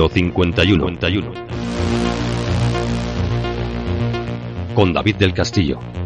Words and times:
Misterio 0.00 0.08
51. 0.08 1.32
Con 4.74 4.92
David 4.94 5.16
del 5.16 5.34
Castillo. 5.34 5.99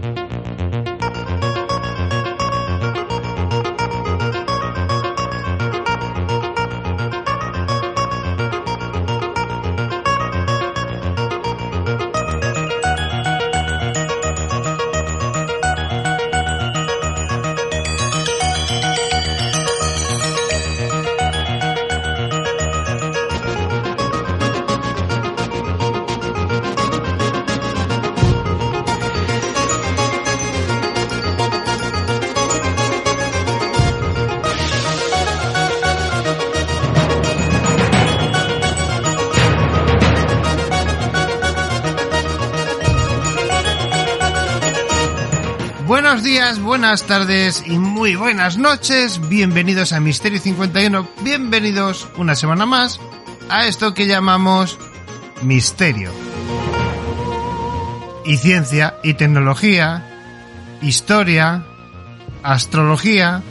Buenas 46.94 47.08
tardes 47.08 47.64
y 47.66 47.76
muy 47.76 48.14
buenas 48.14 48.56
noches. 48.56 49.28
Bienvenidos 49.28 49.92
a 49.92 49.98
Misterio 49.98 50.38
51. 50.38 51.08
Bienvenidos 51.22 52.06
una 52.16 52.36
semana 52.36 52.66
más 52.66 53.00
a 53.48 53.66
esto 53.66 53.94
que 53.94 54.06
llamamos 54.06 54.78
Misterio. 55.42 56.12
Y 58.24 58.36
ciencia 58.36 58.94
y 59.02 59.14
tecnología, 59.14 60.06
historia, 60.82 61.64
astrología, 62.44 63.42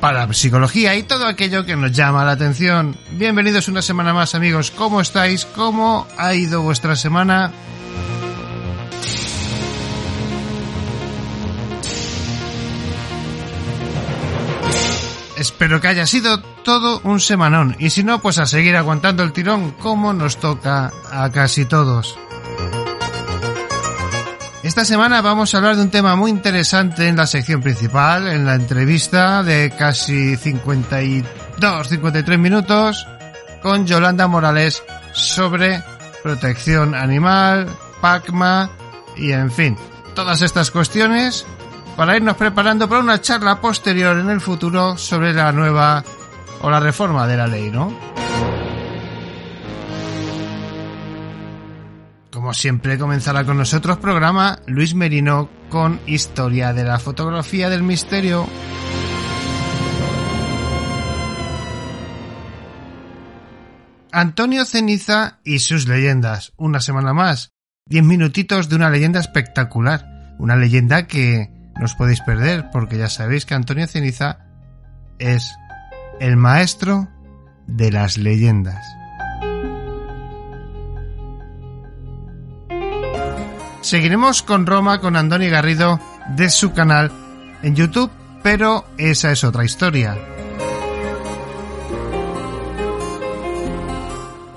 parapsicología 0.00 0.96
y 0.96 1.04
todo 1.04 1.28
aquello 1.28 1.64
que 1.64 1.76
nos 1.76 1.92
llama 1.92 2.24
la 2.24 2.32
atención. 2.32 2.96
Bienvenidos 3.12 3.68
una 3.68 3.80
semana 3.80 4.12
más 4.12 4.34
amigos. 4.34 4.72
¿Cómo 4.72 5.00
estáis? 5.00 5.44
¿Cómo 5.44 6.08
ha 6.18 6.34
ido 6.34 6.62
vuestra 6.62 6.96
semana? 6.96 7.52
Espero 15.60 15.82
que 15.82 15.88
haya 15.88 16.06
sido 16.06 16.40
todo 16.40 17.02
un 17.04 17.20
semanón 17.20 17.76
y 17.78 17.90
si 17.90 18.02
no, 18.02 18.22
pues 18.22 18.38
a 18.38 18.46
seguir 18.46 18.76
aguantando 18.76 19.22
el 19.22 19.34
tirón 19.34 19.72
como 19.72 20.14
nos 20.14 20.38
toca 20.38 20.90
a 21.12 21.28
casi 21.28 21.66
todos. 21.66 22.18
Esta 24.62 24.86
semana 24.86 25.20
vamos 25.20 25.52
a 25.52 25.58
hablar 25.58 25.76
de 25.76 25.82
un 25.82 25.90
tema 25.90 26.16
muy 26.16 26.30
interesante 26.30 27.08
en 27.08 27.18
la 27.18 27.26
sección 27.26 27.60
principal, 27.60 28.26
en 28.28 28.46
la 28.46 28.54
entrevista 28.54 29.42
de 29.42 29.70
casi 29.76 30.34
52-53 30.34 32.38
minutos 32.38 33.06
con 33.62 33.86
Yolanda 33.86 34.28
Morales 34.28 34.82
sobre 35.12 35.82
protección 36.22 36.94
animal, 36.94 37.68
PACMA 38.00 38.70
y 39.14 39.32
en 39.32 39.50
fin, 39.50 39.76
todas 40.14 40.40
estas 40.40 40.70
cuestiones 40.70 41.44
para 42.00 42.16
irnos 42.16 42.34
preparando 42.34 42.88
para 42.88 43.02
una 43.02 43.20
charla 43.20 43.60
posterior 43.60 44.16
en 44.16 44.30
el 44.30 44.40
futuro 44.40 44.96
sobre 44.96 45.34
la 45.34 45.52
nueva 45.52 46.02
o 46.62 46.70
la 46.70 46.80
reforma 46.80 47.26
de 47.26 47.36
la 47.36 47.46
ley, 47.46 47.70
¿no? 47.70 47.94
Como 52.32 52.54
siempre 52.54 52.96
comenzará 52.96 53.44
con 53.44 53.58
nosotros 53.58 53.98
programa 53.98 54.60
Luis 54.66 54.94
Merino 54.94 55.50
con 55.68 56.00
Historia 56.06 56.72
de 56.72 56.84
la 56.84 56.98
Fotografía 56.98 57.68
del 57.68 57.82
Misterio. 57.82 58.46
Antonio 64.10 64.64
Ceniza 64.64 65.40
y 65.44 65.58
sus 65.58 65.86
leyendas. 65.86 66.54
Una 66.56 66.80
semana 66.80 67.12
más. 67.12 67.50
Diez 67.84 68.04
minutitos 68.04 68.70
de 68.70 68.76
una 68.76 68.88
leyenda 68.88 69.20
espectacular. 69.20 70.34
Una 70.38 70.56
leyenda 70.56 71.06
que 71.06 71.59
no 71.78 71.84
os 71.84 71.94
podéis 71.94 72.20
perder 72.20 72.70
porque 72.72 72.98
ya 72.98 73.08
sabéis 73.08 73.46
que 73.46 73.54
Antonio 73.54 73.86
Ceniza 73.86 74.38
es 75.18 75.56
el 76.20 76.36
maestro 76.36 77.08
de 77.66 77.92
las 77.92 78.18
leyendas. 78.18 78.84
Seguiremos 83.80 84.42
con 84.42 84.66
Roma 84.66 85.00
con 85.00 85.16
Andoni 85.16 85.48
Garrido 85.48 86.00
de 86.36 86.50
su 86.50 86.72
canal 86.72 87.10
en 87.62 87.74
YouTube, 87.74 88.10
pero 88.42 88.84
esa 88.98 89.32
es 89.32 89.42
otra 89.42 89.64
historia. 89.64 90.16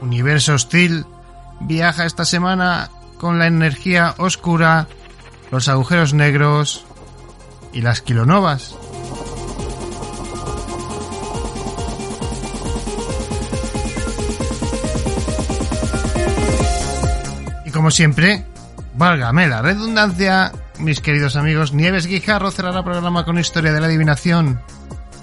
Universo 0.01 0.55
Hostil 0.55 1.05
viaja 1.61 2.05
esta 2.05 2.25
semana 2.25 2.89
con 3.17 3.39
la 3.39 3.47
energía 3.47 4.13
oscura, 4.17 4.87
los 5.51 5.69
agujeros 5.69 6.13
negros, 6.13 6.85
y 7.73 7.81
las 7.81 8.01
kilonovas. 8.01 8.75
Y 17.65 17.71
como 17.71 17.91
siempre, 17.91 18.45
válgame 18.95 19.47
la 19.47 19.61
redundancia, 19.61 20.51
mis 20.79 21.01
queridos 21.01 21.35
amigos, 21.35 21.73
Nieves 21.73 22.07
Guijarro 22.07 22.51
cerrará 22.51 22.79
el 22.79 22.83
programa 22.85 23.25
con 23.25 23.39
historia 23.39 23.73
de 23.73 23.79
la 23.79 23.87
adivinación, 23.87 24.61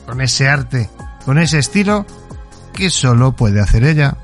con 0.07 0.21
ese 0.21 0.49
arte, 0.49 0.91
con 1.25 1.39
ese 1.39 1.59
estilo 1.59 2.07
que 2.73 2.91
solo 2.91 3.33
puede 3.33 3.61
hacer 3.61 3.85
ella. 3.85 4.17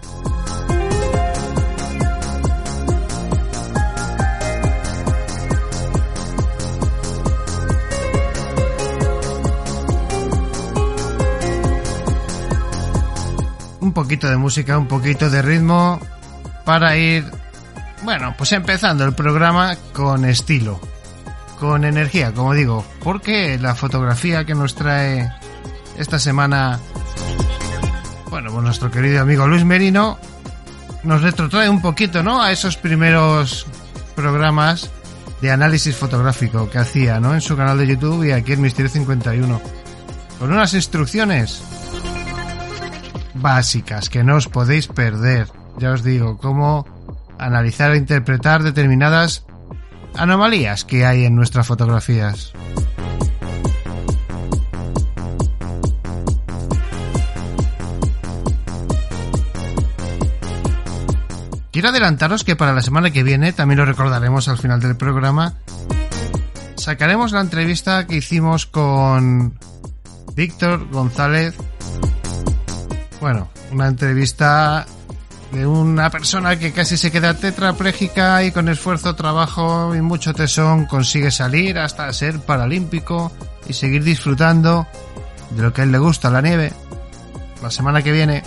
Poquito 13.96 14.28
de 14.28 14.36
música, 14.36 14.76
un 14.76 14.88
poquito 14.88 15.30
de 15.30 15.40
ritmo 15.40 15.98
para 16.66 16.98
ir, 16.98 17.24
bueno, 18.02 18.34
pues 18.36 18.52
empezando 18.52 19.06
el 19.06 19.14
programa 19.14 19.74
con 19.94 20.26
estilo, 20.26 20.78
con 21.58 21.82
energía, 21.82 22.30
como 22.34 22.52
digo, 22.52 22.84
porque 23.02 23.58
la 23.58 23.74
fotografía 23.74 24.44
que 24.44 24.54
nos 24.54 24.74
trae 24.74 25.32
esta 25.96 26.18
semana, 26.18 26.78
bueno, 28.28 28.50
pues 28.52 28.64
nuestro 28.64 28.90
querido 28.90 29.22
amigo 29.22 29.46
Luis 29.46 29.64
Merino, 29.64 30.18
nos 31.02 31.22
retrotrae 31.22 31.70
un 31.70 31.80
poquito, 31.80 32.22
¿no? 32.22 32.42
A 32.42 32.52
esos 32.52 32.76
primeros 32.76 33.66
programas 34.14 34.90
de 35.40 35.52
análisis 35.52 35.96
fotográfico 35.96 36.68
que 36.68 36.76
hacía, 36.76 37.18
¿no? 37.18 37.32
En 37.32 37.40
su 37.40 37.56
canal 37.56 37.78
de 37.78 37.86
YouTube 37.86 38.24
y 38.24 38.32
aquí 38.32 38.52
en 38.52 38.60
Misterio 38.60 38.90
51. 38.90 39.58
Con 40.38 40.52
unas 40.52 40.74
instrucciones 40.74 41.62
básicas 43.40 44.08
que 44.08 44.24
no 44.24 44.36
os 44.36 44.48
podéis 44.48 44.86
perder. 44.86 45.48
Ya 45.78 45.92
os 45.92 46.02
digo, 46.02 46.38
cómo 46.38 46.86
analizar 47.38 47.92
e 47.92 47.98
interpretar 47.98 48.62
determinadas 48.62 49.44
anomalías 50.14 50.84
que 50.84 51.04
hay 51.04 51.24
en 51.24 51.36
nuestras 51.36 51.66
fotografías. 51.66 52.52
Quiero 61.70 61.90
adelantaros 61.90 62.42
que 62.42 62.56
para 62.56 62.72
la 62.72 62.80
semana 62.80 63.10
que 63.10 63.22
viene, 63.22 63.52
también 63.52 63.76
lo 63.78 63.84
recordaremos 63.84 64.48
al 64.48 64.56
final 64.56 64.80
del 64.80 64.96
programa, 64.96 65.58
sacaremos 66.76 67.32
la 67.32 67.42
entrevista 67.42 68.06
que 68.06 68.16
hicimos 68.16 68.64
con 68.64 69.58
Víctor 70.34 70.88
González 70.90 71.54
bueno, 73.26 73.48
una 73.72 73.88
entrevista 73.88 74.86
de 75.50 75.66
una 75.66 76.10
persona 76.10 76.60
que 76.60 76.70
casi 76.70 76.96
se 76.96 77.10
queda 77.10 77.34
tetrapléjica 77.34 78.44
y 78.44 78.52
con 78.52 78.68
esfuerzo, 78.68 79.16
trabajo 79.16 79.96
y 79.96 80.00
mucho 80.00 80.32
tesón 80.32 80.84
consigue 80.84 81.32
salir 81.32 81.76
hasta 81.76 82.12
ser 82.12 82.38
paralímpico 82.38 83.32
y 83.66 83.72
seguir 83.72 84.04
disfrutando 84.04 84.86
de 85.50 85.60
lo 85.60 85.72
que 85.72 85.80
a 85.80 85.84
él 85.84 85.90
le 85.90 85.98
gusta, 85.98 86.30
la 86.30 86.40
nieve. 86.40 86.72
La 87.60 87.72
semana 87.72 88.00
que 88.00 88.12
viene. 88.12 88.44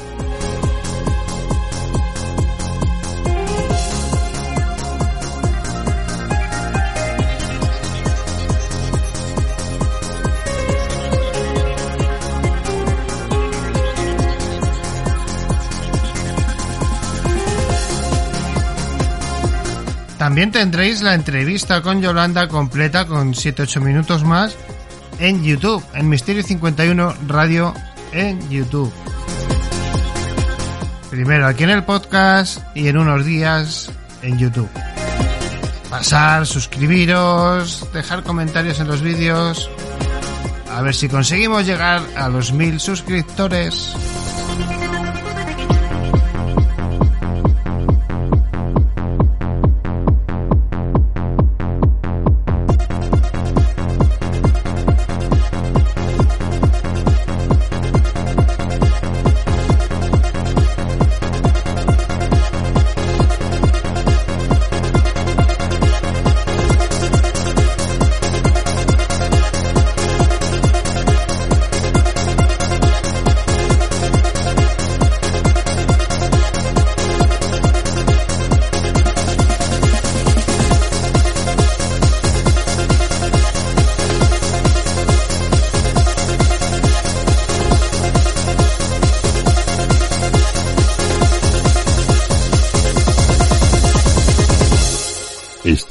También 20.40 20.54
tendréis 20.54 21.02
la 21.02 21.16
entrevista 21.16 21.82
con 21.82 22.02
Yolanda 22.02 22.48
completa 22.48 23.06
con 23.06 23.34
7-8 23.34 23.82
minutos 23.82 24.24
más 24.24 24.56
en 25.20 25.44
YouTube, 25.44 25.84
en 25.94 26.08
Misterio 26.08 26.44
51 26.44 27.14
Radio 27.28 27.74
en 28.14 28.50
YouTube. 28.50 28.90
Primero 31.10 31.46
aquí 31.46 31.66
en 31.66 31.72
el 31.72 31.84
podcast 31.84 32.60
y 32.74 32.88
en 32.88 32.98
unos 32.98 33.26
días 33.26 33.92
en 34.22 34.40
YouTube. 34.40 34.70
Pasar, 35.90 36.48
suscribiros, 36.48 37.86
dejar 37.92 38.24
comentarios 38.24 38.80
en 38.80 38.88
los 38.88 39.02
vídeos. 39.02 39.70
A 40.72 40.82
ver 40.82 40.96
si 40.96 41.10
conseguimos 41.10 41.66
llegar 41.66 42.02
a 42.16 42.30
los 42.30 42.54
mil 42.54 42.80
suscriptores. 42.80 43.94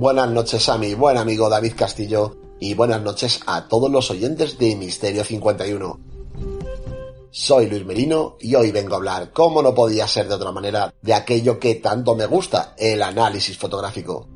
Buenas 0.00 0.30
noches 0.30 0.66
a 0.70 0.78
mi 0.78 0.94
buen 0.94 1.18
amigo 1.18 1.50
David 1.50 1.74
Castillo 1.76 2.34
y 2.58 2.72
buenas 2.72 3.02
noches 3.02 3.40
a 3.44 3.68
todos 3.68 3.90
los 3.90 4.10
oyentes 4.10 4.56
de 4.56 4.74
Misterio 4.74 5.24
51. 5.24 6.00
Soy 7.30 7.66
Luis 7.66 7.84
Merino 7.84 8.38
y 8.40 8.54
hoy 8.54 8.72
vengo 8.72 8.94
a 8.94 8.96
hablar, 8.96 9.30
como 9.30 9.60
no 9.60 9.74
podía 9.74 10.08
ser 10.08 10.26
de 10.26 10.36
otra 10.36 10.52
manera, 10.52 10.94
de 11.02 11.12
aquello 11.12 11.60
que 11.60 11.74
tanto 11.74 12.14
me 12.14 12.24
gusta, 12.24 12.74
el 12.78 13.02
análisis 13.02 13.58
fotográfico. 13.58 14.26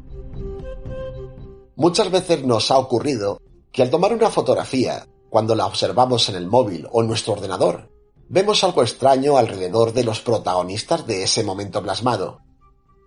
Muchas 1.76 2.10
veces 2.10 2.44
nos 2.44 2.70
ha 2.70 2.76
ocurrido 2.76 3.40
que 3.72 3.80
al 3.80 3.88
tomar 3.88 4.12
una 4.12 4.28
fotografía, 4.28 5.06
cuando 5.30 5.54
la 5.54 5.64
observamos 5.64 6.28
en 6.28 6.34
el 6.34 6.46
móvil 6.46 6.86
o 6.92 7.00
en 7.00 7.08
nuestro 7.08 7.32
ordenador, 7.32 7.90
vemos 8.28 8.62
algo 8.64 8.82
extraño 8.82 9.38
alrededor 9.38 9.94
de 9.94 10.04
los 10.04 10.20
protagonistas 10.20 11.06
de 11.06 11.22
ese 11.22 11.42
momento 11.42 11.82
plasmado. 11.82 12.43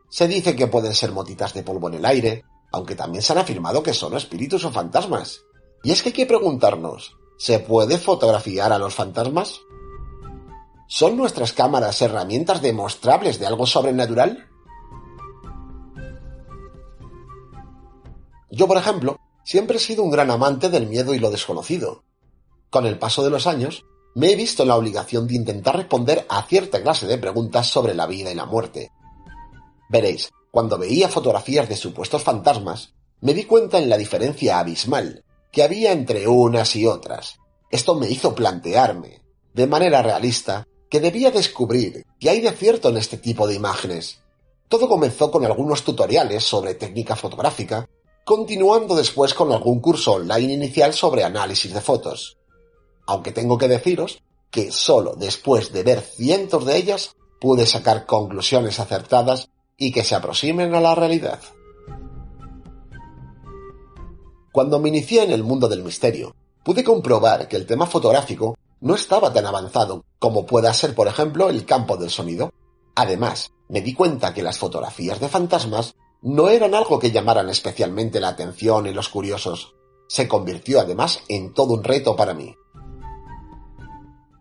Se 0.09 0.27
dice 0.27 0.55
que 0.55 0.67
pueden 0.67 0.93
ser 0.93 1.11
motitas 1.11 1.53
de 1.53 1.63
polvo 1.63 1.89
en 1.89 1.95
el 1.95 2.05
aire, 2.05 2.45
aunque 2.71 2.95
también 2.95 3.21
se 3.21 3.33
han 3.33 3.39
afirmado 3.39 3.83
que 3.83 3.93
son 3.93 4.15
espíritus 4.15 4.63
o 4.65 4.71
fantasmas. 4.71 5.41
Y 5.83 5.91
es 5.91 6.01
que 6.01 6.09
hay 6.09 6.13
que 6.13 6.25
preguntarnos, 6.25 7.15
¿se 7.37 7.59
puede 7.59 7.97
fotografiar 7.97 8.71
a 8.71 8.79
los 8.79 8.93
fantasmas? 8.93 9.61
¿Son 10.87 11.17
nuestras 11.17 11.53
cámaras 11.53 12.01
herramientas 12.01 12.61
demostrables 12.61 13.39
de 13.39 13.45
algo 13.45 13.65
sobrenatural? 13.65 14.47
Yo, 18.49 18.67
por 18.67 18.77
ejemplo, 18.77 19.19
siempre 19.43 19.77
he 19.77 19.79
sido 19.81 20.03
un 20.03 20.09
gran 20.09 20.31
amante 20.31 20.69
del 20.69 20.87
miedo 20.87 21.13
y 21.13 21.19
lo 21.19 21.29
desconocido. 21.29 22.03
Con 22.69 22.85
el 22.85 22.97
paso 22.97 23.23
de 23.23 23.29
los 23.29 23.47
años, 23.47 23.85
me 24.15 24.31
he 24.31 24.35
visto 24.35 24.63
en 24.63 24.69
la 24.69 24.77
obligación 24.77 25.27
de 25.27 25.35
intentar 25.35 25.75
responder 25.75 26.25
a 26.29 26.41
cierta 26.43 26.81
clase 26.81 27.05
de 27.05 27.17
preguntas 27.17 27.67
sobre 27.67 27.93
la 27.93 28.07
vida 28.07 28.31
y 28.31 28.35
la 28.35 28.45
muerte, 28.45 28.91
Veréis, 29.89 30.29
cuando 30.51 30.77
veía 30.77 31.09
fotografías 31.09 31.69
de 31.69 31.75
supuestos 31.75 32.23
fantasmas, 32.23 32.93
me 33.21 33.33
di 33.33 33.45
cuenta 33.45 33.77
en 33.77 33.89
la 33.89 33.97
diferencia 33.97 34.59
abismal 34.59 35.23
que 35.51 35.63
había 35.63 35.91
entre 35.91 36.27
unas 36.27 36.75
y 36.75 36.85
otras. 36.85 37.37
Esto 37.71 37.95
me 37.95 38.09
hizo 38.09 38.35
plantearme, 38.35 39.21
de 39.53 39.67
manera 39.67 40.01
realista, 40.01 40.67
que 40.89 40.99
debía 40.99 41.31
descubrir 41.31 42.05
qué 42.19 42.29
hay 42.29 42.41
de 42.41 42.51
cierto 42.51 42.89
en 42.89 42.97
este 42.97 43.17
tipo 43.17 43.47
de 43.47 43.55
imágenes. 43.55 44.19
Todo 44.67 44.87
comenzó 44.87 45.31
con 45.31 45.45
algunos 45.45 45.83
tutoriales 45.83 46.43
sobre 46.43 46.75
técnica 46.75 47.15
fotográfica, 47.15 47.89
continuando 48.25 48.95
después 48.95 49.33
con 49.33 49.51
algún 49.51 49.79
curso 49.79 50.13
online 50.13 50.53
inicial 50.53 50.93
sobre 50.93 51.23
análisis 51.23 51.73
de 51.73 51.81
fotos. 51.81 52.37
Aunque 53.05 53.31
tengo 53.31 53.57
que 53.57 53.67
deciros 53.67 54.21
que 54.51 54.71
solo 54.71 55.15
después 55.15 55.71
de 55.71 55.83
ver 55.83 56.01
cientos 56.01 56.65
de 56.65 56.77
ellas 56.77 57.15
pude 57.39 57.65
sacar 57.65 58.05
conclusiones 58.05 58.79
acertadas 58.79 59.49
y 59.77 59.91
que 59.91 60.03
se 60.03 60.15
aproximen 60.15 60.73
a 60.73 60.81
la 60.81 60.95
realidad. 60.95 61.39
Cuando 64.51 64.79
me 64.79 64.89
inicié 64.89 65.23
en 65.23 65.31
el 65.31 65.43
mundo 65.43 65.67
del 65.67 65.83
misterio, 65.83 66.35
pude 66.63 66.83
comprobar 66.83 67.47
que 67.47 67.55
el 67.55 67.67
tema 67.67 67.85
fotográfico 67.85 68.57
no 68.81 68.95
estaba 68.95 69.31
tan 69.31 69.45
avanzado 69.45 70.03
como 70.17 70.47
pueda 70.47 70.73
ser, 70.73 70.95
por 70.95 71.07
ejemplo, 71.07 71.49
el 71.49 71.65
campo 71.65 71.95
del 71.95 72.09
sonido. 72.09 72.51
Además, 72.95 73.51
me 73.69 73.81
di 73.81 73.93
cuenta 73.93 74.33
que 74.33 74.41
las 74.41 74.57
fotografías 74.57 75.19
de 75.19 75.29
fantasmas 75.29 75.95
no 76.23 76.49
eran 76.49 76.73
algo 76.73 76.97
que 76.97 77.11
llamaran 77.11 77.49
especialmente 77.49 78.19
la 78.19 78.29
atención 78.29 78.87
en 78.87 78.95
los 78.95 79.09
curiosos. 79.09 79.75
Se 80.07 80.27
convirtió 80.27 80.79
además 80.79 81.19
en 81.27 81.53
todo 81.53 81.75
un 81.75 81.83
reto 81.83 82.15
para 82.15 82.33
mí. 82.33 82.55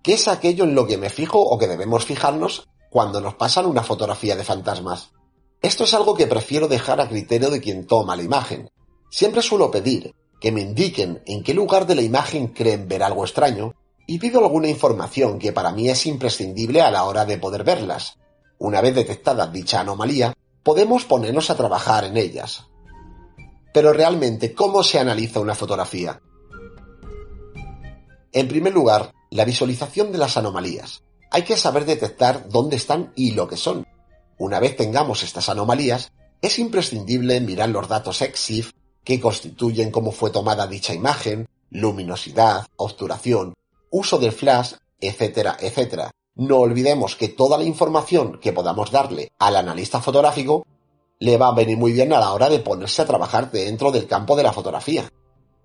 ¿Qué 0.02 0.14
es 0.14 0.28
aquello 0.28 0.64
en 0.64 0.74
lo 0.74 0.86
que 0.86 0.96
me 0.96 1.10
fijo 1.10 1.42
o 1.42 1.58
que 1.58 1.66
debemos 1.66 2.06
fijarnos 2.06 2.68
cuando 2.90 3.20
nos 3.20 3.34
pasan 3.34 3.66
una 3.66 3.82
fotografía 3.82 4.36
de 4.36 4.44
fantasmas? 4.44 5.10
Esto 5.62 5.84
es 5.84 5.94
algo 5.94 6.14
que 6.14 6.26
prefiero 6.26 6.68
dejar 6.68 7.00
a 7.00 7.08
criterio 7.08 7.50
de 7.50 7.60
quien 7.60 7.86
toma 7.86 8.16
la 8.16 8.22
imagen. 8.22 8.70
Siempre 9.10 9.42
suelo 9.42 9.70
pedir 9.70 10.14
que 10.40 10.52
me 10.52 10.60
indiquen 10.60 11.22
en 11.26 11.42
qué 11.42 11.54
lugar 11.54 11.86
de 11.86 11.94
la 11.94 12.02
imagen 12.02 12.48
creen 12.48 12.88
ver 12.88 13.02
algo 13.02 13.24
extraño 13.24 13.74
y 14.06 14.18
pido 14.18 14.40
alguna 14.40 14.68
información 14.68 15.38
que 15.38 15.52
para 15.52 15.72
mí 15.72 15.88
es 15.88 16.06
imprescindible 16.06 16.80
a 16.80 16.90
la 16.90 17.04
hora 17.04 17.24
de 17.24 17.38
poder 17.38 17.64
verlas. 17.64 18.18
Una 18.58 18.80
vez 18.80 18.94
detectada 18.94 19.46
dicha 19.46 19.80
anomalía, 19.80 20.34
podemos 20.62 21.04
ponernos 21.04 21.50
a 21.50 21.56
trabajar 21.56 22.04
en 22.04 22.16
ellas. 22.16 22.66
Pero 23.72 23.92
realmente, 23.92 24.54
¿cómo 24.54 24.82
se 24.82 24.98
analiza 24.98 25.40
una 25.40 25.54
fotografía? 25.54 26.20
En 28.32 28.48
primer 28.48 28.72
lugar, 28.72 29.12
la 29.30 29.44
visualización 29.44 30.12
de 30.12 30.18
las 30.18 30.36
anomalías. 30.36 31.02
Hay 31.30 31.42
que 31.42 31.56
saber 31.56 31.84
detectar 31.84 32.48
dónde 32.48 32.76
están 32.76 33.12
y 33.16 33.32
lo 33.32 33.48
que 33.48 33.56
son. 33.56 33.86
Una 34.38 34.60
vez 34.60 34.76
tengamos 34.76 35.22
estas 35.22 35.48
anomalías, 35.48 36.12
es 36.42 36.58
imprescindible 36.58 37.40
mirar 37.40 37.70
los 37.70 37.88
datos 37.88 38.20
EXIF 38.20 38.72
que 39.02 39.20
constituyen 39.20 39.90
cómo 39.90 40.12
fue 40.12 40.30
tomada 40.30 40.66
dicha 40.66 40.92
imagen, 40.92 41.46
luminosidad, 41.70 42.66
obturación, 42.76 43.54
uso 43.90 44.18
del 44.18 44.32
flash, 44.32 44.74
etcétera, 45.00 45.56
etcétera. 45.60 46.10
No 46.34 46.58
olvidemos 46.58 47.16
que 47.16 47.28
toda 47.28 47.56
la 47.56 47.64
información 47.64 48.38
que 48.40 48.52
podamos 48.52 48.90
darle 48.90 49.32
al 49.38 49.56
analista 49.56 50.00
fotográfico 50.02 50.66
le 51.18 51.38
va 51.38 51.48
a 51.48 51.54
venir 51.54 51.78
muy 51.78 51.92
bien 51.92 52.12
a 52.12 52.20
la 52.20 52.32
hora 52.32 52.50
de 52.50 52.58
ponerse 52.58 53.00
a 53.00 53.06
trabajar 53.06 53.50
dentro 53.50 53.90
del 53.90 54.06
campo 54.06 54.36
de 54.36 54.42
la 54.42 54.52
fotografía. 54.52 55.10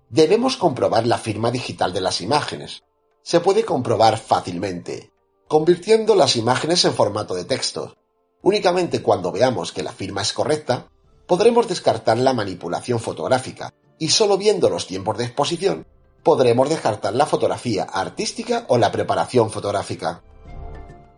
Debemos 0.08 0.56
comprobar 0.56 1.06
la 1.06 1.18
firma 1.18 1.50
digital 1.50 1.92
de 1.92 2.00
las 2.00 2.22
imágenes. 2.22 2.82
Se 3.22 3.40
puede 3.40 3.64
comprobar 3.64 4.18
fácilmente, 4.18 5.10
convirtiendo 5.46 6.14
las 6.14 6.36
imágenes 6.36 6.84
en 6.86 6.94
formato 6.94 7.34
de 7.34 7.44
texto, 7.44 7.94
Únicamente 8.42 9.02
cuando 9.02 9.32
veamos 9.32 9.72
que 9.72 9.82
la 9.82 9.92
firma 9.92 10.22
es 10.22 10.32
correcta, 10.32 10.88
podremos 11.26 11.68
descartar 11.68 12.18
la 12.18 12.32
manipulación 12.32 12.98
fotográfica 12.98 13.72
y 13.98 14.08
solo 14.08 14.36
viendo 14.36 14.68
los 14.68 14.86
tiempos 14.86 15.16
de 15.16 15.24
exposición 15.24 15.86
podremos 16.22 16.68
descartar 16.68 17.14
la 17.14 17.26
fotografía 17.26 17.84
artística 17.84 18.64
o 18.68 18.78
la 18.78 18.92
preparación 18.92 19.50
fotográfica. 19.50 20.22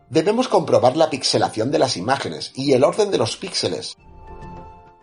Debemos 0.09 0.49
comprobar 0.49 0.97
la 0.97 1.11
pixelación 1.11 1.71
de 1.71 1.79
las 1.79 1.97
imágenes 1.97 2.53
y 2.55 2.73
el 2.73 2.85
orden 2.85 3.11
de 3.11 3.19
los 3.19 3.37
píxeles. 3.37 3.97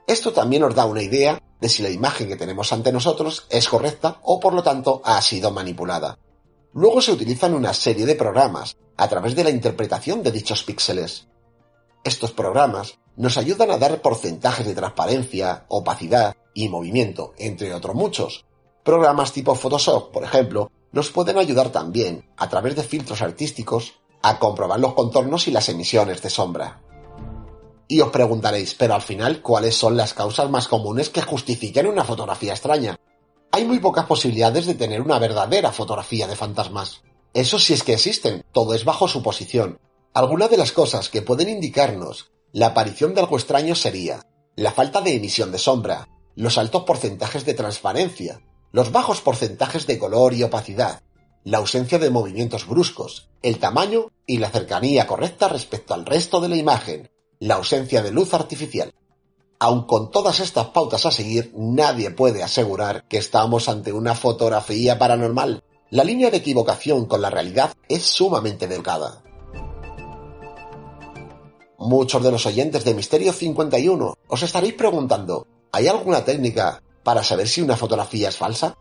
Esto 0.08 0.32
también 0.32 0.62
nos 0.62 0.76
da 0.76 0.86
una 0.86 1.02
idea 1.02 1.42
de 1.60 1.70
si 1.70 1.84
la 1.84 1.90
imagen 1.90 2.28
que 2.28 2.36
tenemos 2.36 2.74
ante 2.74 2.92
nosotros 2.92 3.46
es 3.50 3.68
correcta 3.68 4.18
o 4.24 4.40
por 4.40 4.54
lo 4.54 4.64
tanto 4.64 5.02
ha 5.06 5.22
sido 5.22 5.52
manipulada. 5.52 6.18
Luego 6.74 7.02
se 7.02 7.12
utilizan 7.12 7.54
una 7.54 7.74
serie 7.74 8.06
de 8.06 8.16
programas 8.16 8.76
a 8.98 9.08
través 9.08 9.36
de 9.36 9.44
la 9.44 9.50
interpretación 9.50 10.24
de 10.24 10.32
dichos 10.32 10.64
píxeles. 10.64 11.28
Estos 12.04 12.32
programas 12.32 12.98
nos 13.16 13.38
ayudan 13.38 13.70
a 13.70 13.78
dar 13.78 14.02
porcentajes 14.02 14.66
de 14.66 14.74
transparencia, 14.74 15.66
opacidad 15.68 16.36
y 16.54 16.68
movimiento, 16.68 17.34
entre 17.38 17.74
otros 17.74 17.96
muchos. 17.96 18.46
Programas 18.84 19.32
tipo 19.34 19.54
Photoshop, 19.54 20.12
por 20.12 20.24
ejemplo, 20.24 20.72
nos 20.92 21.12
pueden 21.12 21.38
ayudar 21.38 21.70
también, 21.70 22.30
a 22.38 22.50
través 22.50 22.76
de 22.76 22.84
filtros 22.84 23.22
artísticos, 23.22 24.00
a 24.24 24.40
comprobar 24.40 24.80
los 24.80 24.94
contornos 24.94 25.48
y 25.48 25.52
las 25.52 25.70
emisiones 25.70 26.22
de 26.22 26.30
sombra. 26.30 26.82
Y 27.88 28.02
os 28.02 28.10
preguntaréis, 28.10 28.74
pero 28.74 28.96
al 28.96 29.02
final, 29.02 29.42
¿cuáles 29.42 29.76
son 29.76 29.96
las 29.96 30.14
causas 30.14 30.50
más 30.50 30.68
comunes 30.68 31.10
que 31.10 31.22
justifiquen 31.22 31.88
una 31.88 32.04
fotografía 32.04 32.54
extraña? 32.54 32.98
Hay 33.52 33.66
muy 33.66 33.80
pocas 33.80 34.06
posibilidades 34.06 34.66
de 34.66 34.76
tener 34.76 35.02
una 35.02 35.20
verdadera 35.20 35.72
fotografía 35.72 36.26
de 36.26 36.36
fantasmas. 36.36 37.02
Eso 37.34 37.60
sí 37.60 37.74
es 37.74 37.84
que 37.84 37.94
existen, 37.94 38.44
todo 38.52 38.74
es 38.74 38.86
bajo 38.86 39.08
suposición. 39.08 39.78
Algunas 40.14 40.50
de 40.50 40.58
las 40.58 40.74
cosas 40.74 41.08
que 41.08 41.22
pueden 41.22 41.48
indicarnos 41.48 42.32
la 42.52 42.68
aparición 42.68 43.14
de 43.14 43.22
algo 43.22 43.38
extraño 43.38 43.76
sería 43.76 44.26
la 44.58 44.74
falta 44.74 45.00
de 45.00 45.16
emisión 45.16 45.54
de 45.54 45.58
sombra, 45.58 46.10
los 46.36 46.58
altos 46.58 46.84
porcentajes 46.84 47.46
de 47.46 47.54
transparencia, 47.54 48.42
los 48.74 48.92
bajos 48.92 49.22
porcentajes 49.22 49.88
de 49.88 49.98
color 49.98 50.34
y 50.34 50.44
opacidad, 50.44 51.02
la 51.46 51.60
ausencia 51.60 51.98
de 51.98 52.10
movimientos 52.10 52.68
bruscos, 52.68 53.30
el 53.42 53.58
tamaño 53.58 54.12
y 54.28 54.40
la 54.40 54.50
cercanía 54.50 55.08
correcta 55.08 55.48
respecto 55.48 55.94
al 55.94 56.06
resto 56.06 56.42
de 56.42 56.50
la 56.50 56.58
imagen, 56.58 57.10
la 57.40 57.56
ausencia 57.56 58.04
de 58.04 58.12
luz 58.12 58.34
artificial. 58.34 58.94
Aun 59.60 59.86
con 59.88 60.12
todas 60.12 60.42
estas 60.42 60.68
pautas 60.68 61.06
a 61.06 61.12
seguir, 61.12 61.54
nadie 61.56 62.12
puede 62.12 62.44
asegurar 62.44 63.08
que 63.08 63.18
estamos 63.18 63.70
ante 63.70 63.94
una 63.94 64.14
fotografía 64.14 65.00
paranormal. 65.00 65.64
La 65.90 66.04
línea 66.04 66.30
de 66.32 66.38
equivocación 66.38 67.06
con 67.06 67.22
la 67.22 67.30
realidad 67.30 67.74
es 67.88 68.04
sumamente 68.04 68.68
delgada. 68.68 69.24
Muchos 71.84 72.22
de 72.22 72.30
los 72.30 72.46
oyentes 72.46 72.86
de 72.86 72.94
Misterio 72.94 73.34
51 73.34 74.14
os 74.28 74.44
estaréis 74.44 74.76
preguntando, 74.76 75.48
¿hay 75.72 75.88
alguna 75.88 76.24
técnica 76.24 76.84
para 77.02 77.24
saber 77.24 77.48
si 77.48 77.60
una 77.60 77.76
fotografía 77.76 78.30
es 78.30 78.38
falsa? 78.38 78.78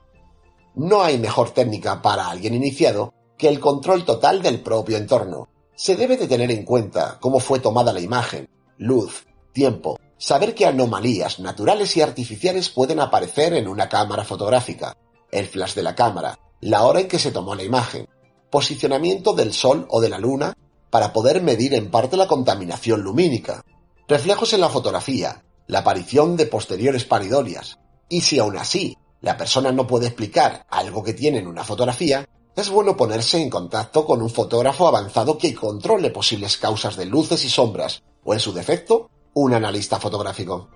No 0.75 1.01
hay 1.01 1.17
mejor 1.17 1.49
técnica 1.49 2.03
para 2.03 2.29
alguien 2.29 2.53
iniciado 2.53 3.15
que 3.39 3.49
el 3.49 3.59
control 3.59 4.05
total 4.05 4.43
del 4.43 4.61
propio 4.61 4.99
entorno, 4.99 5.49
se 5.75 5.97
debe 5.97 6.19
de 6.19 6.29
tener 6.29 6.51
en 6.51 6.63
cuenta 6.63 7.17
cómo 7.23 7.41
fue 7.41 7.59
tomada 7.59 7.91
la 7.95 8.01
imagen, 8.01 8.51
luz, 8.77 9.27
tiempo, 9.55 9.99
saber 10.19 10.55
qué 10.55 10.67
anomalías 10.67 11.41
naturales 11.41 11.97
y 11.97 12.03
artificiales 12.03 12.69
pueden 12.69 13.01
aparecer 13.01 13.55
en 13.55 13.67
una 13.67 13.89
cámara 13.89 14.25
fotográfica, 14.25 14.95
el 15.33 15.47
flash 15.47 15.73
de 15.73 15.85
la 15.85 15.95
cámara, 15.95 16.39
la 16.61 16.85
hora 16.85 17.01
en 17.01 17.09
que 17.09 17.19
se 17.19 17.33
tomó 17.33 17.55
la 17.55 17.63
imagen, 17.63 18.07
posicionamiento 18.51 19.33
del 19.33 19.55
sol 19.55 19.87
o 19.89 20.03
de 20.03 20.11
la 20.11 20.19
luna 20.19 20.55
para 20.91 21.13
poder 21.13 21.43
medir 21.43 21.75
en 21.75 21.91
parte 21.91 22.17
la 22.17 22.27
contaminación 22.27 23.03
lumínica, 23.03 23.65
reflejos 24.09 24.53
en 24.53 24.61
la 24.61 24.69
fotografía, 24.69 25.45
la 25.67 25.81
aparición 25.81 26.37
de 26.37 26.47
posteriores 26.47 27.05
paridorias, 27.05 27.79
y 28.09 28.23
si 28.23 28.39
aún 28.39 28.59
así 28.59 28.99
la 29.21 29.37
persona 29.37 29.71
no 29.73 29.87
puede 29.87 30.09
explicar 30.09 30.67
algo 30.69 31.03
que 31.05 31.15
tiene 31.15 31.39
en 31.39 31.47
una 31.47 31.65
fotografía, 31.65 32.29
es 32.57 32.69
bueno 32.69 32.97
ponerse 32.97 33.41
en 33.41 33.49
contacto 33.49 34.05
con 34.05 34.21
un 34.21 34.31
fotógrafo 34.31 34.89
avanzado 34.89 35.39
que 35.39 35.55
controle 35.55 36.11
posibles 36.11 36.57
causas 36.57 36.97
de 36.97 37.07
luces 37.07 37.45
y 37.45 37.49
sombras, 37.49 38.03
o 38.25 38.35
en 38.35 38.41
su 38.41 38.53
defecto, 38.53 39.09
un 39.35 39.55
analista 39.55 40.01
fotográfico. 40.01 40.69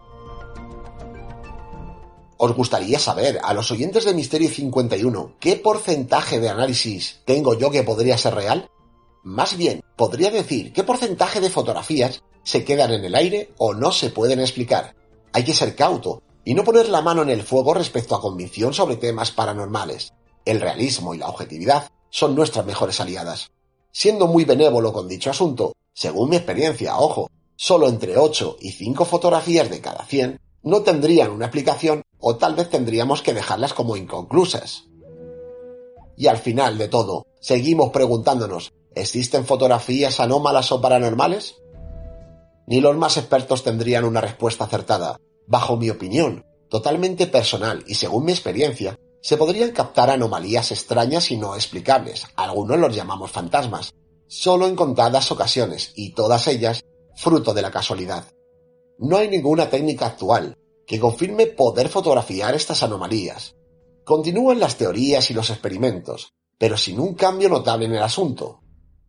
¿Os 2.36 2.54
gustaría 2.54 2.98
saber, 2.98 3.40
a 3.42 3.54
los 3.54 3.70
oyentes 3.70 4.04
de 4.04 4.14
Misterio 4.14 4.48
51, 4.48 5.36
qué 5.40 5.56
porcentaje 5.56 6.40
de 6.40 6.48
análisis 6.48 7.20
tengo 7.24 7.54
yo 7.54 7.70
que 7.70 7.82
podría 7.82 8.18
ser 8.18 8.34
real? 8.34 8.68
Más 9.22 9.56
bien, 9.56 9.82
podría 9.96 10.30
decir 10.30 10.72
qué 10.72 10.82
porcentaje 10.82 11.40
de 11.40 11.50
fotografías 11.50 12.22
se 12.42 12.64
quedan 12.64 12.92
en 12.92 13.04
el 13.04 13.14
aire 13.14 13.52
o 13.58 13.74
no 13.74 13.92
se 13.92 14.10
pueden 14.10 14.40
explicar. 14.40 14.94
Hay 15.32 15.44
que 15.44 15.54
ser 15.54 15.74
cauto 15.74 16.22
y 16.44 16.54
no 16.54 16.64
poner 16.64 16.88
la 16.88 17.00
mano 17.00 17.22
en 17.22 17.30
el 17.30 17.42
fuego 17.42 17.74
respecto 17.74 18.14
a 18.14 18.20
convicción 18.20 18.74
sobre 18.74 18.96
temas 18.96 19.30
paranormales. 19.30 20.12
El 20.44 20.60
realismo 20.60 21.14
y 21.14 21.18
la 21.18 21.28
objetividad 21.28 21.90
son 22.10 22.34
nuestras 22.34 22.66
mejores 22.66 23.00
aliadas. 23.00 23.50
Siendo 23.90 24.26
muy 24.26 24.44
benévolo 24.44 24.92
con 24.92 25.08
dicho 25.08 25.30
asunto, 25.30 25.72
según 25.94 26.30
mi 26.30 26.36
experiencia, 26.36 26.98
ojo, 26.98 27.30
solo 27.56 27.88
entre 27.88 28.18
8 28.18 28.58
y 28.60 28.72
5 28.72 29.04
fotografías 29.04 29.70
de 29.70 29.80
cada 29.80 30.04
100 30.04 30.40
no 30.64 30.82
tendrían 30.82 31.30
una 31.30 31.46
explicación 31.46 32.02
o 32.18 32.36
tal 32.36 32.54
vez 32.54 32.70
tendríamos 32.70 33.22
que 33.22 33.34
dejarlas 33.34 33.74
como 33.74 33.96
inconclusas. 33.96 34.84
Y 36.16 36.26
al 36.26 36.38
final 36.38 36.78
de 36.78 36.88
todo, 36.88 37.26
seguimos 37.40 37.90
preguntándonos, 37.90 38.72
¿existen 38.94 39.44
fotografías 39.44 40.20
anómalas 40.20 40.72
o 40.72 40.80
paranormales? 40.80 41.56
Ni 42.66 42.80
los 42.80 42.96
más 42.96 43.16
expertos 43.16 43.62
tendrían 43.62 44.04
una 44.04 44.20
respuesta 44.20 44.64
acertada. 44.64 45.18
Bajo 45.46 45.76
mi 45.76 45.90
opinión, 45.90 46.44
totalmente 46.70 47.26
personal 47.26 47.84
y 47.86 47.94
según 47.94 48.24
mi 48.24 48.32
experiencia, 48.32 48.98
se 49.20 49.36
podrían 49.36 49.72
captar 49.72 50.10
anomalías 50.10 50.70
extrañas 50.70 51.30
y 51.30 51.36
no 51.36 51.54
explicables, 51.54 52.26
algunos 52.36 52.78
los 52.78 52.94
llamamos 52.94 53.30
fantasmas, 53.30 53.94
solo 54.26 54.66
en 54.66 54.76
contadas 54.76 55.30
ocasiones 55.32 55.92
y 55.94 56.12
todas 56.12 56.46
ellas 56.46 56.84
fruto 57.16 57.54
de 57.54 57.62
la 57.62 57.70
casualidad. 57.70 58.24
No 58.98 59.16
hay 59.16 59.28
ninguna 59.28 59.70
técnica 59.70 60.06
actual 60.06 60.56
que 60.86 61.00
confirme 61.00 61.46
poder 61.46 61.88
fotografiar 61.88 62.54
estas 62.54 62.82
anomalías. 62.82 63.54
Continúan 64.04 64.60
las 64.60 64.76
teorías 64.76 65.30
y 65.30 65.34
los 65.34 65.50
experimentos, 65.50 66.34
pero 66.58 66.76
sin 66.76 67.00
un 67.00 67.14
cambio 67.14 67.48
notable 67.48 67.86
en 67.86 67.94
el 67.94 68.02
asunto. 68.02 68.60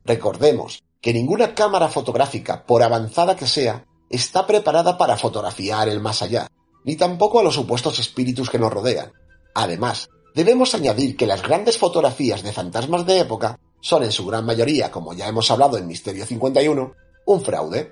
Recordemos 0.06 0.84
que 1.02 1.14
ninguna 1.14 1.56
cámara 1.56 1.90
fotográfica, 1.90 2.66
por 2.66 2.84
avanzada 2.84 3.36
que 3.36 3.48
sea, 3.48 3.86
está 4.10 4.46
preparada 4.46 4.98
para 4.98 5.18
fotografiar 5.18 5.90
el 5.90 6.00
más 6.00 6.22
allá, 6.22 6.48
ni 6.84 6.96
tampoco 6.96 7.40
a 7.40 7.44
los 7.44 7.56
supuestos 7.56 7.98
espíritus 8.00 8.50
que 8.50 8.60
nos 8.60 8.72
rodean. 8.72 9.12
Además, 9.56 10.10
debemos 10.36 10.76
añadir 10.76 11.18
que 11.18 11.26
las 11.26 11.42
grandes 11.42 11.78
fotografías 11.78 12.44
de 12.44 12.54
fantasmas 12.54 13.06
de 13.06 13.20
época 13.20 13.60
son 13.82 14.04
en 14.04 14.12
su 14.12 14.26
gran 14.26 14.46
mayoría, 14.46 14.92
como 14.92 15.14
ya 15.14 15.28
hemos 15.28 15.50
hablado 15.50 15.78
en 15.78 15.88
Misterio 15.88 16.26
51, 16.26 16.94
un 17.26 17.42
fraude. 17.42 17.92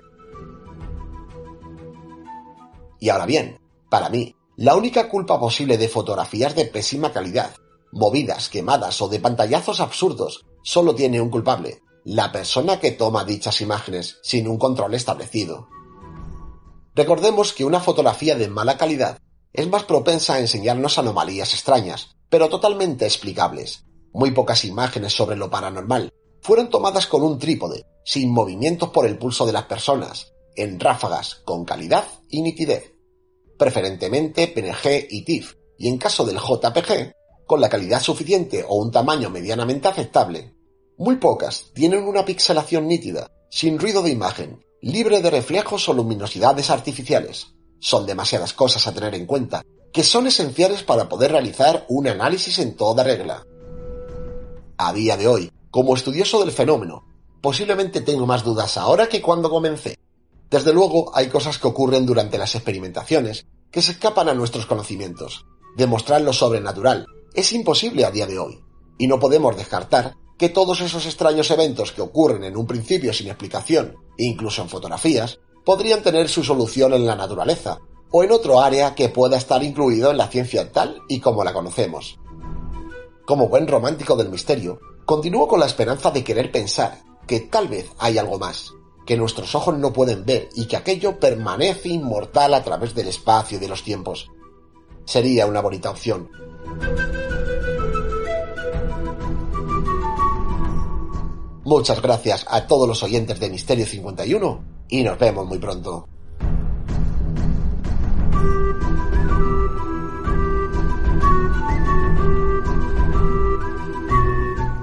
Y 3.00 3.08
ahora 3.08 3.26
bien, 3.26 3.60
para 3.90 4.08
mí, 4.08 4.34
la 4.56 4.76
única 4.76 5.08
culpa 5.08 5.38
posible 5.38 5.78
de 5.78 5.88
fotografías 5.88 6.54
de 6.54 6.66
pésima 6.66 7.12
calidad, 7.12 7.54
movidas, 7.92 8.48
quemadas 8.48 9.00
o 9.02 9.08
de 9.08 9.18
pantallazos 9.18 9.80
absurdos, 9.80 10.44
solo 10.62 10.94
tiene 10.94 11.20
un 11.20 11.30
culpable, 11.30 11.80
la 12.04 12.30
persona 12.32 12.78
que 12.80 12.90
toma 12.90 13.24
dichas 13.24 13.62
imágenes 13.62 14.18
sin 14.22 14.46
un 14.46 14.58
control 14.58 14.94
establecido. 14.94 15.68
Recordemos 16.94 17.52
que 17.52 17.64
una 17.64 17.80
fotografía 17.80 18.36
de 18.36 18.48
mala 18.48 18.76
calidad 18.76 19.18
es 19.52 19.68
más 19.68 19.84
propensa 19.84 20.34
a 20.34 20.40
enseñarnos 20.40 20.98
anomalías 20.98 21.54
extrañas, 21.54 22.16
pero 22.28 22.48
totalmente 22.48 23.06
explicables. 23.06 23.84
Muy 24.12 24.32
pocas 24.32 24.64
imágenes 24.64 25.14
sobre 25.14 25.36
lo 25.36 25.48
paranormal 25.48 26.12
fueron 26.40 26.68
tomadas 26.68 27.06
con 27.06 27.22
un 27.22 27.38
trípode, 27.38 27.86
sin 28.04 28.30
movimientos 28.30 28.90
por 28.90 29.06
el 29.06 29.16
pulso 29.16 29.46
de 29.46 29.52
las 29.52 29.64
personas, 29.64 30.34
en 30.56 30.78
ráfagas, 30.78 31.36
con 31.44 31.64
calidad 31.64 32.04
y 32.28 32.42
nitidez. 32.42 32.92
Preferentemente 33.58 34.48
PNG 34.48 35.06
y 35.08 35.24
TIFF, 35.24 35.54
y 35.78 35.88
en 35.88 35.96
caso 35.98 36.24
del 36.24 36.36
JPG, 36.36 37.12
con 37.46 37.60
la 37.60 37.68
calidad 37.68 38.02
suficiente 38.02 38.64
o 38.66 38.76
un 38.76 38.90
tamaño 38.90 39.30
medianamente 39.30 39.88
aceptable. 39.88 40.53
Muy 40.96 41.16
pocas 41.16 41.66
tienen 41.74 42.04
una 42.04 42.24
pixelación 42.24 42.86
nítida, 42.86 43.30
sin 43.50 43.78
ruido 43.78 44.02
de 44.02 44.10
imagen, 44.10 44.64
libre 44.80 45.20
de 45.20 45.30
reflejos 45.30 45.88
o 45.88 45.94
luminosidades 45.94 46.70
artificiales 46.70 47.54
son 47.84 48.06
demasiadas 48.06 48.54
cosas 48.54 48.86
a 48.86 48.94
tener 48.94 49.14
en 49.14 49.26
cuenta, 49.26 49.62
que 49.92 50.02
son 50.04 50.26
esenciales 50.26 50.82
para 50.82 51.06
poder 51.06 51.32
realizar 51.32 51.84
un 51.90 52.08
análisis 52.08 52.58
en 52.58 52.76
toda 52.76 53.04
regla. 53.04 53.44
A 54.78 54.92
día 54.94 55.18
de 55.18 55.28
hoy, 55.28 55.52
como 55.70 55.94
estudioso 55.94 56.40
del 56.40 56.50
fenómeno, 56.50 57.04
posiblemente 57.42 58.00
tengo 58.00 58.24
más 58.24 58.42
dudas 58.42 58.78
ahora 58.78 59.06
que 59.06 59.20
cuando 59.20 59.50
comencé. 59.50 59.98
Desde 60.48 60.72
luego, 60.72 61.14
hay 61.14 61.28
cosas 61.28 61.58
que 61.58 61.68
ocurren 61.68 62.06
durante 62.06 62.38
las 62.38 62.54
experimentaciones 62.54 63.44
que 63.70 63.82
se 63.82 63.92
escapan 63.92 64.30
a 64.30 64.34
nuestros 64.34 64.64
conocimientos. 64.64 65.44
Demostrar 65.76 66.22
lo 66.22 66.32
sobrenatural 66.32 67.06
es 67.34 67.52
imposible 67.52 68.06
a 68.06 68.10
día 68.10 68.26
de 68.26 68.38
hoy, 68.38 68.64
y 68.96 69.08
no 69.08 69.20
podemos 69.20 69.58
descartar 69.58 70.14
que 70.38 70.48
todos 70.48 70.80
esos 70.80 71.06
extraños 71.06 71.50
eventos 71.50 71.92
que 71.92 72.02
ocurren 72.02 72.44
en 72.44 72.56
un 72.56 72.66
principio 72.66 73.12
sin 73.12 73.28
explicación, 73.28 73.96
incluso 74.18 74.62
en 74.62 74.68
fotografías, 74.68 75.38
podrían 75.64 76.02
tener 76.02 76.28
su 76.28 76.44
solución 76.44 76.92
en 76.92 77.06
la 77.06 77.16
naturaleza, 77.16 77.78
o 78.10 78.22
en 78.22 78.30
otro 78.30 78.60
área 78.60 78.94
que 78.94 79.08
pueda 79.08 79.36
estar 79.36 79.62
incluido 79.62 80.10
en 80.10 80.18
la 80.18 80.28
ciencia 80.28 80.70
tal 80.70 81.02
y 81.08 81.18
como 81.18 81.42
la 81.42 81.52
conocemos. 81.52 82.18
Como 83.26 83.48
buen 83.48 83.66
romántico 83.66 84.14
del 84.14 84.28
misterio, 84.28 84.78
continúo 85.04 85.48
con 85.48 85.58
la 85.58 85.66
esperanza 85.66 86.10
de 86.10 86.22
querer 86.22 86.52
pensar 86.52 87.02
que 87.26 87.40
tal 87.40 87.68
vez 87.68 87.90
hay 87.98 88.18
algo 88.18 88.38
más. 88.38 88.72
que 89.06 89.16
nuestros 89.16 89.54
ojos 89.54 89.76
no 89.76 89.92
pueden 89.92 90.24
ver 90.24 90.48
y 90.54 90.66
que 90.66 90.76
aquello 90.76 91.18
permanece 91.18 91.90
inmortal 91.90 92.54
a 92.54 92.64
través 92.64 92.94
del 92.94 93.08
espacio 93.08 93.58
y 93.58 93.60
de 93.60 93.68
los 93.68 93.82
tiempos. 93.82 94.30
Sería 95.04 95.46
una 95.46 95.60
bonita 95.60 95.90
opción. 95.90 96.30
Muchas 101.76 102.00
gracias 102.00 102.46
a 102.48 102.68
todos 102.68 102.86
los 102.86 103.02
oyentes 103.02 103.40
de 103.40 103.50
Misterio 103.50 103.84
51 103.84 104.64
y 104.90 105.02
nos 105.02 105.18
vemos 105.18 105.44
muy 105.44 105.58
pronto. 105.58 106.06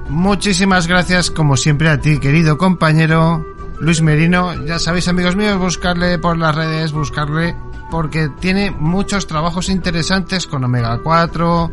Muchísimas 0.10 0.88
gracias 0.88 1.32
como 1.32 1.56
siempre 1.56 1.88
a 1.88 2.02
ti, 2.02 2.20
querido 2.20 2.58
compañero 2.58 3.46
Luis 3.80 4.02
Merino. 4.02 4.66
Ya 4.66 4.78
sabéis, 4.78 5.08
amigos 5.08 5.38
míos, 5.38 5.58
buscarle 5.58 6.20
por 6.20 6.38
las 6.38 6.54
redes, 6.54 6.92
buscarle 6.92 7.56
porque 7.90 8.28
tiene 8.42 8.70
muchos 8.70 9.28
trabajos 9.28 9.70
interesantes 9.70 10.46
con 10.46 10.66
Omega 10.66 11.00
4, 11.02 11.72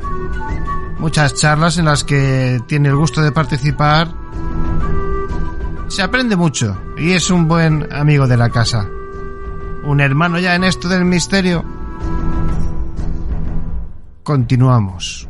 muchas 1.01 1.35
charlas 1.35 1.77
en 1.77 1.87
las 1.87 2.05
que 2.05 2.61
tiene 2.69 2.91
el 2.91 2.97
gusto 2.97 3.21
de 3.21 3.33
participar. 3.33 4.28
Se 5.89 6.03
aprende 6.03 6.37
mucho 6.37 6.77
y 6.97 7.13
es 7.13 7.31
un 7.31 7.49
buen 7.49 7.93
amigo 7.93 8.27
de 8.27 8.37
la 8.37 8.51
casa. 8.51 8.87
Un 9.85 10.01
hermano 10.01 10.39
ya 10.39 10.55
en 10.55 10.65
esto 10.65 10.89
del 10.89 11.05
misterio. 11.05 11.65
Continuamos. 14.23 15.28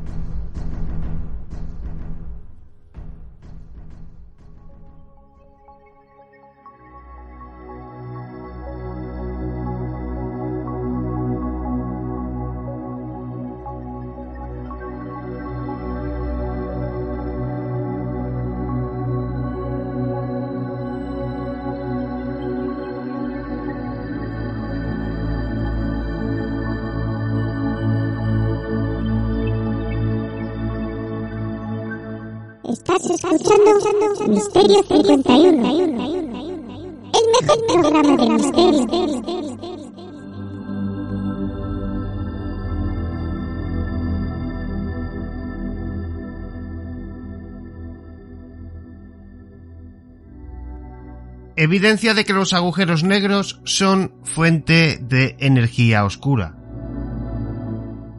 Misterio 34.54 34.82
51, 34.82 35.68
el 37.12 37.24
mejor 37.34 37.58
programa 37.66 38.16
de. 38.16 38.28
Evidencia 51.56 52.14
de 52.14 52.24
que 52.24 52.32
los 52.32 52.54
agujeros 52.54 53.04
negros 53.04 53.60
son 53.64 54.14
fuente 54.24 54.98
de 55.02 55.36
energía 55.40 56.06
oscura. 56.06 56.56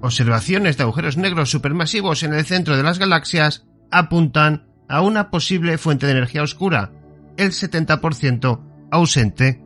Observaciones 0.02 0.78
de 0.78 0.84
agujeros 0.84 1.18
negros 1.18 1.50
supermasivos 1.50 2.22
en 2.22 2.36
el 2.36 2.46
centro 2.46 2.78
de 2.78 2.84
las 2.84 3.00
galaxias 3.00 3.66
apuntan 3.90 4.69
a 4.90 5.02
una 5.02 5.30
posible 5.30 5.78
fuente 5.78 6.08
de 6.08 6.14
energía 6.14 6.44
oscura, 6.44 6.92
el 7.38 7.52
70% 7.52 8.60
ausente 8.92 9.62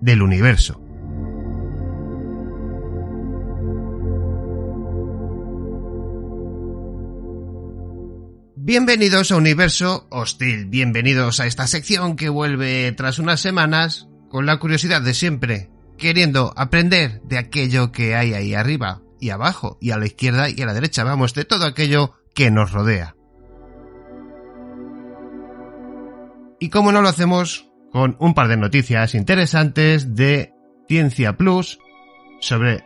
del 0.00 0.22
universo. 0.22 0.80
Bienvenidos 8.56 9.30
a 9.30 9.36
Universo 9.36 10.06
Hostil, 10.10 10.64
bienvenidos 10.64 11.38
a 11.38 11.46
esta 11.46 11.66
sección 11.66 12.16
que 12.16 12.30
vuelve 12.30 12.90
tras 12.92 13.18
unas 13.18 13.40
semanas 13.40 14.08
con 14.30 14.46
la 14.46 14.58
curiosidad 14.58 15.02
de 15.02 15.12
siempre, 15.12 15.70
queriendo 15.98 16.54
aprender 16.56 17.20
de 17.24 17.36
aquello 17.36 17.92
que 17.92 18.16
hay 18.16 18.32
ahí 18.32 18.54
arriba 18.54 19.02
y 19.20 19.28
abajo 19.28 19.76
y 19.82 19.90
a 19.90 19.98
la 19.98 20.06
izquierda 20.06 20.48
y 20.48 20.62
a 20.62 20.66
la 20.66 20.72
derecha, 20.72 21.04
vamos, 21.04 21.34
de 21.34 21.44
todo 21.44 21.66
aquello 21.66 22.14
que 22.34 22.50
nos 22.50 22.72
rodea. 22.72 23.14
Y 26.64 26.70
como 26.70 26.92
no 26.92 27.02
lo 27.02 27.10
hacemos 27.10 27.68
con 27.92 28.16
un 28.20 28.32
par 28.32 28.48
de 28.48 28.56
noticias 28.56 29.14
interesantes 29.14 30.14
de 30.14 30.54
Ciencia 30.88 31.36
Plus 31.36 31.78
sobre 32.40 32.82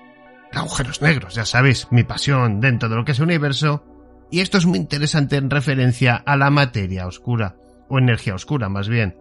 agujeros 0.53 1.01
negros, 1.01 1.37
ya 1.37 1.45
sabéis, 1.45 1.87
mi 1.93 2.03
pasión 2.03 2.61
dentro 2.61 2.88
de 2.88 2.97
lo 2.97 3.05
que 3.05 3.12
es 3.12 3.21
el 3.21 3.27
universo, 3.27 3.85
y 4.33 4.41
esto 4.41 4.59
es 4.59 4.67
muy 4.67 4.81
interesante 4.81 5.37
en 5.37 5.49
referencia 5.49 6.17
a 6.17 6.37
la 6.37 6.51
materia 6.51 7.07
oscura, 7.07 7.55
o 7.88 8.01
energía 8.01 8.35
oscura 8.35 8.69
más 8.69 8.88
bien. 8.88 9.17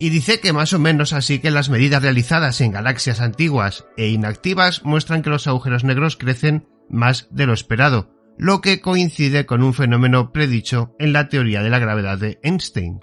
Y 0.00 0.08
dice 0.08 0.40
que 0.40 0.52
más 0.52 0.72
o 0.72 0.80
menos 0.80 1.12
así 1.12 1.38
que 1.38 1.52
las 1.52 1.70
medidas 1.70 2.02
realizadas 2.02 2.60
en 2.62 2.72
galaxias 2.72 3.20
antiguas 3.20 3.86
e 3.96 4.08
inactivas 4.08 4.84
muestran 4.84 5.22
que 5.22 5.30
los 5.30 5.46
agujeros 5.46 5.84
negros 5.84 6.16
crecen 6.16 6.66
más 6.90 7.28
de 7.30 7.46
lo 7.46 7.52
esperado, 7.52 8.10
lo 8.38 8.60
que 8.60 8.80
coincide 8.80 9.46
con 9.46 9.62
un 9.62 9.74
fenómeno 9.74 10.32
predicho 10.32 10.94
en 10.98 11.12
la 11.12 11.28
teoría 11.28 11.62
de 11.62 11.70
la 11.70 11.78
gravedad 11.78 12.18
de 12.18 12.38
Einstein. 12.42 13.00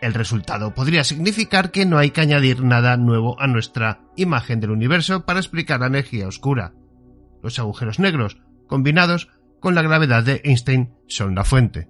El 0.00 0.14
resultado 0.14 0.74
podría 0.74 1.02
significar 1.02 1.70
que 1.72 1.84
no 1.84 1.98
hay 1.98 2.10
que 2.10 2.20
añadir 2.20 2.62
nada 2.62 2.96
nuevo 2.96 3.40
a 3.40 3.48
nuestra 3.48 4.00
imagen 4.16 4.60
del 4.60 4.70
universo 4.70 5.24
para 5.24 5.40
explicar 5.40 5.80
la 5.80 5.86
energía 5.86 6.28
oscura. 6.28 6.72
Los 7.42 7.58
agujeros 7.58 7.98
negros, 7.98 8.38
combinados 8.68 9.28
con 9.60 9.74
la 9.74 9.82
gravedad 9.82 10.22
de 10.22 10.40
Einstein, 10.44 10.94
son 11.08 11.34
la 11.34 11.44
fuente. 11.44 11.88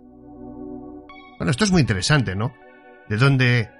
Bueno, 1.36 1.50
esto 1.50 1.64
es 1.64 1.70
muy 1.70 1.82
interesante, 1.82 2.34
¿no? 2.34 2.54
De 3.08 3.18
dónde 3.18 3.70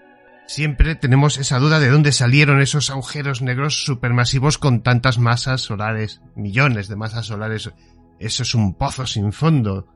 siempre 0.47 0.95
tenemos 0.95 1.39
esa 1.39 1.59
duda 1.59 1.81
de 1.81 1.89
dónde 1.89 2.13
salieron 2.13 2.61
esos 2.61 2.91
agujeros 2.91 3.43
negros 3.43 3.85
supermasivos 3.85 4.59
con 4.59 4.83
tantas 4.83 5.19
masas 5.19 5.63
solares, 5.63 6.21
millones 6.37 6.89
de 6.89 6.97
masas 6.97 7.27
solares 7.27 7.71
eso 8.19 8.43
es 8.43 8.55
un 8.55 8.75
pozo 8.75 9.07
sin 9.07 9.33
fondo. 9.33 9.87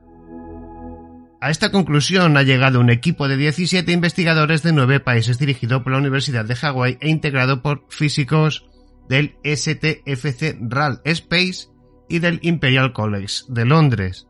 A 1.41 1.49
esta 1.49 1.71
conclusión 1.71 2.37
ha 2.37 2.43
llegado 2.43 2.79
un 2.79 2.89
equipo 2.89 3.27
de 3.27 3.35
17 3.35 3.91
investigadores 3.91 4.63
de 4.63 4.71
nueve 4.71 5.01
países 5.01 5.39
dirigido 5.39 5.83
por 5.83 5.91
la 5.91 5.99
Universidad 5.99 6.45
de 6.45 6.55
Hawái 6.55 6.97
e 7.01 7.09
integrado 7.09 7.61
por 7.61 7.85
físicos 7.89 8.65
del 9.09 9.35
STFC 9.43 10.57
RAL 10.61 11.01
Space 11.03 11.67
y 12.07 12.19
del 12.19 12.39
Imperial 12.43 12.93
College 12.93 13.43
de 13.49 13.65
Londres. 13.65 14.27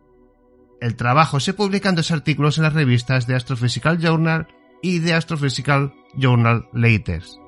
El 0.81 0.95
trabajo 0.95 1.39
se 1.39 1.53
publica 1.53 1.89
en 1.89 1.95
dos 1.95 2.11
artículos 2.11 2.57
en 2.57 2.63
las 2.63 2.73
revistas 2.73 3.27
de 3.27 3.35
Astrophysical 3.35 3.99
Journal 3.99 4.47
y 4.81 4.99
de 4.99 5.13
Astrophysical 5.13 5.93
Journal 6.15 6.67
Letters. 6.73 7.39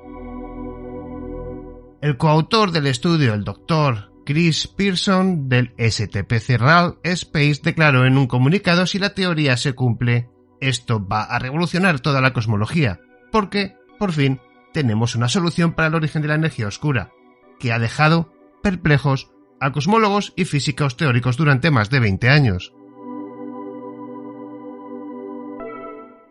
El 2.01 2.17
coautor 2.17 2.71
del 2.71 2.85
estudio, 2.85 3.33
el 3.33 3.43
doctor 3.43 4.14
Chris 4.25 4.67
Pearson 4.67 5.47
del 5.47 5.73
STP 5.77 6.57
RAL 6.57 6.97
Space 7.03 7.61
declaró 7.63 8.05
en 8.05 8.17
un 8.17 8.27
comunicado 8.27 8.87
si 8.87 8.97
la 8.97 9.13
teoría 9.13 9.55
se 9.55 9.73
cumple, 9.73 10.29
esto 10.59 11.05
va 11.05 11.23
a 11.23 11.37
revolucionar 11.37 11.99
toda 11.99 12.21
la 12.21 12.33
cosmología, 12.33 12.99
porque, 13.31 13.75
por 13.99 14.11
fin, 14.11 14.41
tenemos 14.73 15.15
una 15.15 15.29
solución 15.29 15.73
para 15.73 15.89
el 15.89 15.95
origen 15.95 16.21
de 16.23 16.29
la 16.29 16.35
energía 16.35 16.67
oscura, 16.67 17.11
que 17.59 17.71
ha 17.71 17.79
dejado 17.79 18.33
perplejos 18.63 19.31
a 19.61 19.71
cosmólogos 19.71 20.33
y 20.35 20.45
físicos 20.45 20.97
teóricos 20.97 21.37
durante 21.37 21.69
más 21.69 21.89
de 21.89 21.99
20 21.99 22.29
años. 22.29 22.73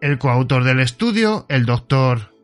El 0.00 0.18
coautor 0.18 0.64
del 0.64 0.80
estudio, 0.80 1.46
el 1.48 1.64
doctor 1.64 2.34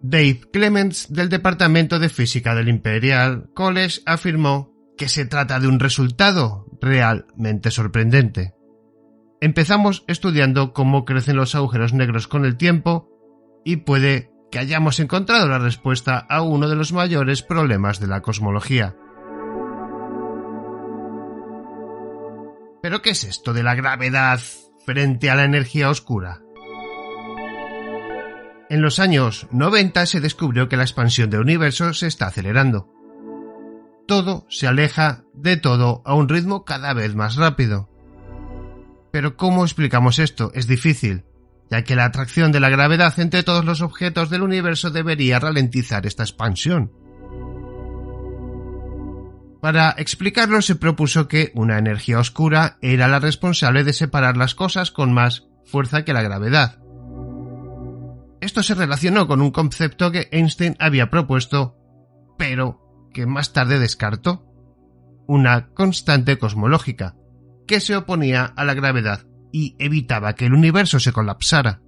Dave 0.00 0.40
Clements 0.52 1.12
del 1.12 1.28
Departamento 1.28 1.98
de 1.98 2.08
Física 2.08 2.54
del 2.54 2.68
Imperial 2.68 3.50
College, 3.52 4.00
afirmó 4.06 4.69
que 5.00 5.08
se 5.08 5.24
trata 5.24 5.58
de 5.58 5.66
un 5.66 5.80
resultado 5.80 6.66
realmente 6.78 7.70
sorprendente. 7.70 8.52
Empezamos 9.40 10.04
estudiando 10.08 10.74
cómo 10.74 11.06
crecen 11.06 11.36
los 11.36 11.54
agujeros 11.54 11.94
negros 11.94 12.28
con 12.28 12.44
el 12.44 12.58
tiempo 12.58 13.08
y 13.64 13.76
puede 13.76 14.30
que 14.50 14.58
hayamos 14.58 15.00
encontrado 15.00 15.48
la 15.48 15.58
respuesta 15.58 16.18
a 16.18 16.42
uno 16.42 16.68
de 16.68 16.76
los 16.76 16.92
mayores 16.92 17.40
problemas 17.40 17.98
de 17.98 18.08
la 18.08 18.20
cosmología. 18.20 18.94
¿Pero 22.82 23.00
qué 23.00 23.10
es 23.10 23.24
esto 23.24 23.54
de 23.54 23.62
la 23.62 23.74
gravedad 23.74 24.38
frente 24.84 25.30
a 25.30 25.34
la 25.34 25.44
energía 25.44 25.88
oscura? 25.88 26.42
En 28.68 28.82
los 28.82 28.98
años 28.98 29.48
90 29.50 30.04
se 30.04 30.20
descubrió 30.20 30.68
que 30.68 30.76
la 30.76 30.84
expansión 30.84 31.30
del 31.30 31.40
universo 31.40 31.94
se 31.94 32.06
está 32.06 32.26
acelerando 32.26 32.99
todo 34.10 34.44
se 34.48 34.66
aleja 34.66 35.22
de 35.34 35.56
todo 35.56 36.02
a 36.04 36.14
un 36.14 36.28
ritmo 36.28 36.64
cada 36.64 36.92
vez 36.94 37.14
más 37.14 37.36
rápido. 37.36 37.88
Pero 39.12 39.36
¿cómo 39.36 39.62
explicamos 39.62 40.18
esto? 40.18 40.50
Es 40.52 40.66
difícil, 40.66 41.22
ya 41.70 41.84
que 41.84 41.94
la 41.94 42.06
atracción 42.06 42.50
de 42.50 42.58
la 42.58 42.70
gravedad 42.70 43.16
entre 43.20 43.44
todos 43.44 43.64
los 43.64 43.82
objetos 43.82 44.28
del 44.28 44.42
universo 44.42 44.90
debería 44.90 45.38
ralentizar 45.38 46.06
esta 46.06 46.24
expansión. 46.24 46.90
Para 49.62 49.94
explicarlo 49.96 50.60
se 50.60 50.74
propuso 50.74 51.28
que 51.28 51.52
una 51.54 51.78
energía 51.78 52.18
oscura 52.18 52.78
era 52.82 53.06
la 53.06 53.20
responsable 53.20 53.84
de 53.84 53.92
separar 53.92 54.36
las 54.36 54.56
cosas 54.56 54.90
con 54.90 55.12
más 55.12 55.46
fuerza 55.64 56.04
que 56.04 56.14
la 56.14 56.22
gravedad. 56.22 56.80
Esto 58.40 58.64
se 58.64 58.74
relacionó 58.74 59.28
con 59.28 59.40
un 59.40 59.52
concepto 59.52 60.10
que 60.10 60.28
Einstein 60.32 60.74
había 60.80 61.10
propuesto, 61.10 61.76
pero 62.36 62.89
que 63.12 63.26
más 63.26 63.52
tarde 63.52 63.78
descartó, 63.78 64.46
una 65.26 65.68
constante 65.68 66.38
cosmológica, 66.38 67.16
que 67.66 67.80
se 67.80 67.96
oponía 67.96 68.44
a 68.44 68.64
la 68.64 68.74
gravedad 68.74 69.26
y 69.52 69.76
evitaba 69.78 70.34
que 70.34 70.46
el 70.46 70.54
universo 70.54 70.98
se 70.98 71.12
colapsara. 71.12 71.80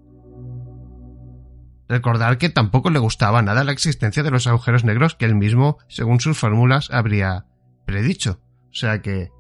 Recordar 1.88 2.38
que 2.38 2.48
tampoco 2.48 2.90
le 2.90 2.98
gustaba 2.98 3.42
nada 3.42 3.64
la 3.64 3.72
existencia 3.72 4.22
de 4.22 4.30
los 4.30 4.46
agujeros 4.46 4.85
negros 4.85 5.14
que 5.14 5.24
él 5.24 5.35
mismo, 5.35 5.78
según 5.88 6.20
sus 6.20 6.38
fórmulas, 6.38 6.90
habría 6.90 7.46
predicho. 7.85 8.40
O 8.70 8.74
sea 8.74 9.02
que... 9.02 9.30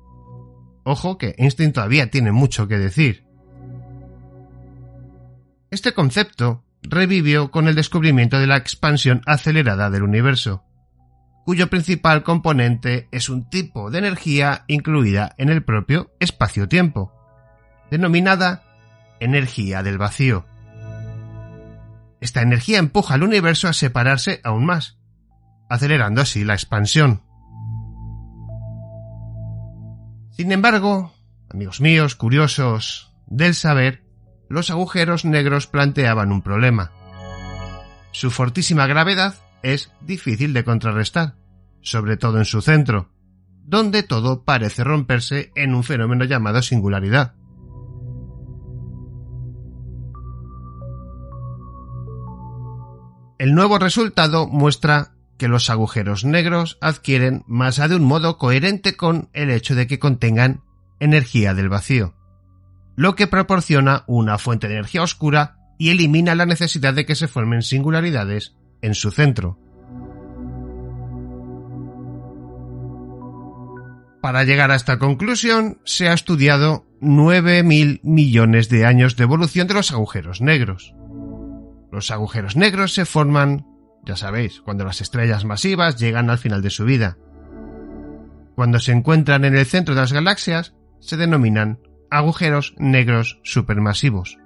Ojo 0.84 1.16
que 1.16 1.34
Einstein 1.38 1.72
todavía 1.72 2.10
tiene 2.10 2.32
mucho 2.32 2.66
que 2.66 2.78
decir. 2.78 3.24
Este 5.70 5.94
concepto 5.94 6.64
revivió 6.82 7.50
con 7.50 7.68
el 7.68 7.74
descubrimiento 7.74 8.38
de 8.38 8.48
la 8.48 8.56
expansión 8.56 9.22
acelerada 9.26 9.88
del 9.88 10.02
universo, 10.02 10.64
cuyo 11.44 11.68
principal 11.68 12.22
componente 12.22 13.08
es 13.10 13.28
un 13.28 13.48
tipo 13.48 13.90
de 13.90 13.98
energía 13.98 14.64
incluida 14.68 15.34
en 15.38 15.48
el 15.48 15.64
propio 15.64 16.12
espacio-tiempo, 16.20 17.12
denominada 17.90 18.62
energía 19.20 19.82
del 19.82 19.98
vacío. 19.98 20.46
Esta 22.20 22.42
energía 22.42 22.78
empuja 22.78 23.14
al 23.14 23.24
universo 23.24 23.68
a 23.68 23.72
separarse 23.72 24.40
aún 24.44 24.64
más, 24.64 24.98
acelerando 25.68 26.20
así 26.20 26.44
la 26.44 26.54
expansión. 26.54 27.22
Sin 30.30 30.52
embargo, 30.52 31.12
amigos 31.50 31.80
míos, 31.80 32.14
curiosos 32.14 33.12
del 33.26 33.54
saber, 33.54 34.04
los 34.48 34.70
agujeros 34.70 35.24
negros 35.24 35.66
planteaban 35.66 36.30
un 36.30 36.42
problema. 36.42 36.92
Su 38.12 38.30
fortísima 38.30 38.86
gravedad 38.86 39.34
es 39.62 39.92
difícil 40.00 40.52
de 40.52 40.64
contrarrestar, 40.64 41.36
sobre 41.80 42.16
todo 42.16 42.38
en 42.38 42.44
su 42.44 42.60
centro, 42.62 43.10
donde 43.64 44.02
todo 44.02 44.44
parece 44.44 44.84
romperse 44.84 45.52
en 45.54 45.74
un 45.74 45.84
fenómeno 45.84 46.24
llamado 46.24 46.62
singularidad. 46.62 47.34
El 53.38 53.54
nuevo 53.54 53.78
resultado 53.78 54.46
muestra 54.46 55.14
que 55.36 55.48
los 55.48 55.68
agujeros 55.70 56.24
negros 56.24 56.78
adquieren 56.80 57.42
masa 57.48 57.88
de 57.88 57.96
un 57.96 58.04
modo 58.04 58.38
coherente 58.38 58.96
con 58.96 59.30
el 59.32 59.50
hecho 59.50 59.74
de 59.74 59.88
que 59.88 59.98
contengan 59.98 60.62
energía 61.00 61.52
del 61.52 61.68
vacío, 61.68 62.14
lo 62.94 63.16
que 63.16 63.26
proporciona 63.26 64.04
una 64.06 64.38
fuente 64.38 64.68
de 64.68 64.74
energía 64.74 65.02
oscura 65.02 65.56
y 65.78 65.90
elimina 65.90 66.36
la 66.36 66.46
necesidad 66.46 66.94
de 66.94 67.04
que 67.04 67.16
se 67.16 67.26
formen 67.26 67.62
singularidades 67.62 68.54
en 68.82 68.94
su 68.94 69.10
centro. 69.10 69.58
Para 74.20 74.44
llegar 74.44 74.70
a 74.70 74.76
esta 74.76 74.98
conclusión 74.98 75.80
se 75.84 76.08
ha 76.08 76.12
estudiado 76.12 76.86
9.000 77.00 78.00
millones 78.02 78.68
de 78.68 78.86
años 78.86 79.16
de 79.16 79.24
evolución 79.24 79.66
de 79.66 79.74
los 79.74 79.90
agujeros 79.90 80.40
negros. 80.40 80.94
Los 81.90 82.10
agujeros 82.10 82.56
negros 82.56 82.94
se 82.94 83.04
forman 83.04 83.66
ya 84.04 84.16
sabéis, 84.16 84.60
cuando 84.60 84.84
las 84.84 85.00
estrellas 85.00 85.44
masivas 85.44 85.96
llegan 85.96 86.28
al 86.28 86.38
final 86.38 86.60
de 86.62 86.70
su 86.70 86.84
vida. 86.84 87.18
Cuando 88.56 88.80
se 88.80 88.92
encuentran 88.92 89.44
en 89.44 89.56
el 89.56 89.64
centro 89.64 89.94
de 89.94 90.00
las 90.00 90.12
galaxias, 90.12 90.74
se 91.00 91.16
denominan 91.16 91.78
agujeros 92.10 92.74
negros 92.78 93.40
supermasivos. 93.44 94.38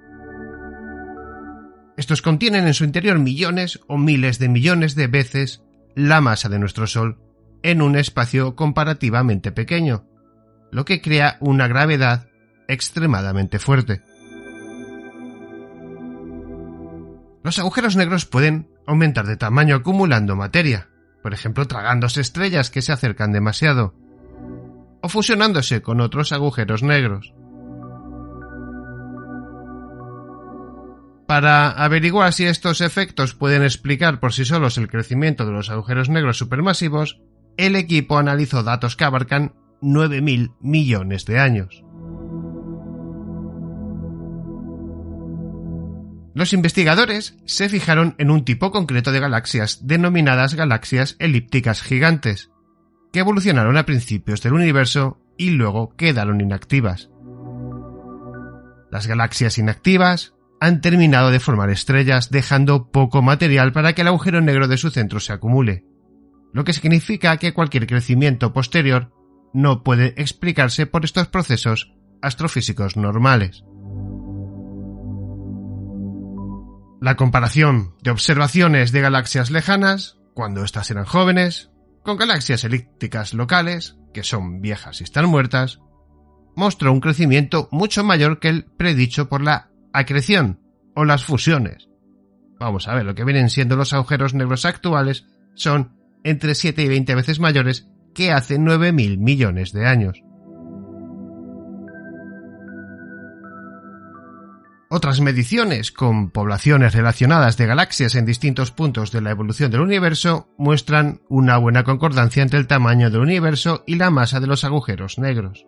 Estos 1.97 2.21
contienen 2.21 2.67
en 2.67 2.75
su 2.75 2.83
interior 2.83 3.17
millones 3.17 3.79
o 3.87 3.97
miles 3.97 4.37
de 4.37 4.49
millones 4.49 4.93
de 4.93 5.07
veces 5.07 5.63
la 5.95 6.21
masa 6.21 6.47
de 6.47 6.59
nuestro 6.59 6.85
Sol 6.85 7.17
en 7.63 7.81
un 7.81 7.97
espacio 7.97 8.55
comparativamente 8.55 9.51
pequeño, 9.51 10.05
lo 10.71 10.85
que 10.85 11.01
crea 11.01 11.37
una 11.39 11.67
gravedad 11.67 12.27
extremadamente 12.67 13.57
fuerte. 13.57 14.03
Los 17.43 17.57
agujeros 17.57 17.95
negros 17.95 18.25
pueden 18.25 18.69
aumentar 18.85 19.25
de 19.25 19.37
tamaño 19.37 19.75
acumulando 19.75 20.35
materia, 20.35 20.89
por 21.23 21.33
ejemplo 21.33 21.65
tragándose 21.65 22.21
estrellas 22.21 22.69
que 22.69 22.83
se 22.83 22.91
acercan 22.91 23.31
demasiado, 23.31 23.95
o 25.01 25.09
fusionándose 25.09 25.81
con 25.81 25.99
otros 25.99 26.31
agujeros 26.31 26.83
negros. 26.83 27.33
Para 31.27 31.71
averiguar 31.71 32.31
si 32.31 32.45
estos 32.45 32.79
efectos 32.79 33.33
pueden 33.33 33.61
explicar 33.61 34.21
por 34.21 34.31
sí 34.31 34.45
solos 34.45 34.77
el 34.77 34.87
crecimiento 34.87 35.45
de 35.45 35.51
los 35.51 35.69
agujeros 35.69 36.07
negros 36.07 36.37
supermasivos, 36.37 37.19
el 37.57 37.75
equipo 37.75 38.17
analizó 38.17 38.63
datos 38.63 38.95
que 38.95 39.03
abarcan 39.03 39.53
9.000 39.81 40.55
millones 40.61 41.25
de 41.25 41.39
años. 41.39 41.83
Los 46.33 46.53
investigadores 46.53 47.35
se 47.45 47.67
fijaron 47.67 48.15
en 48.19 48.31
un 48.31 48.45
tipo 48.45 48.71
concreto 48.71 49.11
de 49.11 49.19
galaxias 49.19 49.87
denominadas 49.87 50.53
galaxias 50.53 51.17
elípticas 51.19 51.81
gigantes, 51.81 52.51
que 53.11 53.19
evolucionaron 53.19 53.75
a 53.75 53.85
principios 53.85 54.41
del 54.43 54.53
universo 54.53 55.19
y 55.35 55.49
luego 55.49 55.95
quedaron 55.97 56.39
inactivas. 56.39 57.09
Las 58.91 59.07
galaxias 59.07 59.57
inactivas 59.57 60.36
han 60.59 60.81
terminado 60.81 61.31
de 61.31 61.39
formar 61.39 61.69
estrellas 61.69 62.29
dejando 62.29 62.89
poco 62.91 63.21
material 63.21 63.71
para 63.71 63.93
que 63.93 64.01
el 64.01 64.07
agujero 64.07 64.41
negro 64.41 64.67
de 64.67 64.77
su 64.77 64.89
centro 64.89 65.19
se 65.19 65.33
acumule, 65.33 65.85
lo 66.53 66.63
que 66.63 66.73
significa 66.73 67.37
que 67.37 67.53
cualquier 67.53 67.87
crecimiento 67.87 68.53
posterior 68.53 69.11
no 69.53 69.83
puede 69.83 70.13
explicarse 70.17 70.85
por 70.87 71.05
estos 71.05 71.27
procesos 71.27 71.93
astrofísicos 72.21 72.97
normales. 72.97 73.63
La 76.99 77.15
comparación 77.15 77.95
de 78.01 78.11
observaciones 78.11 78.91
de 78.91 79.01
galaxias 79.01 79.51
lejanas, 79.51 80.17
cuando 80.33 80.63
éstas 80.63 80.89
eran 80.89 81.05
jóvenes, 81.05 81.69
con 82.03 82.17
galaxias 82.17 82.63
elípticas 82.63 83.33
locales, 83.33 83.97
que 84.13 84.23
son 84.23 84.61
viejas 84.61 85.01
y 85.01 85.03
están 85.03 85.27
muertas, 85.27 85.79
mostró 86.55 86.91
un 86.91 87.01
crecimiento 87.01 87.69
mucho 87.71 88.03
mayor 88.03 88.39
que 88.39 88.49
el 88.49 88.65
predicho 88.65 89.29
por 89.29 89.43
la 89.43 89.66
acreción 89.93 90.59
o 90.95 91.05
las 91.05 91.23
fusiones. 91.23 91.89
Vamos 92.59 92.87
a 92.87 92.95
ver, 92.95 93.05
lo 93.05 93.15
que 93.15 93.23
vienen 93.23 93.49
siendo 93.49 93.75
los 93.75 93.93
agujeros 93.93 94.33
negros 94.33 94.65
actuales 94.65 95.25
son 95.53 95.95
entre 96.23 96.55
7 96.55 96.81
y 96.81 96.87
20 96.87 97.15
veces 97.15 97.39
mayores 97.39 97.87
que 98.13 98.31
hace 98.31 98.57
9.000 98.57 99.17
millones 99.17 99.71
de 99.73 99.85
años. 99.85 100.23
Otras 104.89 105.19
mediciones 105.19 105.91
con 105.91 106.31
poblaciones 106.31 106.93
relacionadas 106.93 107.57
de 107.57 107.65
galaxias 107.65 108.15
en 108.15 108.25
distintos 108.25 108.71
puntos 108.71 109.11
de 109.11 109.19
la 109.19 109.31
evolución 109.31 109.69
del 109.69 109.81
universo 109.81 110.47
muestran 110.57 111.19
una 111.27 111.57
buena 111.57 111.83
concordancia 111.83 112.41
entre 112.41 112.59
el 112.59 112.67
tamaño 112.67 113.09
del 113.09 113.19
universo 113.19 113.83
y 113.85 113.95
la 113.95 114.11
masa 114.11 114.39
de 114.39 114.47
los 114.47 114.63
agujeros 114.63 115.19
negros. 115.19 115.65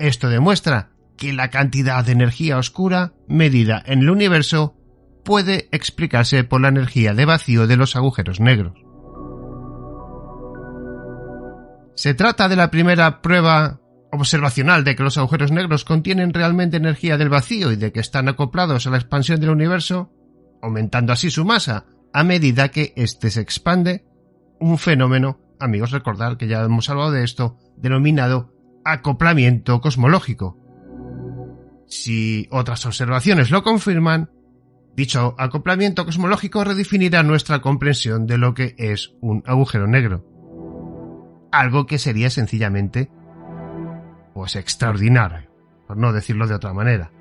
Esto 0.00 0.28
demuestra 0.28 0.90
que 1.16 1.32
la 1.32 1.50
cantidad 1.50 2.04
de 2.04 2.12
energía 2.12 2.58
oscura 2.58 3.12
medida 3.28 3.82
en 3.86 4.00
el 4.00 4.10
universo 4.10 4.76
puede 5.24 5.68
explicarse 5.72 6.44
por 6.44 6.60
la 6.60 6.68
energía 6.68 7.14
de 7.14 7.24
vacío 7.24 7.66
de 7.66 7.76
los 7.76 7.96
agujeros 7.96 8.40
negros. 8.40 8.74
Se 11.96 12.14
trata 12.14 12.48
de 12.48 12.56
la 12.56 12.70
primera 12.70 13.22
prueba 13.22 13.80
observacional 14.10 14.84
de 14.84 14.96
que 14.96 15.02
los 15.02 15.18
agujeros 15.18 15.50
negros 15.52 15.84
contienen 15.84 16.32
realmente 16.32 16.76
energía 16.76 17.16
del 17.16 17.28
vacío 17.28 17.72
y 17.72 17.76
de 17.76 17.92
que 17.92 18.00
están 18.00 18.28
acoplados 18.28 18.86
a 18.86 18.90
la 18.90 18.96
expansión 18.96 19.40
del 19.40 19.50
universo, 19.50 20.12
aumentando 20.62 21.12
así 21.12 21.30
su 21.30 21.44
masa 21.44 21.86
a 22.12 22.22
medida 22.22 22.70
que 22.70 22.92
éste 22.96 23.30
se 23.30 23.40
expande, 23.40 24.04
un 24.60 24.78
fenómeno, 24.78 25.40
amigos, 25.58 25.90
recordar 25.90 26.36
que 26.36 26.46
ya 26.46 26.62
hemos 26.62 26.88
hablado 26.88 27.10
de 27.10 27.24
esto, 27.24 27.58
denominado 27.76 28.52
acoplamiento 28.84 29.80
cosmológico. 29.80 30.63
Si 31.86 32.48
otras 32.50 32.84
observaciones 32.86 33.50
lo 33.50 33.62
confirman, 33.62 34.30
dicho 34.96 35.34
acoplamiento 35.38 36.04
cosmológico 36.04 36.64
redefinirá 36.64 37.22
nuestra 37.22 37.60
comprensión 37.60 38.26
de 38.26 38.38
lo 38.38 38.54
que 38.54 38.74
es 38.78 39.12
un 39.20 39.42
agujero 39.46 39.86
negro. 39.86 40.24
Algo 41.52 41.86
que 41.86 41.98
sería 41.98 42.30
sencillamente 42.30 43.10
pues 44.34 44.56
extraordinario, 44.56 45.48
por 45.86 45.96
no 45.96 46.12
decirlo 46.12 46.46
de 46.46 46.54
otra 46.54 46.72
manera. 46.72 47.12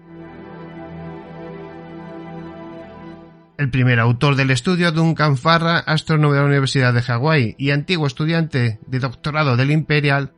El 3.55 3.69
primer 3.69 3.99
autor 3.99 4.35
del 4.35 4.49
estudio, 4.49 4.91
Duncan 4.91 5.37
Farra, 5.37 5.77
astrónomo 5.77 6.33
de 6.33 6.39
la 6.39 6.47
Universidad 6.47 6.91
de 6.91 7.03
Hawái 7.03 7.55
y 7.59 7.69
antiguo 7.69 8.07
estudiante 8.07 8.79
de 8.87 8.99
doctorado 8.99 9.55
del 9.55 9.69
Imperial, 9.69 10.33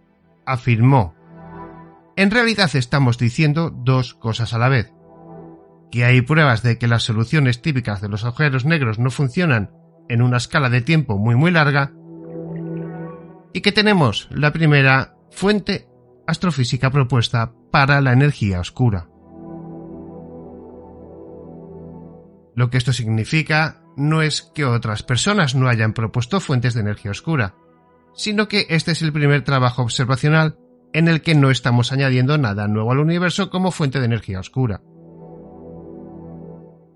afirmó 0.46 1.15
En 2.18 2.32
realidad 2.32 2.74
estamos 2.76 3.18
diciendo 3.18 3.72
dos 3.72 4.14
cosas 4.14 4.54
a 4.54 4.58
la 4.58 4.70
vez. 4.70 4.92
Que 5.92 6.06
hay 6.06 6.22
pruebas 6.22 6.64
de 6.64 6.78
que 6.78 6.88
las 6.88 7.04
soluciones 7.04 7.62
típicas 7.62 8.02
de 8.02 8.08
los 8.08 8.24
agujeros 8.24 8.66
negros 8.66 9.00
no 9.00 9.12
funcionan 9.12 9.72
en 10.08 10.22
una 10.22 10.38
escala 10.38 10.70
de 10.70 10.82
tiempo 10.82 11.18
muy 11.18 11.36
muy 11.36 11.52
larga 11.52 11.92
y 13.54 13.62
que 13.62 13.72
tenemos 13.72 14.28
la 14.32 14.52
primera 14.54 15.16
fuente 15.32 15.88
astrofísica 16.28 16.90
propuesta 16.90 17.54
para 17.72 18.02
la 18.02 18.14
energía 18.14 18.60
oscura. 18.60 19.08
Lo 22.56 22.70
que 22.70 22.78
esto 22.78 22.94
significa 22.94 23.82
no 23.98 24.22
es 24.22 24.42
que 24.54 24.66
otras 24.66 25.04
personas 25.04 25.56
no 25.56 25.68
hayan 25.68 25.94
propuesto 25.94 26.40
fuentes 26.40 26.74
de 26.74 26.82
energía 26.82 27.12
oscura, 27.12 27.56
sino 28.14 28.48
que 28.48 28.68
este 28.70 28.92
es 28.92 29.02
el 29.02 29.12
primer 29.12 29.44
trabajo 29.44 29.82
observacional 29.82 30.58
en 30.96 31.10
el 31.10 31.22
que 31.22 31.36
no 31.36 31.52
estamos 31.52 31.92
añadiendo 31.92 32.38
nada 32.38 32.70
nuevo 32.70 32.94
al 32.94 33.00
universo 33.00 33.50
como 33.50 33.72
fuente 33.72 34.00
de 34.00 34.06
energía 34.06 34.40
oscura. 34.40 34.82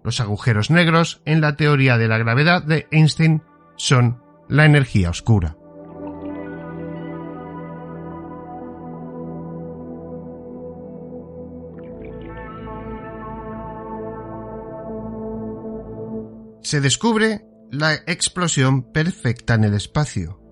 Los 0.05 0.21
agujeros 0.21 0.71
negros 0.71 1.21
en 1.25 1.41
la 1.41 1.57
teoría 1.57 1.97
de 1.97 2.07
la 2.07 2.17
gravedad 2.17 2.63
de 2.63 2.87
Einstein 2.91 3.43
son 3.75 4.23
la 4.47 4.63
energía 4.63 5.09
oscura. 5.09 5.57
Se 16.61 16.79
descubre 16.79 17.41
la 17.69 17.95
explosión 17.95 18.93
perfecta 18.93 19.55
en 19.55 19.65
el 19.65 19.73
espacio. 19.73 20.48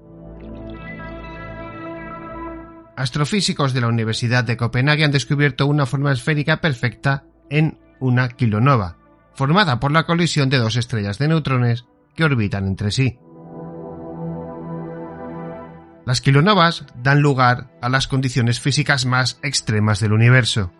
Astrofísicos 2.98 3.74
de 3.74 3.82
la 3.82 3.90
Universidad 3.90 4.44
de 4.44 4.58
Copenhague 4.58 5.06
han 5.06 5.12
descubierto 5.12 5.68
una 5.68 5.86
forma 5.86 6.12
esférica 6.12 6.62
perfecta 6.62 7.26
en 7.48 7.78
una 8.00 8.28
kilonova, 8.28 8.98
formada 9.36 9.80
por 9.80 9.92
la 9.92 10.08
colisión 10.08 10.50
de 10.50 10.58
dos 10.58 10.78
estrellas 10.78 11.20
de 11.20 11.28
neutrones 11.28 11.86
que 12.16 12.24
orbitan 12.24 12.66
entre 12.66 12.90
sí. 12.90 13.20
Las 16.08 16.22
kilonovas 16.22 16.88
dan 17.04 17.22
lugar 17.22 17.70
a 17.84 17.90
las 17.90 18.08
condiciones 18.08 18.60
físicas 18.60 19.06
más 19.06 19.40
extremas 19.44 20.00
del 20.00 20.14
universo, 20.14 20.74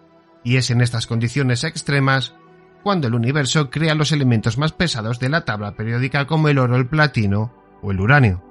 y 0.44 0.58
es 0.58 0.72
en 0.72 0.82
estas 0.82 1.06
condiciones 1.06 1.64
extremas 1.64 2.34
cuando 2.82 3.08
el 3.08 3.14
universo 3.14 3.70
crea 3.70 3.94
los 3.94 4.12
elementos 4.12 4.58
más 4.58 4.72
pesados 4.72 5.20
de 5.20 5.30
la 5.30 5.46
tabla 5.46 5.76
periódica 5.76 6.26
como 6.26 6.48
el 6.48 6.58
oro, 6.58 6.78
el 6.78 6.88
platino 6.88 7.54
o 7.84 7.92
el 7.92 8.00
uranio. 8.00 8.47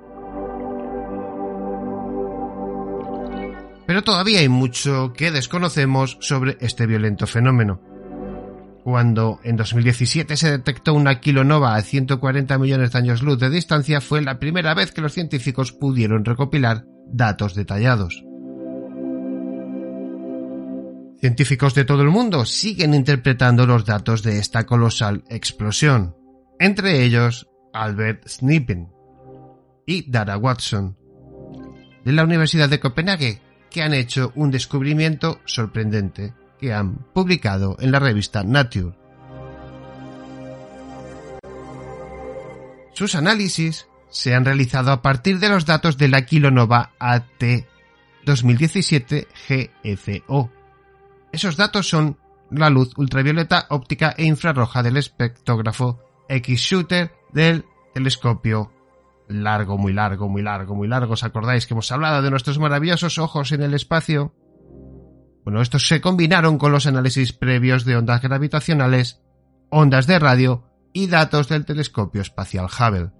Pero 3.86 4.02
todavía 4.02 4.40
hay 4.40 4.48
mucho 4.48 5.12
que 5.12 5.30
desconocemos 5.30 6.18
sobre 6.20 6.58
este 6.60 6.86
violento 6.86 7.26
fenómeno. 7.26 7.80
Cuando 8.82 9.40
en 9.42 9.56
2017 9.56 10.36
se 10.36 10.50
detectó 10.50 10.94
una 10.94 11.20
kilonova 11.20 11.74
a 11.74 11.82
140 11.82 12.58
millones 12.58 12.92
de 12.92 12.98
años 12.98 13.22
luz 13.22 13.38
de 13.38 13.50
distancia, 13.50 14.00
fue 14.00 14.22
la 14.22 14.38
primera 14.38 14.74
vez 14.74 14.92
que 14.92 15.00
los 15.00 15.12
científicos 15.12 15.72
pudieron 15.72 16.24
recopilar 16.24 16.84
datos 17.08 17.54
detallados. 17.54 18.24
Científicos 21.20 21.74
de 21.74 21.84
todo 21.84 22.02
el 22.02 22.10
mundo 22.10 22.44
siguen 22.44 22.94
interpretando 22.94 23.66
los 23.66 23.84
datos 23.84 24.22
de 24.22 24.38
esta 24.38 24.66
colosal 24.66 25.24
explosión, 25.28 26.14
entre 26.60 27.02
ellos 27.02 27.48
Albert 27.72 28.28
Snippen 28.28 28.88
y 29.86 30.10
Dara 30.10 30.36
Watson, 30.36 30.96
de 32.04 32.12
la 32.12 32.22
Universidad 32.22 32.68
de 32.68 32.80
Copenhague, 32.80 33.40
que 33.76 33.82
han 33.82 33.92
hecho 33.92 34.32
un 34.36 34.50
descubrimiento 34.50 35.38
sorprendente 35.44 36.32
que 36.58 36.72
han 36.72 36.94
publicado 37.12 37.76
en 37.78 37.92
la 37.92 37.98
revista 37.98 38.42
Nature. 38.42 38.96
Sus 42.94 43.14
análisis 43.14 43.86
se 44.08 44.34
han 44.34 44.46
realizado 44.46 44.92
a 44.92 45.02
partir 45.02 45.40
de 45.40 45.50
los 45.50 45.66
datos 45.66 45.98
de 45.98 46.08
la 46.08 46.24
kilonova 46.24 46.94
AT 46.98 47.44
2017 48.24 49.28
GFO. 49.46 50.50
Esos 51.30 51.58
datos 51.58 51.86
son 51.86 52.16
la 52.50 52.70
luz 52.70 52.94
ultravioleta 52.96 53.66
óptica 53.68 54.14
e 54.16 54.24
infrarroja 54.24 54.82
del 54.82 54.96
espectógrafo 54.96 56.00
X-Shooter 56.30 57.12
del 57.30 57.66
telescopio 57.92 58.72
largo, 59.28 59.78
muy 59.78 59.92
largo, 59.92 60.28
muy 60.28 60.42
largo, 60.42 60.74
muy 60.74 60.88
largo. 60.88 61.14
¿Os 61.14 61.24
acordáis 61.24 61.66
que 61.66 61.74
hemos 61.74 61.90
hablado 61.92 62.22
de 62.22 62.30
nuestros 62.30 62.58
maravillosos 62.58 63.18
ojos 63.18 63.52
en 63.52 63.62
el 63.62 63.74
espacio? 63.74 64.34
Bueno, 65.44 65.62
estos 65.62 65.86
se 65.86 66.00
combinaron 66.00 66.58
con 66.58 66.72
los 66.72 66.86
análisis 66.86 67.32
previos 67.32 67.84
de 67.84 67.96
ondas 67.96 68.20
gravitacionales, 68.22 69.22
ondas 69.70 70.06
de 70.06 70.18
radio 70.18 70.64
y 70.92 71.06
datos 71.06 71.48
del 71.48 71.64
telescopio 71.64 72.22
espacial 72.22 72.66
Hubble. 72.66 73.10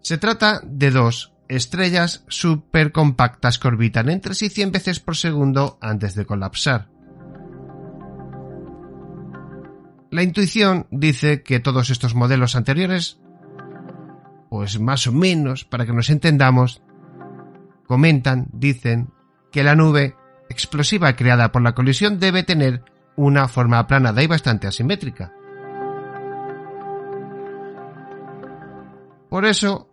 Se 0.00 0.18
trata 0.18 0.60
de 0.64 0.90
dos 0.90 1.32
estrellas 1.48 2.24
supercompactas 2.28 3.58
que 3.58 3.68
orbitan 3.68 4.10
entre 4.10 4.34
sí 4.34 4.48
100 4.48 4.72
veces 4.72 5.00
por 5.00 5.16
segundo 5.16 5.78
antes 5.80 6.14
de 6.14 6.26
colapsar. 6.26 6.88
La 10.10 10.22
intuición 10.22 10.86
dice 10.90 11.42
que 11.42 11.60
todos 11.60 11.90
estos 11.90 12.14
modelos 12.14 12.56
anteriores, 12.56 13.20
pues 14.48 14.80
más 14.80 15.06
o 15.06 15.12
menos, 15.12 15.64
para 15.64 15.86
que 15.86 15.92
nos 15.92 16.10
entendamos, 16.10 16.82
comentan, 17.86 18.46
dicen, 18.52 19.10
que 19.50 19.64
la 19.64 19.74
nube 19.74 20.16
explosiva 20.48 21.14
creada 21.16 21.52
por 21.52 21.62
la 21.62 21.74
colisión 21.74 22.18
debe 22.18 22.42
tener 22.42 22.82
una 23.16 23.48
forma 23.48 23.78
aplanada 23.78 24.22
y 24.22 24.26
bastante 24.26 24.66
asimétrica. 24.66 25.32
Por 29.28 29.44
eso, 29.44 29.88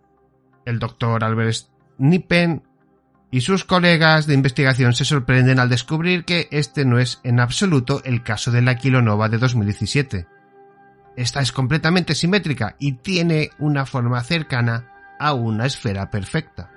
el 0.66 0.80
doctor 0.80 1.24
Albert 1.24 1.56
Nippen 1.98 2.64
y 3.32 3.42
sus 3.42 3.66
colegas 3.66 4.28
de 4.28 4.34
investigación 4.34 4.94
se 4.94 5.04
sorprenden 5.04 5.60
al 5.60 5.70
descubrir 5.70 6.24
que 6.24 6.48
este 6.52 6.86
no 6.86 7.00
es 7.00 7.20
en 7.24 7.40
absoluto 7.40 8.02
el 8.06 8.24
caso 8.24 8.52
de 8.52 8.62
la 8.62 8.76
kilonova 8.76 9.28
de 9.28 9.38
2017. 9.38 10.28
Esta 11.18 11.42
es 11.42 11.52
completamente 11.52 12.16
simétrica 12.16 12.76
y 12.80 12.94
tiene 12.94 13.52
una 13.60 13.86
forma 13.86 14.22
cercana 14.24 15.16
a 15.20 15.34
una 15.34 15.66
esfera 15.66 16.10
perfecta. 16.10 16.72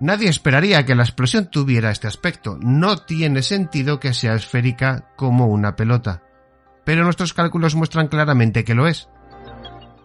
Nadie 0.00 0.28
esperaría 0.28 0.84
que 0.84 0.94
la 0.94 1.04
explosión 1.04 1.46
tuviera 1.46 1.90
este 1.90 2.06
aspecto. 2.06 2.58
No 2.60 2.98
tiene 2.98 3.42
sentido 3.42 4.00
que 4.00 4.12
sea 4.12 4.34
esférica 4.34 5.08
como 5.16 5.46
una 5.46 5.76
pelota. 5.76 6.22
Pero 6.84 7.04
nuestros 7.04 7.32
cálculos 7.32 7.74
muestran 7.74 8.08
claramente 8.08 8.64
que 8.64 8.74
lo 8.74 8.86
es. 8.86 9.08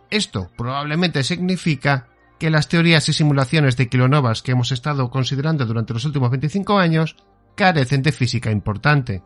Esto 0.09 0.49
probablemente 0.57 1.23
significa 1.23 2.07
que 2.39 2.49
las 2.49 2.69
teorías 2.69 3.09
y 3.09 3.13
simulaciones 3.13 3.75
de 3.75 3.89
kilonovas 3.89 4.41
que 4.41 4.53
hemos 4.53 4.71
estado 4.71 5.09
considerando 5.09 5.65
durante 5.65 5.93
los 5.93 6.05
últimos 6.05 6.31
25 6.31 6.79
años 6.79 7.17
carecen 7.55 8.01
de 8.01 8.13
física 8.13 8.49
importante. 8.51 9.21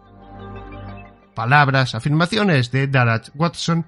Palabras, 1.34 1.96
afirmaciones 1.96 2.72
de 2.72 2.88
Darrell 2.88 3.22
Watson, 3.36 3.88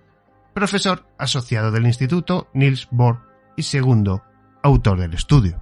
profesor 0.53 1.05
asociado 1.17 1.71
del 1.71 1.85
Instituto 1.85 2.49
Niels 2.53 2.87
Bohr 2.91 3.19
y 3.55 3.63
segundo 3.63 4.23
autor 4.63 4.99
del 4.99 5.13
estudio. 5.13 5.61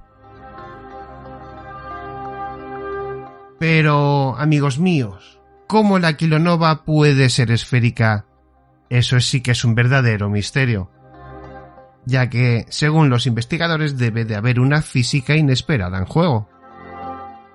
Pero, 3.60 4.36
amigos 4.38 4.80
míos, 4.80 5.40
¿cómo 5.68 6.00
la 6.00 6.18
kilonova 6.18 6.84
puede 6.86 7.30
ser 7.30 7.52
esférica? 7.52 8.26
Eso 8.90 9.20
sí 9.20 9.42
que 9.42 9.52
es 9.52 9.64
un 9.66 9.76
verdadero 9.76 10.30
misterio, 10.30 10.92
ya 12.06 12.30
que, 12.30 12.66
según 12.70 13.10
los 13.10 13.26
investigadores, 13.26 13.98
debe 13.98 14.26
de 14.26 14.36
haber 14.36 14.60
una 14.60 14.82
física 14.82 15.36
inesperada 15.36 15.98
en 15.98 16.06
juego. 16.06 16.50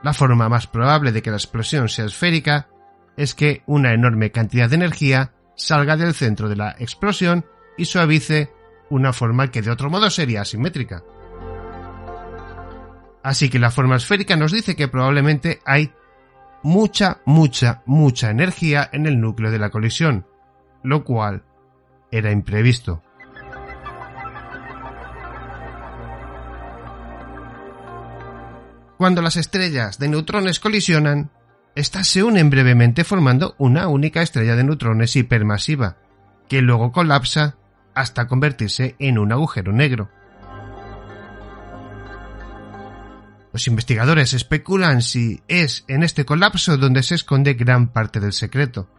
La 0.02 0.12
forma 0.12 0.48
más 0.48 0.66
probable 0.66 1.12
de 1.12 1.22
que 1.22 1.30
la 1.30 1.36
explosión 1.36 1.88
sea 1.88 2.06
esférica 2.06 2.68
es 3.18 3.34
que 3.34 3.62
una 3.66 3.92
enorme 3.92 4.30
cantidad 4.30 4.70
de 4.70 4.76
energía 4.76 5.32
salga 5.56 5.96
del 5.96 6.14
centro 6.14 6.48
de 6.48 6.54
la 6.54 6.76
explosión 6.78 7.44
y 7.76 7.84
suavice 7.84 8.52
una 8.90 9.12
forma 9.12 9.50
que 9.50 9.60
de 9.60 9.72
otro 9.72 9.90
modo 9.90 10.08
sería 10.08 10.42
asimétrica. 10.42 11.02
Así 13.24 13.50
que 13.50 13.58
la 13.58 13.72
forma 13.72 13.96
esférica 13.96 14.36
nos 14.36 14.52
dice 14.52 14.76
que 14.76 14.86
probablemente 14.86 15.58
hay 15.66 15.92
mucha, 16.62 17.20
mucha, 17.26 17.82
mucha 17.86 18.30
energía 18.30 18.88
en 18.92 19.06
el 19.06 19.20
núcleo 19.20 19.50
de 19.50 19.58
la 19.58 19.70
colisión, 19.70 20.24
lo 20.84 21.02
cual 21.02 21.42
era 22.12 22.30
imprevisto. 22.30 23.02
Cuando 28.96 29.22
las 29.22 29.36
estrellas 29.36 29.98
de 29.98 30.08
neutrones 30.08 30.60
colisionan, 30.60 31.30
estas 31.78 32.08
se 32.08 32.24
unen 32.24 32.50
brevemente 32.50 33.04
formando 33.04 33.54
una 33.56 33.86
única 33.86 34.20
estrella 34.20 34.56
de 34.56 34.64
neutrones 34.64 35.14
hipermasiva, 35.14 35.96
que 36.48 36.60
luego 36.60 36.90
colapsa 36.90 37.56
hasta 37.94 38.26
convertirse 38.26 38.96
en 38.98 39.16
un 39.16 39.30
agujero 39.30 39.72
negro. 39.72 40.10
Los 43.52 43.68
investigadores 43.68 44.34
especulan 44.34 45.02
si 45.02 45.40
es 45.46 45.84
en 45.86 46.02
este 46.02 46.24
colapso 46.24 46.76
donde 46.78 47.04
se 47.04 47.14
esconde 47.14 47.54
gran 47.54 47.92
parte 47.92 48.18
del 48.18 48.32
secreto. 48.32 48.90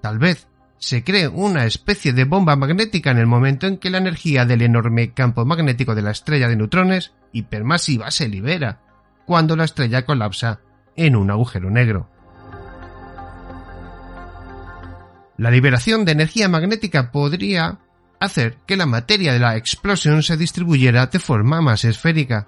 Tal 0.00 0.20
vez 0.20 0.46
se 0.78 1.02
cree 1.02 1.26
una 1.26 1.64
especie 1.64 2.12
de 2.12 2.24
bomba 2.24 2.54
magnética 2.54 3.10
en 3.10 3.18
el 3.18 3.26
momento 3.26 3.66
en 3.66 3.78
que 3.78 3.90
la 3.90 3.98
energía 3.98 4.44
del 4.46 4.62
enorme 4.62 5.12
campo 5.12 5.44
magnético 5.44 5.96
de 5.96 6.02
la 6.02 6.12
estrella 6.12 6.46
de 6.46 6.54
neutrones 6.54 7.12
hipermasiva 7.32 8.12
se 8.12 8.28
libera, 8.28 8.80
cuando 9.26 9.56
la 9.56 9.64
estrella 9.64 10.04
colapsa 10.04 10.60
en 10.96 11.16
un 11.16 11.30
agujero 11.30 11.70
negro. 11.70 12.08
La 15.36 15.50
liberación 15.50 16.04
de 16.04 16.12
energía 16.12 16.48
magnética 16.48 17.10
podría 17.10 17.78
hacer 18.20 18.58
que 18.66 18.76
la 18.76 18.84
materia 18.84 19.32
de 19.32 19.38
la 19.38 19.56
explosión 19.56 20.22
se 20.22 20.36
distribuyera 20.36 21.06
de 21.06 21.18
forma 21.18 21.62
más 21.62 21.84
esférica. 21.84 22.46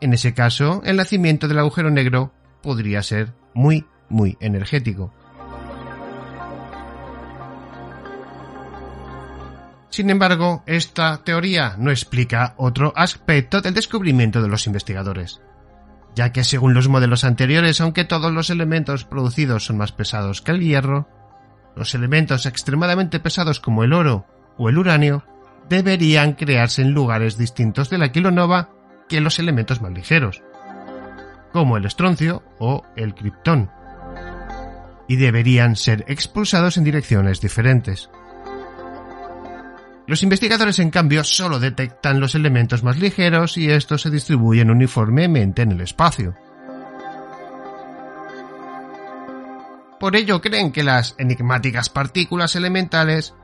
En 0.00 0.14
ese 0.14 0.32
caso, 0.32 0.82
el 0.84 0.96
nacimiento 0.96 1.48
del 1.48 1.58
agujero 1.58 1.90
negro 1.90 2.32
podría 2.62 3.02
ser 3.02 3.34
muy, 3.52 3.84
muy 4.08 4.36
energético. 4.40 5.12
Sin 9.90 10.10
embargo, 10.10 10.62
esta 10.66 11.24
teoría 11.24 11.76
no 11.78 11.90
explica 11.90 12.54
otro 12.58 12.92
aspecto 12.96 13.62
del 13.62 13.72
descubrimiento 13.72 14.42
de 14.42 14.48
los 14.48 14.66
investigadores, 14.66 15.40
ya 16.16 16.32
que 16.32 16.44
según 16.44 16.72
los 16.72 16.88
modelos 16.88 17.24
anteriores, 17.24 17.80
aunque 17.80 18.04
todos 18.04 18.32
los 18.32 18.48
elementos 18.48 19.04
producidos 19.04 19.66
son 19.66 19.76
más 19.76 19.92
pesados 19.92 20.40
que 20.40 20.50
el 20.50 20.60
hierro, 20.60 21.06
los 21.76 21.94
elementos 21.94 22.46
extremadamente 22.46 23.20
pesados 23.20 23.60
como 23.60 23.84
el 23.84 23.92
oro 23.92 24.26
o 24.56 24.70
el 24.70 24.78
uranio 24.78 25.24
deberían 25.68 26.32
crearse 26.32 26.80
en 26.80 26.92
lugares 26.92 27.36
distintos 27.36 27.90
de 27.90 27.98
la 27.98 28.12
kilonova 28.12 28.70
que 29.10 29.20
los 29.20 29.38
elementos 29.38 29.82
más 29.82 29.92
ligeros, 29.92 30.42
como 31.52 31.76
el 31.76 31.84
estroncio 31.84 32.42
o 32.58 32.82
el 32.96 33.14
criptón, 33.14 33.70
y 35.06 35.16
deberían 35.16 35.76
ser 35.76 36.06
expulsados 36.08 36.78
en 36.78 36.84
direcciones 36.84 37.42
diferentes. 37.42 38.08
Los 40.06 40.22
investigadores, 40.22 40.78
en 40.78 40.90
cambio, 40.90 41.24
solo 41.24 41.58
detectan 41.58 42.20
los 42.20 42.34
elementos 42.36 42.84
más 42.84 42.98
ligeros 42.98 43.56
y 43.56 43.70
estos 43.70 44.02
se 44.02 44.10
distribuyen 44.10 44.70
uniformemente 44.70 45.62
en 45.62 45.72
el 45.72 45.80
espacio. 45.80 46.34
Por 49.98 50.14
ello 50.14 50.40
creen 50.40 50.70
que 50.70 50.84
las 50.84 51.16
enigmáticas 51.18 51.88
partículas 51.88 52.54
elementales, 52.54 53.34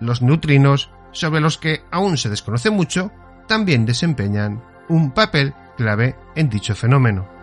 los 0.00 0.22
neutrinos, 0.22 0.90
sobre 1.12 1.40
los 1.40 1.58
que 1.58 1.82
aún 1.90 2.16
se 2.16 2.28
desconoce 2.28 2.70
mucho, 2.70 3.12
también 3.46 3.86
desempeñan 3.86 4.62
un 4.88 5.12
papel 5.12 5.54
clave 5.76 6.16
en 6.34 6.48
dicho 6.48 6.74
fenómeno. 6.74 7.39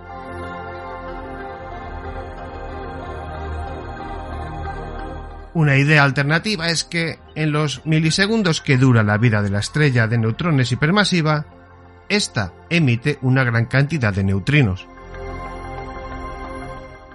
Una 5.58 5.76
idea 5.76 6.04
alternativa 6.04 6.70
es 6.70 6.84
que 6.84 7.18
en 7.34 7.52
los 7.52 7.84
milisegundos 7.84 8.62
que 8.62 8.78
dura 8.78 9.02
la 9.02 9.18
vida 9.18 9.42
de 9.42 9.50
la 9.50 9.58
estrella 9.58 10.06
de 10.06 10.20
neutrones 10.20 10.72
hipermasiva, 10.72 11.48
ésta 12.10 12.54
emite 12.70 13.18
una 13.24 13.44
gran 13.44 13.66
cantidad 13.66 14.14
de 14.14 14.24
neutrinos. 14.24 14.86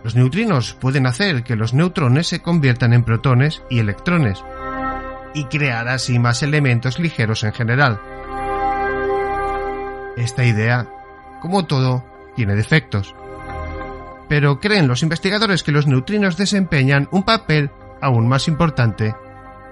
Los 0.03 0.17
neutrinos 0.17 0.75
pueden 0.75 1.07
hacer 1.07 1.45
que 1.45 1.55
los 1.55 1.73
neutrones 1.73 2.27
se 2.27 2.43
conviertan 2.43 2.93
en 2.93 3.05
protones 3.05 3.63
y 3.71 3.79
electrones, 3.79 4.43
y 5.35 5.45
crear 5.45 5.87
así 5.87 6.19
más 6.19 6.43
elementos 6.43 6.99
ligeros 6.99 7.45
en 7.45 7.53
general. 7.53 8.01
Esta 10.17 10.45
idea, 10.45 10.89
como 11.41 11.67
todo, 11.67 12.05
tiene 12.35 12.57
defectos. 12.57 13.15
Pero 14.29 14.59
creen 14.59 14.89
los 14.89 15.05
investigadores 15.05 15.63
que 15.63 15.71
los 15.71 15.87
neutrinos 15.87 16.37
desempeñan 16.37 17.07
un 17.13 17.23
papel 17.23 17.71
aún 18.03 18.29
más 18.29 18.49
importante 18.49 19.15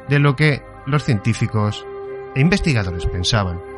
de 0.09 0.19
lo 0.19 0.37
que 0.37 0.63
los 0.87 1.05
científicos 1.05 1.85
e 2.35 2.41
investigadores 2.41 3.05
pensaban. 3.07 3.70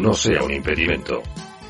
No 0.00 0.14
sea 0.14 0.42
un 0.42 0.52
impedimento. 0.52 1.22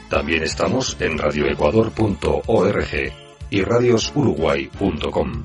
También 0.09 0.43
estamos 0.43 0.97
en 1.01 1.19
radioecuador.org 1.19 3.13
y 3.51 3.63
radiosuruguay.com. 3.63 5.43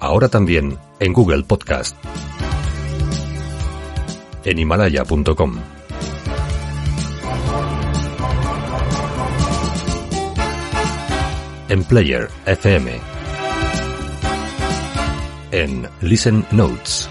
Ahora 0.00 0.28
también 0.28 0.78
en 1.00 1.12
Google 1.12 1.44
Podcast. 1.44 1.96
En 4.44 4.58
himalaya.com. 4.58 5.58
En 11.68 11.84
Player 11.84 12.28
FM. 12.46 13.00
En 15.52 15.88
Listen 16.02 16.44
Notes 16.50 17.08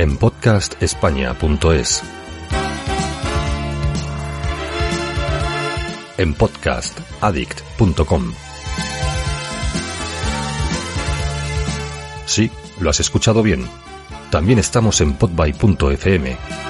en 0.00 0.16
podcastespaña.es. 0.16 2.02
En 6.16 6.32
podcastaddict.com. 6.32 8.32
Sí, 12.24 12.50
lo 12.80 12.88
has 12.88 13.00
escuchado 13.00 13.42
bien. 13.42 13.66
También 14.30 14.58
estamos 14.58 15.02
en 15.02 15.12
podby.fm. 15.12 16.69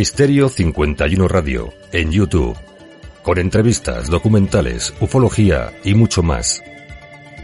Misterio 0.00 0.48
51 0.48 1.28
Radio, 1.28 1.74
en 1.92 2.10
YouTube, 2.10 2.56
con 3.22 3.36
entrevistas, 3.36 4.08
documentales, 4.08 4.94
ufología 4.98 5.74
y 5.84 5.94
mucho 5.94 6.22
más. 6.22 6.62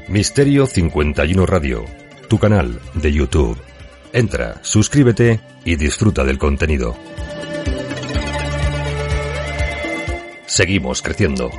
Misterio 0.08 0.64
51 0.66 1.44
Radio, 1.44 1.84
tu 2.30 2.38
canal 2.38 2.80
de 2.94 3.12
YouTube. 3.12 3.58
Entra, 4.10 4.54
suscríbete 4.62 5.38
y 5.66 5.76
disfruta 5.76 6.24
del 6.24 6.38
contenido. 6.38 6.96
Seguimos 10.46 11.02
creciendo. 11.02 11.50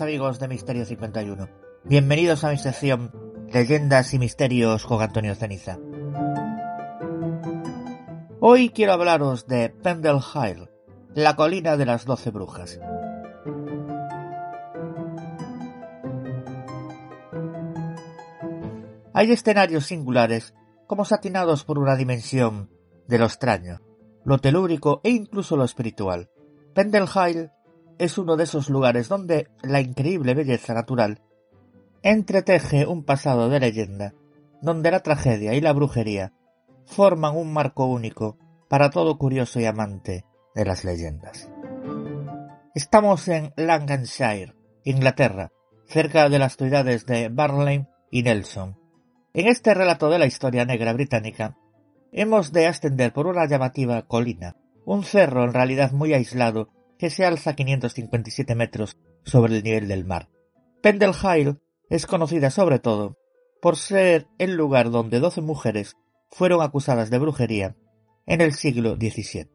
Amigos 0.00 0.38
de 0.40 0.48
Misterio 0.48 0.84
51. 0.84 1.48
Bienvenidos 1.84 2.42
a 2.42 2.50
mi 2.50 2.58
sección 2.58 3.12
Leyendas 3.52 4.12
y 4.14 4.18
Misterios 4.18 4.86
con 4.86 5.00
Antonio 5.00 5.34
Ceniza. 5.34 5.78
Hoy 8.40 8.70
quiero 8.70 8.94
hablaros 8.94 9.46
de 9.46 9.68
Pendle 9.70 10.18
Hill, 10.18 10.68
la 11.14 11.36
colina 11.36 11.76
de 11.76 11.86
las 11.86 12.06
doce 12.06 12.30
brujas. 12.30 12.80
Hay 19.12 19.30
escenarios 19.30 19.86
singulares 19.86 20.54
como 20.88 21.04
satinados 21.04 21.64
por 21.64 21.78
una 21.78 21.94
dimensión 21.94 22.70
de 23.06 23.18
lo 23.18 23.26
extraño, 23.26 23.80
lo 24.24 24.38
telúrico 24.38 25.00
e 25.04 25.10
incluso 25.10 25.56
lo 25.56 25.64
espiritual. 25.64 26.30
Pendelheim 26.74 27.50
es 27.98 28.18
uno 28.18 28.36
de 28.36 28.44
esos 28.44 28.70
lugares 28.70 29.08
donde 29.08 29.48
la 29.62 29.80
increíble 29.80 30.34
belleza 30.34 30.74
natural 30.74 31.20
entreteje 32.02 32.86
un 32.86 33.04
pasado 33.04 33.48
de 33.48 33.60
leyenda, 33.60 34.14
donde 34.60 34.90
la 34.90 35.00
tragedia 35.00 35.54
y 35.54 35.60
la 35.60 35.72
brujería 35.72 36.32
forman 36.86 37.36
un 37.36 37.52
marco 37.52 37.86
único 37.86 38.38
para 38.68 38.90
todo 38.90 39.16
curioso 39.16 39.60
y 39.60 39.64
amante 39.64 40.24
de 40.54 40.64
las 40.64 40.84
leyendas. 40.84 41.50
Estamos 42.74 43.28
en 43.28 43.52
Lancashire, 43.56 44.54
Inglaterra, 44.84 45.50
cerca 45.86 46.28
de 46.28 46.38
las 46.38 46.56
ciudades 46.56 47.06
de 47.06 47.28
Barley 47.28 47.86
y 48.10 48.22
Nelson. 48.22 48.78
En 49.32 49.48
este 49.48 49.74
relato 49.74 50.10
de 50.10 50.18
la 50.18 50.26
historia 50.26 50.64
negra 50.64 50.92
británica, 50.92 51.56
hemos 52.12 52.52
de 52.52 52.66
ascender 52.66 53.12
por 53.12 53.26
una 53.26 53.46
llamativa 53.46 54.02
colina, 54.02 54.56
un 54.84 55.04
cerro 55.04 55.44
en 55.44 55.52
realidad 55.52 55.92
muy 55.92 56.12
aislado 56.12 56.68
que 56.98 57.10
se 57.10 57.24
alza 57.24 57.54
557 57.54 58.54
metros 58.54 58.98
sobre 59.24 59.56
el 59.56 59.62
nivel 59.62 59.88
del 59.88 60.04
mar. 60.04 60.28
Pendle 60.82 61.12
es 61.90 62.06
conocida 62.06 62.50
sobre 62.50 62.78
todo 62.78 63.18
por 63.60 63.76
ser 63.76 64.26
el 64.38 64.54
lugar 64.54 64.90
donde 64.90 65.20
doce 65.20 65.40
mujeres 65.40 65.96
fueron 66.30 66.62
acusadas 66.62 67.10
de 67.10 67.18
brujería 67.18 67.76
en 68.26 68.40
el 68.40 68.52
siglo 68.52 68.96
XVII. 68.96 69.50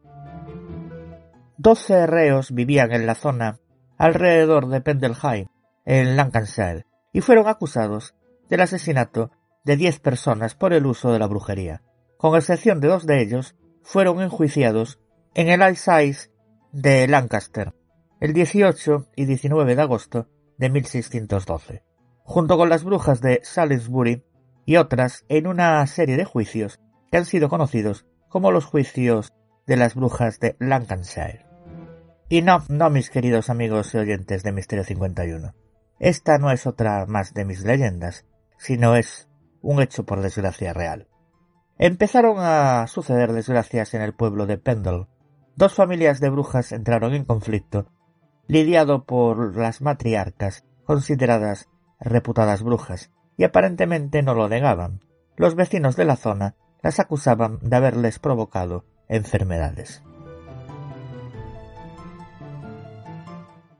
Doce 1.56 2.06
reos 2.06 2.52
vivían 2.52 2.92
en 2.92 3.06
la 3.06 3.14
zona 3.14 3.60
alrededor 3.98 4.68
de 4.68 4.80
Pendle 4.80 5.48
en 5.84 6.16
Lancashire, 6.16 6.86
y 7.12 7.20
fueron 7.20 7.48
acusados 7.48 8.14
del 8.48 8.62
asesinato 8.62 9.30
de 9.64 9.76
diez 9.76 10.00
personas 10.00 10.54
por 10.54 10.72
el 10.72 10.86
uso 10.86 11.12
de 11.12 11.18
la 11.18 11.26
brujería 11.26 11.82
con 12.20 12.36
excepción 12.36 12.82
de 12.82 12.88
dos 12.88 13.06
de 13.06 13.22
ellos, 13.22 13.56
fueron 13.82 14.20
enjuiciados 14.20 15.00
en 15.32 15.48
el 15.48 15.62
Ice 15.72 16.30
de 16.72 17.06
Lancaster 17.08 17.74
el 18.20 18.34
18 18.34 19.08
y 19.16 19.24
19 19.24 19.74
de 19.74 19.82
agosto 19.82 20.28
de 20.58 20.68
1612, 20.68 21.82
junto 22.22 22.58
con 22.58 22.68
las 22.68 22.84
brujas 22.84 23.22
de 23.22 23.40
Salisbury 23.42 24.24
y 24.66 24.76
otras 24.76 25.24
en 25.28 25.46
una 25.46 25.86
serie 25.86 26.18
de 26.18 26.26
juicios 26.26 26.80
que 27.10 27.16
han 27.16 27.24
sido 27.24 27.48
conocidos 27.48 28.06
como 28.28 28.52
los 28.52 28.66
juicios 28.66 29.32
de 29.66 29.76
las 29.76 29.94
brujas 29.94 30.38
de 30.38 30.56
Lancashire. 30.58 31.46
Y 32.28 32.42
no, 32.42 32.62
no 32.68 32.90
mis 32.90 33.10
queridos 33.10 33.48
amigos 33.48 33.94
y 33.94 33.98
oyentes 33.98 34.42
de 34.42 34.52
Misterio 34.52 34.84
51. 34.84 35.54
Esta 35.98 36.38
no 36.38 36.50
es 36.50 36.66
otra 36.66 37.06
más 37.06 37.34
de 37.34 37.44
mis 37.44 37.64
leyendas, 37.64 38.26
sino 38.58 38.96
es 38.96 39.28
un 39.62 39.80
hecho 39.82 40.04
por 40.04 40.20
desgracia 40.20 40.72
real. 40.72 41.08
Empezaron 41.78 42.36
a 42.38 42.86
suceder 42.86 43.32
desgracias 43.32 43.94
en 43.94 44.02
el 44.02 44.14
pueblo 44.14 44.46
de 44.46 44.58
Pendle. 44.58 45.06
Dos 45.56 45.74
familias 45.74 46.20
de 46.20 46.30
brujas 46.30 46.72
entraron 46.72 47.14
en 47.14 47.24
conflicto, 47.24 47.86
lidiado 48.46 49.04
por 49.04 49.56
las 49.56 49.80
matriarcas, 49.80 50.64
consideradas 50.84 51.68
reputadas 51.98 52.62
brujas, 52.62 53.10
y 53.36 53.44
aparentemente 53.44 54.22
no 54.22 54.34
lo 54.34 54.48
negaban. 54.48 55.00
Los 55.36 55.54
vecinos 55.54 55.96
de 55.96 56.04
la 56.04 56.16
zona 56.16 56.56
las 56.82 56.98
acusaban 56.98 57.58
de 57.62 57.76
haberles 57.76 58.18
provocado 58.18 58.84
enfermedades. 59.08 60.02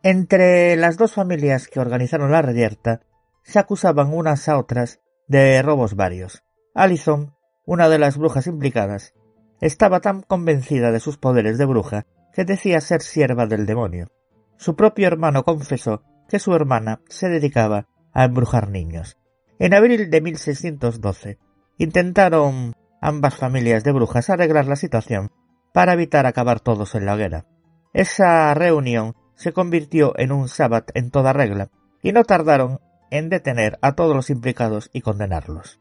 Entre 0.03 0.77
las 0.77 0.97
dos 0.97 1.13
familias 1.13 1.69
que 1.69 1.81
organizaron 1.81 2.33
la 2.33 2.43
reyerta, 2.43 3.01
se 3.43 3.59
acusaban 3.59 4.13
unas 4.15 4.49
a 4.49 4.59
otras 4.59 5.01
de 5.29 5.61
robos 5.63 5.95
varios. 5.95 6.43
Alison 6.75 7.35
una 7.71 7.89
de 7.89 8.01
las 8.01 8.17
brujas 8.17 8.49
implicadas, 8.49 9.15
estaba 9.61 10.01
tan 10.01 10.23
convencida 10.23 10.93
de 10.93 11.01
sus 11.01 11.19
poderes 11.19 11.59
de 11.59 11.67
bruja 11.67 12.07
que 12.33 12.45
decía 12.45 12.81
ser 12.81 13.03
sierva 13.03 13.47
del 13.47 13.67
demonio. 13.67 14.09
Su 14.57 14.77
propio 14.77 15.07
hermano 15.07 15.43
confesó 15.45 16.03
que 16.29 16.39
su 16.39 16.55
hermana 16.55 17.01
se 17.09 17.29
dedicaba 17.29 17.87
a 18.13 18.25
embrujar 18.25 18.69
niños. 18.69 19.17
En 19.59 19.75
abril 19.75 20.11
de 20.11 20.21
1612 20.21 21.39
intentaron 21.79 22.75
ambas 23.01 23.37
familias 23.37 23.85
de 23.85 23.93
brujas 23.93 24.31
arreglar 24.31 24.67
la 24.67 24.77
situación 24.77 25.31
para 25.73 25.93
evitar 25.93 26.27
acabar 26.27 26.61
todos 26.61 26.95
en 26.95 27.07
la 27.07 27.15
hoguera. 27.15 27.47
Esa 27.93 28.53
reunión 28.55 29.15
se 29.35 29.53
convirtió 29.53 30.13
en 30.19 30.33
un 30.33 30.49
sábado 30.49 30.87
en 30.95 31.11
toda 31.11 31.33
regla 31.33 31.71
y 32.03 32.13
no 32.13 32.25
tardaron 32.25 32.81
en 33.11 33.29
detener 33.29 33.79
a 33.83 33.95
todos 33.95 34.15
los 34.15 34.31
implicados 34.31 34.91
y 34.93 35.01
condenarlos. 35.01 35.81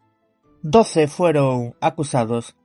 Doce 0.62 1.08
fueron 1.08 1.76
acusados 1.80 2.58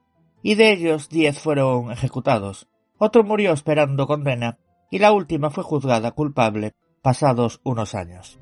y 0.45 0.57
de 0.57 0.73
ellos 0.73 1.09
diez 1.09 1.39
fueron 1.41 1.91
ejecutados. 1.91 2.69
Otro 2.99 3.25
murió 3.25 3.55
esperando 3.55 4.07
condena 4.07 4.59
y 4.91 4.99
la 4.99 5.11
última 5.11 5.49
fue 5.49 5.65
juzgada 5.65 6.13
culpable 6.13 6.75
pasados 7.01 7.63
unos 7.65 7.95
años. 7.95 8.39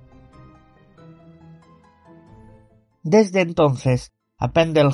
Desde 3.04 3.40
entonces, 3.40 4.12
a 4.36 4.52
Pendle 4.52 4.90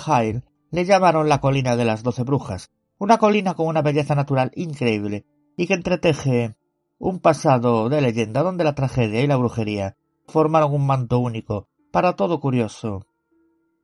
le 0.70 0.84
llamaron 0.84 1.30
la 1.30 1.40
colina 1.40 1.76
de 1.76 1.86
las 1.86 2.02
doce 2.02 2.24
brujas, 2.24 2.70
una 2.98 3.16
colina 3.16 3.54
con 3.54 3.68
una 3.68 3.80
belleza 3.80 4.14
natural 4.14 4.52
increíble 4.54 5.24
y 5.56 5.66
que 5.66 5.74
entreteje 5.74 6.56
un 6.98 7.20
pasado 7.20 7.88
de 7.88 8.02
leyenda 8.02 8.42
donde 8.42 8.64
la 8.64 8.74
tragedia 8.74 9.22
y 9.22 9.26
la 9.26 9.36
brujería 9.36 9.96
formaron 10.26 10.74
un 10.74 10.86
manto 10.86 11.18
único 11.20 11.68
para 11.90 12.16
todo 12.16 12.38
curioso 12.38 13.06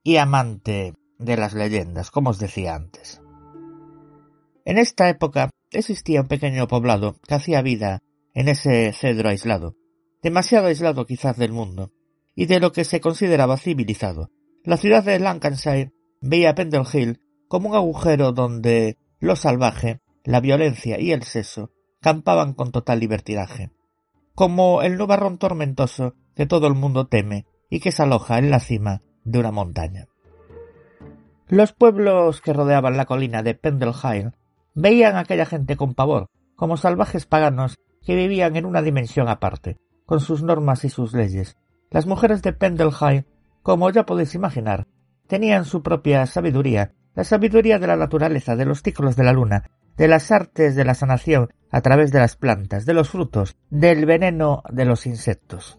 y 0.02 0.16
amante 0.16 0.92
de 1.18 1.36
las 1.36 1.54
leyendas, 1.54 2.10
como 2.10 2.30
os 2.30 2.38
decía 2.38 2.74
antes. 2.74 3.20
En 4.64 4.78
esta 4.78 5.08
época 5.08 5.50
existía 5.70 6.22
un 6.22 6.28
pequeño 6.28 6.66
poblado 6.68 7.16
que 7.26 7.34
hacía 7.34 7.62
vida 7.62 8.00
en 8.32 8.48
ese 8.48 8.92
cedro 8.92 9.28
aislado, 9.28 9.76
demasiado 10.22 10.66
aislado 10.68 11.06
quizás 11.06 11.36
del 11.36 11.52
mundo, 11.52 11.92
y 12.34 12.46
de 12.46 12.60
lo 12.60 12.72
que 12.72 12.84
se 12.84 13.00
consideraba 13.00 13.56
civilizado. 13.56 14.30
La 14.64 14.76
ciudad 14.76 15.04
de 15.04 15.18
Lancashire 15.18 15.92
veía 16.20 16.54
Pendle 16.54 16.84
Hill 16.92 17.20
como 17.48 17.70
un 17.70 17.76
agujero 17.76 18.32
donde 18.32 18.98
lo 19.20 19.36
salvaje, 19.36 20.00
la 20.24 20.40
violencia 20.40 20.98
y 20.98 21.12
el 21.12 21.22
sexo 21.22 21.70
campaban 22.00 22.54
con 22.54 22.72
total 22.72 23.00
libertinaje, 23.00 23.70
como 24.34 24.82
el 24.82 24.96
nubarrón 24.96 25.38
tormentoso 25.38 26.14
que 26.34 26.46
todo 26.46 26.66
el 26.66 26.74
mundo 26.74 27.06
teme 27.06 27.46
y 27.70 27.80
que 27.80 27.92
se 27.92 28.02
aloja 28.02 28.38
en 28.38 28.50
la 28.50 28.60
cima 28.60 29.02
de 29.24 29.38
una 29.38 29.52
montaña. 29.52 30.08
Los 31.48 31.72
pueblos 31.72 32.40
que 32.40 32.54
rodeaban 32.54 32.96
la 32.96 33.04
colina 33.04 33.42
de 33.42 33.54
Pendleheim 33.54 34.32
veían 34.74 35.16
a 35.16 35.20
aquella 35.20 35.44
gente 35.44 35.76
con 35.76 35.94
pavor, 35.94 36.30
como 36.56 36.76
salvajes 36.78 37.26
paganos 37.26 37.76
que 38.02 38.14
vivían 38.14 38.56
en 38.56 38.64
una 38.64 38.80
dimensión 38.80 39.28
aparte, 39.28 39.78
con 40.06 40.20
sus 40.20 40.42
normas 40.42 40.84
y 40.84 40.88
sus 40.88 41.12
leyes. 41.12 41.56
Las 41.90 42.06
mujeres 42.06 42.42
de 42.42 42.54
Pendleheim, 42.54 43.24
como 43.62 43.90
ya 43.90 44.06
podéis 44.06 44.34
imaginar, 44.34 44.86
tenían 45.26 45.66
su 45.66 45.82
propia 45.82 46.24
sabiduría, 46.26 46.92
la 47.14 47.24
sabiduría 47.24 47.78
de 47.78 47.86
la 47.88 47.96
naturaleza, 47.96 48.56
de 48.56 48.64
los 48.64 48.82
ciclos 48.82 49.14
de 49.14 49.24
la 49.24 49.32
luna, 49.32 49.64
de 49.96 50.08
las 50.08 50.32
artes 50.32 50.74
de 50.74 50.84
la 50.84 50.94
sanación 50.94 51.50
a 51.70 51.80
través 51.82 52.10
de 52.10 52.20
las 52.20 52.36
plantas, 52.36 52.86
de 52.86 52.94
los 52.94 53.10
frutos, 53.10 53.56
del 53.70 54.06
veneno 54.06 54.62
de 54.70 54.84
los 54.84 55.06
insectos. 55.06 55.78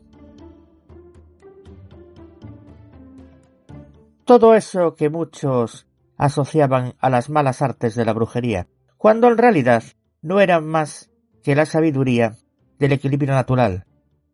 Todo 4.26 4.56
eso 4.56 4.96
que 4.96 5.12
muchos 5.12 5.86
asociaban 6.18 6.96
a 7.00 7.12
las 7.12 7.30
malas 7.30 7.62
artes 7.62 7.94
de 7.94 8.06
la 8.06 8.14
brujería, 8.14 8.68
cuando 8.98 9.28
en 9.28 9.38
realidad 9.38 9.84
no 10.24 10.40
eran 10.40 10.66
más 10.66 11.12
que 11.44 11.54
la 11.54 11.68
sabiduría 11.68 12.36
del 12.80 12.94
equilibrio 12.94 13.36
natural, 13.36 13.86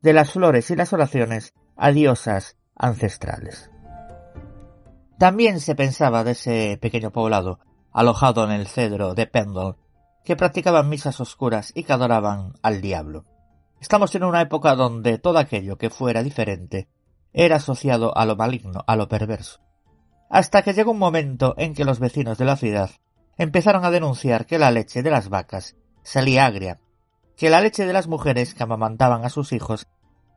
de 0.01 0.13
las 0.13 0.31
flores 0.31 0.71
y 0.71 0.77
las 0.77 0.93
oraciones 0.93 1.53
a 1.75 1.91
diosas 1.91 2.55
ancestrales. 2.73 3.69
También 5.19 5.59
se 5.59 5.75
pensaba 5.75 6.23
de 6.23 6.31
ese 6.31 6.79
pequeño 6.81 7.11
poblado, 7.11 7.59
alojado 7.91 8.45
en 8.45 8.51
el 8.51 8.67
cedro 8.67 9.13
de 9.13 9.27
Pendle, 9.27 9.75
que 10.23 10.37
practicaban 10.37 10.87
misas 10.87 11.19
oscuras 11.19 11.73
y 11.75 11.83
que 11.83 11.91
adoraban 11.91 12.53
al 12.61 12.79
diablo. 12.79 13.25
Estamos 13.81 14.15
en 14.15 14.23
una 14.23 14.39
época 14.39 14.73
donde 14.75 15.17
todo 15.17 15.37
aquello 15.37 15.77
que 15.77 15.89
fuera 15.89 16.23
diferente 16.23 16.87
era 17.33 17.57
asociado 17.57 18.17
a 18.17 18.25
lo 18.25 18.37
maligno, 18.37 18.85
a 18.87 18.95
lo 18.95 19.09
perverso 19.09 19.59
hasta 20.31 20.61
que 20.61 20.73
llegó 20.73 20.91
un 20.91 20.97
momento 20.97 21.53
en 21.57 21.73
que 21.73 21.83
los 21.83 21.99
vecinos 21.99 22.37
de 22.37 22.45
la 22.45 22.55
ciudad 22.55 22.89
empezaron 23.37 23.83
a 23.83 23.91
denunciar 23.91 24.45
que 24.45 24.57
la 24.57 24.71
leche 24.71 25.03
de 25.03 25.11
las 25.11 25.27
vacas 25.27 25.75
salía 26.03 26.45
agria, 26.45 26.79
que 27.35 27.49
la 27.49 27.59
leche 27.59 27.85
de 27.85 27.91
las 27.91 28.07
mujeres 28.07 28.53
que 28.53 28.63
amamantaban 28.63 29.25
a 29.25 29.29
sus 29.29 29.51
hijos 29.51 29.87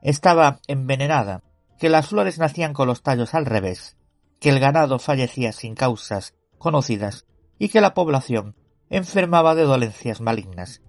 estaba 0.03 0.59
envenenada, 0.67 1.43
que 1.79 1.89
las 1.89 2.09
flores 2.09 2.39
nacían 2.39 2.73
con 2.73 2.89
los 2.89 3.03
tallos 3.03 3.35
al 3.35 3.47
revés, 3.47 3.97
que 4.41 4.51
el 4.51 4.59
ganado 4.59 4.99
fallecía 4.99 5.53
sin 5.53 5.77
causas 5.77 6.35
conocidas 6.59 7.25
y 7.59 7.69
que 7.69 7.81
la 7.81 7.95
población 7.95 8.57
enfermaba 8.91 9.55
de 9.55 9.63
dolencias 9.63 10.21
malignas. 10.21 10.83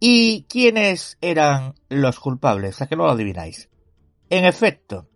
¿Y 0.00 0.44
quiénes 0.44 1.18
eran 1.20 1.74
los 1.88 2.20
culpables? 2.20 2.80
¿A 2.80 2.86
que 2.86 2.96
no 2.96 3.04
lo 3.04 3.10
adivináis? 3.10 3.68
En 4.30 4.44
efecto, 4.46 5.08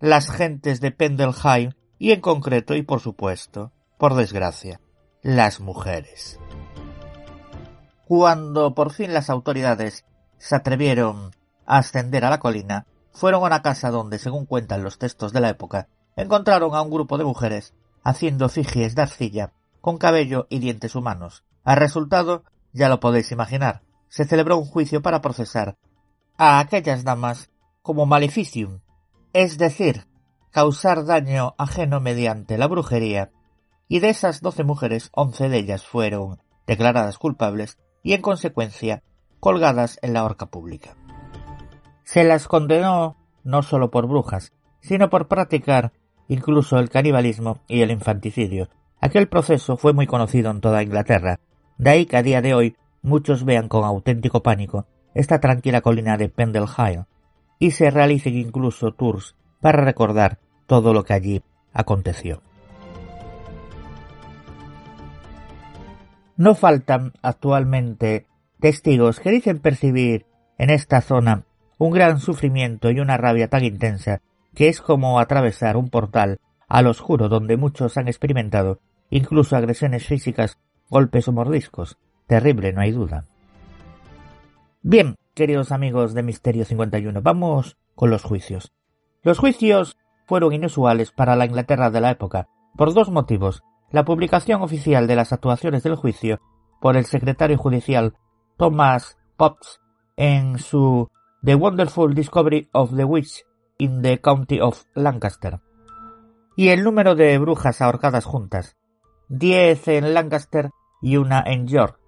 las 0.00 0.30
gentes 0.30 0.80
de 0.80 0.90
Pendelheim 0.90 1.72
y 2.04 2.12
en 2.12 2.20
concreto 2.20 2.74
y 2.74 2.82
por 2.82 3.00
supuesto, 3.00 3.72
por 3.96 4.12
desgracia, 4.12 4.78
las 5.22 5.60
mujeres. 5.60 6.38
Cuando 8.06 8.74
por 8.74 8.92
fin 8.92 9.14
las 9.14 9.30
autoridades 9.30 10.04
se 10.36 10.54
atrevieron 10.54 11.30
a 11.64 11.78
ascender 11.78 12.26
a 12.26 12.28
la 12.28 12.40
colina, 12.40 12.84
fueron 13.10 13.42
a 13.42 13.46
una 13.46 13.62
casa 13.62 13.90
donde, 13.90 14.18
según 14.18 14.44
cuentan 14.44 14.82
los 14.82 14.98
textos 14.98 15.32
de 15.32 15.40
la 15.40 15.48
época, 15.48 15.88
encontraron 16.14 16.74
a 16.74 16.82
un 16.82 16.90
grupo 16.90 17.16
de 17.16 17.24
mujeres 17.24 17.72
haciendo 18.02 18.50
figies 18.50 18.94
de 18.94 19.00
arcilla 19.00 19.54
con 19.80 19.96
cabello 19.96 20.46
y 20.50 20.58
dientes 20.58 20.96
humanos. 20.96 21.42
Al 21.64 21.78
resultado, 21.78 22.44
ya 22.74 22.90
lo 22.90 23.00
podéis 23.00 23.32
imaginar, 23.32 23.80
se 24.10 24.26
celebró 24.26 24.58
un 24.58 24.66
juicio 24.66 25.00
para 25.00 25.22
procesar 25.22 25.78
a 26.36 26.58
aquellas 26.58 27.02
damas 27.02 27.48
como 27.80 28.04
maleficium, 28.04 28.80
es 29.32 29.56
decir, 29.56 30.06
causar 30.54 31.04
daño 31.04 31.56
ajeno 31.58 32.00
mediante 32.00 32.58
la 32.58 32.68
brujería, 32.68 33.32
y 33.88 33.98
de 33.98 34.10
esas 34.10 34.40
doce 34.40 34.62
mujeres, 34.62 35.10
once 35.12 35.48
de 35.48 35.58
ellas 35.58 35.84
fueron 35.84 36.38
declaradas 36.64 37.18
culpables 37.18 37.76
y, 38.04 38.12
en 38.12 38.22
consecuencia, 38.22 39.02
colgadas 39.40 39.98
en 40.00 40.12
la 40.12 40.22
horca 40.22 40.46
pública. 40.46 40.94
Se 42.04 42.22
las 42.22 42.46
condenó 42.46 43.16
no 43.42 43.64
solo 43.64 43.90
por 43.90 44.06
brujas, 44.06 44.52
sino 44.80 45.10
por 45.10 45.26
practicar 45.26 45.92
incluso 46.28 46.78
el 46.78 46.88
canibalismo 46.88 47.58
y 47.66 47.82
el 47.82 47.90
infanticidio. 47.90 48.68
Aquel 49.00 49.28
proceso 49.28 49.76
fue 49.76 49.92
muy 49.92 50.06
conocido 50.06 50.52
en 50.52 50.60
toda 50.60 50.84
Inglaterra, 50.84 51.40
de 51.78 51.90
ahí 51.90 52.06
que 52.06 52.16
a 52.16 52.22
día 52.22 52.42
de 52.42 52.54
hoy 52.54 52.76
muchos 53.02 53.44
vean 53.44 53.66
con 53.66 53.82
auténtico 53.82 54.44
pánico 54.44 54.86
esta 55.14 55.40
tranquila 55.40 55.80
colina 55.80 56.16
de 56.16 56.28
Pendle 56.28 56.66
y 57.58 57.72
se 57.72 57.90
realicen 57.90 58.38
incluso 58.38 58.92
tours 58.92 59.34
para 59.60 59.82
recordar 59.82 60.43
todo 60.66 60.92
lo 60.92 61.04
que 61.04 61.14
allí 61.14 61.42
aconteció. 61.72 62.42
No 66.36 66.54
faltan 66.54 67.12
actualmente 67.22 68.26
testigos 68.60 69.20
que 69.20 69.30
dicen 69.30 69.60
percibir 69.60 70.26
en 70.58 70.70
esta 70.70 71.00
zona 71.00 71.44
un 71.78 71.90
gran 71.90 72.18
sufrimiento 72.18 72.90
y 72.90 73.00
una 73.00 73.16
rabia 73.16 73.48
tan 73.48 73.64
intensa 73.64 74.20
que 74.54 74.68
es 74.68 74.80
como 74.80 75.20
atravesar 75.20 75.76
un 75.76 75.90
portal 75.90 76.40
al 76.68 76.86
oscuro 76.86 77.28
donde 77.28 77.56
muchos 77.56 77.96
han 77.96 78.08
experimentado 78.08 78.80
incluso 79.10 79.56
agresiones 79.56 80.06
físicas, 80.06 80.58
golpes 80.88 81.28
o 81.28 81.32
mordiscos. 81.32 81.98
Terrible, 82.26 82.72
no 82.72 82.80
hay 82.80 82.90
duda. 82.92 83.26
Bien, 84.82 85.16
queridos 85.34 85.72
amigos 85.72 86.14
de 86.14 86.22
Misterio 86.22 86.64
51, 86.64 87.22
vamos 87.22 87.76
con 87.94 88.10
los 88.10 88.22
juicios. 88.22 88.72
Los 89.22 89.38
juicios 89.38 89.96
fueron 90.26 90.52
inusuales 90.52 91.12
para 91.12 91.36
la 91.36 91.46
Inglaterra 91.46 91.90
de 91.90 92.00
la 92.00 92.10
época, 92.10 92.48
por 92.76 92.94
dos 92.94 93.10
motivos. 93.10 93.62
La 93.90 94.04
publicación 94.04 94.62
oficial 94.62 95.06
de 95.06 95.16
las 95.16 95.32
actuaciones 95.32 95.82
del 95.82 95.96
juicio 95.96 96.40
por 96.80 96.96
el 96.96 97.04
secretario 97.04 97.56
judicial 97.56 98.14
Thomas 98.56 99.16
Potts 99.36 99.80
en 100.16 100.58
su 100.58 101.08
The 101.42 101.54
Wonderful 101.54 102.14
Discovery 102.14 102.68
of 102.72 102.96
the 102.96 103.04
Witch 103.04 103.44
in 103.78 104.02
the 104.02 104.20
County 104.20 104.60
of 104.60 104.84
Lancaster. 104.94 105.60
Y 106.56 106.68
el 106.68 106.84
número 106.84 107.14
de 107.14 107.36
brujas 107.38 107.80
ahorcadas 107.80 108.24
juntas, 108.24 108.76
diez 109.28 109.88
en 109.88 110.14
Lancaster 110.14 110.70
y 111.02 111.16
una 111.16 111.42
en 111.46 111.66
York. 111.66 111.98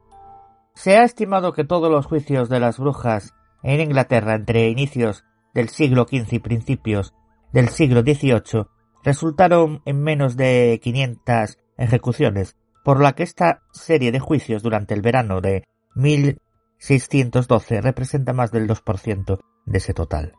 Se 0.74 0.96
ha 0.96 1.04
estimado 1.04 1.52
que 1.52 1.64
todos 1.64 1.90
los 1.90 2.06
juicios 2.06 2.48
de 2.48 2.60
las 2.60 2.78
brujas 2.78 3.34
en 3.62 3.80
Inglaterra 3.80 4.34
entre 4.34 4.68
inicios 4.68 5.24
del 5.54 5.68
siglo 5.68 6.06
XV 6.08 6.34
y 6.34 6.38
principios 6.38 7.14
del 7.57 7.70
siglo 7.70 8.02
XVIII 8.02 8.66
resultaron 9.02 9.80
en 9.86 10.02
menos 10.02 10.36
de 10.36 10.78
500 10.82 11.57
ejecuciones, 11.78 12.54
por 12.84 13.00
la 13.00 13.14
que 13.14 13.22
esta 13.22 13.62
serie 13.72 14.12
de 14.12 14.20
juicios 14.20 14.62
durante 14.62 14.92
el 14.92 15.00
verano 15.00 15.40
de 15.40 15.64
1612 15.94 17.80
representa 17.80 18.34
más 18.34 18.52
del 18.52 18.68
2% 18.68 19.38
de 19.64 19.78
ese 19.78 19.94
total. 19.94 20.34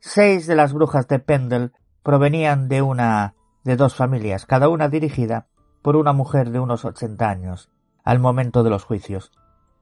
Seis 0.00 0.48
de 0.48 0.56
las 0.56 0.72
brujas 0.72 1.06
de 1.06 1.20
Pendle 1.20 1.70
provenían 2.02 2.68
de 2.68 2.82
una 2.82 3.36
de 3.62 3.76
dos 3.76 3.94
familias, 3.94 4.44
cada 4.44 4.68
una 4.68 4.88
dirigida 4.88 5.46
por 5.82 5.94
una 5.94 6.12
mujer 6.12 6.50
de 6.50 6.58
unos 6.58 6.84
ochenta 6.84 7.30
años, 7.30 7.70
al 8.02 8.18
momento 8.18 8.64
de 8.64 8.70
los 8.70 8.82
juicios. 8.82 9.30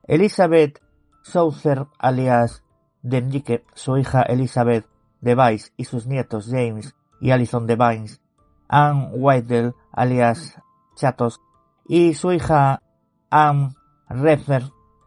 Elizabeth 0.06 0.82
Souther, 1.22 1.86
alias 1.98 2.62
Denrique, 3.00 3.64
su 3.72 3.96
hija 3.96 4.20
Elizabeth 4.20 4.84
Device 5.24 5.72
y 5.76 5.84
sus 5.84 6.06
nietos 6.06 6.48
James 6.50 6.94
y 7.20 7.30
Alison 7.30 7.66
Devines, 7.66 8.20
Anne 8.68 9.08
Whitedale, 9.12 9.72
alias 9.92 10.60
Chatos, 10.94 11.40
y 11.88 12.14
su 12.14 12.32
hija 12.32 12.82
Anne 13.30 13.74
Redfer. 14.08 14.64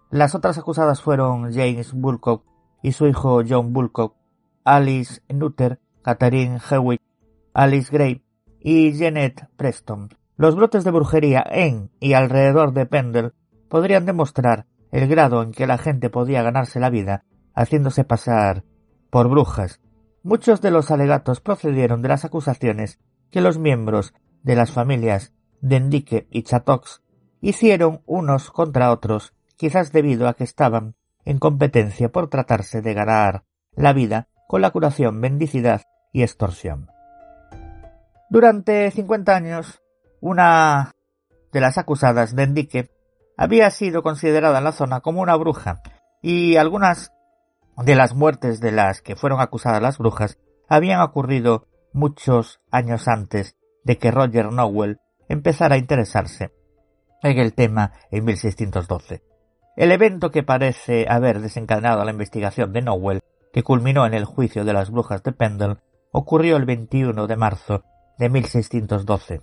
Las 0.10 0.36
otras 0.36 0.58
acusadas 0.58 1.02
fueron 1.02 1.54
James 1.54 1.94
Bulcock 1.94 2.44
y 2.82 2.92
su 2.92 3.08
hijo 3.08 3.42
John 3.48 3.74
Bulcock, 3.74 4.16
Alice 4.64 5.22
Nutter, 5.30 5.80
Catherine 6.02 6.60
Hewitt, 6.70 7.02
Alice 7.54 7.90
Gray 7.92 8.24
y 8.60 8.98
Janet 8.98 9.50
Preston. 9.56 10.10
Los 10.36 10.56
brotes 10.56 10.84
de 10.84 10.92
brujería 10.92 11.44
en 11.50 11.90
y 12.00 12.14
alrededor 12.14 12.74
de 12.74 12.86
Pendle 12.86 13.32
podrían 13.70 14.06
demostrar 14.06 14.66
el 14.92 15.08
grado 15.08 15.42
en 15.42 15.52
que 15.52 15.68
la 15.68 15.78
gente 15.78 16.10
podía 16.10 16.44
ganarse 16.44 16.80
la 16.80 16.90
vida 16.90 17.24
haciéndose 17.56 18.04
pasar 18.04 18.64
por 19.10 19.30
brujas. 19.30 19.82
Muchos 20.28 20.60
de 20.60 20.72
los 20.72 20.92
alegatos 20.92 21.40
procedieron 21.40 22.02
de 22.02 22.10
las 22.10 22.26
acusaciones 22.26 23.00
que 23.32 23.40
los 23.40 23.60
miembros 23.60 24.14
de 24.44 24.58
las 24.58 24.74
familias 24.74 25.32
Dendique 25.62 26.28
y 26.30 26.44
Chatox 26.44 27.02
hicieron 27.40 28.02
unos 28.06 28.52
contra 28.52 28.92
otros, 28.92 29.34
quizás 29.56 29.94
debido 29.94 30.28
a 30.28 30.34
que 30.34 30.44
estaban 30.44 30.96
en 31.24 31.40
competencia 31.40 32.10
por 32.10 32.28
tratarse 32.30 32.82
de 32.82 32.94
ganar 32.94 33.46
la 33.74 33.94
vida 33.94 34.28
con 34.50 34.62
la 34.62 34.72
curación, 34.72 35.18
mendicidad 35.18 35.84
y 36.12 36.24
extorsión. 36.24 36.90
Durante 38.30 38.92
cincuenta 38.92 39.34
años, 39.34 39.82
una 40.20 40.92
de 41.54 41.62
las 41.62 41.78
acusadas 41.78 42.36
de 42.36 42.44
Endique 42.44 42.92
había 43.38 43.70
sido 43.70 44.04
considerada 44.04 44.58
en 44.58 44.66
la 44.66 44.74
zona 44.74 45.00
como 45.00 45.22
una 45.22 45.38
bruja, 45.38 45.82
y 46.22 46.58
algunas 46.58 47.14
de 47.78 47.96
las 47.96 48.14
muertes 48.16 48.60
de 48.60 48.72
las 48.72 49.02
que 49.02 49.16
fueron 49.16 49.40
acusadas 49.40 49.82
las 49.82 49.98
brujas 49.98 50.38
habían 50.68 51.02
ocurrido 51.02 51.68
muchos 51.94 52.60
años 52.72 53.08
antes 53.08 53.56
de 53.84 53.98
que 53.98 54.12
Roger 54.12 54.52
Nowell 54.52 55.00
empezara 55.30 55.76
a 55.76 55.80
interesarse 55.80 56.52
en 57.24 57.38
el 57.38 57.54
tema 57.54 57.94
en 58.12 58.26
1612. 58.26 59.24
El 59.76 59.92
evento 59.92 60.32
que 60.32 60.44
parece 60.44 61.06
haber 61.08 61.40
desencadenado 61.40 62.04
la 62.04 62.12
investigación 62.12 62.74
de 62.74 62.82
Nowell 62.82 63.22
que 63.58 63.64
culminó 63.64 64.06
en 64.06 64.14
el 64.14 64.26
juicio 64.26 64.66
de 64.66 64.74
las 64.74 64.92
brujas 64.92 65.24
de 65.24 65.32
Pendle, 65.32 65.78
ocurrió 66.12 66.58
el 66.58 66.66
21 66.66 67.28
de 67.28 67.36
marzo 67.36 67.84
de 68.18 68.30
1612. 68.30 69.42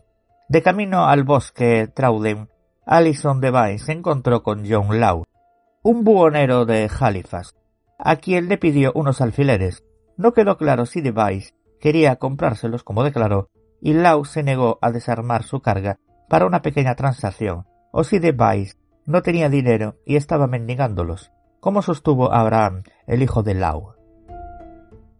De 0.49 0.63
camino 0.63 1.07
al 1.07 1.25
bosque 1.25 1.89
Trauden, 1.93 2.49
Alison 2.87 3.41
Devine 3.41 3.79
se 3.79 3.93
encontró 3.93 4.43
con 4.43 4.65
John 4.69 5.01
Law, 5.01 5.25
un 5.83 6.05
buhonero 6.05 6.65
de 6.65 6.89
Halifax, 6.97 7.55
a 7.99 8.17
quien 8.17 8.49
le 8.49 8.59
pidió 8.59 8.93
unos 8.95 9.21
alfileres. 9.21 9.85
No 10.17 10.33
quedó 10.33 10.57
claro 10.57 10.87
si 10.87 11.01
Device 11.01 11.55
quería 11.81 12.17
comprárselos 12.17 12.83
como 12.83 13.05
declaró, 13.05 13.49
y 13.81 13.93
Law 13.93 14.25
se 14.25 14.43
negó 14.43 14.79
a 14.81 14.91
desarmar 14.91 15.43
su 15.43 15.61
carga 15.61 15.99
para 16.29 16.47
una 16.47 16.63
pequeña 16.63 16.95
transacción, 16.95 17.67
o 17.93 18.05
si 18.05 18.19
Device 18.19 18.77
no 19.07 19.23
tenía 19.23 19.49
dinero 19.49 19.97
y 20.07 20.17
estaba 20.17 20.47
mendigándolos, 20.47 21.31
como 21.61 21.83
sostuvo 21.83 22.33
Abraham, 22.33 22.83
el 23.07 23.23
hijo 23.23 23.43
de 23.43 23.55
Lau. 23.55 23.95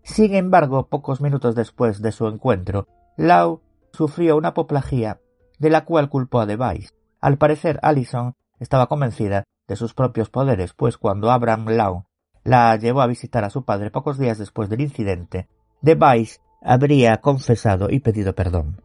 Sin 0.03 0.35
embargo, 0.35 0.89
pocos 0.89 1.21
minutos 1.21 1.55
después 1.55 2.01
de 2.01 2.13
su 2.13 2.27
encuentro, 2.27 2.87
Lau 3.17 3.63
sufrió 3.93 4.37
una 4.37 4.49
apoplejía 4.49 5.21
de 5.59 5.71
la 5.71 5.85
cual 5.85 6.09
culpó 6.09 6.41
a 6.41 6.47
Device. 6.47 6.91
Al 7.21 7.39
parecer, 7.39 7.79
Allison 7.83 8.35
estaba 8.59 8.87
convencida 8.87 9.45
de 9.67 9.77
sus 9.77 9.95
propios 9.95 10.31
poderes, 10.31 10.75
pues 10.75 10.99
cuando 10.99 11.31
Abraham 11.31 11.69
Lau 11.69 12.07
la 12.45 12.77
llevó 12.77 13.01
a 13.01 13.07
visitar 13.07 13.43
a 13.43 13.51
su 13.51 13.65
padre 13.65 13.91
pocos 13.91 14.19
días 14.19 14.39
después 14.39 14.69
del 14.69 14.83
incidente, 14.83 15.49
Device 15.81 16.41
habría 16.63 17.17
confesado 17.19 17.91
y 17.91 18.01
pedido 18.01 18.35
perdón. 18.35 18.81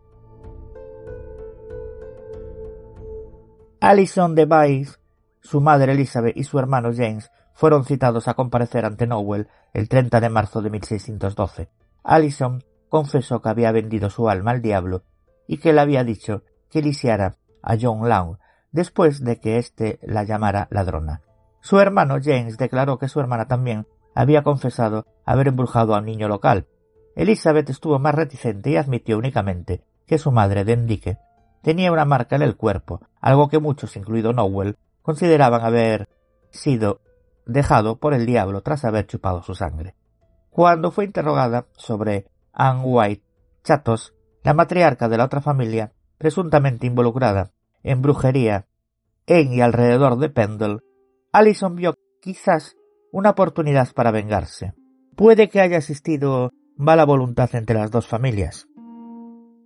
Allison 3.81 4.35
Device, 4.35 4.97
su 5.41 5.61
madre 5.61 5.93
Elizabeth 5.93 6.35
y 6.35 6.43
su 6.43 6.59
hermano 6.59 6.91
James 6.93 7.31
fueron 7.53 7.85
citados 7.85 8.27
a 8.27 8.33
comparecer 8.33 8.85
ante 8.85 9.07
Nowell 9.07 9.47
el 9.73 9.87
30 9.87 10.19
de 10.19 10.29
marzo 10.29 10.61
de 10.61 10.69
1612. 10.69 11.69
Allison 12.03 12.63
confesó 12.89 13.41
que 13.41 13.49
había 13.49 13.71
vendido 13.71 14.09
su 14.09 14.29
alma 14.29 14.51
al 14.51 14.61
diablo 14.61 15.03
y 15.47 15.57
que 15.57 15.71
le 15.73 15.81
había 15.81 16.03
dicho 16.03 16.43
que 16.69 16.81
lisiara 16.81 17.35
a 17.61 17.77
John 17.79 18.07
Long 18.07 18.37
después 18.71 19.23
de 19.23 19.39
que 19.39 19.57
éste 19.57 19.99
la 20.01 20.23
llamara 20.23 20.67
ladrona. 20.71 21.21
Su 21.61 21.79
hermano 21.79 22.17
James 22.23 22.57
declaró 22.57 22.97
que 22.97 23.09
su 23.09 23.19
hermana 23.19 23.47
también 23.47 23.85
había 24.15 24.43
confesado 24.43 25.05
haber 25.25 25.47
embrujado 25.47 25.95
a 25.95 25.99
un 25.99 26.05
niño 26.05 26.27
local. 26.27 26.67
Elizabeth 27.15 27.69
estuvo 27.69 27.99
más 27.99 28.15
reticente 28.15 28.71
y 28.71 28.77
admitió 28.77 29.17
únicamente 29.17 29.83
que 30.05 30.17
su 30.17 30.31
madre, 30.31 30.63
Dendique, 30.63 31.17
tenía 31.61 31.91
una 31.91 32.05
marca 32.05 32.35
en 32.35 32.41
el 32.41 32.55
cuerpo, 32.55 33.01
algo 33.21 33.49
que 33.49 33.59
muchos, 33.59 33.95
incluido 33.95 34.33
Nowell, 34.33 34.77
consideraban 35.01 35.61
haber 35.61 36.09
sido 36.51 37.01
dejado 37.45 37.97
por 37.97 38.13
el 38.13 38.25
diablo 38.25 38.61
tras 38.61 38.85
haber 38.85 39.07
chupado 39.07 39.43
su 39.43 39.55
sangre. 39.55 39.95
Cuando 40.49 40.91
fue 40.91 41.05
interrogada 41.05 41.67
sobre 41.75 42.27
Anne 42.53 42.81
White 42.83 43.23
Chatos, 43.63 44.13
la 44.43 44.53
matriarca 44.53 45.09
de 45.09 45.17
la 45.17 45.25
otra 45.25 45.41
familia, 45.41 45.93
presuntamente 46.17 46.87
involucrada 46.87 47.51
en 47.83 48.01
brujería 48.01 48.67
en 49.25 49.53
y 49.53 49.61
alrededor 49.61 50.17
de 50.17 50.29
Pendle, 50.29 50.79
Allison 51.31 51.75
vio 51.75 51.93
quizás 52.21 52.75
una 53.11 53.31
oportunidad 53.31 53.93
para 53.93 54.11
vengarse. 54.11 54.73
Puede 55.15 55.49
que 55.49 55.61
haya 55.61 55.77
existido 55.77 56.51
mala 56.75 57.05
voluntad 57.05 57.53
entre 57.53 57.77
las 57.77 57.91
dos 57.91 58.07
familias. 58.07 58.67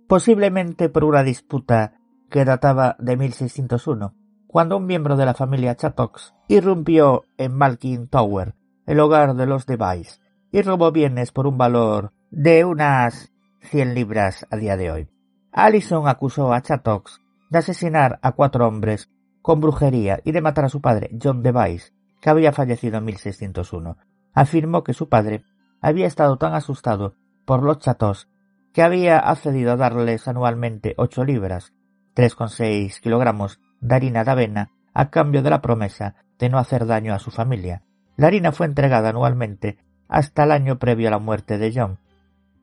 Posiblemente 0.06 0.90
por 0.90 1.04
una 1.04 1.22
disputa 1.22 1.94
que 2.28 2.44
databa 2.44 2.96
de 2.98 3.16
1601, 3.16 4.14
cuando 4.46 4.76
un 4.76 4.86
miembro 4.86 5.16
de 5.16 5.24
la 5.24 5.34
familia 5.34 5.74
Chattox 5.74 6.34
irrumpió 6.48 7.22
en 7.38 7.54
Malkin 7.56 8.08
Tower, 8.08 8.54
el 8.86 9.00
hogar 9.00 9.34
de 9.34 9.46
los 9.46 9.64
Device, 9.64 10.20
y 10.52 10.60
robó 10.60 10.92
bienes 10.92 11.32
por 11.32 11.46
un 11.46 11.56
valor 11.56 12.12
de 12.30 12.64
unas 12.64 13.32
cien 13.62 13.94
libras 13.94 14.46
a 14.50 14.56
día 14.56 14.76
de 14.76 14.90
hoy. 14.90 15.08
Allison 15.50 16.08
acusó 16.08 16.52
a 16.52 16.60
Chattox 16.60 17.20
de 17.48 17.58
asesinar 17.58 18.18
a 18.22 18.32
cuatro 18.32 18.66
hombres 18.66 19.08
con 19.44 19.60
brujería 19.60 20.22
y 20.24 20.32
de 20.32 20.40
matar 20.40 20.64
a 20.64 20.68
su 20.70 20.80
padre, 20.80 21.10
John 21.22 21.42
Device, 21.42 21.92
que 22.22 22.30
había 22.30 22.50
fallecido 22.50 22.96
en 22.96 23.04
1601. 23.04 23.98
Afirmó 24.32 24.82
que 24.82 24.94
su 24.94 25.10
padre 25.10 25.44
había 25.82 26.06
estado 26.06 26.38
tan 26.38 26.54
asustado 26.54 27.16
por 27.44 27.62
los 27.62 27.78
chatos 27.78 28.30
que 28.72 28.82
había 28.82 29.18
accedido 29.18 29.72
a 29.72 29.76
darles 29.76 30.28
anualmente 30.28 30.94
ocho 30.96 31.26
libras, 31.26 31.74
tres 32.14 32.34
con 32.34 32.48
seis 32.48 33.02
kilogramos 33.02 33.60
de 33.82 33.94
harina 33.94 34.24
de 34.24 34.30
avena, 34.30 34.70
a 34.94 35.10
cambio 35.10 35.42
de 35.42 35.50
la 35.50 35.60
promesa 35.60 36.14
de 36.38 36.48
no 36.48 36.58
hacer 36.58 36.86
daño 36.86 37.12
a 37.12 37.18
su 37.18 37.30
familia. 37.30 37.82
La 38.16 38.28
harina 38.28 38.50
fue 38.50 38.64
entregada 38.64 39.10
anualmente 39.10 39.76
hasta 40.08 40.44
el 40.44 40.52
año 40.52 40.78
previo 40.78 41.08
a 41.08 41.10
la 41.10 41.18
muerte 41.18 41.58
de 41.58 41.70
John, 41.74 41.98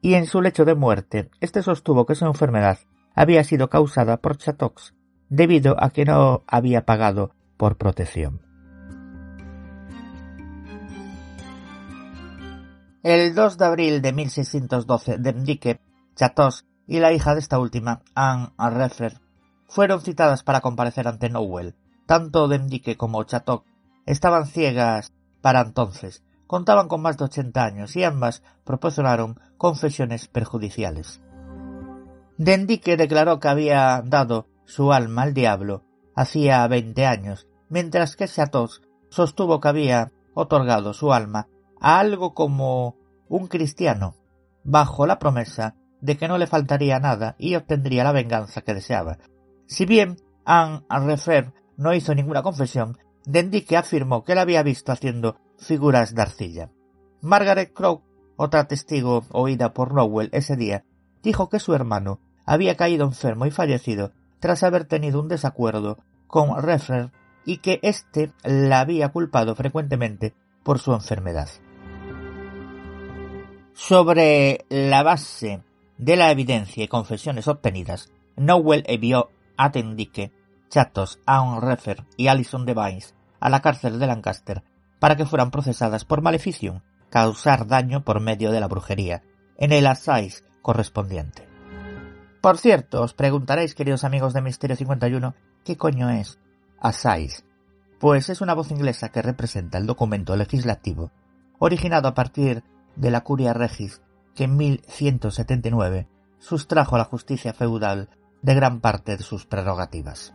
y 0.01 0.15
en 0.15 0.25
su 0.25 0.41
lecho 0.41 0.65
de 0.65 0.73
muerte, 0.73 1.29
este 1.41 1.61
sostuvo 1.61 2.07
que 2.07 2.15
su 2.15 2.25
enfermedad 2.25 2.79
había 3.13 3.43
sido 3.43 3.69
causada 3.69 4.17
por 4.17 4.38
Chatox, 4.38 4.95
debido 5.32 5.82
a 5.82 5.89
que 5.89 6.03
no 6.03 6.43
había 6.45 6.86
pagado 6.86 7.32
por 7.57 7.77
protección. 7.77 8.41
El 13.01 13.34
2 13.34 13.57
de 13.57 13.65
abril 13.65 14.01
de 14.01 14.13
1612, 14.13 15.17
Demdique, 15.17 15.79
Chatos 16.15 16.65
y 16.86 16.99
la 16.99 17.13
hija 17.13 17.34
de 17.34 17.39
esta 17.39 17.57
última, 17.57 18.01
Anne 18.13 18.51
Reffer, 18.57 19.19
fueron 19.67 20.01
citadas 20.01 20.43
para 20.43 20.59
comparecer 20.59 21.07
ante 21.07 21.29
Nowell. 21.29 21.75
Tanto 22.05 22.49
Demdique 22.49 22.97
como 22.97 23.23
Chatok 23.23 23.65
estaban 24.05 24.45
ciegas 24.45 25.13
para 25.41 25.61
entonces, 25.61 26.23
contaban 26.45 26.89
con 26.89 27.01
más 27.01 27.17
de 27.17 27.23
ochenta 27.23 27.63
años 27.63 27.95
y 27.95 28.03
ambas 28.03 28.43
proporcionaron 28.65 29.39
confesiones 29.57 30.27
perjudiciales. 30.27 31.21
Dendique 32.38 32.97
declaró 32.97 33.39
que 33.39 33.47
había 33.47 34.03
dado 34.05 34.51
su 34.72 34.93
alma 34.93 35.24
al 35.24 35.34
diablo 35.34 35.84
hacía 36.15 36.65
veinte 36.67 37.05
años, 37.05 37.45
mientras 37.67 38.15
que 38.15 38.28
Chatos 38.28 38.82
sostuvo 39.09 39.59
que 39.59 39.67
había 39.67 40.13
otorgado 40.34 40.93
su 40.93 41.11
alma 41.11 41.49
a 41.82 41.99
algo 41.99 42.34
como 42.34 42.95
un 43.28 43.47
cristiano, 43.47 44.15
bajo 44.63 45.05
la 45.05 45.19
promesa 45.19 45.76
de 45.99 46.15
que 46.15 46.30
no 46.30 46.38
le 46.38 46.47
faltaría 46.47 46.99
nada 46.99 47.36
y 47.38 47.55
obtendría 47.55 48.05
la 48.05 48.13
venganza 48.13 48.61
que 48.61 48.74
deseaba. 48.74 49.17
Si 49.65 49.86
bien 49.86 50.15
Anne 50.45 50.86
Refer 50.89 51.53
no 51.76 51.93
hizo 51.93 52.15
ninguna 52.15 52.41
confesión, 52.41 52.97
Dendique 53.26 53.76
afirmó 53.76 54.24
que 54.24 54.36
la 54.36 54.41
había 54.41 54.63
visto 54.63 54.93
haciendo 54.93 55.36
figuras 55.57 56.15
de 56.15 56.22
arcilla. 56.22 56.72
Margaret 57.22 57.74
Crowe, 57.74 58.03
otra 58.38 58.69
testigo 58.69 59.26
oída 59.32 59.74
por 59.74 59.89
Rowell 59.89 60.30
ese 60.32 60.55
día, 60.55 60.86
dijo 61.22 61.49
que 61.49 61.59
su 61.59 61.74
hermano 61.74 62.22
había 62.45 62.78
caído 62.78 63.05
enfermo 63.05 63.45
y 63.45 63.51
fallecido 63.51 64.13
tras 64.41 64.63
haber 64.63 64.85
tenido 64.85 65.21
un 65.21 65.29
desacuerdo 65.29 65.99
con 66.27 66.61
Reffer 66.61 67.11
y 67.45 67.57
que 67.57 67.79
éste 67.83 68.33
la 68.43 68.81
había 68.81 69.09
culpado 69.09 69.55
frecuentemente 69.55 70.33
por 70.63 70.79
su 70.79 70.93
enfermedad. 70.93 71.47
Sobre 73.73 74.65
la 74.69 75.03
base 75.03 75.63
de 75.97 76.15
la 76.17 76.31
evidencia 76.31 76.83
y 76.83 76.87
confesiones 76.87 77.47
obtenidas, 77.47 78.11
Nowell 78.35 78.83
envió 78.87 79.29
a 79.57 79.69
Dendique, 79.69 80.31
Chatos, 80.69 81.19
Aon 81.25 81.61
Reffer 81.61 82.03
y 82.17 82.27
Alison 82.27 82.65
Devines 82.65 83.15
a 83.39 83.49
la 83.49 83.61
cárcel 83.61 83.99
de 83.99 84.07
Lancaster 84.07 84.63
para 84.99 85.15
que 85.15 85.25
fueran 85.25 85.51
procesadas 85.51 86.05
por 86.05 86.21
maleficio, 86.21 86.81
causar 87.09 87.67
daño 87.67 88.03
por 88.03 88.19
medio 88.19 88.51
de 88.51 88.59
la 88.59 88.67
brujería, 88.67 89.23
en 89.57 89.71
el 89.71 89.87
asais 89.87 90.43
correspondiente. 90.61 91.51
Por 92.41 92.57
cierto, 92.57 93.03
os 93.03 93.13
preguntaréis, 93.13 93.75
queridos 93.75 94.03
amigos 94.03 94.33
de 94.33 94.41
Misterio 94.41 94.75
51, 94.75 95.35
¿qué 95.63 95.77
coño 95.77 96.09
es 96.09 96.39
asais? 96.79 97.45
Pues 97.99 98.29
es 98.29 98.41
una 98.41 98.55
voz 98.55 98.71
inglesa 98.71 99.09
que 99.09 99.21
representa 99.21 99.77
el 99.77 99.85
documento 99.85 100.35
legislativo, 100.35 101.11
originado 101.59 102.07
a 102.07 102.15
partir 102.15 102.63
de 102.95 103.11
la 103.11 103.21
Curia 103.21 103.53
Regis, 103.53 104.01
que 104.33 104.45
en 104.45 104.57
1179 104.57 106.07
sustrajo 106.39 106.95
a 106.95 106.97
la 106.97 107.05
justicia 107.05 107.53
feudal 107.53 108.09
de 108.41 108.55
gran 108.55 108.81
parte 108.81 109.17
de 109.17 109.23
sus 109.23 109.45
prerrogativas. 109.45 110.33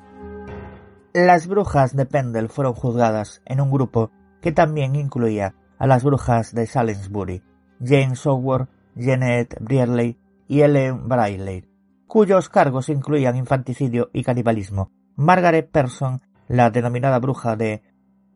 Las 1.13 1.49
brujas 1.49 1.97
de 1.97 2.07
Pendle 2.07 2.49
fueron 2.49 2.75
juzgadas 2.75 3.43
en 3.47 3.61
un 3.61 3.73
grupo 3.73 4.13
que 4.41 4.53
también 4.53 4.95
incluía 4.95 5.57
a 5.77 5.89
las 5.89 6.05
brujas 6.05 6.55
de 6.55 6.69
Salisbury, 6.69 7.43
Jane 7.81 8.15
Sower, 8.15 8.69
Janet 8.97 9.57
Brierley 9.61 10.17
y 10.47 10.61
Ellen 10.61 11.09
Brailey, 11.09 11.66
cuyos 12.07 12.49
cargos 12.49 12.89
incluían 12.89 13.37
infanticidio 13.37 14.11
y 14.13 14.23
canibalismo. 14.23 14.91
Margaret 15.17 15.71
Person, 15.71 16.23
la 16.49 16.71
denominada 16.71 17.19
bruja 17.19 17.57
de 17.57 17.83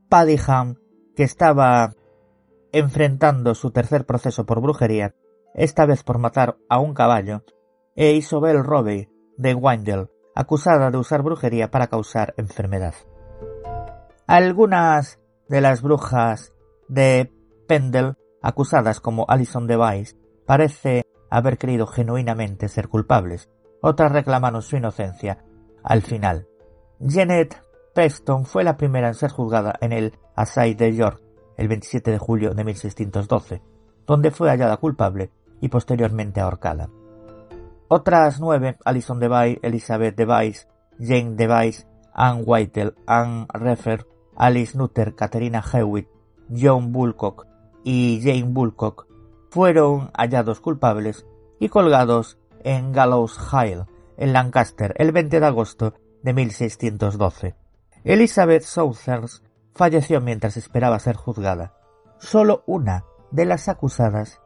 Padiham, 0.08 0.76
que 1.14 1.22
estaba 1.22 1.92
enfrentando 2.72 3.54
su 3.54 3.70
tercer 3.70 4.06
proceso 4.06 4.46
por 4.46 4.60
brujería, 4.60 5.14
esta 5.54 5.86
vez 5.86 6.02
por 6.02 6.18
matar 6.18 6.56
a 6.68 6.78
un 6.78 6.94
caballo, 6.94 7.44
e 7.96 8.12
Isobel 8.12 8.62
Robbie 8.64 9.10
de 9.36 9.54
Windell, 9.54 10.08
acusada 10.34 10.90
de 10.90 10.98
usar 10.98 11.22
brujería 11.22 11.70
para 11.70 11.88
causar 11.88 12.34
enfermedad. 12.36 12.94
Algunas 14.26 15.18
de 15.48 15.60
las 15.60 15.82
brujas 15.82 16.52
de 16.88 17.32
Pendle, 17.66 18.14
acusadas 18.42 19.00
como 19.00 19.26
Alison 19.28 19.66
Device, 19.66 20.16
parece 20.46 21.04
haber 21.30 21.58
creído 21.58 21.86
genuinamente 21.86 22.68
ser 22.68 22.88
culpables. 22.88 23.50
Otras 23.82 24.12
reclamaron 24.12 24.62
su 24.62 24.76
inocencia 24.76 25.44
al 25.82 26.02
final. 26.02 26.46
Janet 27.00 27.62
Preston 27.94 28.44
fue 28.44 28.64
la 28.64 28.76
primera 28.76 29.08
en 29.08 29.14
ser 29.14 29.30
juzgada 29.30 29.74
en 29.80 29.92
el 29.92 30.18
Assay 30.36 30.74
de 30.74 30.94
York 30.94 31.22
el 31.56 31.68
27 31.68 32.10
de 32.10 32.18
julio 32.18 32.54
de 32.54 32.64
1612, 32.64 33.62
donde 34.06 34.30
fue 34.30 34.48
hallada 34.48 34.78
culpable 34.78 35.30
y 35.60 35.68
posteriormente 35.68 36.40
ahorcada. 36.40 36.88
Otras 37.88 38.40
nueve, 38.40 38.78
Alison 38.84 39.18
Device, 39.18 39.58
Elizabeth 39.62 40.16
Device, 40.16 40.68
Jane 40.98 41.34
Device, 41.34 41.86
Anne 42.14 42.42
Whitel, 42.46 42.94
Anne 43.06 43.46
Reffer, 43.52 44.06
Alice 44.36 44.76
Nutter, 44.78 45.14
Katerina 45.14 45.62
Hewitt, 45.62 46.08
John 46.50 46.92
Bulcock 46.92 47.46
y 47.84 48.20
Jane 48.22 48.52
Bulcock 48.52 49.06
fueron 49.50 50.10
hallados 50.14 50.60
culpables 50.60 51.26
y 51.58 51.68
colgados 51.68 52.38
en 52.64 52.92
Gallows 52.92 53.38
Hill, 53.52 53.84
en 54.16 54.32
Lancaster, 54.32 54.94
el 54.96 55.12
20 55.12 55.40
de 55.40 55.46
agosto 55.46 55.94
de 56.22 56.32
1612. 56.34 57.54
Elizabeth 58.04 58.62
Southers 58.62 59.42
falleció 59.74 60.20
mientras 60.20 60.56
esperaba 60.56 60.98
ser 60.98 61.16
juzgada. 61.16 61.74
Solo 62.18 62.62
una 62.66 63.04
de 63.30 63.44
las 63.44 63.68
acusadas, 63.68 64.40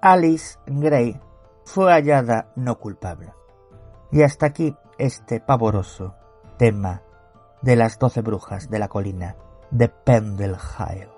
Alice 0.00 0.58
Gray, 0.66 1.20
fue 1.64 1.92
hallada 1.92 2.52
no 2.56 2.78
culpable. 2.78 3.32
Y 4.12 4.22
hasta 4.22 4.46
aquí 4.46 4.76
este 4.98 5.40
pavoroso 5.40 6.14
tema 6.58 7.02
de 7.62 7.76
las 7.76 7.98
doce 7.98 8.20
brujas 8.20 8.70
de 8.70 8.78
la 8.78 8.88
colina 8.88 9.36
de 9.70 9.88
Pendle 9.88 10.56
Hill. 10.78 11.13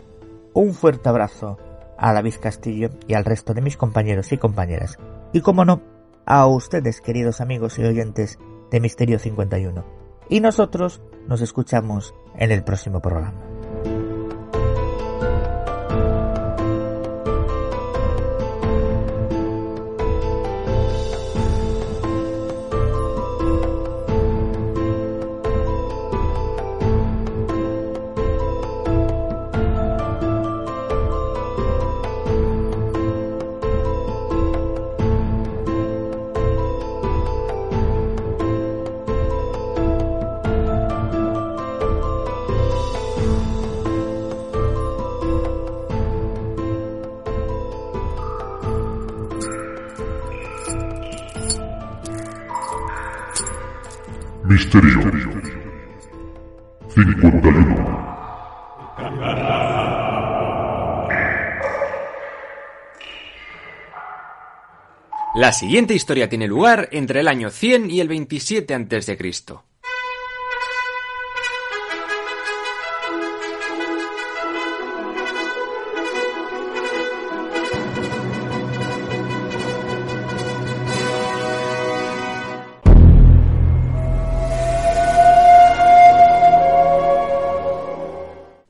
Un 0.53 0.73
fuerte 0.73 1.09
abrazo 1.09 1.59
a 1.95 2.11
David 2.11 2.35
Castillo 2.41 2.89
y 3.07 3.13
al 3.13 3.23
resto 3.23 3.53
de 3.53 3.61
mis 3.61 3.77
compañeros 3.77 4.31
y 4.31 4.39
compañeras. 4.39 4.97
Y 5.31 5.41
como 5.41 5.63
no, 5.63 5.83
a 6.25 6.47
ustedes, 6.47 6.99
queridos 6.99 7.39
amigos 7.39 7.77
y 7.77 7.83
oyentes 7.83 8.39
de 8.71 8.79
Misterio 8.79 9.19
51. 9.19 9.85
Y 10.27 10.39
nosotros 10.39 11.03
nos 11.27 11.41
escuchamos 11.41 12.15
en 12.35 12.51
el 12.51 12.63
próximo 12.63 12.99
programa. 12.99 13.58
Misterio 54.71 55.01
51 56.93 57.99
La 65.33 65.53
siguiente 65.53 65.95
historia 65.95 66.29
tiene 66.29 66.47
lugar 66.47 66.87
entre 66.91 67.21
el 67.21 67.27
año 67.27 67.49
100 67.49 67.89
y 67.89 67.99
el 67.99 68.09
27 68.09 68.75
a.C. 68.75 69.17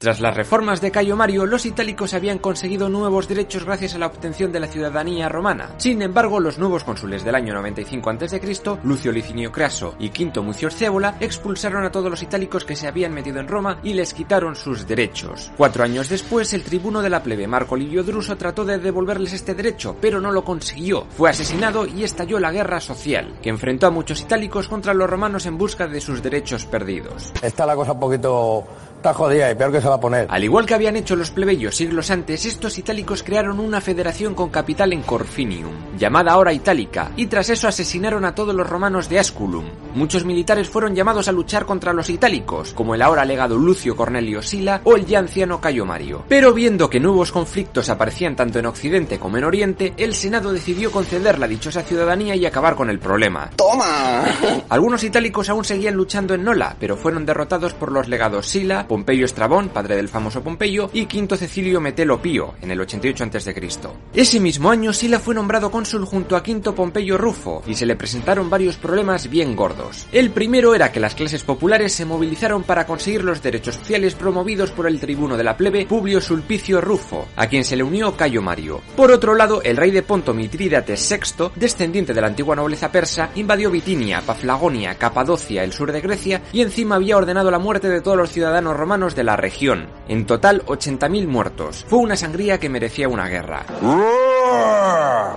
Tras 0.10 0.22
las 0.22 0.36
reformas 0.36 0.82
de 0.82 0.89
Cayo 0.89 1.16
Mario, 1.16 1.45
los 1.45 1.68
itálicos 1.68 2.16
habían 2.16 2.39
conseguido 2.39 2.89
nuevos 2.89 3.28
derechos 3.28 3.64
gracias 3.64 3.93
a 3.93 3.99
la 3.99 4.07
obtención 4.07 4.51
de 4.51 4.60
la 4.60 4.66
ciudadanía 4.66 5.30
romana. 5.30 5.76
Sin 5.78 6.01
embargo, 6.01 6.39
los 6.39 6.57
nuevos 6.57 6.84
cónsules 6.84 7.24
del 7.24 7.36
año 7.36 7.53
95 7.53 8.10
a.C., 8.10 8.41
Lucio 8.86 9.12
Licinio 9.12 9.51
Craso 9.51 9.93
y 9.99 10.10
Quinto 10.10 10.41
Mucio 10.41 10.72
Cébola, 10.72 11.18
expulsaron 11.20 11.84
a 11.84 11.91
todos 11.91 12.10
los 12.10 12.24
itálicos 12.24 12.66
que 12.66 12.76
se 12.76 12.88
habían 12.88 13.14
metido 13.14 13.39
en 13.39 13.47
Roma 13.47 13.78
y 13.84 13.93
les 13.93 14.16
quitaron 14.16 14.55
sus 14.55 14.88
derechos. 14.88 15.51
Cuatro 15.55 15.84
años 15.84 16.10
después, 16.10 16.53
el 16.53 16.64
tribuno 16.64 17.03
de 17.03 17.12
la 17.12 17.22
plebe 17.22 17.45
Marco 17.45 17.78
Livio 17.78 18.03
Druso 18.03 18.36
trató 18.36 18.66
de 18.66 18.80
devolverles 18.80 19.34
este 19.34 19.53
derecho, 19.53 19.95
pero 20.01 20.20
no 20.20 20.32
lo 20.32 20.43
consiguió. 20.43 21.05
Fue 21.12 21.30
asesinado 21.30 21.86
y 21.86 22.03
estalló 22.03 22.39
la 22.39 22.51
guerra 22.51 22.80
social, 22.80 23.36
que 23.43 23.49
enfrentó 23.49 23.86
a 23.86 23.91
muchos 23.91 24.22
itálicos 24.22 24.68
contra 24.68 24.95
los 24.95 25.07
romanos 25.07 25.45
en 25.45 25.60
busca 25.60 25.88
de 25.88 26.01
sus 26.01 26.24
derechos 26.24 26.66
perdidos. 26.66 27.32
Está 27.43 27.68
la 27.68 27.76
cosa 27.76 27.91
un 27.91 27.99
poquito... 27.99 28.66
Está 29.00 29.14
jodida 29.14 29.50
y 29.50 29.56
peor 29.56 29.72
que 29.72 29.80
se 29.80 29.88
va 29.88 29.95
a 29.95 30.00
poner. 30.02 30.28
Al 30.30 30.43
igual 30.43 30.66
que 30.66 30.74
habían 30.74 30.97
hecho 30.97 31.16
los 31.16 31.32
plebeyos 31.32 31.74
siglos 31.74 32.12
antes, 32.12 32.45
estos 32.45 32.78
itálicos 32.78 33.24
crearon 33.24 33.62
una 33.62 33.80
federación 33.80 34.36
con 34.36 34.50
capital 34.50 34.91
en 34.91 35.04
Corfinium, 35.04 35.97
llamada 35.97 36.34
ahora 36.34 36.52
Itálica, 36.52 37.14
y 37.16 37.28
tras 37.28 37.50
eso 37.50 37.70
asesinaron 37.70 38.26
a 38.26 38.36
todos 38.36 38.54
los 38.54 38.70
romanos 38.70 39.08
de 39.08 39.18
Asculum. 39.18 39.64
Muchos 39.95 40.26
militares 40.26 40.68
fueron 40.68 40.95
llamados 40.95 41.30
a 41.30 41.32
luchar 41.32 41.66
contra 41.66 41.93
los 41.93 42.10
itálicos, 42.10 42.74
como 42.74 42.93
el 42.93 43.02
ahora 43.02 43.24
legado 43.24 43.58
Lucio 43.58 43.95
Cornelio 43.95 44.41
Sila 44.41 44.82
o 44.84 44.97
el 44.97 45.06
ya 45.06 45.20
anciano 45.20 45.62
Cayo 45.62 45.86
Mario. 45.86 46.26
Pero 46.28 46.54
viendo 46.54 46.89
que 46.89 47.00
nuevos 47.00 47.32
conflictos 47.32 47.88
aparecían 47.88 48.36
tanto 48.36 48.60
en 48.60 48.66
Occidente 48.66 49.18
como 49.18 49.38
en 49.38 49.45
Oriente, 49.45 49.93
el 49.95 50.14
Senado 50.14 50.52
decidió 50.52 50.91
conceder 50.91 51.39
la 51.39 51.47
dichosa 51.47 51.84
ciudadanía 51.84 52.36
y 52.36 52.45
acabar 52.45 52.76
con 52.76 52.89
el 52.89 53.00
problema. 53.00 53.50
¡Toma! 53.56 54.26
Algunos 54.68 55.06
itálicos 55.06 55.47
aún 55.47 55.64
seguían 55.64 55.95
luchando 55.95 56.34
en 56.34 56.43
Nola, 56.43 56.76
pero 56.78 56.97
fueron 56.97 57.26
derrotados 57.26 57.74
por 57.74 57.93
los 57.93 58.10
legados 58.10 58.45
Sila, 58.45 58.88
Pompeyo 58.89 59.25
Estrabón, 59.25 59.69
padre 59.69 59.95
del 59.95 60.09
famoso 60.09 60.41
Pompeyo, 60.41 60.89
y 60.91 61.05
Quinto 61.05 61.37
Cecilio 61.37 61.79
Metelo 61.79 62.19
Pío, 62.19 62.55
en 62.59 62.71
el 62.71 62.81
88 62.81 63.23
a.C. 63.23 63.69
Ese 64.15 64.39
mismo 64.39 64.71
año 64.71 64.91
Sila 64.91 65.19
fue 65.19 65.35
nombrado 65.35 65.69
cónsul 65.69 66.05
junto 66.05 66.35
a 66.35 66.41
Quinto 66.41 66.73
Pompeyo 66.73 67.15
Rufo, 67.15 67.61
y 67.67 67.75
se 67.75 67.85
le 67.85 67.95
presentaron 67.95 68.49
varios 68.49 68.77
problemas 68.77 69.29
bien 69.29 69.55
gordos. 69.55 70.07
El 70.11 70.31
primero 70.31 70.73
era 70.73 70.91
que 70.91 70.99
las 70.99 71.13
clases 71.13 71.43
populares 71.43 71.93
se 71.93 72.03
movilizaron 72.03 72.63
para 72.63 72.87
conseguir 72.87 73.23
los 73.23 73.43
derechos 73.43 73.75
sociales 73.75 74.15
promovidos 74.15 74.71
por 74.71 74.87
el 74.87 74.99
tribuno 74.99 75.37
de 75.37 75.43
la 75.43 75.55
plebe 75.55 75.85
Publio 75.85 76.19
Sulpicio 76.19 76.81
Rufo, 76.81 77.27
a 77.35 77.45
quien 77.45 77.63
se 77.63 77.75
le 77.75 77.83
unió 77.83 78.17
Cayo 78.17 78.41
Mario. 78.41 78.81
Por 78.95 79.11
otro 79.11 79.35
lado, 79.35 79.61
el 79.61 79.77
rey 79.77 79.91
de 79.91 80.01
Ponto 80.01 80.33
Mitrídates 80.33 81.07
VI, 81.07 81.51
descendiente 81.55 82.15
de 82.15 82.21
la 82.21 82.27
antigua 82.27 82.55
nobleza 82.55 82.91
persa, 82.91 83.29
invadió 83.35 83.69
Bitinia, 83.69 84.21
Paflagonia, 84.21 84.95
Capadocia, 84.95 85.63
el 85.63 85.73
sur 85.73 85.91
de 85.91 86.01
Grecia, 86.01 86.41
y 86.51 86.61
encima 86.61 86.95
había 86.95 87.17
ordenado 87.17 87.51
la 87.51 87.59
muerte 87.59 87.87
de 87.87 88.01
todos 88.01 88.17
los 88.17 88.31
ciudadanos 88.31 88.78
romanos 88.80 89.15
de 89.15 89.23
la 89.23 89.36
región. 89.36 89.88
En 90.07 90.25
total, 90.25 90.65
80.000 90.65 91.27
muertos. 91.27 91.86
Fue 91.88 91.99
una 91.99 92.15
sangría 92.15 92.59
que 92.59 92.69
merecía 92.69 93.07
una 93.07 93.27
guerra. 93.27 93.65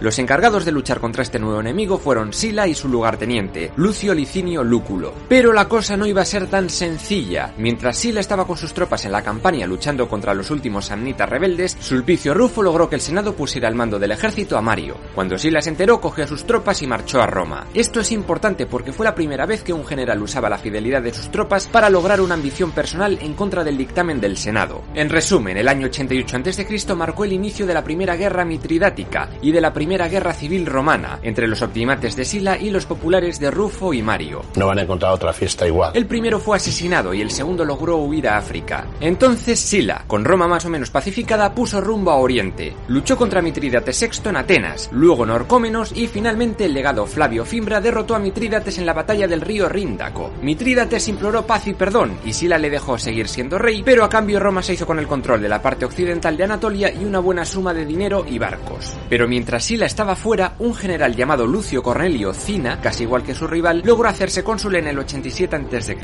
Los 0.00 0.18
encargados 0.18 0.64
de 0.64 0.72
luchar 0.72 1.00
contra 1.00 1.22
este 1.22 1.38
nuevo 1.38 1.60
enemigo 1.60 1.98
fueron 1.98 2.32
Sila 2.32 2.66
y 2.66 2.74
su 2.74 2.88
lugarteniente, 2.88 3.72
Lucio 3.76 4.14
Licinio 4.14 4.64
Lúculo. 4.64 5.12
Pero 5.28 5.52
la 5.52 5.68
cosa 5.68 5.96
no 5.96 6.06
iba 6.06 6.22
a 6.22 6.26
ser 6.26 6.48
tan 6.48 6.70
sencilla. 6.70 7.52
Mientras 7.58 7.98
Sila 7.98 8.20
estaba 8.20 8.46
con 8.46 8.56
sus 8.56 8.72
tropas 8.72 9.04
en 9.04 9.12
la 9.12 9.22
campaña 9.22 9.66
luchando 9.66 10.08
contra 10.08 10.34
los 10.34 10.50
últimos 10.50 10.86
samnitas 10.86 11.28
rebeldes, 11.28 11.76
Sulpicio 11.78 12.34
Rufo 12.34 12.62
logró 12.62 12.88
que 12.88 12.96
el 12.96 13.00
Senado 13.00 13.34
pusiera 13.34 13.68
al 13.68 13.74
mando 13.74 13.98
del 13.98 14.12
ejército 14.12 14.56
a 14.56 14.62
Mario. 14.62 14.96
Cuando 15.14 15.36
Sila 15.36 15.60
se 15.60 15.70
enteró, 15.70 16.00
cogió 16.00 16.24
a 16.24 16.28
sus 16.28 16.44
tropas 16.44 16.82
y 16.82 16.86
marchó 16.86 17.20
a 17.20 17.26
Roma. 17.26 17.66
Esto 17.74 18.00
es 18.00 18.12
importante 18.12 18.66
porque 18.66 18.92
fue 18.92 19.04
la 19.04 19.14
primera 19.14 19.46
vez 19.46 19.62
que 19.62 19.72
un 19.72 19.84
general 19.84 20.22
usaba 20.22 20.48
la 20.48 20.58
fidelidad 20.58 21.02
de 21.02 21.12
sus 21.12 21.30
tropas 21.30 21.66
para 21.66 21.90
lograr 21.90 22.20
una 22.20 22.34
ambición 22.34 22.72
personal 22.72 23.18
en 23.20 23.31
contra 23.34 23.64
del 23.64 23.78
dictamen 23.78 24.20
del 24.20 24.36
Senado. 24.36 24.82
En 24.94 25.08
resumen, 25.08 25.56
el 25.56 25.68
año 25.68 25.86
88 25.86 26.36
a.C. 26.36 26.94
marcó 26.94 27.24
el 27.24 27.32
inicio 27.32 27.66
de 27.66 27.74
la 27.74 27.84
primera 27.84 28.16
guerra 28.16 28.44
mitridática 28.44 29.28
y 29.40 29.52
de 29.52 29.60
la 29.60 29.72
primera 29.72 30.08
guerra 30.08 30.32
civil 30.32 30.66
romana 30.66 31.18
entre 31.22 31.46
los 31.46 31.62
optimates 31.62 32.16
de 32.16 32.24
Sila 32.24 32.58
y 32.58 32.70
los 32.70 32.86
populares 32.86 33.38
de 33.38 33.50
Rufo 33.50 33.94
y 33.94 34.02
Mario. 34.02 34.42
No 34.56 34.66
van 34.66 34.78
a 34.78 34.82
encontrar 34.82 35.12
otra 35.12 35.32
fiesta 35.32 35.66
igual. 35.66 35.92
El 35.94 36.06
primero 36.06 36.38
fue 36.38 36.56
asesinado 36.56 37.14
y 37.14 37.20
el 37.20 37.30
segundo 37.30 37.64
logró 37.64 37.96
huir 37.98 38.28
a 38.28 38.36
África. 38.36 38.86
Entonces 39.00 39.60
Sila, 39.60 40.04
con 40.06 40.24
Roma 40.24 40.46
más 40.48 40.64
o 40.64 40.70
menos 40.70 40.90
pacificada, 40.90 41.54
puso 41.54 41.80
rumbo 41.80 42.10
a 42.10 42.16
Oriente. 42.16 42.74
Luchó 42.88 43.16
contra 43.16 43.42
Mitrídates 43.42 44.00
VI 44.00 44.30
en 44.30 44.36
Atenas, 44.36 44.88
luego 44.92 45.24
en 45.24 45.30
Orcómenos 45.30 45.92
y 45.96 46.06
finalmente 46.06 46.64
el 46.64 46.74
legado 46.74 47.06
Flavio 47.06 47.44
Fimbra 47.44 47.80
derrotó 47.80 48.14
a 48.14 48.18
Mitrídates 48.18 48.78
en 48.78 48.86
la 48.86 48.92
batalla 48.92 49.26
del 49.26 49.40
río 49.40 49.68
Ríndaco. 49.68 50.30
Mitrídates 50.42 51.08
imploró 51.08 51.46
paz 51.46 51.66
y 51.66 51.74
perdón 51.74 52.18
y 52.24 52.32
Sila 52.32 52.58
le 52.58 52.70
dejó 52.70 52.98
seguir 52.98 53.21
siendo 53.28 53.58
rey, 53.58 53.82
pero 53.84 54.04
a 54.04 54.08
cambio 54.08 54.40
Roma 54.40 54.62
se 54.62 54.74
hizo 54.74 54.86
con 54.86 54.98
el 54.98 55.06
control 55.06 55.42
de 55.42 55.48
la 55.48 55.60
parte 55.60 55.84
occidental 55.84 56.36
de 56.36 56.44
Anatolia 56.44 56.92
y 56.92 57.04
una 57.04 57.18
buena 57.18 57.44
suma 57.44 57.74
de 57.74 57.84
dinero 57.84 58.24
y 58.28 58.38
barcos. 58.38 58.96
Pero 59.08 59.28
mientras 59.28 59.64
Sila 59.64 59.72
Sila 59.72 59.86
estaba 59.86 60.16
fuera, 60.16 60.54
un 60.58 60.74
general 60.74 61.16
llamado 61.16 61.46
Lucio 61.46 61.82
Cornelio 61.82 62.34
Cina, 62.34 62.78
casi 62.80 63.04
igual 63.04 63.22
que 63.22 63.34
su 63.34 63.46
rival, 63.46 63.80
logró 63.84 64.06
hacerse 64.06 64.44
cónsul 64.44 64.76
en 64.76 64.86
el 64.86 64.98
87 64.98 65.56
a.C. 65.56 65.96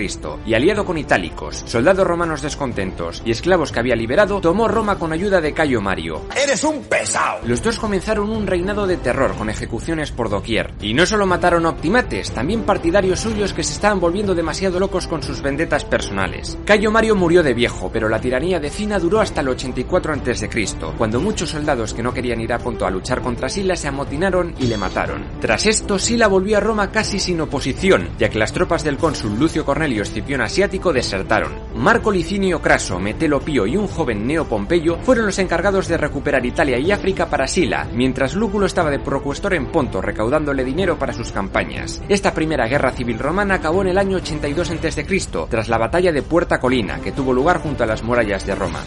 y 0.47 0.55
aliado 0.55 0.87
con 0.87 0.97
itálicos, 0.97 1.65
soldados 1.67 2.07
romanos 2.07 2.41
descontentos 2.41 3.23
y 3.27 3.31
esclavos 3.31 3.71
que 3.71 3.81
había 3.81 3.95
liberado, 3.95 4.41
tomó 4.41 4.69
Roma 4.69 4.99
con 4.99 5.13
ayuda 5.13 5.43
de 5.43 5.53
Cayo 5.53 5.83
Mario. 5.83 6.23
¡Eres 6.35 6.65
un 6.65 6.83
pesado! 6.85 7.41
Los 7.47 7.63
dos 7.63 7.79
comenzaron 7.79 8.31
un 8.31 8.47
reinado 8.47 8.87
de 8.87 8.97
terror 8.97 9.37
con 9.37 9.51
ejecuciones 9.51 10.11
por 10.11 10.31
doquier. 10.31 10.73
Y 10.81 10.95
no 10.95 11.05
solo 11.05 11.27
mataron 11.27 11.67
a 11.67 11.69
optimates, 11.69 12.33
también 12.33 12.63
partidarios 12.63 13.21
suyos 13.21 13.53
que 13.53 13.65
se 13.65 13.75
estaban 13.75 14.01
volviendo 14.01 14.35
demasiado 14.35 14.81
locos 14.81 15.07
con 15.07 15.23
sus 15.23 15.43
vendetas 15.43 15.85
personales. 15.85 16.57
Cayo 16.65 16.91
Mario 16.91 17.08
murió 17.15 17.43
de 17.43 17.55
viejo, 17.55 17.91
pero 17.93 18.09
la 18.09 18.21
tiranía 18.21 18.61
de 18.61 18.71
Cina 18.71 18.99
duró 18.99 19.21
hasta 19.21 19.41
el 19.41 19.49
84 19.49 20.13
a.C., 20.13 20.49
cuando 20.97 21.21
muchos 21.21 21.51
soldados 21.51 21.95
que 21.95 22.03
no 22.03 22.13
querían 22.13 22.41
ir 22.41 22.53
a 22.53 22.59
punto 22.59 22.87
a 22.87 22.91
luchar 22.91 23.21
contra 23.23 23.49
Sila 23.49 23.77
se 23.77 23.89
amotinaron 23.89 24.55
y 24.59 24.67
le 24.67 24.77
mataron. 24.77 25.25
Tras 25.41 25.67
esto, 25.67 25.99
Sila 25.99 26.27
volvió 26.27 26.57
a 26.57 26.61
Roma 26.61 26.91
casi 26.91 27.19
sin 27.19 27.41
oposición, 27.41 28.09
ya 28.19 28.29
que 28.29 28.39
las 28.39 28.53
tropas 28.53 28.85
del 28.85 28.97
cónsul 28.97 29.39
Lucio 29.39 29.65
Cornelio 29.65 30.03
Escipión 30.03 30.41
Asiático 30.41 30.93
desertaron. 30.93 31.53
Marco 31.75 32.11
Licinio 32.11 32.61
Craso, 32.61 32.99
Metelo 32.99 33.41
Pío 33.41 33.67
y 33.67 33.77
un 33.77 33.87
joven 33.87 34.27
Neo 34.27 34.47
Pompeyo 34.47 34.99
fueron 35.03 35.27
los 35.27 35.39
encargados 35.39 35.89
de 35.89 35.97
recuperar 35.97 36.45
Italia 36.45 36.79
y 36.79 36.91
África 36.91 37.27
para 37.27 37.47
Sila, 37.47 37.87
mientras 37.93 38.35
Lúculo 38.35 38.67
estaba 38.67 38.91
de 38.91 38.99
procuestor 38.99 39.55
en 39.55 39.67
Ponto 39.67 40.01
recaudándole 40.01 40.65
dinero 40.65 40.99
para 40.99 41.13
sus 41.13 41.33
campañas. 41.33 42.03
Esta 42.09 42.35
primera 42.35 42.67
guerra 42.67 42.93
civil 42.93 43.19
romana 43.19 43.55
acabó 43.55 43.83
en 43.83 43.89
el 43.89 43.99
año 43.99 44.17
82 44.17 44.71
a.C., 44.71 45.07
tras 45.49 45.69
la 45.69 45.79
batalla 45.79 46.13
de 46.13 46.23
Puerta 46.23 46.61
Colina, 46.61 46.98
que 47.01 47.13
tuvo 47.13 47.33
lugar 47.33 47.61
junto 47.61 47.85
a 47.85 47.87
las 47.87 48.03
murallas 48.03 48.45
de 48.47 48.55
Roma. 48.55 48.81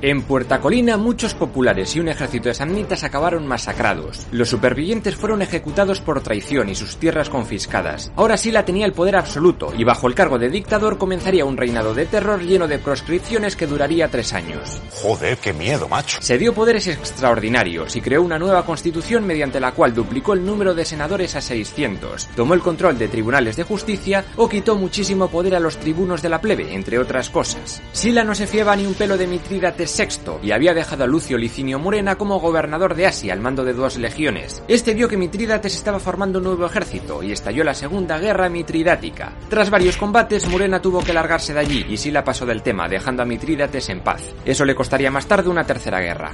En 0.00 0.22
Puerta 0.22 0.60
Colina, 0.60 0.96
muchos 0.96 1.34
populares 1.34 1.96
y 1.96 1.98
un 1.98 2.06
ejército 2.06 2.48
de 2.48 2.54
samnitas 2.54 3.02
acabaron 3.02 3.48
masacrados. 3.48 4.28
Los 4.30 4.48
supervivientes 4.48 5.16
fueron 5.16 5.42
ejecutados 5.42 6.00
por 6.00 6.20
traición 6.20 6.68
y 6.68 6.76
sus 6.76 6.98
tierras 6.98 7.28
confiscadas. 7.28 8.12
Ahora 8.14 8.36
Sila 8.36 8.64
tenía 8.64 8.86
el 8.86 8.92
poder 8.92 9.16
absoluto 9.16 9.72
y 9.76 9.82
bajo 9.82 10.06
el 10.06 10.14
cargo 10.14 10.38
de 10.38 10.50
dictador 10.50 10.98
comenzaría 10.98 11.44
un 11.44 11.56
reinado 11.56 11.94
de 11.94 12.06
terror 12.06 12.40
lleno 12.40 12.68
de 12.68 12.78
proscripciones 12.78 13.56
que 13.56 13.66
duraría 13.66 14.06
tres 14.06 14.34
años. 14.34 14.80
Joder, 15.02 15.36
qué 15.38 15.52
miedo, 15.52 15.88
macho. 15.88 16.18
Se 16.22 16.38
dio 16.38 16.54
poderes 16.54 16.86
extraordinarios 16.86 17.96
y 17.96 18.00
creó 18.00 18.22
una 18.22 18.38
nueva 18.38 18.64
constitución 18.64 19.26
mediante 19.26 19.58
la 19.58 19.72
cual 19.72 19.94
duplicó 19.94 20.32
el 20.32 20.46
número 20.46 20.76
de 20.76 20.84
senadores 20.84 21.34
a 21.34 21.40
600, 21.40 22.28
tomó 22.36 22.54
el 22.54 22.60
control 22.60 22.98
de 22.98 23.08
tribunales 23.08 23.56
de 23.56 23.64
justicia 23.64 24.24
o 24.36 24.48
quitó 24.48 24.76
muchísimo 24.76 25.26
poder 25.26 25.56
a 25.56 25.60
los 25.60 25.76
tribunos 25.78 26.22
de 26.22 26.28
la 26.28 26.40
plebe, 26.40 26.72
entre 26.72 27.00
otras 27.00 27.30
cosas. 27.30 27.82
Sila 27.90 28.22
no 28.22 28.36
se 28.36 28.46
fiaba 28.46 28.76
ni 28.76 28.86
un 28.86 28.94
pelo 28.94 29.18
de 29.18 29.26
Mitrídates 29.26 29.87
VI 29.88 30.38
y 30.42 30.52
había 30.52 30.74
dejado 30.74 31.04
a 31.04 31.06
Lucio 31.06 31.38
Licinio 31.38 31.78
Murena 31.78 32.16
como 32.16 32.40
gobernador 32.40 32.94
de 32.94 33.06
Asia 33.06 33.32
al 33.32 33.40
mando 33.40 33.64
de 33.64 33.72
dos 33.72 33.96
legiones. 33.98 34.62
Este 34.68 34.94
vio 34.94 35.08
que 35.08 35.16
Mitrídates 35.16 35.74
estaba 35.74 35.98
formando 35.98 36.38
un 36.38 36.44
nuevo 36.44 36.66
ejército 36.66 37.22
y 37.22 37.32
estalló 37.32 37.64
la 37.64 37.74
Segunda 37.74 38.18
Guerra 38.18 38.48
Mitridática. 38.48 39.32
Tras 39.48 39.70
varios 39.70 39.96
combates, 39.96 40.46
Murena 40.48 40.82
tuvo 40.82 41.02
que 41.02 41.12
largarse 41.12 41.54
de 41.54 41.60
allí 41.60 41.86
y 41.88 41.96
Sila 41.96 42.24
pasó 42.24 42.46
del 42.46 42.62
tema, 42.62 42.88
dejando 42.88 43.22
a 43.22 43.26
Mitrídates 43.26 43.88
en 43.88 44.00
paz. 44.00 44.22
Eso 44.44 44.64
le 44.64 44.74
costaría 44.74 45.10
más 45.10 45.26
tarde 45.26 45.48
una 45.48 45.64
tercera 45.64 46.00
guerra. 46.00 46.32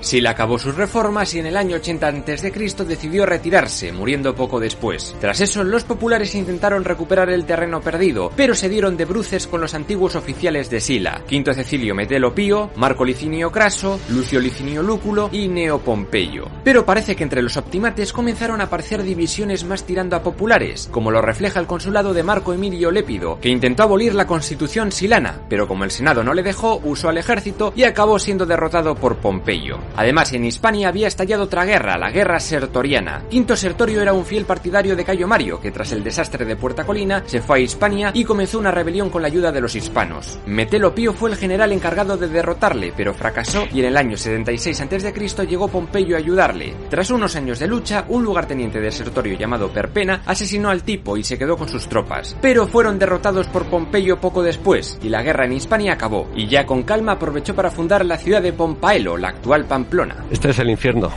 Sila 0.00 0.30
acabó 0.30 0.58
sus 0.58 0.74
reformas 0.74 1.34
y 1.34 1.40
en 1.40 1.46
el 1.46 1.56
año 1.56 1.76
80 1.76 2.08
a.C. 2.08 2.84
decidió 2.86 3.26
retirarse, 3.26 3.92
muriendo 3.92 4.34
poco 4.34 4.58
después. 4.58 5.14
Tras 5.20 5.40
eso, 5.40 5.62
los 5.62 5.84
populares 5.84 6.34
intentaron 6.34 6.84
recuperar 6.84 7.30
el 7.30 7.44
terreno 7.44 7.80
perdido, 7.80 8.32
pero 8.34 8.54
se 8.54 8.68
dieron 8.68 8.96
de 8.96 9.04
bruces 9.04 9.46
con 9.46 9.60
los 9.60 9.74
antiguos 9.74 10.16
oficiales 10.16 10.70
de 10.70 10.80
Sila, 10.80 11.22
Quinto 11.26 11.52
Cecilio 11.52 11.94
Metelo 11.94 12.34
Pío, 12.34 12.70
Marco 12.76 13.04
Licinio 13.04 13.52
Craso, 13.52 14.00
Lucio 14.08 14.40
Licinio 14.40 14.82
Lúculo 14.82 15.28
y 15.32 15.48
Neo 15.48 15.78
Pompeyo. 15.78 16.48
Pero 16.64 16.86
parece 16.86 17.14
que 17.14 17.24
entre 17.24 17.42
los 17.42 17.56
optimates 17.56 18.12
comenzaron 18.12 18.60
a 18.60 18.64
aparecer 18.64 19.02
divisiones 19.02 19.64
más 19.64 19.84
tirando 19.84 20.16
a 20.16 20.22
populares, 20.22 20.88
como 20.90 21.10
lo 21.10 21.20
refleja 21.20 21.60
el 21.60 21.66
consulado 21.66 22.14
de 22.14 22.22
Marco 22.22 22.54
Emilio 22.54 22.90
Lépido, 22.90 23.38
que 23.40 23.48
intentó 23.50 23.82
abolir 23.82 24.14
la 24.14 24.26
constitución 24.26 24.92
silana, 24.92 25.40
pero 25.48 25.68
como 25.68 25.84
el 25.84 25.90
Senado 25.90 26.24
no 26.24 26.34
le 26.34 26.42
dejó, 26.42 26.80
usó 26.84 27.08
al 27.08 27.18
ejército 27.18 27.72
y 27.76 27.84
acabó 27.84 28.18
siendo 28.18 28.46
derrotado 28.46 28.94
por 28.94 29.16
Pompeyo. 29.16 29.78
Además, 29.96 30.32
en 30.32 30.44
Hispania 30.44 30.88
había 30.88 31.08
estallado 31.08 31.44
otra 31.44 31.64
guerra, 31.64 31.98
la 31.98 32.10
guerra 32.10 32.40
sertoriana. 32.40 33.24
Quinto 33.28 33.56
Sertorio 33.56 34.00
era 34.00 34.12
un 34.12 34.24
fiel 34.24 34.44
partidario 34.44 34.96
de 34.96 35.04
Cayo 35.04 35.26
Mario, 35.26 35.60
que 35.60 35.70
tras 35.70 35.92
el 35.92 36.04
desastre 36.04 36.44
de 36.44 36.56
Puerta 36.56 36.84
Colina 36.84 37.22
se 37.26 37.40
fue 37.40 37.58
a 37.58 37.60
Hispania 37.60 38.10
y 38.14 38.24
comenzó 38.24 38.58
una 38.58 38.70
rebelión 38.70 39.10
con 39.10 39.22
la 39.22 39.28
ayuda 39.28 39.52
de 39.52 39.60
los 39.60 39.74
hispanos. 39.74 40.38
Metelo 40.46 40.94
Pío 40.94 41.12
fue 41.12 41.30
el 41.30 41.36
general 41.36 41.72
encargado 41.72 42.16
de 42.16 42.28
derrotarle, 42.28 42.92
pero 42.96 43.14
fracasó 43.14 43.66
y 43.72 43.80
en 43.80 43.86
el 43.86 43.96
año 43.96 44.16
76 44.16 44.80
a.C. 44.80 45.46
llegó 45.46 45.68
Pompeyo 45.68 46.16
a 46.16 46.18
ayudarle. 46.18 46.74
Tras 46.88 47.10
unos 47.10 47.36
años 47.36 47.58
de 47.58 47.66
lucha, 47.66 48.04
un 48.08 48.24
lugarteniente 48.24 48.80
de 48.80 48.90
Sertorio 48.90 49.36
llamado 49.36 49.70
Perpena 49.70 50.22
asesinó 50.24 50.70
al 50.70 50.82
tipo 50.82 51.16
y 51.16 51.24
se 51.24 51.36
quedó 51.36 51.56
con 51.56 51.68
sus 51.68 51.88
tropas. 51.88 52.36
Pero 52.40 52.66
fueron 52.66 52.98
derrotados 52.98 53.48
por 53.48 53.66
Pompeyo 53.66 54.20
poco 54.20 54.42
después 54.42 54.98
y 55.02 55.08
la 55.08 55.22
guerra 55.22 55.44
en 55.44 55.52
Hispania 55.52 55.94
acabó. 55.94 56.28
Y 56.34 56.46
ya 56.46 56.64
con 56.64 56.84
calma 56.84 57.12
aprovechó 57.12 57.54
para 57.54 57.70
fundar 57.70 58.04
la 58.06 58.18
ciudad 58.18 58.40
de 58.42 58.52
Pompaelo, 58.52 59.16
la 59.16 59.28
actual 59.28 59.66
Pamplona 59.66 59.79
este 60.30 60.50
es 60.50 60.58
el 60.58 60.70
infierno. 60.70 61.10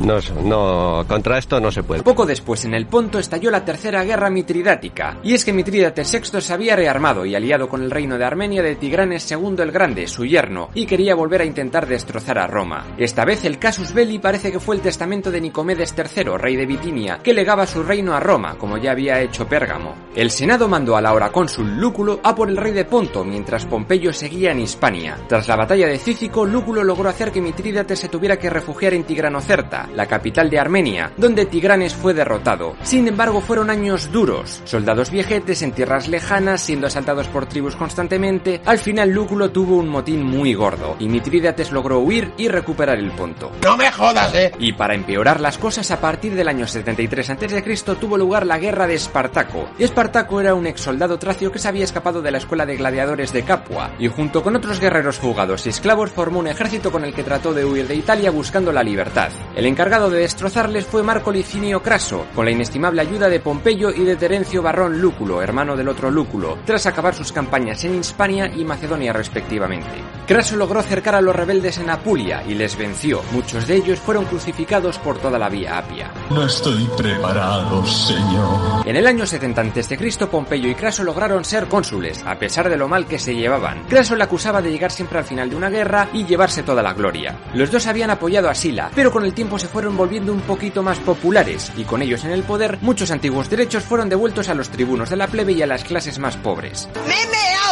No, 0.00 0.18
no, 0.42 1.04
contra 1.06 1.38
esto 1.38 1.60
no 1.60 1.70
se 1.70 1.82
puede. 1.82 2.02
Poco 2.02 2.26
después, 2.26 2.64
en 2.64 2.74
el 2.74 2.86
Ponto, 2.86 3.18
estalló 3.18 3.50
la 3.50 3.64
Tercera 3.64 4.04
Guerra 4.04 4.28
Mitridática, 4.28 5.18
y 5.22 5.34
es 5.34 5.44
que 5.44 5.52
Mitrídates 5.52 6.12
VI 6.12 6.40
se 6.40 6.52
había 6.52 6.76
rearmado 6.76 7.24
y 7.24 7.34
aliado 7.34 7.68
con 7.68 7.82
el 7.82 7.90
reino 7.90 8.18
de 8.18 8.24
Armenia 8.24 8.62
de 8.62 8.76
Tigranes 8.76 9.30
II 9.30 9.54
el 9.58 9.70
Grande, 9.70 10.06
su 10.06 10.24
yerno, 10.24 10.70
y 10.74 10.86
quería 10.86 11.14
volver 11.14 11.42
a 11.42 11.44
intentar 11.44 11.86
destrozar 11.86 12.38
a 12.38 12.46
Roma. 12.46 12.94
Esta 12.98 13.24
vez 13.24 13.44
el 13.44 13.58
casus 13.58 13.92
belli 13.92 14.18
parece 14.18 14.50
que 14.50 14.60
fue 14.60 14.76
el 14.76 14.82
testamento 14.82 15.30
de 15.30 15.40
Nicomedes 15.40 15.94
III, 15.96 16.36
rey 16.38 16.56
de 16.56 16.66
Bitinia, 16.66 17.20
que 17.22 17.34
legaba 17.34 17.66
su 17.66 17.82
reino 17.82 18.14
a 18.14 18.20
Roma, 18.20 18.56
como 18.58 18.78
ya 18.78 18.92
había 18.92 19.20
hecho 19.20 19.46
Pérgamo. 19.46 19.94
El 20.14 20.30
Senado 20.30 20.68
mandó 20.68 20.96
a 20.96 21.00
la 21.00 21.12
hora 21.12 21.30
cónsul 21.30 21.76
Lúculo 21.76 22.20
a 22.22 22.34
por 22.34 22.48
el 22.48 22.56
rey 22.56 22.72
de 22.72 22.84
Ponto, 22.84 23.24
mientras 23.24 23.64
Pompeyo 23.66 24.12
seguía 24.12 24.52
en 24.52 24.60
Hispania. 24.60 25.18
Tras 25.28 25.48
la 25.48 25.56
batalla 25.56 25.86
de 25.86 25.98
Cícico, 25.98 26.44
Lúculo 26.44 26.82
logró 26.82 27.08
hacer 27.08 27.30
que 27.30 27.40
Mitrídates 27.40 27.98
se 27.98 28.08
tuviera 28.08 28.38
que 28.38 28.50
refugiar 28.50 28.94
en 28.94 29.04
Tigranocerta, 29.04 29.83
la 29.94 30.06
capital 30.06 30.50
de 30.50 30.58
Armenia, 30.58 31.12
donde 31.16 31.46
Tigranes 31.46 31.94
fue 31.94 32.14
derrotado. 32.14 32.76
Sin 32.82 33.08
embargo, 33.08 33.40
fueron 33.40 33.70
años 33.70 34.10
duros. 34.12 34.62
Soldados 34.64 35.10
viejetes 35.10 35.62
en 35.62 35.72
tierras 35.72 36.08
lejanas, 36.08 36.62
siendo 36.62 36.86
asaltados 36.86 37.28
por 37.28 37.46
tribus 37.46 37.76
constantemente. 37.76 38.60
Al 38.64 38.78
final, 38.78 39.10
Lúculo 39.10 39.50
tuvo 39.50 39.76
un 39.76 39.88
motín 39.88 40.22
muy 40.22 40.54
gordo, 40.54 40.96
y 40.98 41.08
Mitrídates 41.08 41.72
logró 41.72 42.00
huir 42.00 42.32
y 42.36 42.48
recuperar 42.48 42.98
el 42.98 43.12
Ponto. 43.12 43.52
¡No 43.62 43.76
me 43.76 43.90
jodas, 43.90 44.34
eh! 44.34 44.52
Y 44.58 44.72
para 44.72 44.94
empeorar 44.94 45.40
las 45.40 45.58
cosas, 45.58 45.90
a 45.90 46.00
partir 46.00 46.34
del 46.34 46.48
año 46.48 46.66
73 46.66 47.30
a.C. 47.30 47.74
tuvo 48.00 48.18
lugar 48.18 48.46
la 48.46 48.58
guerra 48.58 48.86
de 48.86 48.94
Espartaco. 48.94 49.68
Espartaco 49.78 50.40
era 50.40 50.54
un 50.54 50.66
ex 50.66 50.80
soldado 50.80 51.18
tracio 51.18 51.52
que 51.52 51.58
se 51.58 51.68
había 51.68 51.84
escapado 51.84 52.22
de 52.22 52.30
la 52.30 52.38
escuela 52.38 52.66
de 52.66 52.76
gladiadores 52.76 53.32
de 53.32 53.42
Capua, 53.42 53.92
y 53.98 54.08
junto 54.08 54.42
con 54.42 54.56
otros 54.56 54.80
guerreros 54.80 55.18
fugados 55.18 55.66
y 55.66 55.68
esclavos 55.68 56.10
formó 56.10 56.40
un 56.40 56.48
ejército 56.48 56.90
con 56.90 57.04
el 57.04 57.14
que 57.14 57.22
trató 57.22 57.52
de 57.52 57.64
huir 57.64 57.86
de 57.86 57.94
Italia 57.94 58.30
buscando 58.30 58.72
la 58.72 58.82
libertad. 58.82 59.30
El 59.54 59.66
encargado 59.74 60.08
de 60.08 60.20
destrozarles 60.20 60.86
fue 60.86 61.02
Marco 61.02 61.32
Licinio 61.32 61.82
Craso, 61.82 62.26
con 62.32 62.44
la 62.44 62.52
inestimable 62.52 63.02
ayuda 63.02 63.28
de 63.28 63.40
Pompeyo 63.40 63.90
y 63.90 64.04
de 64.04 64.14
Terencio 64.14 64.62
Barrón 64.62 65.00
Lúculo, 65.00 65.42
hermano 65.42 65.74
del 65.74 65.88
otro 65.88 66.12
Lúculo, 66.12 66.58
tras 66.64 66.86
acabar 66.86 67.12
sus 67.12 67.32
campañas 67.32 67.82
en 67.82 67.98
Hispania 67.98 68.46
y 68.54 68.64
Macedonia 68.64 69.12
respectivamente. 69.12 69.90
Craso 70.28 70.54
logró 70.54 70.80
cercar 70.80 71.16
a 71.16 71.20
los 71.20 71.34
rebeldes 71.34 71.78
en 71.78 71.90
Apulia 71.90 72.44
y 72.46 72.54
les 72.54 72.78
venció. 72.78 73.20
Muchos 73.32 73.66
de 73.66 73.74
ellos 73.74 73.98
fueron 73.98 74.26
crucificados 74.26 74.96
por 74.98 75.18
toda 75.18 75.40
la 75.40 75.48
vía 75.48 75.76
Apia. 75.76 76.12
No 76.30 76.46
estoy 76.46 76.88
preparado, 76.96 77.84
señor. 77.84 78.86
En 78.86 78.94
el 78.94 79.08
año 79.08 79.26
70 79.26 79.60
a.C., 79.60 80.26
Pompeyo 80.30 80.68
y 80.68 80.76
Craso 80.76 81.02
lograron 81.02 81.44
ser 81.44 81.66
cónsules, 81.66 82.22
a 82.24 82.38
pesar 82.38 82.70
de 82.70 82.76
lo 82.76 82.86
mal 82.86 83.06
que 83.06 83.18
se 83.18 83.34
llevaban. 83.34 83.82
Craso 83.88 84.14
le 84.14 84.22
acusaba 84.22 84.62
de 84.62 84.70
llegar 84.70 84.92
siempre 84.92 85.18
al 85.18 85.24
final 85.24 85.50
de 85.50 85.56
una 85.56 85.68
guerra 85.68 86.10
y 86.12 86.24
llevarse 86.24 86.62
toda 86.62 86.80
la 86.80 86.94
gloria. 86.94 87.36
Los 87.54 87.72
dos 87.72 87.88
habían 87.88 88.10
apoyado 88.10 88.48
a 88.48 88.54
Sila, 88.54 88.92
pero 88.94 89.10
con 89.10 89.24
el 89.24 89.34
tiempo 89.34 89.58
se 89.58 89.63
fueron 89.68 89.96
volviendo 89.96 90.32
un 90.32 90.40
poquito 90.40 90.82
más 90.82 90.98
populares, 90.98 91.72
y 91.76 91.84
con 91.84 92.02
ellos 92.02 92.24
en 92.24 92.30
el 92.30 92.42
poder, 92.42 92.78
muchos 92.80 93.10
antiguos 93.10 93.50
derechos 93.50 93.84
fueron 93.84 94.08
devueltos 94.08 94.48
a 94.48 94.54
los 94.54 94.70
tribunos 94.70 95.10
de 95.10 95.16
la 95.16 95.26
plebe 95.26 95.52
y 95.52 95.62
a 95.62 95.66
las 95.66 95.84
clases 95.84 96.18
más 96.18 96.36
pobres. 96.36 96.88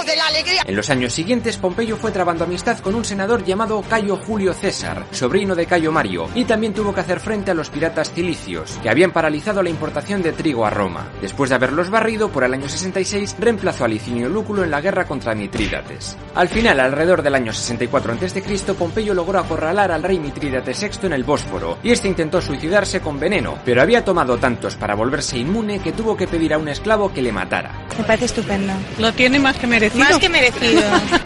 De 0.04 0.16
la 0.16 0.26
alegría! 0.26 0.62
En 0.66 0.76
los 0.76 0.90
años 0.90 1.12
siguientes, 1.12 1.56
Pompeyo 1.56 1.96
fue 1.96 2.10
trabando 2.10 2.44
amistad 2.44 2.78
con 2.78 2.94
un 2.94 3.04
senador 3.04 3.44
llamado 3.44 3.82
Cayo 3.82 4.16
Julio 4.16 4.52
César, 4.52 5.06
sobrino 5.10 5.54
de 5.54 5.66
Cayo 5.66 5.92
Mario, 5.92 6.28
y 6.34 6.44
también 6.44 6.74
tuvo 6.74 6.94
que 6.94 7.00
hacer 7.00 7.20
frente 7.20 7.50
a 7.50 7.54
los 7.54 7.70
piratas 7.70 8.12
cilicios, 8.12 8.78
que 8.82 8.90
habían 8.90 9.12
paralizado 9.12 9.62
la 9.62 9.70
importación 9.70 10.22
de 10.22 10.32
trigo 10.32 10.66
a 10.66 10.70
Roma. 10.70 11.08
Después 11.20 11.50
de 11.50 11.56
haberlos 11.56 11.90
barrido, 11.90 12.30
por 12.30 12.44
el 12.44 12.54
año 12.54 12.68
66 12.68 13.36
reemplazó 13.38 13.84
a 13.84 13.88
Licinio 13.88 14.28
Lúculo 14.28 14.64
en 14.64 14.70
la 14.70 14.80
guerra 14.80 15.06
contra 15.06 15.34
Mitrídates. 15.34 16.16
Al 16.34 16.48
final, 16.48 16.80
alrededor 16.80 17.22
del 17.22 17.34
año 17.34 17.52
64 17.52 18.12
a.C., 18.12 18.74
Pompeyo 18.74 19.14
logró 19.14 19.38
acorralar 19.38 19.92
al 19.92 20.02
rey 20.02 20.18
Mitrídates 20.18 20.80
VI 20.80 21.06
en 21.06 21.12
el 21.12 21.24
Bósforo, 21.24 21.78
y 21.82 21.90
este 21.90 22.08
intentó 22.08 22.40
suicidarse 22.40 23.00
con 23.00 23.20
veneno, 23.20 23.58
pero 23.64 23.82
había 23.82 24.04
tomado 24.04 24.38
tantos 24.38 24.76
para 24.76 24.94
volverse 24.94 25.38
inmune 25.38 25.80
que 25.80 25.92
tuvo 25.92 26.16
que 26.16 26.26
pedir 26.26 26.54
a 26.54 26.58
un 26.58 26.68
esclavo 26.68 27.12
que 27.12 27.22
le 27.22 27.32
matara. 27.32 27.86
Me 27.98 28.04
parece 28.04 28.26
estupendo. 28.26 28.72
Lo 28.98 29.12
tiene 29.12 29.38
más 29.38 29.56
que 29.56 29.66
merecido. 29.66 29.91
Más 29.94 30.18
que 30.18 30.28
merecido. 30.28 30.82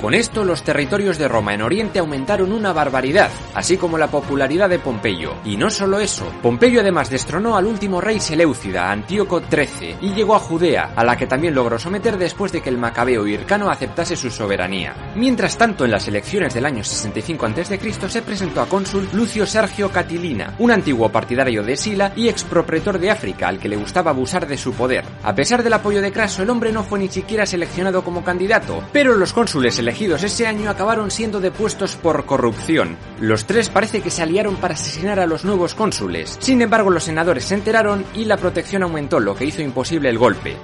Con 0.06 0.14
esto, 0.14 0.44
los 0.44 0.62
territorios 0.62 1.18
de 1.18 1.26
Roma 1.26 1.52
en 1.52 1.62
Oriente 1.62 1.98
aumentaron 1.98 2.52
una 2.52 2.72
barbaridad, 2.72 3.28
así 3.54 3.76
como 3.76 3.98
la 3.98 4.06
popularidad 4.06 4.68
de 4.68 4.78
Pompeyo. 4.78 5.34
Y 5.44 5.56
no 5.56 5.68
solo 5.68 5.98
eso, 5.98 6.32
Pompeyo 6.42 6.80
además 6.80 7.10
destronó 7.10 7.56
al 7.56 7.66
último 7.66 8.00
rey 8.00 8.20
Seleucida, 8.20 8.92
Antíoco 8.92 9.40
XIII, 9.40 9.96
y 10.02 10.14
llegó 10.14 10.36
a 10.36 10.38
Judea, 10.38 10.92
a 10.94 11.02
la 11.02 11.16
que 11.16 11.26
también 11.26 11.56
logró 11.56 11.76
someter 11.76 12.16
después 12.18 12.52
de 12.52 12.60
que 12.60 12.68
el 12.68 12.78
macabeo 12.78 13.26
Hircano 13.26 13.68
aceptase 13.68 14.14
su 14.14 14.30
soberanía. 14.30 14.94
Mientras 15.16 15.58
tanto, 15.58 15.84
en 15.84 15.90
las 15.90 16.06
elecciones 16.06 16.54
del 16.54 16.66
año 16.66 16.84
65 16.84 17.44
a.C. 17.44 18.08
se 18.08 18.22
presentó 18.22 18.60
a 18.60 18.68
cónsul 18.68 19.08
Lucio 19.12 19.44
Sergio 19.44 19.90
Catilina, 19.90 20.54
un 20.60 20.70
antiguo 20.70 21.10
partidario 21.10 21.64
de 21.64 21.76
Sila 21.76 22.12
y 22.14 22.28
expropretor 22.28 23.00
de 23.00 23.10
África 23.10 23.48
al 23.48 23.58
que 23.58 23.68
le 23.68 23.74
gustaba 23.74 24.12
abusar 24.12 24.46
de 24.46 24.56
su 24.56 24.72
poder. 24.72 25.04
A 25.24 25.34
pesar 25.34 25.64
del 25.64 25.72
apoyo 25.72 26.00
de 26.00 26.12
Craso, 26.12 26.44
el 26.44 26.50
hombre 26.50 26.70
no 26.70 26.84
fue 26.84 27.00
ni 27.00 27.08
siquiera 27.08 27.44
seleccionado 27.44 28.04
como 28.04 28.22
candidato, 28.22 28.84
pero 28.92 29.16
los 29.16 29.32
cónsules 29.32 29.76
elegidos 29.80 29.95
ese 30.04 30.46
año 30.46 30.70
acabaron 30.70 31.10
siendo 31.10 31.40
depuestos 31.40 31.96
por 31.96 32.26
corrupción. 32.26 32.96
Los 33.20 33.46
tres 33.46 33.70
parece 33.70 34.02
que 34.02 34.10
se 34.10 34.22
aliaron 34.22 34.56
para 34.56 34.74
asesinar 34.74 35.18
a 35.18 35.26
los 35.26 35.44
nuevos 35.44 35.74
cónsules. 35.74 36.36
Sin 36.38 36.60
embargo, 36.60 36.90
los 36.90 37.04
senadores 37.04 37.44
se 37.44 37.54
enteraron 37.54 38.04
y 38.14 38.26
la 38.26 38.36
protección 38.36 38.82
aumentó, 38.82 39.20
lo 39.20 39.34
que 39.34 39.46
hizo 39.46 39.62
imposible 39.62 40.10
el 40.10 40.18
golpe. 40.18 40.56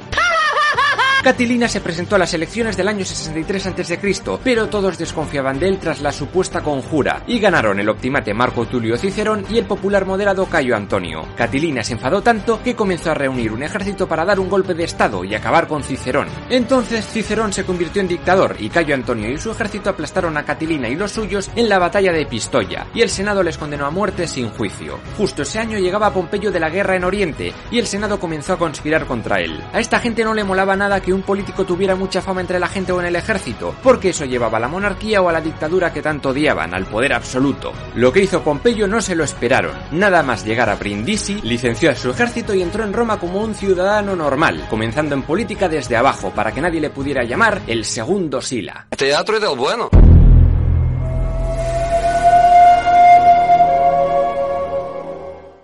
Catilina 1.22 1.68
se 1.68 1.80
presentó 1.80 2.16
a 2.16 2.18
las 2.18 2.34
elecciones 2.34 2.76
del 2.76 2.88
año 2.88 3.04
63 3.04 3.66
a.C., 3.66 4.12
pero 4.42 4.68
todos 4.68 4.98
desconfiaban 4.98 5.56
de 5.60 5.68
él 5.68 5.78
tras 5.78 6.00
la 6.00 6.10
supuesta 6.10 6.62
conjura, 6.62 7.22
y 7.28 7.38
ganaron 7.38 7.78
el 7.78 7.88
optimate 7.88 8.34
Marco 8.34 8.66
Tulio 8.66 8.96
Cicerón 8.96 9.44
y 9.48 9.58
el 9.58 9.66
popular 9.66 10.04
moderado 10.04 10.46
Cayo 10.46 10.74
Antonio. 10.74 11.22
Catilina 11.36 11.84
se 11.84 11.92
enfadó 11.92 12.22
tanto 12.22 12.60
que 12.64 12.74
comenzó 12.74 13.12
a 13.12 13.14
reunir 13.14 13.52
un 13.52 13.62
ejército 13.62 14.08
para 14.08 14.24
dar 14.24 14.40
un 14.40 14.50
golpe 14.50 14.74
de 14.74 14.82
estado 14.82 15.22
y 15.22 15.32
acabar 15.36 15.68
con 15.68 15.84
Cicerón. 15.84 16.26
Entonces 16.50 17.06
Cicerón 17.06 17.52
se 17.52 17.64
convirtió 17.64 18.02
en 18.02 18.08
dictador 18.08 18.56
y 18.58 18.68
Cayo 18.68 18.92
Antonio 18.92 19.30
y 19.30 19.38
su 19.38 19.52
ejército 19.52 19.90
aplastaron 19.90 20.36
a 20.36 20.44
Catilina 20.44 20.88
y 20.88 20.96
los 20.96 21.12
suyos 21.12 21.52
en 21.54 21.68
la 21.68 21.78
batalla 21.78 22.12
de 22.12 22.26
Pistoia, 22.26 22.88
y 22.94 23.00
el 23.00 23.10
Senado 23.10 23.44
les 23.44 23.58
condenó 23.58 23.86
a 23.86 23.90
muerte 23.90 24.26
sin 24.26 24.50
juicio. 24.50 24.98
Justo 25.16 25.42
ese 25.42 25.60
año 25.60 25.78
llegaba 25.78 26.12
Pompeyo 26.12 26.50
de 26.50 26.58
la 26.58 26.70
guerra 26.70 26.96
en 26.96 27.04
Oriente, 27.04 27.52
y 27.70 27.78
el 27.78 27.86
Senado 27.86 28.18
comenzó 28.18 28.54
a 28.54 28.58
conspirar 28.58 29.06
contra 29.06 29.40
él. 29.40 29.62
A 29.72 29.78
esta 29.78 30.00
gente 30.00 30.24
no 30.24 30.34
le 30.34 30.42
molaba 30.42 30.74
nada 30.74 31.00
que 31.00 31.11
un 31.14 31.22
político 31.22 31.64
tuviera 31.64 31.94
mucha 31.94 32.22
fama 32.22 32.40
entre 32.40 32.58
la 32.58 32.68
gente 32.68 32.92
o 32.92 33.00
en 33.00 33.06
el 33.06 33.16
ejército, 33.16 33.74
porque 33.82 34.10
eso 34.10 34.24
llevaba 34.24 34.58
a 34.58 34.60
la 34.60 34.68
monarquía 34.68 35.22
o 35.22 35.28
a 35.28 35.32
la 35.32 35.40
dictadura 35.40 35.92
que 35.92 36.02
tanto 36.02 36.30
odiaban, 36.30 36.74
al 36.74 36.86
poder 36.86 37.12
absoluto. 37.12 37.72
Lo 37.94 38.12
que 38.12 38.22
hizo 38.22 38.42
Pompeyo 38.42 38.86
no 38.86 39.00
se 39.00 39.14
lo 39.14 39.24
esperaron. 39.24 39.72
Nada 39.92 40.22
más 40.22 40.44
llegar 40.44 40.68
a 40.68 40.76
Brindisi, 40.76 41.40
licenció 41.42 41.90
a 41.90 41.94
su 41.94 42.10
ejército 42.10 42.54
y 42.54 42.62
entró 42.62 42.84
en 42.84 42.92
Roma 42.92 43.18
como 43.18 43.40
un 43.40 43.54
ciudadano 43.54 44.16
normal, 44.16 44.66
comenzando 44.68 45.14
en 45.14 45.22
política 45.22 45.68
desde 45.68 45.96
abajo 45.96 46.30
para 46.30 46.52
que 46.52 46.60
nadie 46.60 46.80
le 46.80 46.90
pudiera 46.90 47.24
llamar 47.24 47.62
el 47.66 47.84
segundo 47.84 48.40
Sila. 48.40 48.86
Teatro 48.96 49.40
del 49.40 49.56
bueno. 49.56 49.90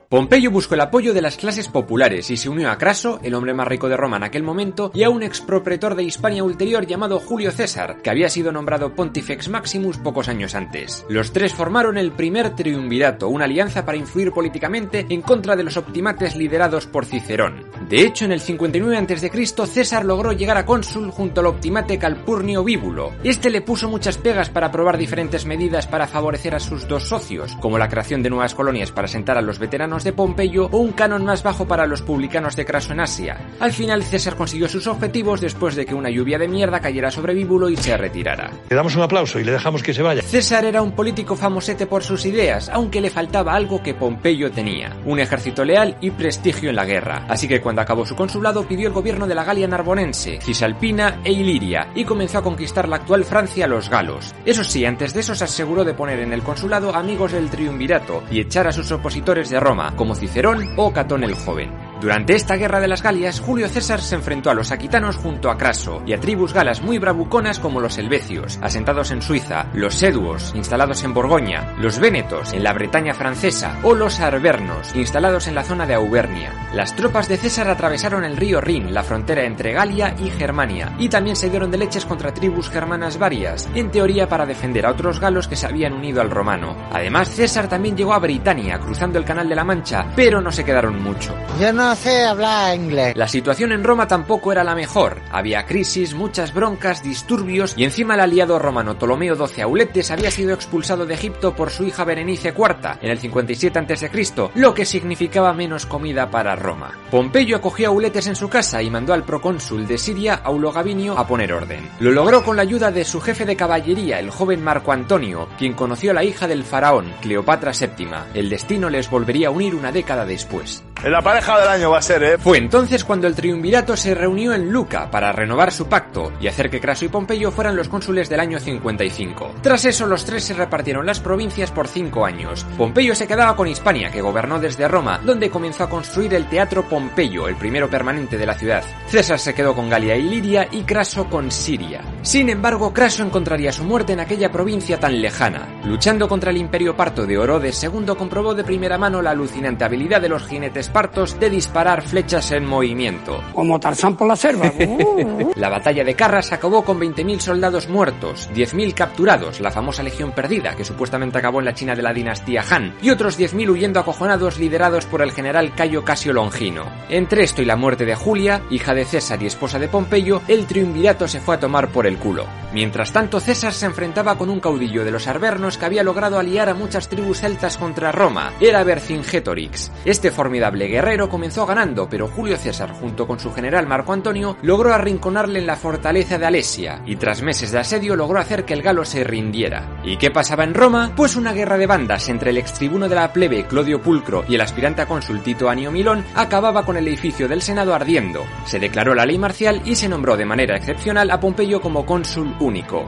Pompeyo 0.09 0.51
buscó 0.51 0.75
el 0.75 0.81
apoyo 0.81 1.13
de 1.13 1.21
las 1.21 1.37
clases 1.37 1.69
populares 1.69 2.31
y 2.31 2.39
se 2.39 2.49
unió 2.49 2.71
a 2.71 2.79
Craso, 2.79 3.21
el 3.23 3.35
hombre 3.35 3.53
más 3.53 3.69
rico 3.69 3.91
de 3.91 3.97
Roma 3.99 4.17
en 4.17 4.23
aquel 4.23 4.43
momento, 4.43 4.91
y 4.95 5.03
a 5.03 5.11
un 5.11 5.23
expropretor 5.23 5.95
de 5.95 6.05
Hispania 6.05 6.43
ulterior 6.43 6.87
llamado 6.87 7.19
Julio 7.19 7.51
César, 7.51 8.01
que 8.01 8.09
había 8.09 8.31
sido 8.31 8.51
nombrado 8.51 8.95
Pontifex 8.95 9.51
Maximus 9.51 9.99
pocos 9.99 10.29
años 10.29 10.55
antes. 10.55 11.05
Los 11.11 11.35
tres 11.35 11.53
formaron 11.53 11.99
el 11.99 12.13
primer 12.13 12.57
triunvirato, 12.57 13.29
una 13.29 13.45
alianza 13.45 13.85
para 13.85 13.99
influir 13.99 14.33
políticamente 14.33 15.05
en 15.11 15.21
contra 15.21 15.57
de 15.57 15.65
los 15.65 15.77
optimates 15.77 16.37
liderados 16.37 16.87
por 16.87 17.05
Cicerón. 17.05 17.67
De 17.91 18.01
hecho, 18.01 18.25
en 18.25 18.33
el 18.33 18.41
59 18.41 18.97
a.C., 18.97 19.67
César 19.67 20.07
logró 20.07 20.33
llegar 20.33 20.57
a 20.57 20.65
cónsul 20.65 21.11
junto 21.11 21.43
al 21.43 21.49
optimate 21.49 21.99
Calpurnio 21.99 22.65
Bíbulo. 22.65 23.13
Este 23.25 23.51
le 23.51 23.61
puso 23.61 23.91
muchas 23.91 24.17
pegas 24.17 24.49
para 24.49 24.69
aprobar 24.69 24.97
diferentes 24.97 25.45
medidas 25.45 25.87
para 25.87 26.07
favorecer 26.07 26.55
a 26.55 26.61
sus 26.61 26.89
dos 26.89 27.03
socios, 27.03 27.55
como 27.61 27.77
la 27.77 27.91
creación 27.91 28.23
de 28.23 28.31
nuevas 28.31 28.55
colonias 28.55 28.91
para 28.91 29.07
sentar 29.07 29.37
a 29.37 29.43
los 29.43 29.59
veteranos 29.59 29.98
de 30.05 30.13
Pompeyo 30.13 30.69
o 30.71 30.79
un 30.79 30.93
canon 30.93 31.25
más 31.25 31.43
bajo 31.43 31.67
para 31.67 31.87
los 31.87 32.03
publicanos 32.03 32.57
de 32.57 32.65
Craso 32.65 32.93
en 32.93 33.01
Asia. 33.01 33.39
Al 33.61 33.73
final 33.73 34.03
César 34.03 34.37
consiguió 34.37 34.69
sus 34.69 34.87
objetivos 34.87 35.41
después 35.41 35.75
de 35.75 35.87
que 35.87 35.95
una 35.95 36.11
lluvia 36.11 36.39
de 36.39 36.49
mierda 36.49 36.81
cayera 36.81 37.11
sobre 37.11 37.35
Bíbulo 37.35 37.69
y 37.69 37.77
se 37.77 37.97
retirara. 37.97 38.51
Le 38.69 38.77
damos 38.77 38.97
un 38.97 39.03
aplauso 39.03 39.39
y 39.39 39.45
le 39.45 39.53
dejamos 39.53 39.83
que 39.83 39.95
se 39.95 40.03
vaya. 40.03 40.23
César 40.23 40.65
era 40.65 40.83
un 40.83 40.93
político 40.93 41.37
famosete 41.37 41.87
por 41.87 42.03
sus 42.03 42.25
ideas, 42.27 42.69
aunque 42.73 43.01
le 43.01 43.11
faltaba 43.11 43.55
algo 43.55 43.83
que 43.83 43.95
Pompeyo 43.95 44.51
tenía, 44.51 44.97
un 45.05 45.19
ejército 45.21 45.65
leal 45.65 45.97
y 46.01 46.11
prestigio 46.11 46.71
en 46.71 46.77
la 46.77 46.85
guerra. 46.85 47.25
Así 47.29 47.49
que 47.49 47.61
cuando 47.61 47.83
acabó 47.83 48.07
su 48.07 48.15
consulado 48.15 48.67
pidió 48.67 48.89
el 48.89 48.95
gobierno 48.95 49.27
de 49.27 49.35
la 49.35 49.45
Galia 49.45 49.69
Narbonense, 49.69 50.41
Cisalpina 50.41 51.21
e 51.25 51.33
Iliria 51.33 51.89
y 51.95 52.05
comenzó 52.05 52.39
a 52.39 52.43
conquistar 52.43 52.89
la 52.89 52.97
actual 52.97 53.25
Francia 53.25 53.65
a 53.65 53.69
los 53.69 53.89
galos. 53.89 54.35
Eso 54.45 54.65
sí, 54.65 54.85
antes 54.85 55.15
de 55.15 55.21
eso 55.21 55.35
se 55.35 55.45
aseguró 55.45 55.85
de 55.85 55.95
poner 55.95 56.21
en 56.21 56.33
el 56.33 56.43
consulado 56.43 56.95
amigos 56.95 57.33
del 57.33 57.51
triunvirato 57.51 58.23
y 58.31 58.41
echar 58.41 58.67
a 58.67 58.73
sus 58.73 58.91
opositores 58.93 59.51
de 59.51 59.61
Roma, 59.61 59.88
como 59.97 60.15
Cicerón 60.15 60.69
o 60.77 60.93
Catón 60.93 61.25
el 61.25 61.35
Joven. 61.35 61.88
Durante 62.01 62.37
esta 62.37 62.55
guerra 62.55 62.79
de 62.79 62.87
las 62.87 63.03
Galias, 63.03 63.41
Julio 63.41 63.69
César 63.69 64.01
se 64.01 64.15
enfrentó 64.15 64.51
a 64.51 64.55
los 64.55 64.71
aquitanos 64.71 65.17
junto 65.17 65.51
a 65.51 65.59
Craso 65.59 66.01
y 66.07 66.13
a 66.13 66.21
tribus 66.21 66.53
galas 66.53 66.81
muy 66.81 66.99
bravuconas 66.99 67.59
como 67.59 67.81
los 67.81 67.99
helvecios, 67.99 68.57
asentados 68.63 69.11
en 69.11 69.21
Suiza, 69.21 69.67
los 69.75 69.95
seduos, 69.95 70.53
instalados 70.55 71.03
en 71.03 71.13
Borgoña, 71.13 71.75
los 71.79 71.99
vénetos, 71.99 72.53
en 72.53 72.63
la 72.63 72.73
Bretaña 72.73 73.15
francesa, 73.15 73.81
o 73.83 73.97
los 73.97 74.21
arvernos, 74.21 74.95
instalados 74.95 75.49
en 75.49 75.57
la 75.57 75.65
zona 75.65 75.87
de 75.87 75.95
Auvernia. 75.95 76.71
Las 76.73 76.95
tropas 76.95 77.27
de 77.29 77.37
César 77.37 77.69
atravesaron 77.69 78.23
el 78.23 78.37
río 78.37 78.61
Rin, 78.61 78.95
la 78.95 79.03
frontera 79.03 79.43
entre 79.43 79.73
Galia 79.73 80.15
y 80.21 80.31
Germania, 80.31 80.95
y 80.99 81.09
también 81.09 81.35
se 81.35 81.51
dieron 81.51 81.73
de 81.73 81.79
leches 81.79 82.07
contra 82.07 82.33
tribus 82.33 82.71
germanas 82.71 83.19
varias, 83.19 83.69
en 83.75 83.91
teoría 83.91 84.29
para 84.29 84.47
defender 84.47 84.87
a 84.87 84.93
otros 84.93 85.19
galos 85.19 85.49
que 85.49 85.57
se 85.57 85.67
habían 85.67 85.95
unido 85.95 86.21
al 86.21 86.31
romano. 86.31 86.77
Además, 86.93 87.29
César 87.29 87.69
también 87.69 87.97
llegó 87.97 88.15
a 88.15 88.21
Britania, 88.21 88.79
cruzando 88.79 89.19
el 89.19 89.25
Canal 89.25 89.49
de 89.49 89.57
la 89.57 89.65
Mancha, 89.65 90.13
pero 90.15 90.41
no 90.41 90.53
se 90.53 90.65
quedaron 90.65 91.03
mucho. 91.03 91.35
No 91.79 91.88
sé 91.95 92.25
hablar 92.25 92.75
inglés. 92.75 93.17
La 93.17 93.29
situación 93.29 93.73
en 93.73 93.85
Roma 93.85 94.07
tampoco 94.07 94.53
era 94.53 94.65
la 94.65 94.75
mejor. 94.75 95.21
Había 95.31 95.67
crisis, 95.67 96.15
muchas 96.15 96.53
broncas, 96.53 97.03
disturbios 97.03 97.75
y 97.77 97.85
encima 97.85 98.15
el 98.15 98.21
aliado 98.21 98.59
romano 98.59 98.99
Ptolomeo 98.99 99.35
XII 99.35 99.63
Auletes 99.63 100.11
había 100.11 100.31
sido 100.31 100.55
expulsado 100.55 101.07
de 101.07 101.15
Egipto 101.15 101.55
por 101.55 101.71
su 101.71 101.85
hija 101.85 102.05
Berenice 102.05 102.55
IV 102.57 102.99
en 103.01 103.11
el 103.11 103.19
57 103.19 103.79
a.C., 103.79 104.51
lo 104.55 104.75
que 104.75 104.85
significaba 104.85 105.53
menos 105.53 105.87
comida 105.87 106.31
para 106.31 106.57
Roma. 106.57 106.93
Pompeyo 107.11 107.57
acogió 107.57 107.89
a 107.89 107.91
Auletes 107.91 108.27
en 108.27 108.37
su 108.37 108.49
casa 108.49 108.83
y 108.83 108.91
mandó 108.91 109.13
al 109.13 109.25
procónsul 109.25 109.87
de 109.87 109.99
Siria, 109.99 110.41
Aulo 110.45 110.73
Gavinio, 110.73 111.19
a 111.19 111.27
poner 111.27 111.53
orden. 111.53 111.89
Lo 112.01 112.11
logró 112.11 112.45
con 112.45 112.57
la 112.57 112.63
ayuda 112.63 112.91
de 112.91 113.05
su 113.05 113.21
jefe 113.21 113.45
de 113.45 113.57
caballería, 113.57 114.19
el 114.19 114.31
joven 114.31 114.63
Marco 114.63 114.93
Antonio, 114.93 115.49
quien 115.59 115.75
conoció 115.75 116.11
a 116.11 116.15
la 116.15 116.25
hija 116.25 116.47
del 116.47 116.65
faraón, 116.65 117.13
Cleopatra 117.21 117.73
VII. 117.73 118.09
El 118.35 118.49
destino 118.49 118.91
les 118.91 119.11
volvería 119.11 119.49
a 119.49 119.51
unir 119.51 119.75
una 119.75 119.93
década 119.93 120.25
después. 120.25 120.83
En 121.03 121.13
la 121.13 121.23
pareja 121.23 121.61
del 121.61 121.69
¿eh? 121.81 122.39
Fue 122.39 122.59
entonces 122.59 123.05
cuando 123.05 123.27
el 123.27 123.35
triunvirato 123.35 123.97
se 123.97 124.15
reunió 124.15 124.53
en 124.53 124.71
Luca 124.71 125.11
para 125.11 125.33
renovar 125.33 125.73
su 125.73 125.87
pacto 125.87 126.33
y 126.41 126.47
hacer 126.47 126.71
que 126.71 126.81
Craso 126.81 127.05
y 127.05 127.09
Pompeyo 127.09 127.51
fueran 127.51 127.77
los 127.77 127.89
cónsules 127.89 128.29
del 128.29 128.41
año 128.41 128.59
55. 128.59 129.55
Tras 129.63 129.85
eso, 129.85 130.07
los 130.07 130.25
tres 130.25 130.45
se 130.45 130.55
repartieron 130.55 131.07
las 131.07 131.21
provincias 131.21 131.71
por 131.71 131.89
cinco 131.89 132.25
años. 132.25 132.67
Pompeyo 132.77 133.15
se 133.15 133.27
quedaba 133.27 133.57
con 133.57 133.69
Hispania, 133.69 134.11
que 134.11 134.23
gobernó 134.23 134.59
desde 134.59 134.89
Roma, 134.89 135.21
donde 135.25 135.51
comenzó 135.51 135.85
a 135.85 135.89
construir 135.89 136.35
el 136.35 136.49
Teatro 136.49 136.89
Pompeyo, 136.89 137.49
el 137.49 137.57
primero 137.57 137.89
permanente 137.89 138.39
de 138.39 138.47
la 138.47 138.55
ciudad. 138.55 138.85
César 139.07 139.39
se 139.39 139.55
quedó 139.55 139.75
con 139.75 139.89
Galia 139.89 140.17
y 140.17 140.23
Liria 140.23 140.69
y 140.71 140.83
Craso 140.83 141.27
con 141.27 141.51
Siria. 141.51 142.03
Sin 142.23 142.49
embargo, 142.49 142.93
Craso 142.93 143.23
encontraría 143.23 143.73
su 143.73 143.85
muerte 143.85 144.13
en 144.13 144.21
aquella 144.21 144.51
provincia 144.51 144.99
tan 144.99 145.21
lejana. 145.21 145.81
Luchando 145.85 146.29
contra 146.29 146.51
el 146.51 146.57
imperio 146.57 146.97
parto 146.97 147.27
de 147.27 147.39
Orodes 147.39 147.83
II, 147.83 148.15
comprobó 148.19 148.55
de 148.55 148.65
primera 148.65 148.99
mano 148.99 149.23
la 149.23 149.31
alucinante 149.31 149.85
habilidad 149.85 150.21
de 150.21 150.29
los 150.29 150.47
jinetes 150.47 150.89
partos 150.89 151.39
de 151.39 151.51
disparar 151.69 152.01
flechas 152.01 152.51
en 152.53 152.65
movimiento. 152.65 153.45
Como 153.53 153.79
Tarzán 153.79 154.17
por 154.17 154.27
la 154.27 154.37
selva. 154.37 154.73
La 155.57 155.69
batalla 155.69 156.03
de 156.03 156.15
Carras 156.15 156.51
acabó 156.51 156.83
con 156.83 156.99
20.000 156.99 157.41
soldados 157.41 157.89
muertos, 157.89 158.49
10.000 158.55 158.95
capturados, 158.95 159.61
la 159.61 159.71
famosa 159.71 160.03
Legión 160.03 160.33
Perdida, 160.33 160.75
que 160.75 160.85
supuestamente 160.85 161.37
acabó 161.37 161.59
en 161.59 161.67
la 161.67 161.75
China 161.75 161.95
de 161.95 162.01
la 162.01 162.15
dinastía 162.15 162.65
Han, 162.71 162.95
y 163.03 163.11
otros 163.11 163.39
10.000 163.39 163.69
huyendo 163.69 164.01
acojonados 164.01 164.59
liderados 164.59 165.05
por 165.05 165.21
el 165.21 165.33
general 165.33 165.75
Cayo 165.75 166.05
Casio 166.05 166.33
Longino. 166.33 166.85
Entre 167.11 167.43
esto 167.43 167.61
y 167.61 167.67
la 167.67 167.77
muerte 167.77 168.07
de 168.07 168.15
Julia, 168.15 168.63
hija 168.71 168.95
de 168.95 169.05
César 169.05 169.43
y 169.43 169.47
esposa 169.47 169.79
de 169.79 169.89
Pompeyo, 169.89 170.41
el 170.49 170.65
triunvirato 170.65 171.29
se 171.29 171.41
fue 171.41 171.57
a 171.57 171.61
tomar 171.61 171.89
por 171.89 172.07
el 172.07 172.17
culo. 172.17 172.47
Mientras 172.73 173.13
tanto, 173.13 173.41
César 173.41 173.75
se 173.75 173.87
enfrentaba 173.87 174.39
con 174.39 174.49
un 174.49 174.61
caudillo 174.61 175.05
de 175.05 175.11
los 175.11 175.27
arvernos 175.27 175.77
que 175.77 175.87
había 175.87 176.03
logrado 176.03 176.39
aliar 176.39 176.69
a 176.69 176.75
muchas 176.75 177.09
tribus 177.09 177.41
celtas 177.41 177.77
contra 177.77 178.13
Roma, 178.13 178.53
era 178.61 178.85
Vercingétorix. 178.85 179.91
Este 180.05 180.31
formidable 180.31 180.87
guerrero 180.87 181.29
comenzó 181.29 181.58
ganando, 181.67 182.09
pero 182.09 182.29
Julio 182.29 182.57
César, 182.57 182.93
junto 182.93 183.27
con 183.27 183.39
su 183.39 183.53
general 183.53 183.87
Marco 183.87 184.13
Antonio, 184.13 184.57
logró 184.63 184.93
arrinconarle 184.93 185.59
en 185.59 185.67
la 185.67 185.77
fortaleza 185.77 186.39
de 186.39 186.47
Alesia, 186.47 187.03
y 187.07 187.17
tras 187.17 187.43
meses 187.43 187.73
de 187.73 187.79
asedio 187.79 188.17
logró 188.17 188.39
hacer 188.39 188.65
que 188.65 188.75
el 188.75 188.83
galo 188.83 189.05
se 189.05 189.25
rindiera. 189.25 190.01
¿Y 190.05 190.17
qué 190.17 190.31
pasaba 190.31 190.65
en 190.65 190.75
Roma? 190.75 191.13
Pues 191.17 191.37
una 191.37 191.53
guerra 191.53 191.79
de 191.79 191.87
bandas 191.87 192.29
entre 192.29 192.51
el 192.51 192.59
extribuno 192.59 193.09
de 193.09 193.15
la 193.15 193.33
plebe 193.33 193.67
Clodio 193.67 194.03
Pulcro 194.03 194.45
y 194.49 194.55
el 194.55 194.61
aspirante 194.61 195.03
a 195.03 195.07
cónsul 195.07 195.43
Tito 195.43 195.69
Anio 195.69 195.91
Milón 195.91 196.25
acababa 196.35 196.85
con 196.85 196.97
el 196.97 197.09
edificio 197.09 197.49
del 197.49 197.63
Senado 197.63 197.95
ardiendo. 197.95 198.45
Se 198.65 198.79
declaró 198.79 199.15
la 199.15 199.27
ley 199.27 199.39
marcial 199.39 199.83
y 199.85 199.95
se 199.95 200.09
nombró 200.09 200.37
de 200.37 200.45
manera 200.45 200.77
excepcional 200.77 201.31
a 201.31 201.41
Pompeyo 201.41 201.81
como 201.81 202.05
cónsul 202.05 202.55
único. 202.61 203.07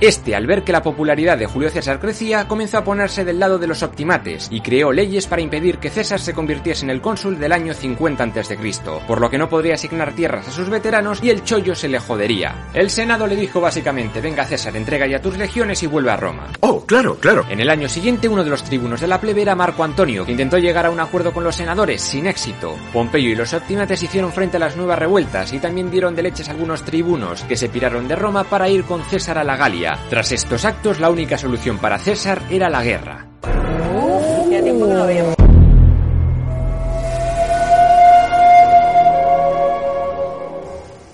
Este, 0.00 0.34
al 0.34 0.46
ver 0.46 0.62
que 0.62 0.72
la 0.72 0.82
popularidad 0.82 1.38
de 1.38 1.46
Julio 1.46 1.70
César 1.70 2.00
crecía, 2.00 2.48
comenzó 2.48 2.78
a 2.78 2.84
ponerse 2.84 3.24
del 3.24 3.38
lado 3.38 3.58
de 3.58 3.66
los 3.66 3.82
optimates 3.82 4.48
y 4.50 4.60
creó 4.60 4.92
leyes 4.92 5.26
para 5.26 5.42
impedir 5.42 5.78
que 5.78 5.90
César 5.90 6.20
se 6.20 6.34
convirtiese 6.34 6.84
en 6.84 6.90
el 6.90 6.95
cónsul 7.00 7.38
del 7.38 7.52
año 7.52 7.74
50 7.74 8.24
a.C., 8.24 8.56
por 9.06 9.20
lo 9.20 9.30
que 9.30 9.38
no 9.38 9.48
podría 9.48 9.74
asignar 9.74 10.14
tierras 10.14 10.48
a 10.48 10.50
sus 10.50 10.68
veteranos 10.68 11.22
y 11.22 11.30
el 11.30 11.44
chollo 11.44 11.74
se 11.74 11.88
le 11.88 11.98
jodería. 11.98 12.68
El 12.74 12.90
Senado 12.90 13.26
le 13.26 13.36
dijo 13.36 13.60
básicamente, 13.60 14.20
venga 14.20 14.44
César, 14.44 14.76
entrega 14.76 15.06
ya 15.06 15.20
tus 15.20 15.36
legiones 15.36 15.82
y 15.82 15.86
vuelve 15.86 16.10
a 16.10 16.16
Roma. 16.16 16.48
Oh, 16.60 16.84
claro, 16.84 17.16
claro. 17.16 17.44
En 17.48 17.60
el 17.60 17.70
año 17.70 17.88
siguiente, 17.88 18.28
uno 18.28 18.44
de 18.44 18.50
los 18.50 18.64
tribunos 18.64 19.00
de 19.00 19.06
la 19.06 19.20
plebe 19.20 19.42
era 19.42 19.54
Marco 19.54 19.84
Antonio, 19.84 20.24
que 20.24 20.32
intentó 20.32 20.58
llegar 20.58 20.86
a 20.86 20.90
un 20.90 21.00
acuerdo 21.00 21.32
con 21.32 21.44
los 21.44 21.56
senadores, 21.56 22.02
sin 22.02 22.26
éxito. 22.26 22.76
Pompeyo 22.92 23.30
y 23.30 23.34
los 23.34 23.52
optimates 23.54 24.02
hicieron 24.02 24.32
frente 24.32 24.56
a 24.56 24.60
las 24.60 24.76
nuevas 24.76 24.98
revueltas 24.98 25.52
y 25.52 25.58
también 25.58 25.90
dieron 25.90 26.14
de 26.14 26.22
leches 26.22 26.48
a 26.48 26.52
algunos 26.52 26.82
tribunos, 26.82 27.42
que 27.42 27.56
se 27.56 27.68
piraron 27.68 28.08
de 28.08 28.16
Roma 28.16 28.44
para 28.44 28.68
ir 28.68 28.84
con 28.84 29.02
César 29.04 29.38
a 29.38 29.44
la 29.44 29.56
Galia. 29.56 29.98
Tras 30.10 30.32
estos 30.32 30.64
actos, 30.64 31.00
la 31.00 31.10
única 31.10 31.38
solución 31.38 31.78
para 31.78 31.98
César 31.98 32.42
era 32.50 32.68
la 32.68 32.82
guerra. 32.82 33.26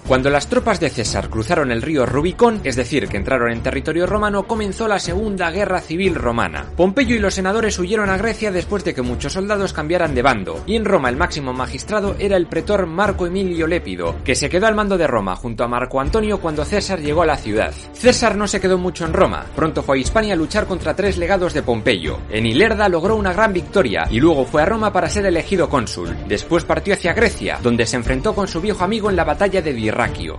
Cuando 0.06 0.30
las 0.30 0.48
tropas 0.48 0.80
de 0.80 0.90
César 0.90 1.30
cruzaron 1.30 1.70
el 1.70 1.80
río 1.80 2.04
Rubicón, 2.04 2.60
es 2.64 2.74
decir, 2.74 3.06
que 3.08 3.16
entraron 3.16 3.52
en 3.52 3.62
territorio 3.62 4.04
romano, 4.04 4.42
comenzó 4.48 4.88
la 4.88 4.98
Segunda 4.98 5.50
Guerra 5.50 5.80
Civil 5.80 6.16
Romana. 6.16 6.66
Pompeyo 6.76 7.14
y 7.14 7.20
los 7.20 7.34
senadores 7.34 7.78
huyeron 7.78 8.10
a 8.10 8.18
Grecia 8.18 8.50
después 8.50 8.84
de 8.84 8.94
que 8.94 9.02
muchos 9.02 9.32
soldados 9.32 9.72
cambiaran 9.72 10.14
de 10.14 10.22
bando, 10.22 10.62
y 10.66 10.74
en 10.74 10.84
Roma 10.84 11.08
el 11.08 11.16
máximo 11.16 11.52
magistrado 11.52 12.16
era 12.18 12.36
el 12.36 12.48
pretor 12.48 12.86
Marco 12.86 13.26
Emilio 13.26 13.68
Lépido, 13.68 14.16
que 14.24 14.34
se 14.34 14.50
quedó 14.50 14.66
al 14.66 14.74
mando 14.74 14.98
de 14.98 15.06
Roma 15.06 15.36
junto 15.36 15.62
a 15.62 15.68
Marco 15.68 16.00
Antonio 16.00 16.40
cuando 16.40 16.64
César 16.64 17.00
llegó 17.00 17.22
a 17.22 17.26
la 17.26 17.36
ciudad. 17.36 17.72
César 17.92 18.36
no 18.36 18.48
se 18.48 18.60
quedó 18.60 18.78
mucho 18.78 19.06
en 19.06 19.12
Roma, 19.12 19.46
pronto 19.54 19.84
fue 19.84 19.98
a 19.98 20.00
Hispania 20.00 20.34
a 20.34 20.36
luchar 20.36 20.66
contra 20.66 20.96
tres 20.96 21.16
legados 21.16 21.54
de 21.54 21.62
Pompeyo. 21.62 22.18
En 22.28 22.44
Ilerda 22.44 22.88
logró 22.88 23.14
una 23.14 23.32
gran 23.32 23.52
victoria 23.52 24.08
y 24.10 24.18
luego 24.18 24.44
fue 24.46 24.62
a 24.62 24.66
Roma 24.66 24.92
para 24.92 25.08
ser 25.08 25.26
elegido 25.26 25.68
cónsul. 25.68 26.16
Después 26.26 26.64
partió 26.64 26.94
hacia 26.94 27.14
Grecia, 27.14 27.58
donde 27.62 27.86
se 27.86 27.96
enfrentó 27.96 28.34
con 28.34 28.48
su 28.48 28.60
viejo 28.60 28.82
amigo 28.82 29.08
en 29.08 29.16
la 29.16 29.24
batalla 29.24 29.62
de 29.62 29.72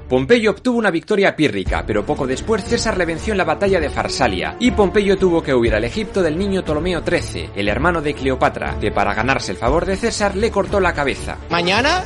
Pompeyo 0.10 0.52
obtuvo 0.52 0.78
una 0.78 0.92
victoria 0.92 1.36
pírrica, 1.36 1.84
pero 1.86 2.06
poco 2.06 2.28
después 2.28 2.64
César 2.64 2.98
le 2.98 3.06
venció 3.06 3.34
en 3.34 3.38
la 3.38 3.44
batalla 3.44 3.80
de 3.80 3.90
Farsalia, 3.90 4.56
y 4.60 4.72
Pompeyo 4.72 5.18
tuvo 5.18 5.42
que 5.42 5.54
huir 5.54 5.76
al 5.76 5.84
Egipto 5.84 6.22
del 6.22 6.38
niño 6.38 6.64
Ptolomeo 6.64 7.02
XIII, 7.02 7.52
el 7.56 7.70
hermano 7.70 8.02
de 8.02 8.14
Cleopatra, 8.14 8.78
que 8.80 8.92
para 8.92 9.14
ganarse 9.14 9.52
el 9.52 9.58
favor 9.58 9.86
de 9.86 9.96
César 9.96 10.36
le 10.36 10.52
cortó 10.52 10.80
la 10.80 10.94
cabeza. 10.94 11.38
Mañana, 11.50 12.04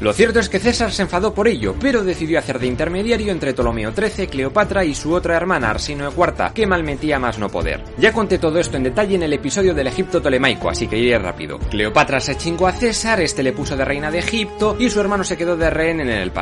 Lo 0.00 0.12
cierto 0.12 0.40
es 0.40 0.48
que 0.48 0.58
César 0.58 0.92
se 0.92 1.02
enfadó 1.02 1.34
por 1.34 1.48
ello, 1.48 1.74
pero 1.80 2.04
decidió 2.04 2.38
hacer 2.38 2.58
de 2.58 2.66
intermediario 2.66 3.32
entre 3.32 3.54
Ptolomeo 3.54 3.92
XIII, 3.92 4.26
Cleopatra 4.26 4.84
y 4.84 4.94
su 4.94 5.12
otra 5.12 5.36
hermana 5.36 5.70
Arsino 5.70 6.10
IV, 6.10 6.52
que 6.54 6.66
malmetía 6.66 7.18
más 7.18 7.38
no 7.38 7.48
poder. 7.48 7.82
Ya 7.98 8.12
conté 8.12 8.38
todo 8.38 8.58
esto 8.58 8.76
en 8.76 8.84
detalle 8.84 9.16
en 9.16 9.22
el 9.22 9.32
episodio 9.32 9.74
del 9.74 9.86
Egipto 9.86 10.20
Ptolemaico, 10.20 10.68
así 10.68 10.86
que 10.86 10.98
iré 10.98 11.18
rápido. 11.18 11.58
Cleopatra 11.70 12.20
se 12.20 12.36
chingó 12.36 12.66
a 12.66 12.72
César, 12.72 13.20
este 13.20 13.42
le 13.42 13.52
puso 13.52 13.76
de 13.76 13.84
reina 13.84 14.10
de 14.10 14.18
Egipto 14.18 14.76
y 14.78 14.90
su 14.90 15.00
hermano 15.00 15.24
se 15.24 15.36
quedó 15.36 15.56
de 15.56 15.70
rehén 15.70 16.00
en 16.00 16.08
el 16.08 16.30
palacio. 16.30 16.41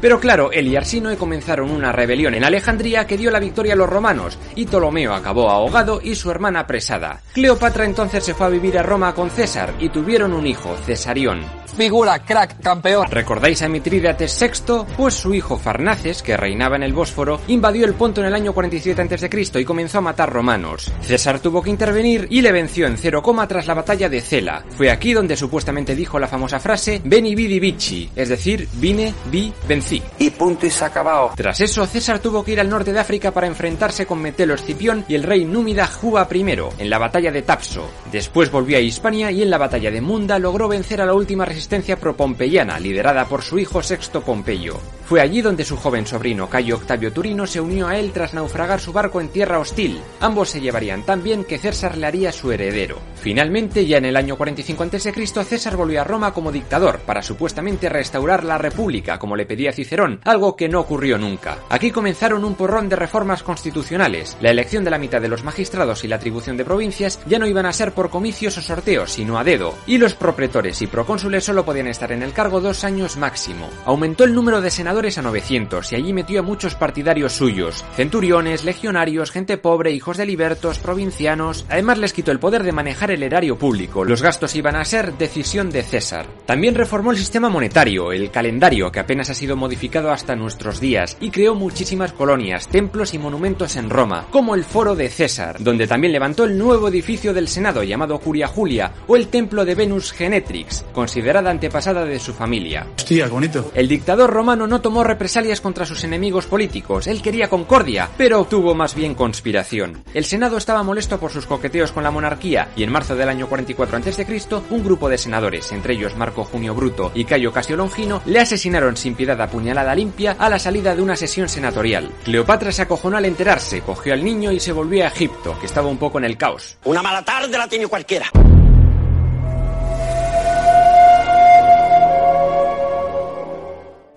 Pero 0.00 0.20
claro, 0.20 0.50
él 0.52 0.68
y 0.68 0.76
Arsinoe 0.76 1.16
comenzaron 1.16 1.70
una 1.70 1.92
rebelión 1.92 2.34
en 2.34 2.44
Alejandría 2.44 3.06
que 3.06 3.16
dio 3.16 3.30
la 3.30 3.40
victoria 3.40 3.74
a 3.74 3.76
los 3.76 3.88
romanos, 3.88 4.38
y 4.54 4.66
Ptolomeo 4.66 5.14
acabó 5.14 5.50
ahogado 5.50 6.00
y 6.02 6.14
su 6.14 6.30
hermana 6.30 6.60
apresada. 6.60 7.20
Cleopatra 7.32 7.84
entonces 7.84 8.24
se 8.24 8.34
fue 8.34 8.46
a 8.46 8.50
vivir 8.50 8.78
a 8.78 8.82
Roma 8.82 9.14
con 9.14 9.30
César 9.30 9.74
y 9.78 9.88
tuvieron 9.88 10.32
un 10.32 10.46
hijo, 10.46 10.76
Cesarión. 10.84 11.44
Figura, 11.76 12.18
crack, 12.24 12.60
campeón. 12.60 13.06
¿Recordáis 13.08 13.62
a 13.62 13.68
Mitrídates 13.68 14.36
VI? 14.40 14.84
Pues 14.96 15.14
su 15.14 15.32
hijo 15.32 15.56
Farnaces, 15.56 16.22
que 16.22 16.36
reinaba 16.36 16.74
en 16.74 16.82
el 16.82 16.92
Bósforo, 16.92 17.40
invadió 17.46 17.86
el 17.86 17.94
Ponto 17.94 18.20
en 18.20 18.26
el 18.26 18.34
año 18.34 18.52
47 18.52 19.00
a.C. 19.00 19.60
y 19.60 19.64
comenzó 19.64 19.98
a 19.98 20.00
matar 20.00 20.32
romanos. 20.32 20.90
César 21.00 21.38
tuvo 21.38 21.62
que 21.62 21.70
intervenir 21.70 22.26
y 22.30 22.40
le 22.40 22.50
venció 22.50 22.86
en 22.86 22.96
cero 22.96 23.22
coma 23.22 23.46
tras 23.46 23.68
la 23.68 23.74
batalla 23.74 24.08
de 24.08 24.20
Cela. 24.20 24.64
Fue 24.70 24.90
aquí 24.90 25.12
donde 25.12 25.36
supuestamente 25.36 25.94
dijo 25.94 26.18
la 26.18 26.26
famosa 26.26 26.58
frase 26.58 27.00
Veni 27.04 27.36
vidi 27.36 27.60
vici, 27.60 28.10
es 28.16 28.28
decir, 28.28 28.68
vine, 28.74 29.14
vi, 29.30 29.37
vencí. 29.66 30.02
Y 30.18 30.30
punto 30.30 30.66
y 30.66 30.70
se 30.70 30.84
acabado. 30.84 31.32
Tras 31.36 31.60
eso, 31.60 31.86
César 31.86 32.18
tuvo 32.18 32.44
que 32.44 32.52
ir 32.52 32.60
al 32.60 32.68
norte 32.68 32.92
de 32.92 33.00
África 33.00 33.32
para 33.32 33.46
enfrentarse 33.46 34.06
con 34.06 34.20
Metelo 34.20 34.54
Escipión 34.54 35.04
y 35.08 35.14
el 35.14 35.22
rey 35.22 35.44
Númida 35.44 35.86
Juba 35.86 36.28
I 36.32 36.38
en 36.78 36.90
la 36.90 36.98
batalla 36.98 37.30
de 37.30 37.42
Tapso. 37.42 37.88
Después 38.10 38.50
volvió 38.50 38.78
a 38.78 38.80
Hispania 38.80 39.30
y 39.30 39.42
en 39.42 39.50
la 39.50 39.58
batalla 39.58 39.90
de 39.90 40.00
Munda 40.00 40.38
logró 40.38 40.68
vencer 40.68 41.00
a 41.00 41.06
la 41.06 41.14
última 41.14 41.44
resistencia 41.44 41.96
propompeyana 41.96 42.78
liderada 42.78 43.26
por 43.26 43.42
su 43.42 43.58
hijo 43.58 43.82
Sexto 43.82 44.22
Pompeyo. 44.22 44.80
Fue 45.04 45.22
allí 45.22 45.40
donde 45.40 45.64
su 45.64 45.76
joven 45.76 46.06
sobrino 46.06 46.50
Cayo 46.50 46.76
Octavio 46.76 47.12
Turino 47.12 47.46
se 47.46 47.62
unió 47.62 47.88
a 47.88 47.96
él 47.96 48.12
tras 48.12 48.34
naufragar 48.34 48.78
su 48.78 48.92
barco 48.92 49.22
en 49.22 49.28
tierra 49.28 49.58
hostil. 49.58 50.00
Ambos 50.20 50.50
se 50.50 50.60
llevarían 50.60 51.02
tan 51.02 51.22
bien 51.22 51.44
que 51.44 51.58
César 51.58 51.96
le 51.96 52.06
haría 52.06 52.30
su 52.30 52.52
heredero. 52.52 52.98
Finalmente, 53.14 53.86
ya 53.86 53.96
en 53.96 54.04
el 54.04 54.16
año 54.16 54.36
45 54.36 54.82
a.C., 54.82 55.44
César 55.44 55.76
volvió 55.76 56.02
a 56.02 56.04
Roma 56.04 56.34
como 56.34 56.52
dictador 56.52 57.00
para 57.00 57.22
supuestamente 57.22 57.88
restaurar 57.88 58.44
la 58.44 58.58
república 58.58 59.18
como 59.18 59.27
le 59.36 59.46
pedía 59.46 59.72
Cicerón, 59.72 60.20
algo 60.24 60.56
que 60.56 60.68
no 60.68 60.80
ocurrió 60.80 61.18
nunca. 61.18 61.58
Aquí 61.68 61.90
comenzaron 61.90 62.44
un 62.44 62.54
porrón 62.54 62.88
de 62.88 62.96
reformas 62.96 63.42
constitucionales. 63.42 64.36
La 64.40 64.50
elección 64.50 64.84
de 64.84 64.90
la 64.90 64.98
mitad 64.98 65.20
de 65.20 65.28
los 65.28 65.44
magistrados 65.44 66.04
y 66.04 66.08
la 66.08 66.16
atribución 66.16 66.56
de 66.56 66.64
provincias 66.64 67.20
ya 67.26 67.38
no 67.38 67.46
iban 67.46 67.66
a 67.66 67.72
ser 67.72 67.92
por 67.92 68.10
comicios 68.10 68.58
o 68.58 68.62
sorteos, 68.62 69.12
sino 69.12 69.38
a 69.38 69.44
dedo, 69.44 69.74
y 69.86 69.98
los 69.98 70.14
propretores 70.14 70.82
y 70.82 70.86
procónsules 70.86 71.44
solo 71.44 71.64
podían 71.64 71.88
estar 71.88 72.12
en 72.12 72.22
el 72.22 72.32
cargo 72.32 72.60
dos 72.60 72.84
años 72.84 73.16
máximo. 73.16 73.68
Aumentó 73.84 74.24
el 74.24 74.34
número 74.34 74.60
de 74.60 74.70
senadores 74.70 75.18
a 75.18 75.22
900 75.22 75.92
y 75.92 75.96
allí 75.96 76.12
metió 76.12 76.40
a 76.40 76.42
muchos 76.42 76.74
partidarios 76.74 77.32
suyos, 77.32 77.84
centuriones, 77.94 78.64
legionarios, 78.64 79.30
gente 79.30 79.58
pobre, 79.58 79.92
hijos 79.92 80.16
de 80.16 80.26
libertos, 80.26 80.78
provincianos. 80.78 81.66
Además 81.68 81.98
les 81.98 82.12
quitó 82.12 82.30
el 82.30 82.38
poder 82.38 82.62
de 82.62 82.72
manejar 82.72 83.10
el 83.10 83.22
erario 83.22 83.58
público. 83.58 84.04
Los 84.04 84.22
gastos 84.22 84.54
iban 84.54 84.76
a 84.76 84.84
ser 84.84 85.14
decisión 85.14 85.70
de 85.70 85.82
César. 85.82 86.26
También 86.46 86.74
reformó 86.74 87.10
el 87.10 87.18
sistema 87.18 87.48
monetario, 87.48 88.12
el 88.12 88.30
calendario, 88.30 88.92
que 88.92 89.00
apenas 89.00 89.17
ha 89.20 89.34
sido 89.34 89.56
modificado 89.56 90.10
hasta 90.10 90.36
nuestros 90.36 90.80
días, 90.80 91.16
y 91.20 91.30
creó 91.30 91.54
muchísimas 91.54 92.12
colonias, 92.12 92.68
templos 92.68 93.14
y 93.14 93.18
monumentos 93.18 93.76
en 93.76 93.90
Roma, 93.90 94.26
como 94.30 94.54
el 94.54 94.64
Foro 94.64 94.94
de 94.94 95.08
César, 95.08 95.56
donde 95.58 95.86
también 95.86 96.12
levantó 96.12 96.44
el 96.44 96.56
nuevo 96.56 96.88
edificio 96.88 97.34
del 97.34 97.48
Senado 97.48 97.82
llamado 97.82 98.18
Curia 98.20 98.46
Julia, 98.46 98.92
o 99.06 99.16
el 99.16 99.28
templo 99.28 99.64
de 99.64 99.74
Venus 99.74 100.12
Genetrix, 100.12 100.84
considerada 100.92 101.50
antepasada 101.50 102.04
de 102.04 102.18
su 102.18 102.32
familia. 102.32 102.86
Hostia, 102.96 103.28
bonito. 103.28 103.72
El 103.74 103.88
dictador 103.88 104.30
romano 104.30 104.66
no 104.66 104.80
tomó 104.80 105.02
represalias 105.02 105.60
contra 105.60 105.86
sus 105.86 106.04
enemigos 106.04 106.46
políticos, 106.46 107.06
él 107.06 107.20
quería 107.22 107.48
concordia, 107.48 108.08
pero 108.16 108.40
obtuvo 108.40 108.74
más 108.74 108.94
bien 108.94 109.14
conspiración. 109.14 110.04
El 110.14 110.24
Senado 110.24 110.56
estaba 110.56 110.82
molesto 110.82 111.18
por 111.18 111.32
sus 111.32 111.46
coqueteos 111.46 111.92
con 111.92 112.02
la 112.02 112.10
monarquía 112.10 112.68
y 112.76 112.82
en 112.82 112.92
marzo 112.92 113.16
del 113.16 113.28
año 113.28 113.48
44 113.48 113.96
a.C. 113.96 114.38
un 114.70 114.84
grupo 114.84 115.08
de 115.08 115.18
senadores, 115.18 115.72
entre 115.72 115.94
ellos 115.94 116.16
Marco 116.16 116.44
Junio 116.44 116.74
Bruto 116.74 117.12
y 117.14 117.24
Cayo 117.24 117.52
Casio 117.52 117.76
Longino, 117.76 118.22
le 118.26 118.40
asesinaron 118.40 118.96
sin 118.96 119.07
piedad 119.14 119.40
a 119.40 119.48
puñalada 119.48 119.94
limpia 119.94 120.36
a 120.38 120.48
la 120.48 120.58
salida 120.58 120.94
de 120.94 121.02
una 121.02 121.16
sesión 121.16 121.48
senatorial. 121.48 122.10
Cleopatra 122.24 122.72
se 122.72 122.82
acojonó 122.82 123.16
al 123.16 123.24
enterarse, 123.24 123.82
cogió 123.82 124.14
al 124.14 124.24
niño 124.24 124.52
y 124.52 124.60
se 124.60 124.72
volvió 124.72 125.04
a 125.04 125.08
Egipto, 125.08 125.58
que 125.58 125.66
estaba 125.66 125.88
un 125.88 125.98
poco 125.98 126.18
en 126.18 126.24
el 126.24 126.36
caos. 126.36 126.78
Una 126.84 127.02
mala 127.02 127.24
tarde 127.24 127.56
la 127.56 127.68
tiene 127.68 127.86
cualquiera. 127.86 128.30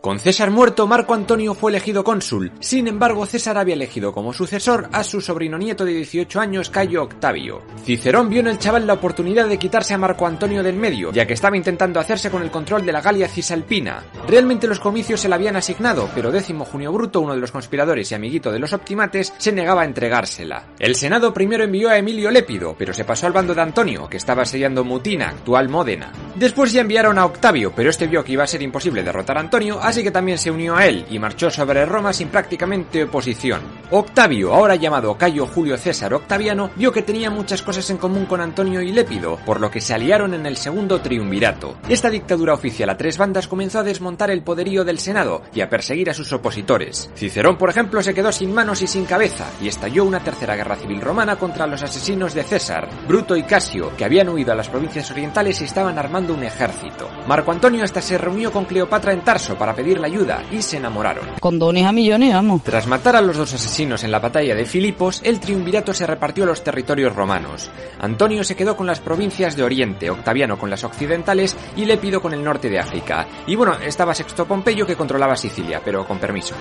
Con 0.02 0.18
César 0.18 0.50
muerto, 0.50 0.88
Marco 0.88 1.14
Antonio 1.14 1.54
fue 1.54 1.70
elegido 1.70 2.04
cónsul. 2.04 2.52
Sin 2.60 2.88
embargo, 2.88 3.24
César 3.28 3.60
había 3.60 3.76
elegido 3.76 4.12
como 4.12 4.34
sucesor 4.34 4.90
a 4.92 5.04
su 5.04 5.22
sobrino 5.22 5.60
nieto 5.60 5.86
de 5.86 5.94
18 5.94 6.40
años, 6.40 6.72
Cayo 6.72 7.04
Octavio. 7.04 7.62
Cicerón 7.86 8.28
vio 8.28 8.40
en 8.40 8.48
el 8.48 8.58
chaval 8.58 8.88
la 8.88 8.94
oportunidad 8.94 9.48
de 9.48 9.60
quitarse 9.60 9.94
a 9.94 10.00
Marco 10.00 10.26
Antonio 10.26 10.64
del 10.64 10.76
medio, 10.76 11.12
ya 11.12 11.28
que 11.28 11.36
estaba 11.36 11.56
intentando 11.56 12.00
hacerse 12.00 12.32
con 12.32 12.42
el 12.42 12.50
control 12.50 12.84
de 12.84 12.92
la 12.92 13.02
Galia 13.02 13.28
Cisalpina. 13.28 14.04
Realmente 14.28 14.66
los 14.66 14.80
comicios 14.80 15.22
se 15.22 15.30
le 15.30 15.36
habían 15.36 15.56
asignado, 15.56 16.10
pero 16.16 16.32
décimo 16.32 16.66
Junio 16.66 16.92
Bruto, 16.92 17.22
uno 17.22 17.36
de 17.36 17.40
los 17.40 17.52
conspiradores 17.52 18.12
y 18.12 18.16
amiguito 18.16 18.52
de 18.52 18.58
los 18.58 18.74
optimates, 18.74 19.36
se 19.38 19.52
negaba 19.52 19.84
a 19.84 19.86
entregársela. 19.86 20.64
El 20.80 20.96
Senado 20.96 21.32
primero 21.32 21.64
envió 21.64 21.92
a 21.92 21.98
Emilio 22.00 22.32
Lépido, 22.32 22.76
pero 22.76 22.92
se 22.92 23.06
pasó 23.06 23.28
al 23.28 23.34
bando 23.34 23.54
de 23.54 23.62
Antonio, 23.62 24.10
que 24.10 24.18
estaba 24.18 24.46
sellando 24.46 24.84
Mutina, 24.84 25.30
actual 25.30 25.70
Módena. 25.70 26.12
Después 26.34 26.72
ya 26.72 26.82
enviaron 26.82 27.20
a 27.20 27.26
Octavio, 27.26 27.72
pero 27.76 27.92
este 27.92 28.08
vio 28.08 28.24
que 28.24 28.32
iba 28.32 28.46
a 28.46 28.48
ser 28.48 28.64
imposible 28.64 29.04
derrotar 29.04 29.38
a 29.38 29.42
Antonio, 29.42 29.80
así 29.92 30.04
que 30.04 30.12
también 30.12 30.38
se 30.38 30.50
unió 30.50 30.76
a 30.76 30.86
él 30.86 31.06
y 31.10 31.20
marchó 31.20 31.52
sobre 31.52 31.86
Roma 31.86 32.14
sin 32.14 32.30
prácticamente 32.30 33.04
oposición. 33.04 33.62
Octavio, 33.92 34.54
ahora 34.54 34.76
llamado 34.76 35.18
Cayo 35.18 35.46
Julio 35.46 35.78
César 35.78 36.14
Octaviano, 36.14 36.72
vio 36.78 36.94
que 36.94 37.02
tenía 37.02 37.30
muchas 37.30 37.62
cosas 37.62 37.90
en 37.90 37.98
común 37.98 38.26
con 38.26 38.40
Antonio 38.40 38.82
y 38.82 38.94
Lépido, 38.94 39.38
por 39.46 39.60
lo 39.60 39.70
que 39.70 39.82
se 39.82 39.94
aliaron 39.94 40.34
en 40.34 40.46
el 40.46 40.56
segundo 40.56 41.02
triunvirato. 41.02 41.78
Esta 41.90 42.10
dictadura 42.10 42.54
oficial 42.54 42.90
a 42.90 42.96
tres 42.96 43.18
bandas 43.18 43.50
comenzó 43.50 43.80
a 43.80 43.84
desmontar 43.84 44.32
el 44.32 44.44
poderío 44.44 44.86
del 44.86 44.98
Senado 44.98 45.42
y 45.54 45.60
a 45.60 45.70
perseguir 45.70 46.10
a 46.10 46.14
sus 46.14 46.32
opositores. 46.32 47.10
Cicerón, 47.16 47.58
por 47.58 47.70
ejemplo, 47.70 48.02
se 48.02 48.14
quedó 48.14 48.32
sin 48.32 48.54
manos 48.54 48.82
y 48.82 48.88
sin 48.88 49.04
cabeza, 49.04 49.48
y 49.62 49.68
estalló 49.68 50.06
una 50.06 50.24
tercera 50.24 50.56
guerra 50.56 50.78
civil 50.78 51.02
romana 51.02 51.36
contra 51.36 51.68
los 51.68 51.84
asesinos 51.84 52.34
de 52.34 52.44
César, 52.44 52.90
Bruto 53.08 53.36
y 53.36 53.44
Casio, 53.44 53.96
que 53.98 54.06
habían 54.06 54.30
huido 54.30 54.54
a 54.54 54.56
las 54.56 54.70
provincias 54.70 55.12
orientales 55.12 55.60
y 55.60 55.66
estaban 55.66 56.00
armando 56.00 56.34
un 56.34 56.44
ejército. 56.44 57.10
Marco 57.28 57.52
Antonio 57.52 57.84
hasta 57.84 58.02
se 58.02 58.18
reunió 58.18 58.54
con 58.54 58.66
Cleopatra 58.66 59.12
en 59.12 59.22
Tarso 59.22 59.56
para 59.56 59.74
pedirle 59.82 60.06
ayuda 60.06 60.44
y 60.52 60.62
se 60.62 60.78
enamoraron. 60.78 61.26
Condones 61.40 61.88
a 61.88 61.92
millones, 61.92 62.34
vamos. 62.34 62.62
Tras 62.64 62.86
matar 62.86 63.16
a 63.16 63.22
los 63.22 63.36
dos 63.36 63.52
asesinos 63.54 64.04
en 64.04 64.12
la 64.12 64.20
batalla 64.20 64.54
de 64.54 64.66
Filipos, 64.66 65.22
el 65.24 65.40
triunvirato 65.40 65.92
se 65.92 66.06
repartió 66.06 66.46
los 66.46 66.64
territorios 66.64 67.16
romanos. 67.16 67.72
Antonio 68.00 68.44
se 68.44 68.56
quedó 68.56 68.78
con 68.78 68.86
las 68.86 69.00
provincias 69.00 69.56
de 69.56 69.64
Oriente, 69.64 70.12
Octaviano 70.12 70.60
con 70.60 70.70
las 70.70 70.84
occidentales 70.84 71.58
y 71.76 71.86
Lépido 71.86 72.22
con 72.22 72.34
el 72.34 72.44
norte 72.44 72.70
de 72.70 72.80
África. 72.80 73.26
Y 73.48 73.56
bueno, 73.56 73.74
estaba 73.84 74.14
Sexto 74.14 74.46
Pompeyo 74.46 74.86
que 74.86 74.96
controlaba 74.96 75.36
Sicilia, 75.36 75.82
pero 75.84 76.06
con 76.06 76.20
permiso. 76.20 76.54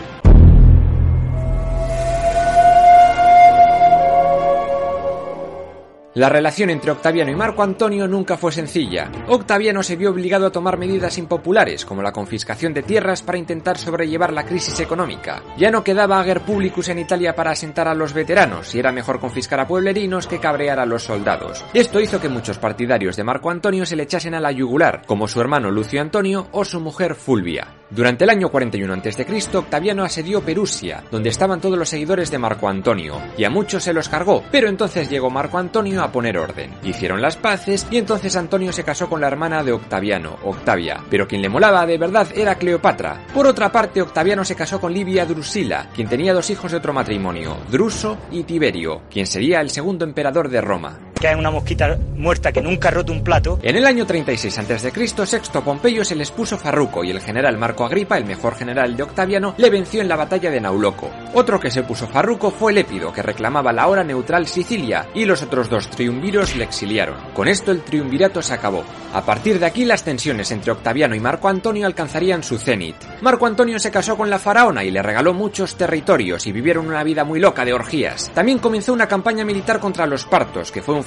La 6.15 6.29
relación 6.29 6.71
entre 6.71 6.91
Octaviano 6.91 7.31
y 7.31 7.37
Marco 7.37 7.63
Antonio 7.63 8.09
nunca 8.09 8.37
fue 8.37 8.51
sencilla. 8.51 9.13
Octaviano 9.29 9.81
se 9.85 9.95
vio 9.95 10.11
obligado 10.11 10.47
a 10.47 10.51
tomar 10.51 10.77
medidas 10.77 11.17
impopulares, 11.19 11.85
como 11.85 12.03
la 12.03 12.11
confiscación 12.11 12.75
de 12.75 12.83
tierras 12.83 13.23
para 13.23 13.39
intentar 13.39 13.79
sobrellevar 13.79 14.33
la 14.33 14.45
crisis 14.45 14.81
económica. 14.81 15.41
Ya 15.57 15.71
no 15.71 15.85
quedaba 15.85 16.19
ager 16.19 16.41
publicus 16.41 16.89
en 16.89 16.99
Italia 16.99 17.37
para 17.37 17.53
asentar 17.53 17.87
a 17.87 17.95
los 17.95 18.13
veteranos, 18.13 18.75
y 18.75 18.81
era 18.81 18.91
mejor 18.91 19.21
confiscar 19.21 19.61
a 19.61 19.69
pueblerinos 19.69 20.27
que 20.27 20.41
cabrear 20.41 20.81
a 20.81 20.87
los 20.87 21.05
soldados. 21.05 21.65
Esto 21.75 22.01
hizo 22.01 22.21
que 22.21 22.29
muchos 22.29 22.59
partidarios 22.59 23.15
de 23.15 23.23
Marco 23.23 23.49
Antonio 23.49 23.87
se 23.87 23.95
le 23.95 24.03
echasen 24.03 24.35
a 24.35 24.41
la 24.41 24.51
yugular, 24.51 25.03
como 25.07 25.29
su 25.29 25.41
hermano 25.41 25.71
Lucio 25.71 26.01
Antonio 26.01 26.49
o 26.51 26.65
su 26.65 26.81
mujer 26.81 27.15
Fulvia. 27.15 27.69
Durante 27.89 28.25
el 28.25 28.31
año 28.31 28.51
41 28.51 28.95
a.C., 28.95 29.59
Octaviano 29.59 30.05
asedió 30.05 30.41
Perusia, 30.41 31.05
donde 31.11 31.29
estaban 31.29 31.61
todos 31.61 31.79
los 31.79 31.89
seguidores 31.89 32.33
de 32.33 32.39
Marco 32.39 32.69
Antonio, 32.69 33.15
y 33.37 33.45
a 33.45 33.51
muchos 33.51 33.85
se 33.85 33.93
los 33.93 34.09
cargó, 34.09 34.43
pero 34.51 34.69
entonces 34.69 35.09
llegó 35.09 35.31
Marco 35.31 35.59
Antonio 35.59 36.00
a 36.01 36.13
poner 36.13 36.39
orden. 36.39 36.75
Hicieron 36.83 37.23
las 37.23 37.37
paces 37.37 37.87
y 37.91 37.99
entonces 37.99 38.37
Antonio 38.37 38.73
se 38.73 38.85
casó 38.85 39.09
con 39.09 39.21
la 39.21 39.29
hermana 39.29 39.63
de 39.63 39.73
Octaviano, 39.73 40.39
Octavia, 40.45 41.01
pero 41.11 41.29
quien 41.29 41.43
le 41.43 41.49
molaba 41.49 41.87
de 41.87 41.99
verdad 41.99 42.29
era 42.35 42.57
Cleopatra. 42.57 43.27
Por 43.35 43.47
otra 43.47 43.71
parte, 43.71 44.03
Octaviano 44.03 44.45
se 44.45 44.57
casó 44.57 44.81
con 44.81 44.93
Livia 44.93 45.27
Drusila, 45.27 45.89
quien 45.95 46.09
tenía 46.09 46.35
dos 46.35 46.51
hijos 46.51 46.71
de 46.71 46.79
otro 46.79 46.93
matrimonio, 46.93 47.57
Druso 47.71 48.19
y 48.31 48.45
Tiberio, 48.45 49.03
quien 49.11 49.27
sería 49.27 49.61
el 49.61 49.71
segundo 49.71 50.05
emperador 50.05 50.49
de 50.49 50.61
Roma 50.61 51.10
que 51.21 51.37
una 51.37 51.51
mosquita 51.51 51.99
muerta 52.17 52.51
que 52.51 52.63
nunca 52.63 52.91
roto 52.91 53.13
un 53.13 53.23
plato. 53.23 53.59
En 53.63 53.77
el 53.77 53.87
año 53.87 54.07
36 54.07 54.59
a.C., 54.59 55.27
Sexto 55.27 55.63
Pompeyo 55.63 56.03
se 56.03 56.17
les 56.17 56.31
puso 56.31 56.57
Farruco 56.57 57.05
y 57.05 57.11
el 57.11 57.21
general 57.21 57.59
Marco 57.59 57.85
Agripa, 57.85 58.17
el 58.17 58.25
mejor 58.25 58.55
general 58.55 58.97
de 58.97 59.03
Octaviano, 59.03 59.55
le 59.59 59.69
venció 59.69 60.01
en 60.01 60.09
la 60.09 60.17
batalla 60.17 60.51
de 60.51 60.61
Nauloco. 60.61 61.11
Otro 61.35 61.61
que 61.61 61.71
se 61.71 61.83
puso 61.83 62.07
Farruco 62.07 62.51
fue 62.51 62.73
Lépido, 62.73 63.13
que 63.13 63.23
reclamaba 63.23 63.73
la 63.73 63.87
hora 63.87 64.03
neutral 64.03 64.47
Sicilia, 64.47 65.09
y 65.15 65.27
los 65.27 65.43
otros 65.43 65.69
dos 65.69 65.91
triunviros 65.91 66.57
le 66.57 66.65
exiliaron. 66.65 67.17
Con 67.35 67.49
esto 67.49 67.71
el 67.71 67.83
triunvirato 67.83 68.41
se 68.41 68.55
acabó. 68.55 68.83
A 69.13 69.23
partir 69.23 69.59
de 69.59 69.67
aquí 69.67 69.85
las 69.85 70.05
tensiones 70.05 70.51
entre 70.53 70.73
Octaviano 70.73 71.15
y 71.15 71.21
Marco 71.21 71.49
Antonio 71.49 71.87
alcanzarían 71.87 72.43
su 72.43 72.59
cenit. 72.59 72.97
Marco 73.21 73.45
Antonio 73.45 73.79
se 73.79 73.91
casó 73.91 74.17
con 74.17 74.31
la 74.31 74.39
faraona 74.39 74.85
y 74.85 74.91
le 74.91 75.03
regaló 75.03 75.35
muchos 75.35 75.77
territorios 75.77 76.47
y 76.47 76.53
vivieron 76.53 76.87
una 76.87 77.05
vida 77.05 77.25
muy 77.25 77.41
loca 77.41 77.65
de 77.65 77.75
orgías. 77.75 78.31
También 78.35 78.59
comenzó 78.59 78.93
una 78.93 79.09
campaña 79.09 79.45
militar 79.45 79.81
contra 79.81 80.07
los 80.07 80.25
partos, 80.25 80.73
que 80.73 80.81
fue 80.81 80.95
un 80.95 81.05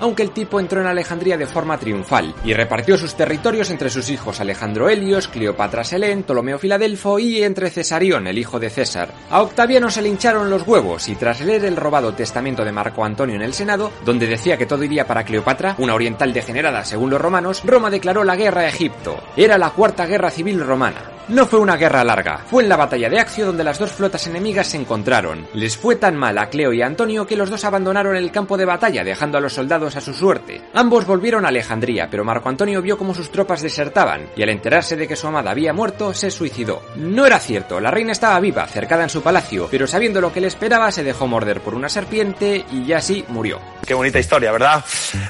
aunque 0.00 0.22
el 0.22 0.30
tipo 0.30 0.60
entró 0.60 0.80
en 0.80 0.86
Alejandría 0.86 1.36
de 1.36 1.46
forma 1.46 1.78
triunfal 1.78 2.34
y 2.44 2.52
repartió 2.54 2.96
sus 2.96 3.14
territorios 3.14 3.70
entre 3.70 3.90
sus 3.90 4.10
hijos 4.10 4.40
Alejandro 4.40 4.88
Helios, 4.88 5.28
Cleopatra 5.28 5.84
Selén, 5.84 6.22
Ptolomeo 6.22 6.58
Filadelfo 6.58 7.18
y 7.18 7.42
entre 7.42 7.70
Cesarión, 7.70 8.26
el 8.26 8.38
hijo 8.38 8.58
de 8.58 8.70
César. 8.70 9.12
A 9.30 9.42
Octaviano 9.42 9.90
se 9.90 10.02
le 10.02 10.08
hincharon 10.08 10.50
los 10.50 10.66
huevos 10.66 11.08
y 11.08 11.16
tras 11.16 11.40
leer 11.40 11.64
el 11.64 11.76
robado 11.76 12.14
testamento 12.14 12.64
de 12.64 12.72
Marco 12.72 13.04
Antonio 13.04 13.36
en 13.36 13.42
el 13.42 13.54
Senado, 13.54 13.92
donde 14.04 14.26
decía 14.26 14.56
que 14.56 14.66
todo 14.66 14.84
iría 14.84 15.06
para 15.06 15.24
Cleopatra, 15.24 15.74
una 15.78 15.94
oriental 15.94 16.32
degenerada 16.32 16.84
según 16.84 17.10
los 17.10 17.20
romanos, 17.20 17.62
Roma 17.64 17.90
declaró 17.90 18.24
la 18.24 18.36
guerra 18.36 18.62
a 18.62 18.68
Egipto. 18.68 19.22
Era 19.36 19.58
la 19.58 19.70
cuarta 19.70 20.06
guerra 20.06 20.30
civil 20.30 20.64
romana. 20.64 21.15
No 21.28 21.44
fue 21.44 21.58
una 21.58 21.76
guerra 21.76 22.04
larga, 22.04 22.38
fue 22.46 22.62
en 22.62 22.68
la 22.68 22.76
batalla 22.76 23.10
de 23.10 23.18
Axio 23.18 23.46
donde 23.46 23.64
las 23.64 23.80
dos 23.80 23.90
flotas 23.90 24.28
enemigas 24.28 24.68
se 24.68 24.76
encontraron. 24.76 25.48
Les 25.54 25.76
fue 25.76 25.96
tan 25.96 26.14
mal 26.14 26.38
a 26.38 26.48
Cleo 26.48 26.72
y 26.72 26.82
Antonio 26.82 27.26
que 27.26 27.34
los 27.34 27.50
dos 27.50 27.64
abandonaron 27.64 28.14
el 28.14 28.30
campo 28.30 28.56
de 28.56 28.64
batalla 28.64 29.02
dejando 29.02 29.36
a 29.36 29.40
los 29.40 29.54
soldados 29.54 29.96
a 29.96 30.00
su 30.00 30.14
suerte. 30.14 30.62
Ambos 30.72 31.04
volvieron 31.04 31.44
a 31.44 31.48
Alejandría, 31.48 32.06
pero 32.08 32.24
Marco 32.24 32.48
Antonio 32.48 32.80
vio 32.80 32.96
cómo 32.96 33.12
sus 33.12 33.32
tropas 33.32 33.60
desertaban 33.60 34.28
y 34.36 34.44
al 34.44 34.50
enterarse 34.50 34.94
de 34.94 35.08
que 35.08 35.16
su 35.16 35.26
amada 35.26 35.50
había 35.50 35.72
muerto, 35.72 36.14
se 36.14 36.30
suicidó. 36.30 36.82
No 36.94 37.26
era 37.26 37.40
cierto, 37.40 37.80
la 37.80 37.90
reina 37.90 38.12
estaba 38.12 38.38
viva, 38.38 38.64
cercada 38.68 39.02
en 39.02 39.10
su 39.10 39.20
palacio, 39.20 39.66
pero 39.68 39.88
sabiendo 39.88 40.20
lo 40.20 40.32
que 40.32 40.40
le 40.40 40.46
esperaba 40.46 40.92
se 40.92 41.02
dejó 41.02 41.26
morder 41.26 41.60
por 41.60 41.74
una 41.74 41.88
serpiente 41.88 42.64
y 42.70 42.86
ya 42.86 42.98
así 42.98 43.24
murió. 43.26 43.58
Qué 43.84 43.94
bonita 43.94 44.20
historia, 44.20 44.52
¿verdad? 44.52 44.84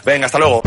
Venga, 0.04 0.26
hasta 0.26 0.38
luego. 0.38 0.60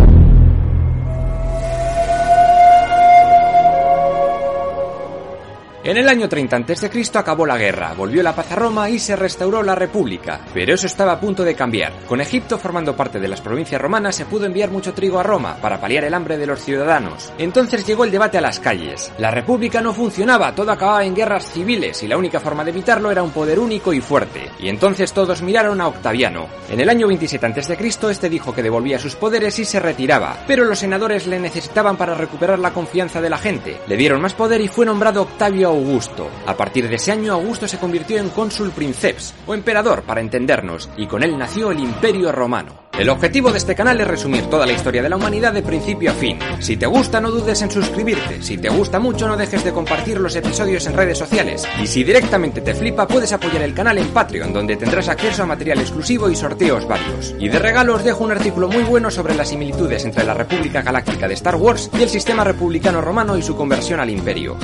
En 5.82 5.96
el 5.96 6.10
año 6.10 6.28
30 6.28 6.58
a.C. 6.58 6.90
acabó 7.14 7.46
la 7.46 7.58
guerra, 7.58 7.94
volvió 7.96 8.22
la 8.22 8.36
paz 8.36 8.52
a 8.52 8.56
Roma 8.58 8.90
y 8.90 9.00
se 9.00 9.16
restauró 9.16 9.64
la 9.64 9.76
República. 9.76 10.42
Pero 10.54 10.74
eso 10.74 10.88
estaba 10.88 11.14
a 11.14 11.20
punto 11.22 11.46
de 11.46 11.56
cambiar. 11.56 11.94
Con 12.06 12.20
Egipto 12.20 12.58
formando 12.58 12.98
parte 12.98 13.18
de 13.18 13.30
las 13.30 13.40
provincias 13.40 13.82
romanas 13.82 14.18
se 14.18 14.26
pudo 14.26 14.46
enviar 14.46 14.72
mucho 14.72 14.94
trigo 14.94 15.22
a 15.22 15.24
Roma 15.24 15.56
para 15.62 15.80
paliar 15.80 16.04
el 16.04 16.14
hambre 16.14 16.38
de 16.38 16.48
los 16.48 16.62
ciudadanos. 16.62 17.32
Entonces 17.38 17.88
llegó 17.88 18.04
el 18.04 18.12
debate 18.12 18.38
a 18.38 18.42
las 18.42 18.60
calles. 18.60 19.14
La 19.20 19.32
República 19.32 19.80
no 19.80 19.94
funcionaba, 19.94 20.54
todo 20.54 20.70
acababa 20.70 21.06
en 21.06 21.16
guerras 21.16 21.50
civiles 21.50 22.04
y 22.04 22.10
la 22.10 22.18
única 22.18 22.42
forma 22.42 22.66
de 22.66 22.72
evitarlo 22.72 23.10
era 23.10 23.24
un 23.24 23.32
poder 23.32 23.58
único 23.58 23.94
y 23.94 24.02
fuerte. 24.02 24.52
Y 24.60 24.68
entonces 24.68 25.14
todos 25.14 25.42
miraron 25.42 25.80
a 25.80 25.88
Octaviano. 25.88 26.48
En 26.70 26.82
el 26.82 26.90
año 26.90 27.08
27 27.08 27.46
a.C. 27.46 27.78
este 28.12 28.30
dijo 28.30 28.54
que 28.54 28.64
devolvía 28.64 29.00
sus 29.00 29.16
poderes 29.16 29.58
y 29.60 29.64
se 29.64 29.80
retiraba. 29.80 30.44
Pero 30.46 30.66
los 30.66 30.80
senadores 30.80 31.26
le 31.26 31.40
necesitaban 31.40 31.96
para 31.96 32.16
recuperar 32.16 32.60
la 32.60 32.74
confianza 32.74 33.22
de 33.22 33.30
la 33.30 33.38
gente. 33.38 33.80
Le 33.88 33.96
dieron 33.96 34.22
más 34.22 34.34
poder 34.34 34.60
y 34.60 34.68
fue 34.68 34.86
nombrado 34.86 35.22
Octavio 35.22 35.70
Augusto. 35.80 36.30
A 36.46 36.56
partir 36.56 36.90
de 36.90 36.96
ese 36.96 37.12
año, 37.12 37.34
Augusto 37.34 37.68
se 37.68 37.78
convirtió 37.78 38.18
en 38.18 38.30
cónsul 38.30 38.72
princeps, 38.72 39.34
o 39.48 39.54
emperador 39.54 40.04
para 40.04 40.20
entendernos, 40.20 40.90
y 40.98 41.08
con 41.08 41.24
él 41.24 41.38
nació 41.38 41.72
el 41.72 41.80
Imperio 41.80 42.32
Romano. 42.34 42.90
El 43.00 43.08
objetivo 43.08 43.50
de 43.50 43.60
este 43.60 43.76
canal 43.76 44.02
es 44.02 44.08
resumir 44.08 44.48
toda 44.48 44.66
la 44.66 44.74
historia 44.74 45.02
de 45.02 45.08
la 45.08 45.16
humanidad 45.16 45.54
de 45.54 45.62
principio 45.62 46.12
a 46.12 46.14
fin. 46.14 46.38
Si 46.60 46.76
te 46.76 46.86
gusta, 46.86 47.22
no 47.22 47.32
dudes 47.32 47.62
en 47.62 47.72
suscribirte. 47.72 48.42
Si 48.42 48.58
te 48.58 48.68
gusta 48.68 49.00
mucho, 49.00 49.26
no 49.26 49.38
dejes 49.38 49.64
de 49.64 49.72
compartir 49.72 50.20
los 50.20 50.36
episodios 50.36 50.86
en 50.86 50.98
redes 50.98 51.18
sociales. 51.18 51.66
Y 51.82 51.88
si 51.88 52.04
directamente 52.04 52.60
te 52.60 52.74
flipa, 52.74 53.08
puedes 53.08 53.32
apoyar 53.32 53.62
el 53.62 53.74
canal 53.74 54.00
en 54.00 54.10
Patreon, 54.10 54.52
donde 54.52 54.76
tendrás 54.76 55.08
acceso 55.08 55.44
a 55.44 55.46
material 55.46 55.80
exclusivo 55.80 56.30
y 56.30 56.36
sorteos 56.36 56.86
varios. 56.86 57.34
Y 57.40 57.48
de 57.48 57.60
regalo 57.60 57.96
os 57.96 58.04
dejo 58.04 58.26
un 58.26 58.34
artículo 58.34 58.68
muy 58.68 58.84
bueno 58.84 59.10
sobre 59.10 59.34
las 59.34 59.48
similitudes 59.48 60.04
entre 60.04 60.26
la 60.26 60.34
República 60.34 60.82
Galáctica 60.82 61.30
de 61.30 61.36
Star 61.36 61.56
Wars 61.56 61.90
y 61.98 62.04
el 62.04 62.10
sistema 62.10 62.44
republicano 62.44 63.00
romano 63.00 63.38
y 63.38 63.42
su 63.42 63.56
conversión 63.56 64.02
al 64.02 64.10
Imperio. 64.10 64.58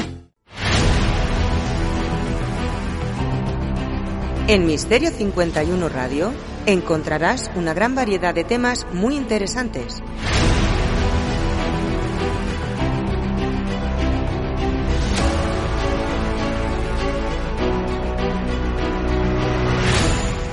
En 4.47 4.67
Misterio 4.67 5.09
51 5.09 5.89
Radio 5.89 6.31
encontrarás 6.67 7.49
una 7.55 7.73
gran 7.73 7.95
variedad 7.95 8.31
de 8.31 8.43
temas 8.43 8.85
muy 8.93 9.15
interesantes. 9.15 10.03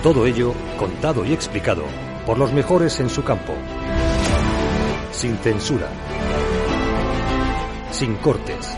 Todo 0.03 0.25
ello 0.25 0.55
contado 0.79 1.27
y 1.27 1.35
explicado 1.35 1.85
por 2.25 2.39
los 2.39 2.51
mejores 2.51 2.99
en 2.99 3.11
su 3.11 3.23
campo. 3.23 3.53
Sin 5.11 5.37
censura. 5.37 5.89
Sin 7.91 8.15
cortes. 8.17 8.75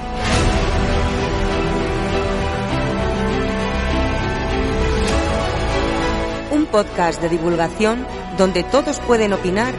Podcast 6.75 7.23
de 7.23 7.29
divulgación 7.29 8.05
donde 8.37 8.65
todos 8.65 8.99
pueden 8.99 9.33
opinar 9.33 9.73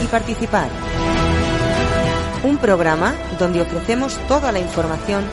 y 0.00 0.06
participar. 0.06 0.68
Un 2.44 2.56
programa 2.58 3.16
donde 3.40 3.60
ofrecemos 3.60 4.16
toda 4.28 4.52
la 4.52 4.60
información 4.60 5.24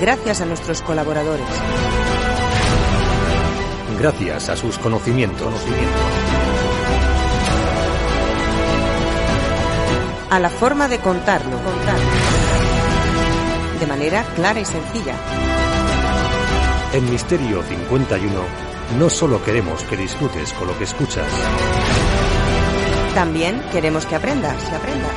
gracias 0.00 0.40
a 0.42 0.46
nuestros 0.46 0.80
colaboradores. 0.82 1.44
Gracias 3.98 4.48
a 4.48 4.56
sus 4.56 4.78
conocimientos. 4.78 5.52
A 10.30 10.38
la 10.38 10.50
forma 10.50 10.86
de 10.86 11.00
contarlo. 11.00 11.56
De 13.80 13.86
manera 13.88 14.22
clara 14.36 14.60
y 14.60 14.64
sencilla. 14.64 15.59
En 16.92 17.08
Misterio 17.08 17.62
51 17.62 18.30
no 18.98 19.08
solo 19.08 19.40
queremos 19.44 19.84
que 19.84 19.96
disfrutes 19.96 20.52
con 20.54 20.66
lo 20.66 20.76
que 20.76 20.82
escuchas. 20.84 21.30
También 23.14 23.62
queremos 23.70 24.06
que 24.06 24.16
aprendas, 24.16 24.60
que 24.64 24.74
aprendas. 24.74 25.14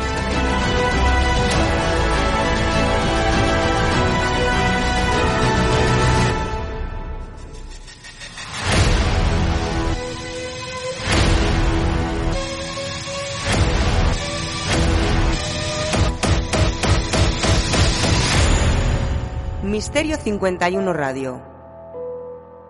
Misterio 19.63 20.17
51 20.17 20.93
Radio. 20.93 21.52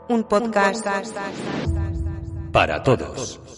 Un 0.09 0.23
podcast 0.23 0.85
Para 2.51 2.83
todos. 2.83 3.52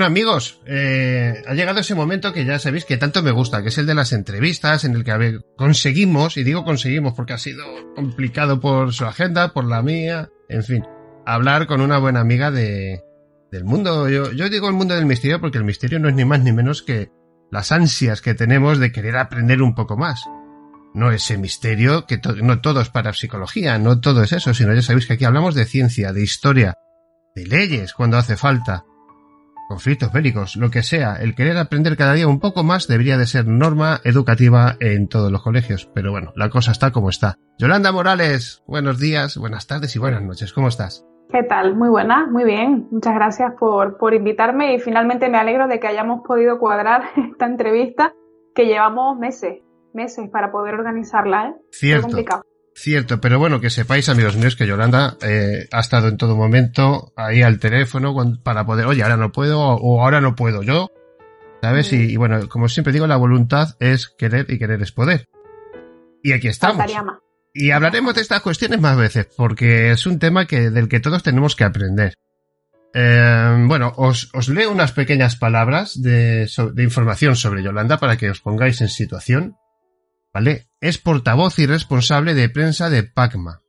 Bueno 0.00 0.12
amigos, 0.12 0.62
eh, 0.64 1.42
ha 1.46 1.52
llegado 1.52 1.80
ese 1.80 1.94
momento 1.94 2.32
que 2.32 2.46
ya 2.46 2.58
sabéis 2.58 2.86
que 2.86 2.96
tanto 2.96 3.22
me 3.22 3.32
gusta, 3.32 3.60
que 3.60 3.68
es 3.68 3.76
el 3.76 3.84
de 3.84 3.94
las 3.94 4.14
entrevistas, 4.14 4.84
en 4.84 4.94
el 4.94 5.04
que 5.04 5.10
a 5.10 5.18
ver, 5.18 5.44
conseguimos, 5.58 6.38
y 6.38 6.42
digo 6.42 6.64
conseguimos 6.64 7.12
porque 7.12 7.34
ha 7.34 7.38
sido 7.38 7.66
complicado 7.94 8.60
por 8.60 8.94
su 8.94 9.04
agenda, 9.04 9.52
por 9.52 9.66
la 9.66 9.82
mía, 9.82 10.30
en 10.48 10.64
fin, 10.64 10.86
hablar 11.26 11.66
con 11.66 11.82
una 11.82 11.98
buena 11.98 12.20
amiga 12.20 12.50
de, 12.50 13.02
del 13.52 13.64
mundo. 13.66 14.08
Yo, 14.08 14.48
digo 14.48 14.68
el 14.68 14.74
mundo 14.74 14.94
del 14.94 15.04
misterio 15.04 15.38
porque 15.38 15.58
el 15.58 15.64
misterio 15.64 15.98
no 15.98 16.08
es 16.08 16.14
ni 16.14 16.24
más 16.24 16.40
ni 16.40 16.52
menos 16.52 16.80
que 16.80 17.10
las 17.50 17.70
ansias 17.70 18.22
que 18.22 18.32
tenemos 18.32 18.78
de 18.78 18.92
querer 18.92 19.18
aprender 19.18 19.60
un 19.60 19.74
poco 19.74 19.98
más. 19.98 20.24
No 20.94 21.12
ese 21.12 21.36
misterio 21.36 22.06
que 22.06 22.18
no 22.42 22.62
todo 22.62 22.80
es 22.80 22.88
para 22.88 23.12
psicología, 23.12 23.76
no 23.76 24.00
todo 24.00 24.22
es 24.22 24.32
eso, 24.32 24.54
sino 24.54 24.72
ya 24.72 24.80
sabéis 24.80 25.04
que 25.04 25.12
aquí 25.12 25.26
hablamos 25.26 25.54
de 25.54 25.66
ciencia, 25.66 26.14
de 26.14 26.22
historia, 26.22 26.72
de 27.34 27.44
leyes 27.44 27.92
cuando 27.92 28.16
hace 28.16 28.38
falta 28.38 28.86
conflictos 29.70 30.12
bélicos, 30.12 30.56
lo 30.56 30.68
que 30.68 30.82
sea, 30.82 31.14
el 31.14 31.36
querer 31.36 31.56
aprender 31.56 31.96
cada 31.96 32.14
día 32.14 32.26
un 32.26 32.40
poco 32.40 32.64
más 32.64 32.88
debería 32.88 33.16
de 33.16 33.26
ser 33.26 33.46
norma 33.46 34.00
educativa 34.02 34.74
en 34.80 35.06
todos 35.06 35.30
los 35.30 35.44
colegios. 35.44 35.88
Pero 35.94 36.10
bueno, 36.10 36.32
la 36.34 36.50
cosa 36.50 36.72
está 36.72 36.90
como 36.90 37.08
está. 37.08 37.36
Yolanda 37.56 37.92
Morales, 37.92 38.64
buenos 38.66 38.98
días, 38.98 39.36
buenas 39.36 39.68
tardes 39.68 39.94
y 39.94 40.00
buenas 40.00 40.22
noches. 40.22 40.52
¿Cómo 40.52 40.66
estás? 40.66 41.06
¿Qué 41.30 41.44
tal? 41.44 41.76
Muy 41.76 41.88
buena, 41.88 42.26
muy 42.26 42.42
bien. 42.42 42.88
Muchas 42.90 43.14
gracias 43.14 43.52
por, 43.60 43.96
por 43.96 44.12
invitarme 44.12 44.74
y 44.74 44.80
finalmente 44.80 45.28
me 45.28 45.38
alegro 45.38 45.68
de 45.68 45.78
que 45.78 45.86
hayamos 45.86 46.22
podido 46.26 46.58
cuadrar 46.58 47.04
esta 47.30 47.46
entrevista 47.46 48.12
que 48.56 48.66
llevamos 48.66 49.20
meses, 49.20 49.62
meses 49.94 50.28
para 50.30 50.50
poder 50.50 50.74
organizarla. 50.74 51.50
¿eh? 51.50 51.54
Cierto. 51.70 52.08
complicado. 52.08 52.42
Cierto, 52.80 53.20
pero 53.20 53.38
bueno, 53.38 53.60
que 53.60 53.68
sepáis, 53.68 54.08
amigos 54.08 54.36
míos, 54.36 54.56
que 54.56 54.66
Yolanda 54.66 55.18
eh, 55.20 55.68
ha 55.70 55.80
estado 55.80 56.08
en 56.08 56.16
todo 56.16 56.34
momento 56.34 57.12
ahí 57.14 57.42
al 57.42 57.58
teléfono 57.58 58.14
para 58.42 58.64
poder, 58.64 58.86
oye, 58.86 59.02
ahora 59.02 59.18
no 59.18 59.32
puedo 59.32 59.60
o 59.60 60.02
ahora 60.02 60.22
no 60.22 60.34
puedo 60.34 60.62
yo, 60.62 60.88
¿sabes? 61.60 61.92
Y, 61.92 62.16
bueno, 62.16 62.48
como 62.48 62.70
siempre 62.70 62.94
digo, 62.94 63.06
la 63.06 63.18
voluntad 63.18 63.76
es 63.80 64.08
querer 64.08 64.46
y 64.48 64.58
querer 64.58 64.80
es 64.80 64.92
poder. 64.92 65.28
Y 66.22 66.32
aquí 66.32 66.48
estamos. 66.48 66.86
Y 67.52 67.70
hablaremos 67.70 68.14
de 68.14 68.22
estas 68.22 68.40
cuestiones 68.40 68.80
más 68.80 68.96
veces, 68.96 69.28
porque 69.36 69.90
es 69.90 70.06
un 70.06 70.18
tema 70.18 70.46
que, 70.46 70.70
del 70.70 70.88
que 70.88 71.00
todos 71.00 71.22
tenemos 71.22 71.56
que 71.56 71.64
aprender. 71.64 72.14
Eh, 72.94 73.64
bueno, 73.68 73.92
os, 73.94 74.30
os, 74.32 74.48
leo 74.48 74.70
unas 74.70 74.92
pequeñas 74.92 75.36
palabras 75.36 76.00
de, 76.00 76.48
de 76.72 76.82
información 76.82 77.36
sobre 77.36 77.62
Yolanda 77.62 77.98
para 77.98 78.16
que 78.16 78.30
os 78.30 78.40
pongáis 78.40 78.80
en 78.80 78.88
situación. 78.88 79.58
¿Vale? 80.32 80.68
Es 80.80 80.98
portavoz 80.98 81.58
y 81.58 81.66
responsable 81.66 82.34
de 82.34 82.48
prensa 82.48 82.88
de 82.88 83.02
PACMA. 83.02 83.62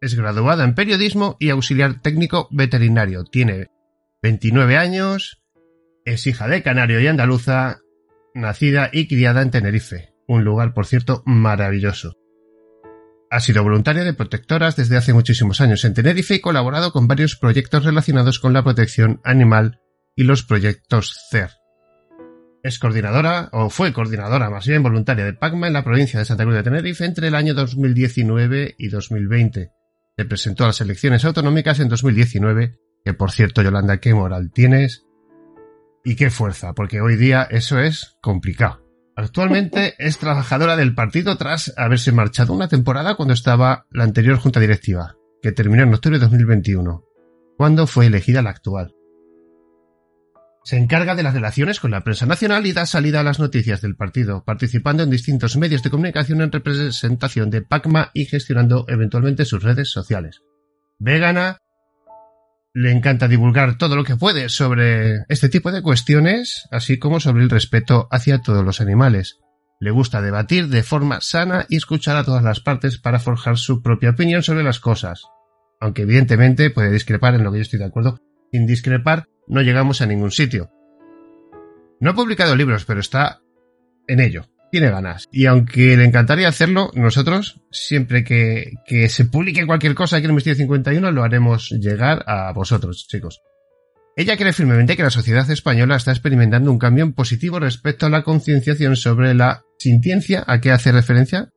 Es 0.00 0.14
graduada 0.14 0.64
en 0.64 0.74
periodismo 0.74 1.36
y 1.40 1.50
auxiliar 1.50 2.00
técnico 2.00 2.48
veterinario. 2.50 3.24
Tiene 3.24 3.68
29 4.22 4.76
años, 4.76 5.42
es 6.04 6.26
hija 6.26 6.46
de 6.48 6.62
canario 6.62 7.00
y 7.00 7.06
andaluza, 7.06 7.80
nacida 8.34 8.90
y 8.92 9.08
criada 9.08 9.42
en 9.42 9.50
Tenerife, 9.50 10.14
un 10.26 10.44
lugar, 10.44 10.74
por 10.74 10.86
cierto, 10.86 11.22
maravilloso. 11.26 12.16
Ha 13.30 13.40
sido 13.40 13.62
voluntaria 13.62 14.04
de 14.04 14.14
protectoras 14.14 14.76
desde 14.76 14.96
hace 14.96 15.12
muchísimos 15.12 15.60
años 15.60 15.84
en 15.84 15.94
Tenerife 15.94 16.36
y 16.36 16.40
colaborado 16.40 16.92
con 16.92 17.08
varios 17.08 17.36
proyectos 17.36 17.84
relacionados 17.84 18.38
con 18.38 18.52
la 18.52 18.62
protección 18.62 19.20
animal 19.24 19.80
y 20.16 20.24
los 20.24 20.42
proyectos 20.44 21.26
CER. 21.30 21.50
Es 22.68 22.78
coordinadora, 22.78 23.48
o 23.52 23.70
fue 23.70 23.94
coordinadora 23.94 24.50
más 24.50 24.66
bien 24.66 24.82
voluntaria 24.82 25.24
de 25.24 25.32
PACMA 25.32 25.68
en 25.68 25.72
la 25.72 25.84
provincia 25.84 26.18
de 26.18 26.26
Santa 26.26 26.44
Cruz 26.44 26.54
de 26.54 26.62
Tenerife 26.62 27.06
entre 27.06 27.28
el 27.28 27.34
año 27.34 27.54
2019 27.54 28.74
y 28.76 28.88
2020. 28.88 29.70
Se 30.14 30.24
presentó 30.26 30.64
a 30.64 30.66
las 30.66 30.82
elecciones 30.82 31.24
autonómicas 31.24 31.80
en 31.80 31.88
2019, 31.88 32.78
que 33.06 33.14
por 33.14 33.30
cierto, 33.30 33.62
Yolanda, 33.62 34.00
qué 34.00 34.12
moral 34.12 34.50
tienes 34.52 35.06
y 36.04 36.14
qué 36.14 36.28
fuerza, 36.28 36.74
porque 36.74 37.00
hoy 37.00 37.16
día 37.16 37.48
eso 37.50 37.78
es 37.78 38.18
complicado. 38.20 38.84
Actualmente 39.16 39.94
es 39.98 40.18
trabajadora 40.18 40.76
del 40.76 40.94
partido 40.94 41.38
tras 41.38 41.72
haberse 41.78 42.12
marchado 42.12 42.52
una 42.52 42.68
temporada 42.68 43.14
cuando 43.14 43.32
estaba 43.32 43.86
la 43.90 44.04
anterior 44.04 44.36
junta 44.36 44.60
directiva, 44.60 45.16
que 45.40 45.52
terminó 45.52 45.84
en 45.84 45.94
octubre 45.94 46.18
de 46.18 46.24
2021, 46.24 47.02
cuando 47.56 47.86
fue 47.86 48.04
elegida 48.04 48.42
la 48.42 48.50
actual. 48.50 48.94
Se 50.68 50.76
encarga 50.76 51.14
de 51.14 51.22
las 51.22 51.32
relaciones 51.32 51.80
con 51.80 51.92
la 51.92 52.04
prensa 52.04 52.26
nacional 52.26 52.66
y 52.66 52.74
da 52.74 52.84
salida 52.84 53.20
a 53.20 53.22
las 53.22 53.38
noticias 53.38 53.80
del 53.80 53.96
partido, 53.96 54.44
participando 54.44 55.02
en 55.02 55.08
distintos 55.08 55.56
medios 55.56 55.82
de 55.82 55.88
comunicación 55.88 56.42
en 56.42 56.52
representación 56.52 57.48
de 57.48 57.62
PACMA 57.62 58.10
y 58.12 58.26
gestionando 58.26 58.84
eventualmente 58.86 59.46
sus 59.46 59.62
redes 59.62 59.90
sociales. 59.90 60.42
Vegana, 60.98 61.56
le 62.74 62.92
encanta 62.92 63.28
divulgar 63.28 63.78
todo 63.78 63.96
lo 63.96 64.04
que 64.04 64.16
puede 64.16 64.50
sobre 64.50 65.24
este 65.30 65.48
tipo 65.48 65.72
de 65.72 65.80
cuestiones, 65.80 66.68
así 66.70 66.98
como 66.98 67.18
sobre 67.18 67.44
el 67.44 67.48
respeto 67.48 68.06
hacia 68.10 68.42
todos 68.42 68.62
los 68.62 68.82
animales. 68.82 69.38
Le 69.80 69.90
gusta 69.90 70.20
debatir 70.20 70.68
de 70.68 70.82
forma 70.82 71.22
sana 71.22 71.64
y 71.70 71.76
escuchar 71.76 72.18
a 72.18 72.24
todas 72.24 72.44
las 72.44 72.60
partes 72.60 72.98
para 72.98 73.20
forjar 73.20 73.56
su 73.56 73.80
propia 73.80 74.10
opinión 74.10 74.42
sobre 74.42 74.64
las 74.64 74.80
cosas. 74.80 75.22
Aunque 75.80 76.02
evidentemente 76.02 76.68
puede 76.68 76.90
discrepar 76.90 77.34
en 77.34 77.42
lo 77.42 77.52
que 77.52 77.56
yo 77.56 77.62
estoy 77.62 77.78
de 77.78 77.86
acuerdo. 77.86 78.20
Sin 78.52 78.66
discrepar, 78.66 79.28
no 79.48 79.62
llegamos 79.62 80.00
a 80.00 80.06
ningún 80.06 80.30
sitio. 80.30 80.70
No 82.00 82.10
ha 82.10 82.14
publicado 82.14 82.54
libros, 82.54 82.84
pero 82.84 83.00
está 83.00 83.40
en 84.06 84.20
ello. 84.20 84.44
Tiene 84.70 84.90
ganas. 84.90 85.26
Y 85.32 85.46
aunque 85.46 85.96
le 85.96 86.04
encantaría 86.04 86.48
hacerlo, 86.48 86.90
nosotros, 86.94 87.60
siempre 87.70 88.22
que, 88.22 88.74
que 88.86 89.08
se 89.08 89.24
publique 89.24 89.66
cualquier 89.66 89.94
cosa 89.94 90.16
aquí 90.16 90.26
en 90.26 90.30
el 90.30 90.34
Misterio 90.34 90.58
51, 90.58 91.10
lo 91.10 91.24
haremos 91.24 91.70
llegar 91.70 92.22
a 92.26 92.52
vosotros, 92.52 93.06
chicos. 93.08 93.40
Ella 94.14 94.36
cree 94.36 94.52
firmemente 94.52 94.96
que 94.96 95.02
la 95.04 95.10
sociedad 95.10 95.48
española 95.50 95.96
está 95.96 96.10
experimentando 96.10 96.70
un 96.70 96.78
cambio 96.78 97.10
positivo 97.14 97.60
respecto 97.60 98.06
a 98.06 98.10
la 98.10 98.24
concienciación 98.24 98.96
sobre 98.96 99.32
la 99.32 99.62
sintiencia. 99.78 100.44
¿A 100.46 100.60
qué 100.60 100.70
hace 100.72 100.92
referencia? 100.92 101.50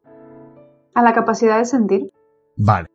A 0.94 1.02
la 1.02 1.14
capacidad 1.14 1.58
de 1.58 1.66
sentir. 1.66 2.02
Vale 2.56 2.91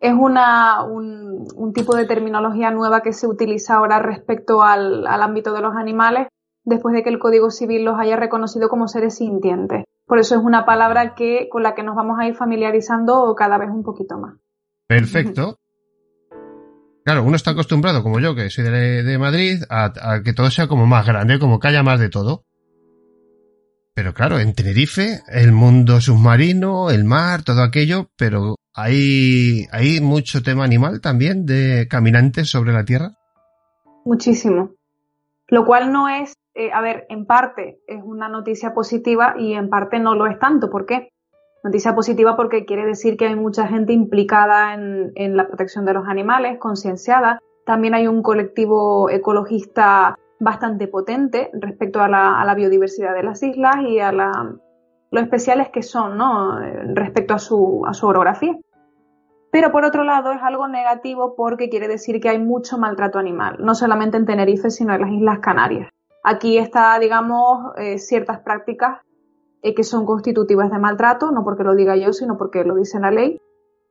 es 0.00 0.12
una, 0.12 0.82
un, 0.84 1.46
un, 1.56 1.72
tipo 1.72 1.96
de 1.96 2.06
terminología 2.06 2.70
nueva 2.70 3.00
que 3.00 3.12
se 3.12 3.26
utiliza 3.26 3.76
ahora 3.76 3.98
respecto 3.98 4.62
al, 4.62 5.06
al, 5.06 5.22
ámbito 5.22 5.52
de 5.52 5.60
los 5.60 5.74
animales 5.74 6.28
después 6.64 6.94
de 6.94 7.02
que 7.02 7.10
el 7.10 7.18
Código 7.18 7.50
Civil 7.50 7.84
los 7.84 7.98
haya 7.98 8.16
reconocido 8.16 8.68
como 8.68 8.88
seres 8.88 9.16
sintientes. 9.16 9.84
Por 10.06 10.18
eso 10.18 10.36
es 10.36 10.40
una 10.42 10.64
palabra 10.64 11.14
que, 11.14 11.48
con 11.50 11.62
la 11.62 11.74
que 11.74 11.82
nos 11.82 11.96
vamos 11.96 12.18
a 12.20 12.26
ir 12.26 12.34
familiarizando 12.34 13.34
cada 13.36 13.58
vez 13.58 13.70
un 13.70 13.82
poquito 13.82 14.18
más. 14.18 14.36
Perfecto. 14.86 15.58
Claro, 17.04 17.24
uno 17.24 17.36
está 17.36 17.52
acostumbrado, 17.52 18.02
como 18.02 18.20
yo, 18.20 18.34
que 18.34 18.50
soy 18.50 18.64
de, 18.64 19.02
de 19.02 19.18
Madrid, 19.18 19.62
a, 19.70 19.92
a, 20.00 20.22
que 20.22 20.34
todo 20.34 20.50
sea 20.50 20.68
como 20.68 20.86
más 20.86 21.06
grande, 21.06 21.38
como 21.38 21.58
que 21.58 21.68
haya 21.68 21.82
más 21.82 21.98
de 21.98 22.10
todo. 22.10 22.44
Pero 23.94 24.14
claro, 24.14 24.38
en 24.38 24.54
Tenerife, 24.54 25.22
el 25.28 25.52
mundo 25.52 26.00
submarino, 26.00 26.90
el 26.90 27.04
mar, 27.04 27.42
todo 27.42 27.62
aquello, 27.62 28.10
pero 28.16 28.56
hay, 28.80 30.00
mucho 30.00 30.42
tema 30.42 30.64
animal 30.64 31.00
también 31.00 31.46
de 31.46 31.88
caminantes 31.90 32.48
sobre 32.48 32.72
la 32.72 32.84
Tierra. 32.84 33.10
Muchísimo. 34.04 34.70
Lo 35.48 35.64
cual 35.64 35.92
no 35.92 36.08
es, 36.08 36.34
eh, 36.54 36.70
a 36.72 36.80
ver, 36.80 37.06
en 37.08 37.26
parte 37.26 37.80
es 37.88 38.00
una 38.04 38.28
noticia 38.28 38.74
positiva 38.74 39.34
y 39.36 39.54
en 39.54 39.68
parte 39.68 39.98
no 39.98 40.14
lo 40.14 40.26
es 40.26 40.38
tanto. 40.38 40.70
¿Por 40.70 40.86
qué? 40.86 41.08
Noticia 41.64 41.94
positiva 41.94 42.36
porque 42.36 42.64
quiere 42.64 42.86
decir 42.86 43.16
que 43.16 43.26
hay 43.26 43.34
mucha 43.34 43.66
gente 43.66 43.92
implicada 43.92 44.74
en, 44.74 45.36
la 45.36 45.48
protección 45.48 45.84
de 45.84 45.94
los 45.94 46.06
animales, 46.06 46.58
concienciada. 46.58 47.40
También 47.66 47.94
hay 47.94 48.06
un 48.06 48.22
colectivo 48.22 49.10
ecologista 49.10 50.16
bastante 50.38 50.86
potente 50.86 51.50
respecto 51.52 52.00
a 52.00 52.08
la, 52.08 52.54
biodiversidad 52.54 53.12
de 53.12 53.24
las 53.24 53.42
islas 53.42 53.76
y 53.88 53.98
a 53.98 54.12
la, 54.12 54.54
lo 55.10 55.20
especiales 55.20 55.70
que 55.70 55.82
son, 55.82 56.16
¿no? 56.16 56.60
Respecto 56.94 57.34
a 57.34 57.40
su, 57.40 57.84
a 57.84 57.92
su 57.92 58.06
orografía. 58.06 58.56
Pero 59.50 59.72
por 59.72 59.84
otro 59.84 60.04
lado 60.04 60.32
es 60.32 60.42
algo 60.42 60.68
negativo 60.68 61.34
porque 61.36 61.70
quiere 61.70 61.88
decir 61.88 62.20
que 62.20 62.28
hay 62.28 62.38
mucho 62.38 62.78
maltrato 62.78 63.18
animal, 63.18 63.56
no 63.60 63.74
solamente 63.74 64.16
en 64.16 64.26
Tenerife, 64.26 64.70
sino 64.70 64.94
en 64.94 65.00
las 65.00 65.10
Islas 65.10 65.38
Canarias. 65.40 65.90
Aquí 66.22 66.58
está, 66.58 66.98
digamos, 66.98 67.72
eh, 67.76 67.98
ciertas 67.98 68.40
prácticas 68.40 69.00
eh, 69.62 69.74
que 69.74 69.84
son 69.84 70.04
constitutivas 70.04 70.70
de 70.70 70.78
maltrato, 70.78 71.30
no 71.30 71.42
porque 71.44 71.64
lo 71.64 71.74
diga 71.74 71.96
yo, 71.96 72.12
sino 72.12 72.36
porque 72.36 72.64
lo 72.64 72.74
dice 72.74 73.00
la 73.00 73.10
ley, 73.10 73.40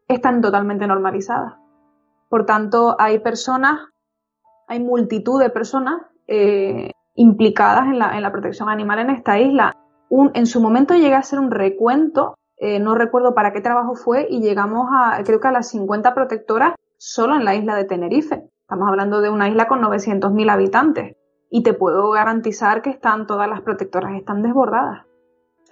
están 0.08 0.42
totalmente 0.42 0.88
normalizadas. 0.88 1.56
Por 2.30 2.46
tanto, 2.46 2.96
hay 3.00 3.20
personas, 3.20 3.80
hay 4.68 4.80
multitud 4.80 5.42
de 5.42 5.50
personas 5.50 6.02
eh, 6.28 6.92
implicadas 7.16 7.88
en 7.88 8.00
la, 8.00 8.32
protección 8.32 8.70
animal 8.70 9.00
en 9.00 9.10
esta 9.10 9.40
isla. 9.40 9.74
En 10.10 10.46
su 10.46 10.62
momento 10.62 10.94
llegué 10.94 11.16
a 11.16 11.20
hacer 11.20 11.40
un 11.40 11.52
recuento, 11.52 12.36
eh, 12.58 12.80
no 12.80 12.96
recuerdo 12.96 13.34
para 13.34 13.54
qué 13.54 13.62
trabajo 13.62 13.96
fue, 13.96 14.28
y 14.30 14.42
llegamos 14.42 14.88
a, 14.92 15.22
creo 15.24 15.40
que 15.40 15.48
a 15.48 15.52
las 15.52 15.70
50 15.70 16.14
protectoras 16.14 16.74
solo 16.98 17.36
en 17.36 17.46
la 17.46 17.56
isla 17.56 17.76
de 17.76 17.86
Tenerife. 17.86 18.44
Estamos 18.62 18.90
hablando 18.90 19.22
de 19.22 19.30
una 19.30 19.48
isla 19.48 19.68
con 19.68 19.82
900.000 19.82 20.52
habitantes. 20.52 21.16
Y 21.50 21.64
te 21.64 21.74
puedo 21.74 22.10
garantizar 22.12 22.82
que 22.82 22.90
están, 22.90 23.28
todas 23.28 23.48
las 23.48 23.62
protectoras 23.62 24.14
están 24.16 24.42
desbordadas. 24.42 25.06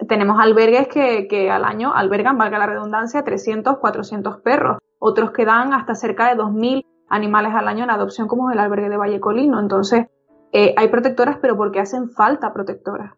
Tenemos 0.08 0.40
albergues 0.40 0.88
que, 0.88 1.26
que 1.28 1.50
al 1.50 1.64
año 1.64 1.92
albergan, 1.94 2.38
valga 2.38 2.58
la 2.58 2.66
redundancia, 2.66 3.22
300, 3.22 3.78
400 3.78 4.40
perros. 4.40 4.78
Otros 4.98 5.32
que 5.32 5.44
dan 5.44 5.74
hasta 5.74 5.94
cerca 5.94 6.28
de 6.28 6.40
2.000 6.40 6.84
animales 7.08 7.52
al 7.54 7.68
año 7.68 7.84
en 7.84 7.90
adopción, 7.90 8.28
como 8.28 8.50
es 8.50 8.54
el 8.54 8.60
albergue 8.60 8.88
de 8.88 8.96
Valle 8.96 9.20
Colino. 9.20 9.60
Entonces, 9.60 10.06
eh, 10.52 10.74
hay 10.76 10.88
protectoras, 10.88 11.38
pero 11.40 11.56
porque 11.56 11.80
hacen 11.80 12.10
falta 12.10 12.52
protectoras. 12.52 13.12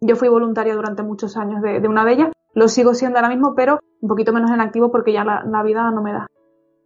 Yo 0.00 0.16
fui 0.16 0.28
voluntaria 0.28 0.74
durante 0.74 1.02
muchos 1.02 1.36
años 1.36 1.62
de, 1.62 1.86
una 1.86 2.04
de 2.04 2.12
ellas, 2.12 2.32
lo 2.54 2.68
sigo 2.68 2.94
siendo 2.94 3.18
ahora 3.18 3.28
mismo, 3.28 3.54
pero 3.54 3.80
un 4.00 4.08
poquito 4.08 4.32
menos 4.32 4.50
en 4.50 4.60
activo 4.60 4.90
porque 4.90 5.12
ya 5.12 5.24
la, 5.24 5.44
la 5.44 5.62
vida 5.62 5.90
no 5.90 6.02
me 6.02 6.12
da. 6.12 6.26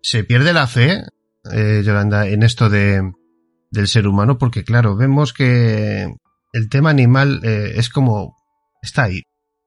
Se 0.02 0.24
pierde 0.24 0.52
la 0.52 0.66
fe, 0.66 1.02
eh, 1.52 1.82
Yolanda, 1.84 2.26
en 2.26 2.43
esto 2.43 2.68
de, 2.68 3.12
del 3.70 3.88
ser 3.88 4.06
humano, 4.06 4.38
porque 4.38 4.64
claro, 4.64 4.97
vemos 4.97 5.32
que 5.32 6.14
el 6.52 6.68
tema 6.68 6.90
animal 6.90 7.40
eh, 7.43 7.72
es 7.76 7.88
como 7.88 8.36
está 8.82 9.05
ahí. 9.05 9.22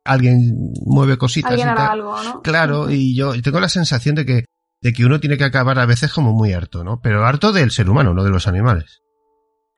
Alguien 0.05 0.71
mueve 0.85 1.17
cositas. 1.17 1.51
Alguien 1.51 1.67
y 1.67 1.71
hará 1.71 1.81
tal. 1.81 1.91
algo, 1.91 2.23
¿no? 2.23 2.41
Claro, 2.41 2.89
y 2.89 3.15
yo 3.15 3.39
tengo 3.41 3.59
la 3.59 3.69
sensación 3.69 4.15
de 4.15 4.26
que, 4.26 4.45
de 4.81 4.93
que 4.93 5.05
uno 5.05 5.19
tiene 5.19 5.38
que 5.38 5.43
acabar 5.43 5.77
a 5.77 5.85
veces 5.85 6.11
como 6.13 6.34
muy 6.34 6.53
harto, 6.53 6.84
¿no? 6.84 6.99
Pero 7.01 7.26
harto 7.26 7.51
del 7.51 7.71
ser 7.71 7.89
humano, 7.89 8.13
no 8.13 8.23
de 8.23 8.30
los 8.30 8.47
animales. 8.47 9.01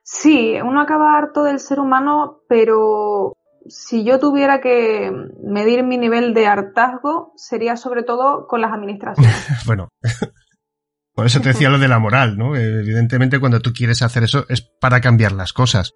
Sí, 0.04 0.56
uno 0.62 0.80
acaba 0.80 1.16
harto 1.16 1.42
del 1.44 1.60
ser 1.60 1.80
humano, 1.80 2.40
pero 2.48 3.34
si 3.68 4.04
yo 4.04 4.18
tuviera 4.18 4.60
que 4.60 5.10
medir 5.42 5.84
mi 5.84 5.98
nivel 5.98 6.34
de 6.34 6.46
hartazgo, 6.46 7.32
sería 7.36 7.76
sobre 7.76 8.02
todo 8.02 8.46
con 8.46 8.60
las 8.60 8.72
administraciones. 8.72 9.34
bueno, 9.66 9.88
por 11.14 11.26
eso 11.26 11.40
te 11.40 11.50
decía 11.50 11.70
lo 11.70 11.78
de 11.78 11.88
la 11.88 11.98
moral, 11.98 12.36
¿no? 12.36 12.56
Evidentemente 12.56 13.40
cuando 13.40 13.60
tú 13.60 13.72
quieres 13.72 14.02
hacer 14.02 14.24
eso 14.24 14.46
es 14.48 14.62
para 14.80 15.00
cambiar 15.00 15.32
las 15.32 15.52
cosas. 15.52 15.92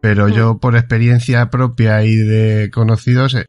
Pero 0.00 0.28
mm. 0.28 0.32
yo 0.32 0.58
por 0.58 0.76
experiencia 0.76 1.50
propia 1.50 2.04
y 2.04 2.16
de 2.16 2.70
conocidos 2.72 3.34
eh, 3.34 3.46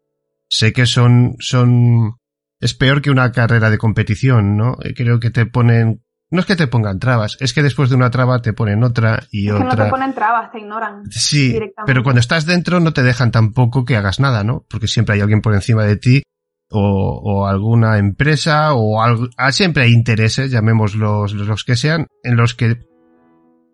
sé 0.48 0.72
que 0.72 0.86
son, 0.86 1.36
son, 1.38 2.16
es 2.60 2.74
peor 2.74 3.00
que 3.00 3.10
una 3.10 3.32
carrera 3.32 3.70
de 3.70 3.78
competición, 3.78 4.56
¿no? 4.56 4.76
Creo 4.94 5.18
que 5.18 5.30
te 5.30 5.46
ponen 5.46 6.01
no 6.32 6.40
es 6.40 6.46
que 6.46 6.56
te 6.56 6.66
pongan 6.66 6.98
trabas, 6.98 7.36
es 7.40 7.52
que 7.52 7.62
después 7.62 7.90
de 7.90 7.96
una 7.96 8.10
traba 8.10 8.40
te 8.40 8.54
ponen 8.54 8.82
otra 8.82 9.24
y 9.30 9.48
es 9.48 9.52
otra. 9.52 9.68
Que 9.68 9.76
no 9.76 9.84
te 9.84 9.90
ponen 9.90 10.14
trabas, 10.14 10.50
te 10.50 10.60
ignoran. 10.60 11.02
Sí, 11.10 11.60
pero 11.84 12.02
cuando 12.02 12.20
estás 12.20 12.46
dentro 12.46 12.80
no 12.80 12.94
te 12.94 13.02
dejan 13.02 13.30
tampoco 13.30 13.84
que 13.84 13.96
hagas 13.96 14.18
nada, 14.18 14.42
¿no? 14.42 14.64
Porque 14.70 14.88
siempre 14.88 15.14
hay 15.14 15.20
alguien 15.20 15.42
por 15.42 15.54
encima 15.54 15.84
de 15.84 15.96
ti 15.96 16.22
o, 16.70 17.20
o 17.22 17.46
alguna 17.46 17.98
empresa 17.98 18.72
o 18.72 19.02
algo, 19.02 19.28
siempre 19.50 19.82
hay 19.82 19.92
intereses, 19.92 20.50
llamémoslos 20.50 21.34
los 21.34 21.64
que 21.64 21.76
sean, 21.76 22.06
en 22.22 22.36
los 22.36 22.54
que 22.54 22.78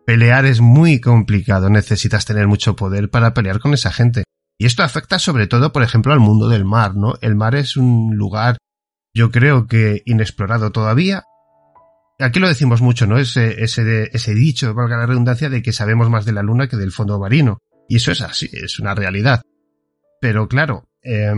pelear 0.04 0.44
es 0.44 0.60
muy 0.60 1.00
complicado, 1.00 1.70
necesitas 1.70 2.24
tener 2.24 2.48
mucho 2.48 2.74
poder 2.74 3.08
para 3.08 3.34
pelear 3.34 3.60
con 3.60 3.72
esa 3.72 3.92
gente. 3.92 4.24
Y 4.58 4.66
esto 4.66 4.82
afecta 4.82 5.20
sobre 5.20 5.46
todo, 5.46 5.70
por 5.72 5.84
ejemplo, 5.84 6.12
al 6.12 6.18
mundo 6.18 6.48
del 6.48 6.64
mar, 6.64 6.96
¿no? 6.96 7.14
El 7.20 7.36
mar 7.36 7.54
es 7.54 7.76
un 7.76 8.16
lugar, 8.16 8.56
yo 9.14 9.30
creo 9.30 9.68
que 9.68 10.02
inexplorado 10.06 10.72
todavía, 10.72 11.22
aquí 12.18 12.40
lo 12.40 12.48
decimos 12.48 12.82
mucho, 12.82 13.06
¿no? 13.06 13.18
Ese, 13.18 13.62
ese, 13.62 14.10
ese 14.12 14.34
dicho, 14.34 14.74
valga 14.74 14.96
la 14.96 15.06
redundancia, 15.06 15.48
de 15.48 15.62
que 15.62 15.72
sabemos 15.72 16.10
más 16.10 16.24
de 16.24 16.32
la 16.32 16.42
luna 16.42 16.68
que 16.68 16.76
del 16.76 16.92
fondo 16.92 17.18
marino. 17.18 17.58
Y 17.88 17.96
eso 17.96 18.12
es 18.12 18.20
así, 18.20 18.48
es 18.52 18.78
una 18.80 18.94
realidad. 18.94 19.42
Pero 20.20 20.48
claro, 20.48 20.88
eh, 21.02 21.32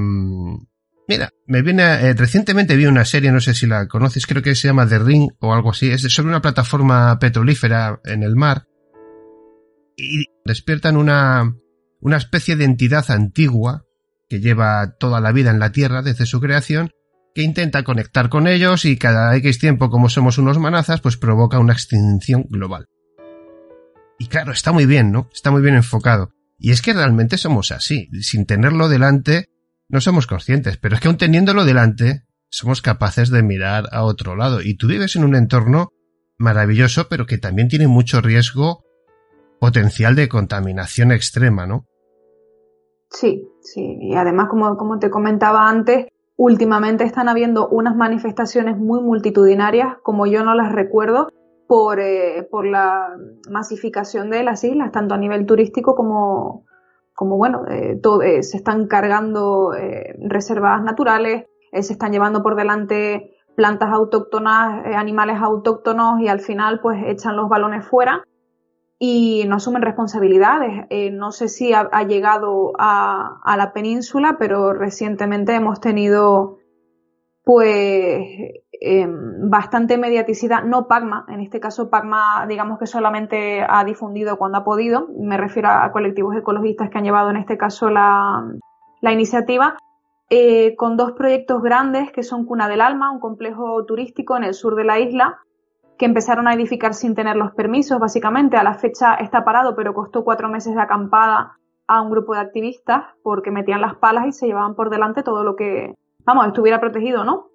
mira, 1.07 1.31
me 1.47 1.63
viene, 1.63 1.83
eh, 1.83 2.15
recientemente 2.15 2.77
vi 2.77 2.87
una 2.87 3.05
serie, 3.05 3.31
no 3.31 3.41
sé 3.41 3.55
si 3.55 3.67
la 3.67 3.87
conoces, 3.87 4.27
creo 4.27 4.43
que 4.43 4.55
se 4.55 4.69
llama 4.69 4.89
The 4.89 4.99
Ring 4.99 5.31
o 5.41 5.55
algo 5.55 5.71
así, 5.71 5.91
es 5.91 6.03
sobre 6.03 6.31
una 6.31 6.43
plataforma 6.43 7.19
petrolífera 7.19 8.01
en 8.05 8.23
el 8.23 8.37
mar. 8.37 8.65
Y 9.97 10.25
despiertan 10.45 10.97
una, 10.97 11.55
una 12.01 12.17
especie 12.17 12.57
de 12.57 12.65
entidad 12.65 13.11
antigua 13.11 13.85
que 14.29 14.41
lleva 14.41 14.97
toda 14.99 15.21
la 15.21 15.33
vida 15.33 15.51
en 15.51 15.59
la 15.59 15.73
Tierra 15.73 16.03
desde 16.03 16.25
su 16.25 16.41
creación 16.41 16.91
que 17.35 17.43
intenta 17.43 17.85
conectar 17.85 18.29
con 18.29 18.47
ellos 18.47 18.85
y 18.85 18.97
cada 18.97 19.35
X 19.37 19.59
tiempo, 19.59 19.91
como 19.91 20.09
somos 20.09 20.39
unos 20.39 20.59
manazas, 20.59 21.01
pues 21.01 21.17
provoca 21.17 21.59
una 21.59 21.73
extinción 21.73 22.47
global. 22.49 22.87
Y 24.19 24.27
claro, 24.27 24.53
está 24.53 24.73
muy 24.73 24.87
bien, 24.87 25.13
¿no? 25.13 25.29
Está 25.33 25.51
muy 25.51 25.63
bien 25.63 25.77
enfocado. 25.77 26.33
Y 26.59 26.73
es 26.73 26.83
que 26.83 26.93
realmente 26.93 27.39
somos 27.39 27.73
así. 27.73 28.11
Sin 28.21 28.45
tenerlo 28.45 28.89
delante, 28.89 29.47
no 29.89 30.01
somos 30.01 30.27
conscientes, 30.27 30.77
pero 30.77 30.95
es 30.95 31.01
que 31.01 31.09
aun 31.09 31.17
teniéndolo 31.17 31.65
delante, 31.65 32.25
somos 32.51 32.83
capaces 32.83 33.31
de 33.31 33.43
mirar 33.43 33.89
a 33.93 34.05
otro 34.05 34.37
lado. 34.37 34.61
Y 34.61 34.77
tú 34.77 34.89
vives 34.89 35.17
en 35.17 35.25
un 35.25 35.37
entorno 35.37 35.89
maravilloso, 36.37 37.09
pero 37.09 37.27
que 37.27 37.39
también 37.39 37.69
tiene 37.69 37.87
mucho 37.87 38.21
riesgo 38.21 38.83
potencial 39.59 40.15
de 40.17 40.29
contaminación 40.29 41.13
extrema, 41.13 41.67
¿no? 41.67 41.87
Sí, 43.11 43.49
sí. 43.63 43.99
Y 44.01 44.15
además, 44.15 44.49
como, 44.49 44.77
como 44.77 44.99
te 44.99 45.11
comentaba 45.11 45.69
antes, 45.69 46.07
últimamente 46.41 47.05
están 47.05 47.29
habiendo 47.29 47.69
unas 47.69 47.95
manifestaciones 47.95 48.79
muy 48.79 49.03
multitudinarias, 49.03 49.99
como 50.03 50.25
yo 50.25 50.43
no 50.43 50.55
las 50.55 50.73
recuerdo, 50.73 51.29
por, 51.69 52.01
eh, 52.01 52.49
por 52.51 52.67
la 52.67 53.15
masificación 53.51 54.31
de 54.31 54.43
las 54.43 54.65
islas, 54.65 54.91
tanto 54.91 55.15
a 55.15 55.19
nivel 55.19 55.45
turístico 55.45 55.95
como, 55.95 56.65
como 57.15 57.37
bueno, 57.37 57.67
eh, 57.69 58.01
todo, 58.03 58.23
eh, 58.23 58.43
se 58.43 58.57
están 58.57 58.87
cargando 58.87 59.73
reservas 60.19 60.83
naturales, 60.83 61.45
se 61.73 61.93
están 61.93 62.11
llevando 62.11 62.43
por 62.43 62.57
delante 62.57 63.37
plantas 63.55 63.91
autóctonas, 63.93 64.87
animales 64.97 65.37
autóctonos 65.43 66.23
y 66.23 66.29
al 66.29 66.41
final 66.41 66.81
pues 66.81 67.03
echan 67.07 67.37
los 67.37 67.51
balones 67.51 67.87
fuera 67.87 68.25
y 69.03 69.45
no 69.49 69.57
asumen 69.57 69.81
responsabilidades. 69.81 70.87
Eh, 70.91 71.11
no 71.11 71.33
sé 71.33 71.49
si 71.49 71.73
ha, 71.73 71.89
llegado 72.05 72.73
a, 72.79 73.41
a, 73.43 73.57
la 73.57 73.73
península, 73.73 74.37
pero 74.39 74.75
recientemente 74.75 75.55
hemos 75.55 75.81
tenido 75.81 76.59
pues 77.43 78.23
eh, 78.83 79.07
bastante 79.09 79.97
mediaticidad, 79.97 80.65
no 80.65 80.87
Pagma, 80.87 81.25
en 81.29 81.41
este 81.41 81.61
caso 81.61 81.89
Pagma 81.89 82.45
digamos 82.47 82.79
que 82.79 82.87
solamente 82.87 83.65
ha 83.67 83.83
difundido 83.85 84.37
cuando 84.37 84.59
ha 84.59 84.65
podido, 84.65 85.09
me 85.19 85.39
refiero 85.39 85.71
a 85.71 85.91
colectivos 85.93 86.37
ecologistas 86.37 86.91
que 86.91 86.99
han 86.99 87.05
llevado 87.05 87.31
en 87.31 87.39
este 87.39 87.57
caso 87.57 87.89
la, 87.89 88.45
la 89.01 89.13
iniciativa, 89.13 89.79
eh, 90.29 90.77
con 90.77 90.99
dos 90.99 91.13
proyectos 91.13 91.63
grandes 91.63 92.13
que 92.13 92.23
son 92.23 92.45
Cuna 92.45 92.69
del 92.69 92.83
Alma, 92.83 93.11
un 93.11 93.21
complejo 93.21 93.85
turístico 93.87 94.37
en 94.37 94.45
el 94.45 94.53
sur 94.53 94.77
de 94.77 94.85
la 94.85 95.01
isla, 95.01 95.39
que 96.01 96.07
empezaron 96.07 96.49
a 96.49 96.55
edificar 96.55 96.95
sin 96.95 97.15
tener 97.15 97.37
los 97.37 97.53
permisos, 97.53 98.01
básicamente. 98.01 98.57
A 98.57 98.63
la 98.63 98.73
fecha 98.73 99.17
está 99.17 99.45
parado, 99.45 99.77
pero 99.77 99.93
costó 99.93 100.25
cuatro 100.25 100.49
meses 100.49 100.75
de 100.75 100.81
acampada 100.81 101.59
a 101.87 102.01
un 102.01 102.11
grupo 102.11 102.33
de 102.33 102.41
activistas 102.41 103.05
porque 103.23 103.51
metían 103.51 103.83
las 103.83 103.97
palas 103.97 104.27
y 104.27 104.33
se 104.33 104.47
llevaban 104.47 104.75
por 104.75 104.89
delante 104.89 105.23
todo 105.23 105.45
lo 105.45 105.57
que, 105.57 105.95
vamos, 106.25 106.47
estuviera 106.47 106.81
protegido, 106.81 107.23
¿no? 107.25 107.49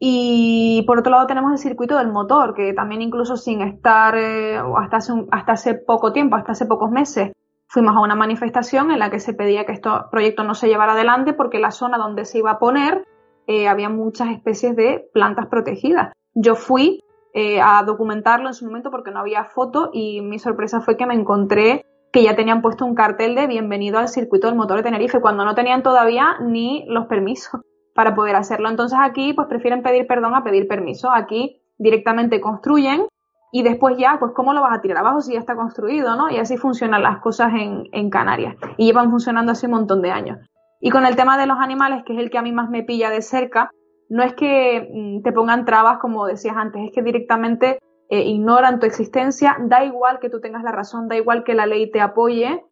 Y 0.00 0.84
por 0.86 0.98
otro 0.98 1.12
lado 1.12 1.26
tenemos 1.26 1.52
el 1.52 1.58
circuito 1.58 1.98
del 1.98 2.10
motor, 2.10 2.54
que 2.54 2.72
también 2.72 3.02
incluso 3.02 3.36
sin 3.36 3.60
estar 3.60 4.16
eh, 4.16 4.56
hasta, 4.78 4.96
hace 4.96 5.12
hasta 5.30 5.52
hace 5.52 5.74
poco 5.74 6.14
tiempo, 6.14 6.36
hasta 6.36 6.52
hace 6.52 6.64
pocos 6.64 6.90
meses, 6.90 7.32
fuimos 7.66 7.94
a 7.94 8.00
una 8.00 8.14
manifestación 8.14 8.90
en 8.90 8.98
la 8.98 9.10
que 9.10 9.20
se 9.20 9.34
pedía 9.34 9.66
que 9.66 9.72
este 9.72 9.90
proyecto 10.10 10.44
no 10.44 10.54
se 10.54 10.68
llevara 10.68 10.92
adelante 10.92 11.34
porque 11.34 11.58
la 11.58 11.72
zona 11.72 11.98
donde 11.98 12.24
se 12.24 12.38
iba 12.38 12.52
a 12.52 12.58
poner 12.58 13.04
eh, 13.46 13.68
había 13.68 13.90
muchas 13.90 14.30
especies 14.30 14.74
de 14.76 15.10
plantas 15.12 15.48
protegidas. 15.48 16.14
Yo 16.32 16.54
fui 16.54 17.04
eh, 17.36 17.60
a 17.60 17.82
documentarlo 17.82 18.46
en 18.46 18.54
su 18.54 18.64
momento 18.64 18.92
porque 18.92 19.10
no 19.10 19.18
había 19.18 19.44
foto 19.44 19.90
y 19.92 20.20
mi 20.20 20.38
sorpresa 20.38 20.80
fue 20.80 20.96
que 20.96 21.04
me 21.04 21.14
encontré 21.14 21.84
que 22.12 22.22
ya 22.22 22.36
tenían 22.36 22.62
puesto 22.62 22.86
un 22.86 22.94
cartel 22.94 23.34
de 23.34 23.48
bienvenido 23.48 23.98
al 23.98 24.06
circuito 24.06 24.46
del 24.46 24.54
motor 24.54 24.76
de 24.76 24.84
Tenerife 24.84 25.20
cuando 25.20 25.44
no 25.44 25.56
tenían 25.56 25.82
todavía 25.82 26.36
ni 26.40 26.84
los 26.86 27.06
permisos 27.06 27.60
para 27.94 28.14
poder 28.14 28.36
hacerlo. 28.36 28.68
Entonces 28.68 28.98
aquí 29.02 29.32
pues 29.32 29.48
prefieren 29.48 29.82
pedir 29.82 30.06
perdón 30.06 30.36
a 30.36 30.44
pedir 30.44 30.68
permiso. 30.68 31.10
Aquí 31.10 31.60
directamente 31.76 32.40
construyen 32.40 33.08
y 33.50 33.64
después 33.64 33.96
ya, 33.98 34.16
pues 34.20 34.30
cómo 34.32 34.52
lo 34.52 34.60
vas 34.60 34.78
a 34.78 34.80
tirar 34.80 34.98
abajo 34.98 35.20
si 35.20 35.32
ya 35.32 35.40
está 35.40 35.56
construido, 35.56 36.14
¿no? 36.14 36.30
Y 36.30 36.36
así 36.38 36.56
funcionan 36.56 37.02
las 37.02 37.18
cosas 37.18 37.52
en, 37.54 37.88
en 37.90 38.10
Canarias. 38.10 38.54
Y 38.76 38.86
llevan 38.86 39.10
funcionando 39.10 39.50
así 39.50 39.66
un 39.66 39.72
montón 39.72 40.02
de 40.02 40.12
años. 40.12 40.38
Y 40.80 40.90
con 40.90 41.04
el 41.04 41.16
tema 41.16 41.36
de 41.36 41.46
los 41.46 41.58
animales, 41.58 42.04
que 42.04 42.12
es 42.12 42.18
el 42.20 42.30
que 42.30 42.38
a 42.38 42.42
mí 42.42 42.52
más 42.52 42.70
me 42.70 42.82
pilla 42.82 43.10
de 43.10 43.22
cerca, 43.22 43.70
no 44.08 44.22
es 44.22 44.34
que 44.34 44.88
mm, 44.92 45.22
te 45.22 45.32
pongan 45.32 45.64
trabas 45.64 45.98
como 45.98 46.26
decías 46.26 46.56
antes, 46.56 46.82
es 46.84 46.92
que 46.92 47.02
directamente 47.02 47.78
eh, 48.08 48.20
ignoran 48.20 48.80
tu 48.80 48.86
existencia, 48.86 49.56
da 49.60 49.84
igual 49.84 50.18
que 50.20 50.30
tú 50.30 50.40
tengas 50.40 50.62
la 50.62 50.72
razón, 50.72 51.08
da 51.08 51.16
igual 51.16 51.42
que 51.44 51.54
la 51.54 51.66
ley 51.66 51.90
te 51.90 52.00
apoye, 52.00 52.64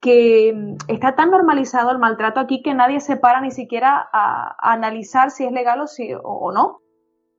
que 0.00 0.52
mm, 0.54 0.76
está 0.88 1.16
tan 1.16 1.30
normalizado 1.30 1.90
el 1.90 1.98
maltrato 1.98 2.40
aquí 2.40 2.62
que 2.62 2.74
nadie 2.74 3.00
se 3.00 3.16
para 3.16 3.40
ni 3.40 3.50
siquiera 3.50 4.08
a, 4.12 4.56
analizar 4.72 5.30
si 5.30 5.44
es 5.44 5.52
legal 5.52 5.84
o, 6.22 6.52
no. 6.52 6.80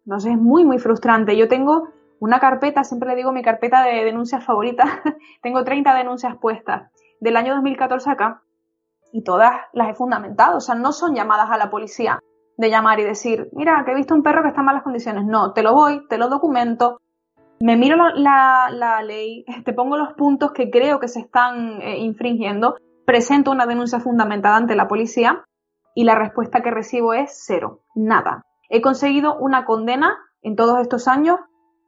Entonces 0.05 0.33
es 0.33 0.37
muy, 0.37 0.65
muy 0.65 0.79
frustrante. 0.79 1.35
Yo 1.37 1.47
tengo 1.47 1.89
una 2.19 2.39
carpeta, 2.39 2.83
siempre 2.83 3.09
le 3.09 3.15
digo 3.15 3.31
mi 3.31 3.43
carpeta 3.43 3.83
de 3.83 4.03
denuncias 4.03 4.43
favorita, 4.43 4.83
tengo 5.41 5.63
30 5.63 5.93
denuncias 5.95 6.35
puestas 6.37 6.91
del 7.19 7.37
año 7.37 7.53
2014 7.53 8.09
acá 8.09 8.41
y 9.11 9.23
todas 9.23 9.53
las 9.73 9.89
he 9.89 9.93
fundamentado, 9.95 10.57
o 10.57 10.61
sea, 10.61 10.75
no 10.75 10.91
son 10.91 11.15
llamadas 11.15 11.49
a 11.49 11.57
la 11.57 11.69
policía, 11.69 12.19
de 12.57 12.69
llamar 12.69 12.99
y 12.99 13.03
decir, 13.03 13.49
mira, 13.53 13.83
que 13.85 13.91
he 13.91 13.95
visto 13.95 14.15
un 14.15 14.23
perro 14.23 14.41
que 14.41 14.49
está 14.49 14.61
en 14.61 14.65
malas 14.65 14.83
condiciones. 14.83 15.25
No, 15.25 15.53
te 15.53 15.63
lo 15.63 15.73
voy, 15.73 16.05
te 16.07 16.17
lo 16.17 16.27
documento, 16.27 16.99
me 17.59 17.75
miro 17.75 17.95
la, 17.95 18.69
la 18.71 19.01
ley, 19.01 19.45
te 19.65 19.73
pongo 19.73 19.97
los 19.97 20.13
puntos 20.13 20.51
que 20.51 20.69
creo 20.69 20.99
que 20.99 21.07
se 21.07 21.19
están 21.19 21.81
eh, 21.81 21.99
infringiendo, 21.99 22.75
presento 23.05 23.51
una 23.51 23.65
denuncia 23.65 23.99
fundamentada 23.99 24.57
ante 24.57 24.75
la 24.75 24.87
policía 24.87 25.45
y 25.95 26.03
la 26.03 26.15
respuesta 26.15 26.61
que 26.61 26.71
recibo 26.71 27.13
es 27.13 27.43
cero, 27.45 27.81
nada. 27.95 28.43
He 28.69 28.81
conseguido 28.81 29.37
una 29.37 29.65
condena 29.65 30.17
en 30.41 30.55
todos 30.55 30.79
estos 30.81 31.07
años 31.07 31.39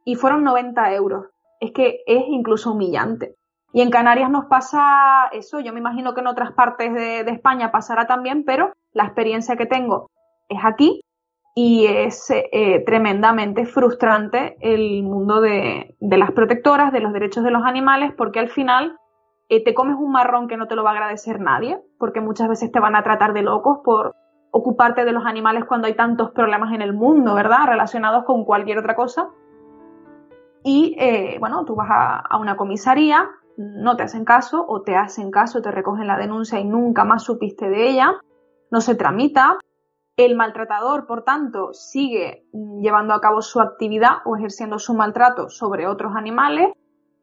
y 0.04 0.14
fueron 0.14 0.42
90 0.44 0.92
euros. 0.94 1.26
Es 1.60 1.72
que 1.72 2.00
es 2.06 2.22
incluso 2.28 2.72
humillante. 2.72 3.36
Y 3.72 3.82
en 3.82 3.90
Canarias 3.90 4.30
nos 4.30 4.46
pasa 4.46 5.28
eso, 5.30 5.60
yo 5.60 5.72
me 5.72 5.78
imagino 5.78 6.14
que 6.14 6.22
en 6.22 6.26
otras 6.26 6.52
partes 6.52 6.92
de, 6.92 7.22
de 7.22 7.30
España 7.30 7.70
pasará 7.70 8.06
también, 8.06 8.44
pero 8.44 8.72
la 8.92 9.04
experiencia 9.04 9.56
que 9.56 9.66
tengo 9.66 10.10
es 10.50 10.58
aquí 10.64 11.00
y 11.54 11.86
es 11.86 12.30
eh, 12.30 12.82
tremendamente 12.84 13.66
frustrante 13.66 14.56
el 14.60 15.02
mundo 15.02 15.40
de, 15.40 15.96
las 16.00 16.32
protectoras, 16.32 16.92
de 16.92 17.00
los 17.00 17.12
derechos 17.12 17.44
de 17.44 17.50
los 17.50 17.64
animales, 17.64 18.12
porque 18.16 18.40
al 18.40 18.48
final 18.48 18.96
eh, 19.48 19.64
te 19.64 19.74
comes 19.74 19.96
un 19.96 20.12
marrón 20.12 20.48
que 20.48 20.56
no 20.56 20.68
te 20.68 20.76
lo 20.76 20.84
va 20.84 20.90
a 20.90 20.94
agradecer 20.94 21.40
nadie, 21.40 21.80
porque 21.98 22.20
muchas 22.20 22.48
veces 22.48 22.70
te 22.70 22.80
van 22.80 22.94
a 22.94 23.02
tratar 23.02 23.32
de 23.32 23.42
locos 23.42 23.78
por 23.84 24.14
ocuparte 24.52 25.04
de 25.04 25.12
los 25.12 25.24
animales 25.26 25.64
cuando 25.64 25.86
hay 25.86 25.94
tantos 25.94 26.32
problemas 26.32 26.72
en 26.72 26.82
el 26.82 26.92
mundo, 26.92 27.34
¿verdad? 27.34 27.66
Relacionados 27.66 28.24
con 28.24 28.44
cualquier 28.44 28.78
otra 28.78 28.96
cosa. 28.96 29.28
Y 30.64 30.96
eh, 30.98 31.36
bueno, 31.40 31.64
tú 31.64 31.74
vas 31.74 31.88
a, 31.90 32.18
a 32.18 32.36
una 32.38 32.56
comisaría, 32.56 33.28
no 33.56 33.96
te 33.96 34.02
hacen 34.02 34.24
caso 34.24 34.64
o 34.68 34.82
te 34.82 34.96
hacen 34.96 35.30
caso, 35.30 35.62
te 35.62 35.70
recogen 35.70 36.06
la 36.06 36.16
denuncia 36.16 36.58
y 36.58 36.64
nunca 36.64 37.04
más 37.04 37.22
supiste 37.22 37.68
de 37.68 37.88
ella, 37.90 38.14
no 38.70 38.80
se 38.80 38.94
tramita, 38.94 39.58
el 40.16 40.36
maltratador, 40.36 41.06
por 41.06 41.22
tanto, 41.24 41.72
sigue 41.72 42.44
llevando 42.80 43.14
a 43.14 43.20
cabo 43.20 43.42
su 43.42 43.60
actividad 43.60 44.18
o 44.24 44.36
ejerciendo 44.36 44.78
su 44.78 44.94
maltrato 44.94 45.48
sobre 45.48 45.86
otros 45.86 46.14
animales 46.14 46.72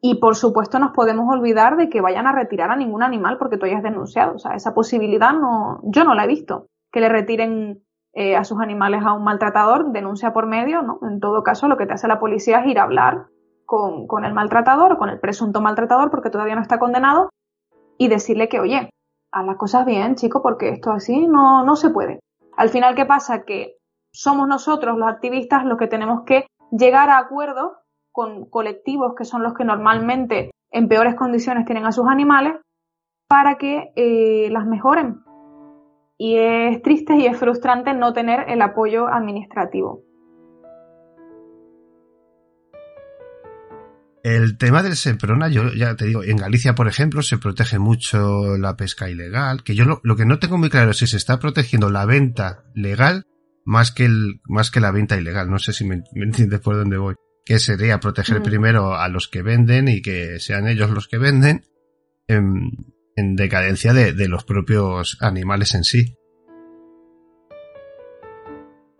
y, 0.00 0.20
por 0.20 0.36
supuesto, 0.36 0.78
nos 0.78 0.92
podemos 0.92 1.26
olvidar 1.28 1.76
de 1.76 1.88
que 1.88 2.00
vayan 2.00 2.26
a 2.26 2.32
retirar 2.32 2.70
a 2.70 2.76
ningún 2.76 3.02
animal 3.02 3.38
porque 3.38 3.56
tú 3.56 3.66
hayas 3.66 3.82
denunciado. 3.82 4.34
O 4.34 4.38
sea, 4.38 4.54
esa 4.54 4.74
posibilidad 4.74 5.32
no, 5.32 5.80
yo 5.84 6.04
no 6.04 6.14
la 6.14 6.24
he 6.24 6.28
visto. 6.28 6.66
Que 6.90 7.00
le 7.00 7.08
retiren 7.08 7.82
eh, 8.14 8.36
a 8.36 8.44
sus 8.44 8.60
animales 8.60 9.02
a 9.04 9.12
un 9.12 9.24
maltratador, 9.24 9.92
denuncia 9.92 10.32
por 10.32 10.46
medio, 10.46 10.82
¿no? 10.82 10.98
En 11.02 11.20
todo 11.20 11.42
caso, 11.42 11.68
lo 11.68 11.76
que 11.76 11.86
te 11.86 11.94
hace 11.94 12.08
la 12.08 12.20
policía 12.20 12.60
es 12.60 12.66
ir 12.66 12.78
a 12.78 12.84
hablar 12.84 13.26
con, 13.64 14.06
con 14.06 14.24
el 14.24 14.32
maltratador 14.32 14.92
o 14.92 14.98
con 14.98 15.10
el 15.10 15.20
presunto 15.20 15.60
maltratador 15.60 16.10
porque 16.10 16.30
todavía 16.30 16.54
no 16.54 16.62
está 16.62 16.78
condenado 16.78 17.28
y 17.98 18.08
decirle 18.08 18.48
que, 18.48 18.60
oye, 18.60 18.90
haz 19.32 19.46
las 19.46 19.56
cosas 19.56 19.84
bien, 19.84 20.14
chico, 20.14 20.42
porque 20.42 20.70
esto 20.70 20.90
así 20.92 21.26
no, 21.26 21.64
no 21.64 21.76
se 21.76 21.90
puede. 21.90 22.20
Al 22.58 22.70
final, 22.70 22.96
¿qué 22.96 23.06
pasa? 23.06 23.44
Que 23.44 23.76
somos 24.12 24.48
nosotros 24.48 24.98
los 24.98 25.08
activistas 25.08 25.64
los 25.64 25.78
que 25.78 25.86
tenemos 25.86 26.24
que 26.26 26.48
llegar 26.72 27.08
a 27.08 27.18
acuerdos 27.18 27.70
con 28.10 28.46
colectivos 28.50 29.14
que 29.16 29.24
son 29.24 29.44
los 29.44 29.54
que 29.54 29.64
normalmente 29.64 30.50
en 30.72 30.88
peores 30.88 31.14
condiciones 31.14 31.66
tienen 31.66 31.86
a 31.86 31.92
sus 31.92 32.08
animales 32.08 32.56
para 33.28 33.58
que 33.58 33.92
eh, 33.94 34.50
las 34.50 34.66
mejoren. 34.66 35.22
Y 36.18 36.36
es 36.36 36.82
triste 36.82 37.14
y 37.14 37.26
es 37.26 37.38
frustrante 37.38 37.94
no 37.94 38.12
tener 38.12 38.50
el 38.50 38.60
apoyo 38.60 39.06
administrativo. 39.06 40.02
El 44.24 44.58
tema 44.58 44.82
del 44.82 44.96
Semprona, 44.96 45.48
yo 45.48 45.72
ya 45.72 45.94
te 45.94 46.06
digo, 46.06 46.24
en 46.24 46.36
Galicia, 46.36 46.74
por 46.74 46.88
ejemplo, 46.88 47.22
se 47.22 47.38
protege 47.38 47.78
mucho 47.78 48.56
la 48.56 48.76
pesca 48.76 49.08
ilegal, 49.08 49.62
que 49.62 49.74
yo 49.74 49.84
lo, 50.02 50.16
que 50.16 50.26
no 50.26 50.38
tengo 50.38 50.58
muy 50.58 50.70
claro 50.70 50.90
es 50.90 50.98
si 50.98 51.06
se 51.06 51.16
está 51.16 51.38
protegiendo 51.38 51.90
la 51.90 52.04
venta 52.04 52.64
legal 52.74 53.24
más 53.64 53.92
que 53.92 54.06
el, 54.06 54.40
más 54.44 54.70
que 54.70 54.80
la 54.80 54.90
venta 54.90 55.16
ilegal. 55.16 55.48
No 55.48 55.58
sé 55.58 55.72
si 55.72 55.84
me, 55.84 56.02
entiendes 56.14 56.60
por 56.60 56.76
dónde 56.76 56.96
voy. 56.98 57.14
Que 57.44 57.58
sería 57.58 58.00
proteger 58.00 58.40
mm. 58.40 58.42
primero 58.42 58.94
a 58.96 59.08
los 59.08 59.28
que 59.28 59.42
venden 59.42 59.88
y 59.88 60.02
que 60.02 60.40
sean 60.40 60.68
ellos 60.68 60.90
los 60.90 61.08
que 61.08 61.18
venden 61.18 61.64
en, 62.26 62.70
decadencia 63.34 63.92
de 63.92 64.28
los 64.28 64.44
propios 64.44 65.16
animales 65.20 65.74
en 65.74 65.82
sí 65.82 66.14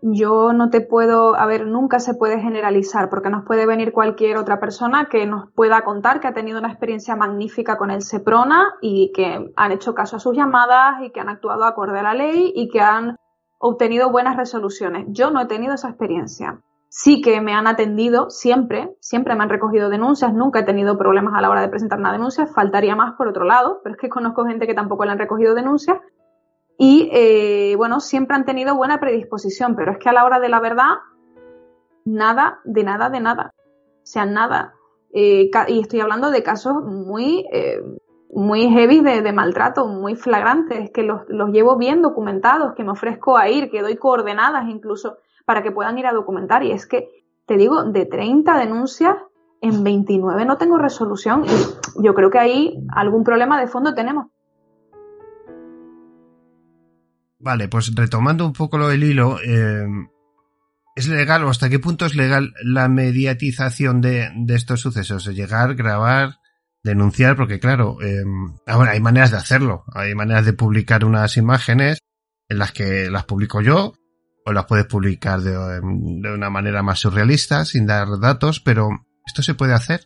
yo 0.01 0.53
no 0.53 0.69
te 0.69 0.81
puedo, 0.81 1.35
a 1.35 1.45
ver, 1.45 1.67
nunca 1.67 1.99
se 1.99 2.13
puede 2.13 2.39
generalizar 2.39 3.09
porque 3.09 3.29
nos 3.29 3.43
puede 3.43 3.65
venir 3.65 3.91
cualquier 3.91 4.37
otra 4.37 4.59
persona 4.59 5.09
que 5.11 5.25
nos 5.25 5.51
pueda 5.51 5.81
contar 5.83 6.21
que 6.21 6.27
ha 6.27 6.33
tenido 6.33 6.59
una 6.59 6.69
experiencia 6.69 7.15
magnífica 7.17 7.77
con 7.77 7.91
el 7.91 8.01
Seprona 8.01 8.75
y 8.81 9.11
que 9.13 9.51
han 9.55 9.71
hecho 9.71 9.93
caso 9.93 10.15
a 10.15 10.19
sus 10.19 10.35
llamadas 10.35 11.01
y 11.03 11.11
que 11.11 11.19
han 11.19 11.29
actuado 11.29 11.65
acorde 11.65 11.99
a 11.99 12.03
la 12.03 12.13
ley 12.13 12.53
y 12.55 12.69
que 12.69 12.79
han 12.79 13.17
obtenido 13.57 14.09
buenas 14.09 14.37
resoluciones. 14.37 15.05
Yo 15.09 15.31
no 15.31 15.41
he 15.41 15.47
tenido 15.47 15.73
esa 15.73 15.89
experiencia. 15.89 16.61
sí 16.91 17.21
que 17.21 17.39
me 17.39 17.53
han 17.53 17.67
atendido 17.67 18.29
siempre, 18.31 18.95
siempre 18.99 19.35
me 19.35 19.43
han 19.43 19.49
recogido 19.49 19.89
denuncias, 19.89 20.33
nunca 20.33 20.59
he 20.59 20.63
tenido 20.63 20.97
problemas 20.97 21.35
a 21.35 21.41
la 21.41 21.49
hora 21.49 21.61
de 21.61 21.67
presentar 21.67 21.99
una 21.99 22.13
denuncia, 22.13 22.47
faltaría 22.47 22.95
más 22.95 23.13
por 23.15 23.27
otro 23.27 23.43
lado, 23.43 23.81
pero 23.83 23.93
es 23.93 24.01
que 24.01 24.09
conozco 24.09 24.45
gente 24.45 24.65
que 24.65 24.73
tampoco 24.73 25.05
le 25.05 25.11
han 25.11 25.19
recogido 25.19 25.53
denuncias 25.53 25.97
y 26.81 27.09
eh, 27.11 27.75
bueno, 27.75 27.99
siempre 27.99 28.37
han 28.37 28.45
tenido 28.45 28.73
buena 28.73 29.01
predisposición, 29.01 29.75
pero 29.75 29.91
es 29.91 29.97
que 29.97 30.07
a 30.07 30.13
la 30.13 30.23
hora 30.23 30.39
de 30.39 30.47
la 30.47 30.61
verdad, 30.61 30.99
nada, 32.05 32.61
de 32.63 32.85
nada, 32.85 33.09
de 33.09 33.19
nada. 33.19 33.53
O 33.57 34.05
sea, 34.05 34.25
nada. 34.25 34.75
Eh, 35.11 35.51
y 35.67 35.79
estoy 35.81 35.99
hablando 35.99 36.31
de 36.31 36.41
casos 36.41 36.81
muy, 36.81 37.45
eh, 37.51 37.81
muy 38.31 38.69
heavy 38.69 39.01
de, 39.01 39.33
maltrato, 39.33 39.87
muy 39.87 40.15
flagrantes, 40.15 40.89
que 40.91 41.03
los, 41.03 41.23
los 41.27 41.49
llevo 41.49 41.75
bien 41.75 42.01
documentados, 42.01 42.75
que 42.75 42.85
me 42.85 42.91
ofrezco 42.91 43.35
a 43.35 43.49
ir, 43.49 43.69
que 43.69 43.81
doy 43.81 43.97
coordenadas 43.97 44.69
incluso 44.69 45.17
para 45.43 45.61
que 45.61 45.73
puedan 45.73 45.97
ir 45.97 46.07
a 46.07 46.13
documentar. 46.13 46.63
Y 46.63 46.71
es 46.71 46.87
que, 46.87 47.09
te 47.45 47.57
digo, 47.57 47.83
de 47.83 48.05
30 48.05 48.57
denuncias, 48.57 49.17
en 49.59 49.83
29 49.83 50.45
no 50.45 50.57
tengo 50.57 50.77
resolución 50.77 51.43
y 51.45 52.01
yo 52.01 52.13
creo 52.13 52.29
que 52.29 52.39
ahí 52.39 52.81
algún 52.95 53.25
problema 53.25 53.59
de 53.59 53.67
fondo 53.67 53.93
tenemos. 53.93 54.27
Vale, 57.39 57.69
pues 57.69 57.95
retomando 57.95 58.45
un 58.45 58.53
poco 58.53 58.77
lo 58.77 58.89
del 58.89 59.03
hilo, 59.03 59.39
eh, 59.41 59.87
¿es 60.95 61.07
legal 61.07 61.45
o 61.45 61.49
hasta 61.49 61.69
qué 61.69 61.79
punto 61.79 62.05
es 62.05 62.13
legal 62.15 62.53
la 62.61 62.89
mediatización 62.89 64.01
de, 64.01 64.29
estos 64.49 64.81
sucesos? 64.81 65.25
Llegar, 65.25 65.75
grabar, 65.75 66.39
denunciar, 66.83 67.37
porque 67.37 67.59
claro, 67.59 67.97
eh, 68.01 68.25
ahora 68.67 68.91
hay 68.91 68.99
maneras 68.99 69.31
de 69.31 69.37
hacerlo, 69.37 69.85
hay 69.93 70.15
maneras 70.15 70.45
de 70.45 70.53
publicar 70.53 71.05
unas 71.05 71.37
imágenes 71.37 71.99
en 72.49 72.59
las 72.59 72.73
que 72.73 73.09
las 73.09 73.23
publico 73.23 73.61
yo, 73.61 73.93
o 74.45 74.51
las 74.51 74.65
puedes 74.65 74.87
publicar 74.87 75.39
de, 75.39 75.51
de 75.51 76.33
una 76.33 76.49
manera 76.49 76.83
más 76.83 76.99
surrealista, 76.99 77.63
sin 77.63 77.85
dar 77.85 78.19
datos, 78.19 78.59
pero 78.59 78.89
¿esto 79.25 79.43
se 79.43 79.53
puede 79.53 79.73
hacer? 79.73 80.01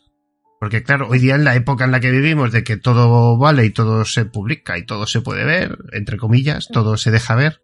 Porque 0.64 0.82
claro, 0.82 1.08
hoy 1.10 1.20
día 1.20 1.36
en 1.36 1.44
la 1.44 1.56
época 1.56 1.84
en 1.84 1.92
la 1.92 2.00
que 2.00 2.10
vivimos, 2.10 2.54
de 2.54 2.64
que 2.64 2.78
todo 2.78 3.38
vale 3.38 3.66
y 3.66 3.74
todo 3.74 4.06
se 4.06 4.24
publica 4.24 4.78
y 4.78 4.86
todo 4.86 5.06
se 5.08 5.20
puede 5.20 5.44
ver, 5.44 5.76
entre 5.92 6.16
comillas, 6.16 6.70
todo 6.72 6.96
se 6.96 7.12
deja 7.12 7.36
ver. 7.36 7.60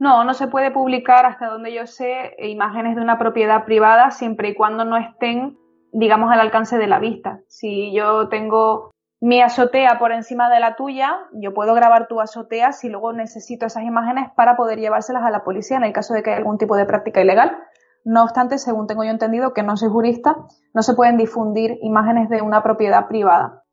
No, 0.00 0.24
no 0.24 0.34
se 0.34 0.48
puede 0.48 0.72
publicar 0.72 1.26
hasta 1.26 1.46
donde 1.46 1.72
yo 1.72 1.86
sé 1.86 2.34
imágenes 2.40 2.96
de 2.96 3.02
una 3.02 3.20
propiedad 3.20 3.64
privada 3.66 4.10
siempre 4.10 4.48
y 4.48 4.54
cuando 4.56 4.84
no 4.84 4.96
estén, 4.96 5.56
digamos, 5.92 6.32
al 6.32 6.40
alcance 6.40 6.76
de 6.76 6.88
la 6.88 6.98
vista. 6.98 7.38
Si 7.46 7.94
yo 7.94 8.28
tengo 8.28 8.90
mi 9.20 9.40
azotea 9.42 9.96
por 10.00 10.10
encima 10.10 10.50
de 10.50 10.58
la 10.58 10.74
tuya, 10.74 11.20
yo 11.34 11.54
puedo 11.54 11.72
grabar 11.72 12.08
tu 12.08 12.20
azotea 12.20 12.72
si 12.72 12.88
luego 12.88 13.12
necesito 13.12 13.66
esas 13.66 13.84
imágenes 13.84 14.28
para 14.34 14.56
poder 14.56 14.80
llevárselas 14.80 15.22
a 15.22 15.30
la 15.30 15.44
policía 15.44 15.76
en 15.76 15.84
el 15.84 15.92
caso 15.92 16.14
de 16.14 16.24
que 16.24 16.30
haya 16.30 16.38
algún 16.38 16.58
tipo 16.58 16.76
de 16.76 16.86
práctica 16.86 17.20
ilegal. 17.20 17.56
No 18.04 18.22
obstante, 18.22 18.58
según 18.58 18.86
tengo 18.86 19.04
yo 19.04 19.10
entendido, 19.10 19.52
que 19.52 19.62
no 19.62 19.76
soy 19.76 19.88
jurista, 19.88 20.36
no 20.74 20.82
se 20.82 20.94
pueden 20.94 21.16
difundir 21.16 21.78
imágenes 21.82 22.28
de 22.28 22.42
una 22.42 22.62
propiedad 22.62 23.08
privada, 23.08 23.64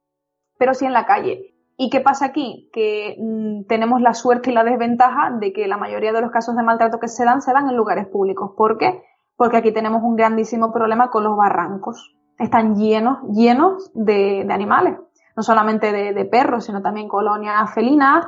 pero 0.57 0.73
sí 0.73 0.85
en 0.85 0.93
la 0.93 1.05
calle. 1.05 1.53
¿Y 1.77 1.89
qué 1.89 2.01
pasa 2.01 2.25
aquí? 2.25 2.69
Que 2.73 3.15
mm, 3.19 3.67
tenemos 3.67 4.01
la 4.01 4.13
suerte 4.13 4.51
y 4.51 4.53
la 4.53 4.63
desventaja 4.63 5.31
de 5.39 5.53
que 5.53 5.67
la 5.67 5.77
mayoría 5.77 6.11
de 6.11 6.21
los 6.21 6.31
casos 6.31 6.55
de 6.55 6.63
maltrato 6.63 6.99
que 6.99 7.07
se 7.07 7.23
dan 7.23 7.41
se 7.41 7.53
dan 7.53 7.69
en 7.69 7.77
lugares 7.77 8.07
públicos. 8.07 8.51
¿Por 8.57 8.77
qué? 8.77 9.03
Porque 9.35 9.57
aquí 9.57 9.71
tenemos 9.71 10.01
un 10.03 10.15
grandísimo 10.15 10.71
problema 10.71 11.09
con 11.11 11.23
los 11.23 11.37
barrancos. 11.37 12.15
Están 12.39 12.75
llenos, 12.75 13.19
llenos 13.31 13.91
de 13.93 14.45
animales 14.49 14.97
no 15.37 15.43
solamente 15.43 15.91
de, 15.91 16.25
perros, 16.25 16.65
sino 16.65 16.81
también 16.81 17.07
colonias 17.07 17.71
felinas, 17.71 18.25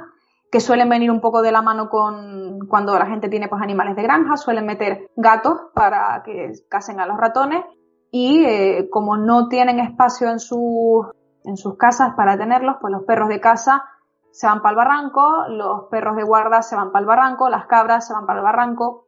que 0.51 0.59
suelen 0.59 0.89
venir 0.89 1.11
un 1.11 1.21
poco 1.21 1.41
de 1.41 1.51
la 1.51 1.61
mano 1.61 1.89
con 1.89 2.67
cuando 2.67 2.97
la 2.97 3.05
gente 3.05 3.29
tiene 3.29 3.47
pues 3.47 3.61
animales 3.61 3.95
de 3.95 4.03
granja, 4.03 4.37
suelen 4.37 4.65
meter 4.65 5.09
gatos 5.15 5.59
para 5.73 6.23
que 6.23 6.53
casen 6.67 6.99
a 6.99 7.05
los 7.05 7.17
ratones 7.17 7.63
y 8.11 8.43
eh, 8.43 8.89
como 8.89 9.17
no 9.17 9.47
tienen 9.47 9.79
espacio 9.79 10.29
en 10.29 10.39
sus, 10.39 11.05
en 11.43 11.57
sus 11.57 11.77
casas 11.77 12.15
para 12.15 12.37
tenerlos, 12.37 12.77
pues 12.81 12.91
los 12.91 13.03
perros 13.03 13.29
de 13.29 13.39
casa 13.39 13.85
se 14.31 14.47
van 14.47 14.61
para 14.61 14.71
el 14.71 14.77
barranco, 14.77 15.47
los 15.49 15.83
perros 15.89 16.15
de 16.15 16.23
guarda 16.23 16.61
se 16.61 16.75
van 16.75 16.91
para 16.91 17.01
el 17.01 17.07
barranco, 17.07 17.49
las 17.49 17.65
cabras 17.65 18.07
se 18.07 18.13
van 18.13 18.25
para 18.25 18.39
el 18.39 18.45
barranco 18.45 19.05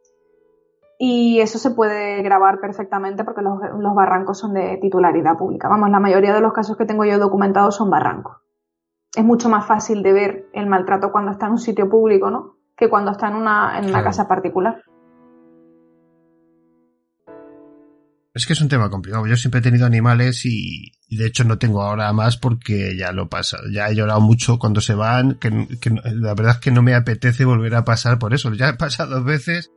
y 1.03 1.39
eso 1.39 1.57
se 1.57 1.72
puede 1.72 2.22
grabar 2.22 2.59
perfectamente 2.59 3.23
porque 3.23 3.41
los, 3.41 3.59
barrancos 3.95 4.38
son 4.38 4.53
de 4.53 4.77
titularidad 4.80 5.35
pública. 5.35 5.68
Vamos, 5.68 5.89
la 5.89 5.99
mayoría 5.99 6.31
de 6.31 6.41
los 6.41 6.53
casos 6.53 6.77
que 6.77 6.85
tengo 6.85 7.05
yo 7.05 7.18
documentados 7.18 7.76
son 7.76 7.89
barrancos. 7.89 8.38
Es 9.15 9.23
mucho 9.23 9.49
más 9.49 9.67
fácil 9.67 10.03
de 10.03 10.13
ver 10.13 10.49
el 10.53 10.67
maltrato 10.67 11.11
cuando 11.11 11.31
está 11.31 11.47
en 11.47 11.53
un 11.53 11.59
sitio 11.59 11.89
público, 11.89 12.31
¿no? 12.31 12.57
Que 12.77 12.89
cuando 12.89 13.11
está 13.11 13.27
en 13.27 13.35
una, 13.35 13.77
en 13.77 13.85
una 13.85 14.03
casa 14.03 14.27
particular. 14.27 14.81
Es 18.33 18.45
que 18.45 18.53
es 18.53 18.61
un 18.61 18.69
tema 18.69 18.89
complicado. 18.89 19.27
Yo 19.27 19.35
siempre 19.35 19.59
he 19.59 19.63
tenido 19.63 19.85
animales 19.85 20.45
y, 20.45 20.93
de 21.09 21.25
hecho 21.25 21.43
no 21.43 21.57
tengo 21.57 21.81
ahora 21.81 22.13
más 22.13 22.38
porque 22.38 22.95
ya 22.97 23.11
lo 23.11 23.27
pasa. 23.27 23.57
Ya 23.73 23.89
he 23.89 23.95
llorado 23.95 24.21
mucho 24.21 24.57
cuando 24.57 24.79
se 24.79 24.95
van, 24.95 25.35
que, 25.35 25.49
la 25.49 26.33
verdad 26.33 26.53
es 26.53 26.59
que 26.59 26.71
no 26.71 26.81
me 26.81 26.95
apetece 26.95 27.43
volver 27.43 27.75
a 27.75 27.83
pasar 27.83 28.17
por 28.19 28.33
eso. 28.33 28.53
Ya 28.53 28.69
he 28.69 28.73
pasado 28.75 29.15
dos 29.15 29.25
veces 29.25 29.71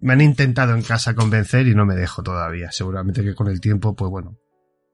me 0.00 0.14
han 0.14 0.22
intentado 0.22 0.74
en 0.74 0.82
casa 0.82 1.14
convencer 1.14 1.68
y 1.68 1.74
no 1.74 1.84
me 1.84 1.94
dejo 1.94 2.22
todavía. 2.22 2.72
Seguramente 2.72 3.22
que 3.22 3.34
con 3.34 3.48
el 3.48 3.60
tiempo, 3.60 3.94
pues 3.94 4.10
bueno, 4.10 4.38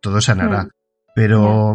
todo 0.00 0.20
sanará. 0.20 0.64
Mm. 0.64 0.70
Pero 1.14 1.74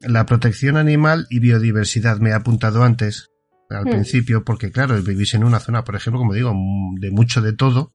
la 0.00 0.26
protección 0.26 0.76
animal 0.76 1.26
y 1.30 1.38
biodiversidad 1.40 2.18
me 2.18 2.30
he 2.30 2.34
apuntado 2.34 2.82
antes, 2.82 3.30
al 3.70 3.86
mm. 3.86 3.90
principio, 3.90 4.44
porque 4.44 4.70
claro, 4.70 5.00
vivís 5.02 5.34
en 5.34 5.44
una 5.44 5.60
zona, 5.60 5.84
por 5.84 5.96
ejemplo, 5.96 6.20
como 6.20 6.34
digo, 6.34 6.52
de 7.00 7.10
mucho 7.10 7.40
de 7.40 7.52
todo. 7.52 7.94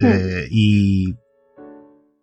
Eh, 0.00 0.48
y 0.50 1.14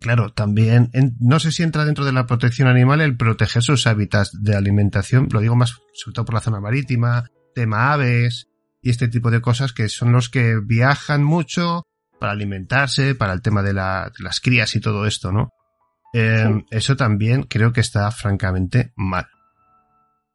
claro, 0.00 0.32
también, 0.32 0.90
no 1.18 1.40
sé 1.40 1.50
si 1.50 1.62
entra 1.62 1.84
dentro 1.84 2.04
de 2.04 2.12
la 2.12 2.26
protección 2.26 2.68
animal 2.68 3.00
el 3.00 3.16
proteger 3.16 3.62
sus 3.62 3.86
hábitats 3.86 4.32
de 4.42 4.54
alimentación, 4.54 5.28
lo 5.30 5.40
digo 5.40 5.56
más 5.56 5.78
sobre 5.94 6.14
todo 6.14 6.24
por 6.26 6.34
la 6.34 6.40
zona 6.40 6.60
marítima, 6.60 7.30
tema 7.54 7.92
aves, 7.92 8.48
y 8.82 8.90
este 8.90 9.08
tipo 9.08 9.30
de 9.30 9.40
cosas 9.40 9.72
que 9.72 9.88
son 9.88 10.12
los 10.12 10.28
que 10.28 10.58
viajan 10.62 11.22
mucho 11.22 11.84
para 12.18 12.32
alimentarse, 12.32 13.14
para 13.14 13.32
el 13.32 13.42
tema 13.42 13.62
de, 13.62 13.72
las 13.72 14.40
crías 14.42 14.74
y 14.74 14.80
todo 14.80 15.06
esto, 15.06 15.32
¿no? 15.32 15.50
Em, 16.12 16.64
eso 16.70 16.96
también 16.96 17.44
creo 17.44 17.72
que 17.72 17.80
está 17.80 18.10
francamente 18.10 18.92
mal. 18.96 19.26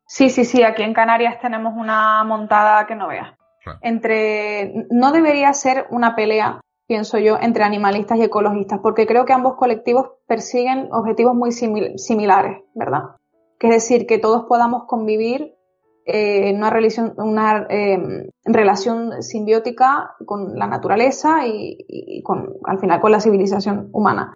Sí, 0.07 0.29
sí, 0.29 0.45
sí, 0.45 0.63
aquí 0.63 0.83
en 0.83 0.93
Canarias 0.93 1.39
tenemos 1.41 1.73
una 1.75 2.23
montada 2.23 2.85
que 2.85 2.95
no 2.95 3.07
veas. 3.07 3.33
Entre, 3.81 4.85
no 4.91 5.11
debería 5.11 5.51
ser 5.53 5.87
una 5.89 6.15
pelea, 6.15 6.61
pienso 6.87 7.17
yo, 7.17 7.37
entre 7.41 7.63
animalistas 7.63 8.19
y 8.19 8.23
ecologistas, 8.23 8.79
porque 8.81 9.07
creo 9.07 9.25
que 9.25 9.33
ambos 9.33 9.55
colectivos 9.55 10.11
persiguen 10.27 10.89
objetivos 10.91 11.33
muy 11.33 11.51
similares, 11.51 12.61
¿verdad? 12.75 13.15
Que 13.59 13.67
es 13.67 13.73
decir, 13.73 14.05
que 14.05 14.19
todos 14.19 14.45
podamos 14.47 14.83
convivir 14.87 15.55
eh, 16.05 16.53
una, 16.53 16.69
relación, 16.69 17.15
una 17.17 17.65
eh, 17.67 18.29
relación 18.43 19.23
simbiótica 19.23 20.13
con 20.23 20.55
la 20.55 20.67
naturaleza 20.67 21.47
y, 21.47 22.21
con, 22.21 22.53
al 22.63 22.79
final 22.79 23.01
con 23.01 23.11
la 23.11 23.19
civilización 23.19 23.89
humana. 23.91 24.35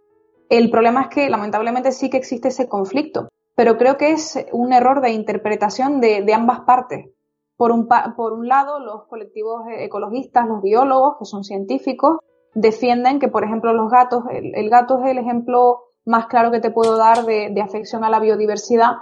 El 0.49 0.71
problema 0.71 1.03
es 1.03 1.07
que 1.09 1.29
lamentablemente 1.29 1.91
sí 1.91 2.09
que 2.09 2.17
existe 2.17 2.47
ese 2.47 2.67
conflicto, 2.67 3.29
pero 3.55 3.77
creo 3.77 3.97
que 3.97 4.11
es 4.11 4.45
un 4.51 4.73
error 4.73 4.99
de 5.01 5.11
interpretación 5.11 6.01
de, 6.01 6.33
ambas 6.33 6.61
partes. 6.61 7.11
Por 7.55 7.71
un, 7.71 7.87
por 8.15 8.33
un 8.33 8.47
lado, 8.47 8.79
los 8.79 9.05
colectivos 9.07 9.63
ecologistas, 9.77 10.47
los 10.47 10.61
biólogos, 10.61 11.17
que 11.19 11.25
son 11.25 11.43
científicos, 11.43 12.17
defienden 12.55 13.19
que, 13.19 13.27
por 13.27 13.43
ejemplo, 13.43 13.73
los 13.73 13.91
gatos, 13.91 14.23
el, 14.31 14.69
gato 14.69 14.99
es 15.03 15.11
el 15.11 15.19
ejemplo 15.19 15.83
más 16.05 16.25
claro 16.27 16.51
que 16.51 16.59
te 16.59 16.71
puedo 16.71 16.97
dar 16.97 17.25
de, 17.25 17.49
de 17.51 17.61
afección 17.61 18.03
a 18.03 18.09
la 18.09 18.19
biodiversidad 18.19 18.93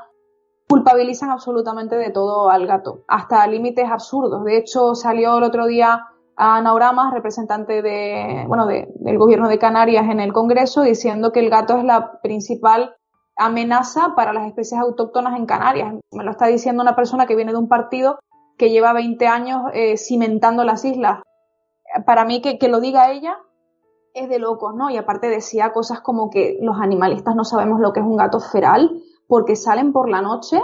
culpabilizan 0.68 1.30
absolutamente 1.30 1.96
de 1.96 2.12
todo 2.12 2.50
al 2.50 2.68
gato, 2.68 3.04
hasta 3.08 3.48
límites 3.48 3.90
absurdos. 3.90 4.44
De 4.44 4.58
hecho, 4.58 4.96
salió 4.96 5.38
el 5.38 5.44
otro 5.44 5.66
día 5.66 6.08
a 6.38 6.62
Nauramas, 6.62 7.14
representante 7.14 7.82
de, 7.82 8.46
bueno, 8.48 8.68
del 8.68 9.18
gobierno 9.18 9.50
de 9.50 9.58
Canarias 9.58 10.08
en 10.10 10.20
el 10.20 10.34
Congreso, 10.34 10.84
diciendo 10.84 11.32
que 11.32 11.40
el 11.40 11.50
gato 11.50 11.78
es 11.78 11.84
la 11.84 12.22
principal 12.22 12.96
amenaza 13.36 14.14
para 14.16 14.34
las 14.34 14.48
especies 14.48 14.80
autóctonas 14.80 15.36
en 15.36 15.48
Canarias. 15.48 15.96
Me 16.12 16.24
lo 16.24 16.32
está 16.32 16.46
diciendo 16.46 16.84
una 16.84 16.96
persona 16.96 17.26
que 17.26 17.36
viene 17.36 17.54
de 17.54 17.58
un 17.58 17.68
partido 17.68 18.20
que 18.58 18.70
lleva 18.70 18.94
20 18.94 19.28
años 19.28 19.64
eh, 19.74 19.98
cimentando 19.98 20.64
las 20.64 20.86
islas. 20.86 21.22
Para 22.06 22.24
mí 22.24 22.42
que, 22.42 22.60
que 22.60 22.68
lo 22.68 22.80
diga 22.82 23.12
ella 23.12 23.38
es 24.14 24.30
de 24.30 24.38
locos, 24.38 24.76
¿no? 24.76 24.92
Y 24.92 24.98
aparte 24.98 25.30
decía 25.30 25.74
cosas 25.74 26.02
como 26.02 26.30
que 26.30 26.58
los 26.62 26.80
animalistas 26.80 27.36
no 27.36 27.46
sabemos 27.46 27.80
lo 27.80 27.94
que 27.94 28.00
es 28.00 28.06
un 28.06 28.18
gato 28.18 28.40
feral, 28.40 29.02
porque 29.28 29.56
salen 29.56 29.92
por 29.92 30.08
la 30.08 30.22
noche, 30.22 30.62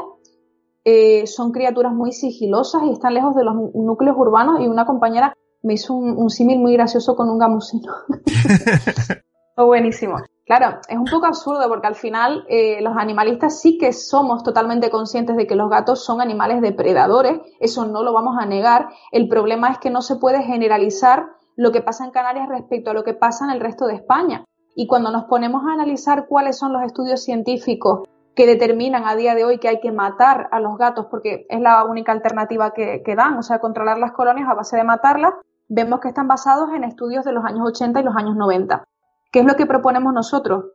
eh, 0.86 1.26
son 1.26 1.52
criaturas 1.52 1.94
muy 1.94 2.12
sigilosas 2.12 2.84
y 2.84 2.92
están 2.92 3.14
lejos 3.14 3.36
de 3.36 3.44
los 3.44 3.56
núcleos 3.74 4.18
urbanos 4.18 4.60
y 4.60 4.68
una 4.68 4.86
compañera 4.86 5.34
me 5.64 5.74
hizo 5.74 5.94
un, 5.94 6.30
símil 6.30 6.60
muy 6.60 6.74
gracioso 6.74 7.16
con 7.16 7.30
un 7.30 7.40
gamusino. 7.40 7.92
Fue 9.56 9.66
buenísimo. 9.66 10.18
Claro, 10.46 10.80
es 10.90 10.98
un 10.98 11.06
poco 11.06 11.26
absurdo 11.26 11.70
porque 11.70 11.88
al 11.88 11.96
final 11.96 12.46
eh, 12.50 12.82
los 12.82 12.98
animalistas 12.98 13.62
sí 13.62 13.78
que 13.78 13.94
somos 13.94 14.44
totalmente 14.44 14.90
conscientes 14.90 15.38
de 15.38 15.48
que 15.48 15.56
los 15.56 15.70
gatos 15.70 16.04
son 16.04 16.20
animales 16.20 16.62
depredadores, 16.62 17.40
eso 17.62 17.86
no 17.86 18.04
lo 18.04 18.12
vamos 18.12 18.36
a 18.38 18.46
negar. 18.46 18.90
El 19.14 19.30
problema 19.30 19.72
es 19.72 19.78
que 19.78 19.90
no 19.90 20.02
se 20.02 20.18
puede 20.18 20.44
generalizar 20.44 21.28
lo 21.56 21.72
que 21.72 21.82
pasa 21.82 22.04
en 22.04 22.12
Canarias 22.12 22.50
respecto 22.50 22.92
a 22.92 22.94
lo 22.94 23.06
que 23.06 23.14
pasa 23.14 23.46
en 23.46 23.52
el 23.52 23.62
resto 23.62 23.86
de 23.86 23.96
España. 23.96 24.44
Y 24.76 24.88
cuando 24.88 25.12
nos 25.12 25.26
ponemos 25.26 25.64
a 25.66 25.74
analizar 25.74 26.26
cuáles 26.28 26.58
son 26.58 26.74
los 26.74 26.84
estudios 26.84 27.24
científicos 27.24 28.02
que 28.36 28.48
determinan 28.48 29.06
a 29.06 29.16
día 29.16 29.36
de 29.36 29.46
hoy 29.46 29.60
que 29.60 29.70
hay 29.70 29.80
que 29.80 29.92
matar 29.92 30.50
a 30.52 30.60
los 30.60 30.78
gatos 30.78 31.06
porque 31.10 31.46
es 31.48 31.62
la 31.62 31.86
única 31.86 32.12
alternativa 32.12 32.74
que, 32.74 33.02
que 33.06 33.16
dan, 33.16 33.38
o 33.38 33.44
sea, 33.44 33.60
controlar 33.60 34.00
las 34.00 34.12
colonias 34.12 34.50
a 34.50 34.56
base 34.56 34.76
de 34.76 34.84
matarlas, 34.84 35.34
vemos 35.68 36.00
que 36.00 36.10
están 36.10 36.28
basados 36.28 36.70
en 36.74 36.84
estudios 36.84 37.26
de 37.26 37.32
los 37.32 37.46
años 37.46 37.68
80 37.68 38.00
y 38.00 38.04
los 38.04 38.16
años 38.16 38.36
90. 38.36 38.84
¿Qué 39.32 39.40
es 39.40 39.46
lo 39.46 39.56
que 39.56 39.66
proponemos 39.66 40.14
nosotros? 40.14 40.66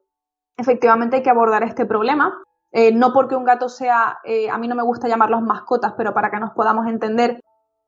Efectivamente 0.56 1.16
hay 1.16 1.22
que 1.22 1.30
abordar 1.30 1.62
este 1.62 1.86
problema, 1.86 2.36
eh, 2.72 2.92
no 2.92 3.12
porque 3.12 3.36
un 3.36 3.44
gato 3.44 3.68
sea, 3.68 4.18
eh, 4.24 4.50
a 4.50 4.58
mí 4.58 4.68
no 4.68 4.74
me 4.74 4.82
gusta 4.82 5.08
llamarlos 5.08 5.42
mascotas, 5.42 5.94
pero 5.96 6.12
para 6.12 6.30
que 6.30 6.40
nos 6.40 6.50
podamos 6.50 6.86
entender, 6.86 7.40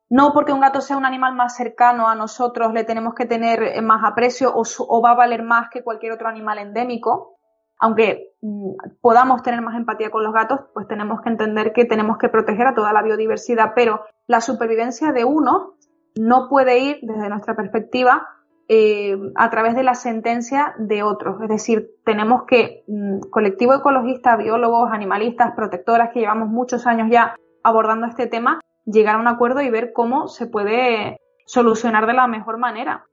no 0.09 0.33
porque 0.33 0.53
un 0.53 0.59
gato 0.59 0.81
sea 0.81 0.97
un 0.97 1.05
animal 1.05 1.35
más 1.35 1.55
cercano 1.55 2.07
a 2.07 2.15
nosotros 2.15 2.73
le 2.73 2.83
tenemos 2.83 3.13
que 3.13 3.25
tener 3.25 3.63
eh, 3.63 3.81
más 3.81 4.03
aprecio 4.03 4.51
o, 4.53 5.01
va 5.01 5.11
a 5.11 5.15
valer 5.15 5.43
más 5.43 5.69
que 5.69 5.83
cualquier 5.83 6.13
otro 6.13 6.27
animal 6.27 6.57
endémico, 6.57 7.37
aunque 7.77 8.33
mm, 8.41 8.73
podamos 9.01 9.43
tener 9.43 9.61
más 9.61 9.75
empatía 9.75 10.09
con 10.09 10.23
los 10.23 10.33
gatos, 10.33 10.61
pues 10.73 10.87
tenemos 10.87 11.21
que 11.21 11.29
entender 11.29 11.73
que 11.73 11.85
tenemos 11.85 12.17
que 12.17 12.29
proteger 12.29 12.67
a 12.67 12.73
toda 12.73 12.91
la 12.91 13.03
biodiversidad, 13.03 13.73
pero 13.75 14.05
la 14.27 14.41
supervivencia 14.41 15.11
de 15.11 15.25
uno 15.25 15.75
no 16.15 16.49
puede 16.49 16.79
ir, 16.79 16.99
desde 17.01 17.29
nuestra 17.29 17.55
perspectiva, 17.55 18.27
eh, 18.67 19.17
a 19.35 19.49
través 19.49 19.75
de 19.75 19.83
la 19.83 19.95
sentencia 19.95 20.73
de 20.77 21.03
otros. 21.03 21.41
Es 21.41 21.49
decir, 21.49 21.89
tenemos 22.05 22.43
que, 22.43 22.83
mm, 22.87 23.19
colectivo 23.29 23.73
ecologista, 23.73 24.37
biólogos, 24.37 24.91
animalistas, 24.91 25.53
protectoras, 25.55 26.11
que 26.13 26.21
llevamos 26.21 26.47
muchos 26.47 26.87
años 26.87 27.09
ya 27.11 27.35
abordando 27.63 28.07
este 28.07 28.27
tema, 28.27 28.59
llegar 28.85 29.15
a 29.15 29.19
un 29.19 29.27
acuerdo 29.27 29.61
y 29.61 29.69
ver 29.69 29.91
cómo 29.93 30.27
se 30.27 30.47
puede 30.47 31.17
solucionar 31.45 32.07
de 32.07 32.13
la 32.13 32.27
mejor 32.27 32.57
manera. 32.57 33.05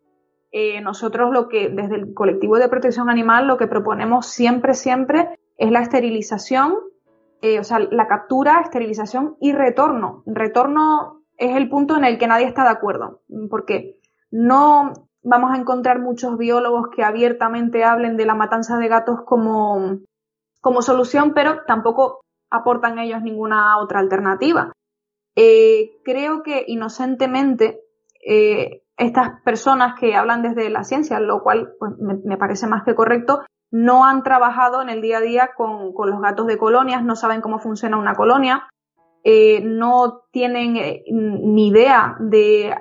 Eh, 0.52 0.80
nosotros 0.80 1.32
lo 1.32 1.48
que, 1.48 1.68
desde 1.68 1.96
el 1.96 2.14
colectivo 2.14 2.58
de 2.58 2.68
protección 2.68 3.10
animal, 3.10 3.46
lo 3.46 3.58
que 3.58 3.66
proponemos 3.66 4.26
siempre, 4.26 4.74
siempre 4.74 5.38
es 5.56 5.70
la 5.70 5.80
esterilización, 5.80 6.76
eh, 7.42 7.58
o 7.58 7.64
sea, 7.64 7.80
la 7.80 8.06
captura, 8.06 8.60
esterilización 8.60 9.36
y 9.40 9.52
retorno. 9.52 10.22
Retorno 10.24 11.17
es 11.38 11.56
el 11.56 11.68
punto 11.68 11.96
en 11.96 12.04
el 12.04 12.18
que 12.18 12.26
nadie 12.26 12.46
está 12.46 12.64
de 12.64 12.70
acuerdo, 12.70 13.22
porque 13.48 13.98
no, 14.30 14.92
vamos 15.22 15.52
a 15.52 15.56
encontrar 15.56 16.00
muchos 16.00 16.36
biólogos 16.36 16.88
que 16.94 17.02
abiertamente 17.02 17.84
hablen 17.84 18.16
de 18.16 18.26
la 18.26 18.34
matanza 18.34 18.76
de 18.76 18.88
gatos 18.88 19.20
como, 19.24 20.00
como 20.60 20.82
solución, 20.82 21.32
pero 21.34 21.62
tampoco 21.66 22.20
aportan 22.50 22.98
ellos 22.98 23.22
ninguna 23.22 23.78
otra 23.78 24.00
alternativa. 24.00 24.72
Eh, 25.36 26.00
creo 26.04 26.42
que 26.42 26.64
inocentemente 26.66 27.80
eh, 28.26 28.82
estas 28.96 29.40
personas 29.42 29.94
que 29.98 30.16
hablan 30.16 30.42
desde 30.42 30.68
la 30.70 30.82
ciencia, 30.82 31.20
lo 31.20 31.42
cual 31.42 31.74
pues, 31.78 31.92
me, 31.98 32.36
parece 32.36 32.66
más 32.66 32.82
que 32.82 32.96
correcto, 32.96 33.42
no 33.70 34.04
han 34.04 34.22
trabajado 34.22 34.82
en 34.82 34.88
el 34.88 35.00
día 35.00 35.18
a 35.18 35.20
día 35.20 35.50
con, 35.56 35.92
los 35.94 36.20
gatos 36.20 36.46
de 36.46 36.58
colonias, 36.58 37.04
no 37.04 37.14
saben 37.14 37.40
cómo 37.40 37.60
funciona 37.60 37.96
una 37.96 38.14
colonia, 38.14 38.68
eh, 39.30 39.60
no 39.62 40.22
tienen 40.30 40.72
ni 41.10 41.68
idea 41.68 42.16
de 42.18 42.74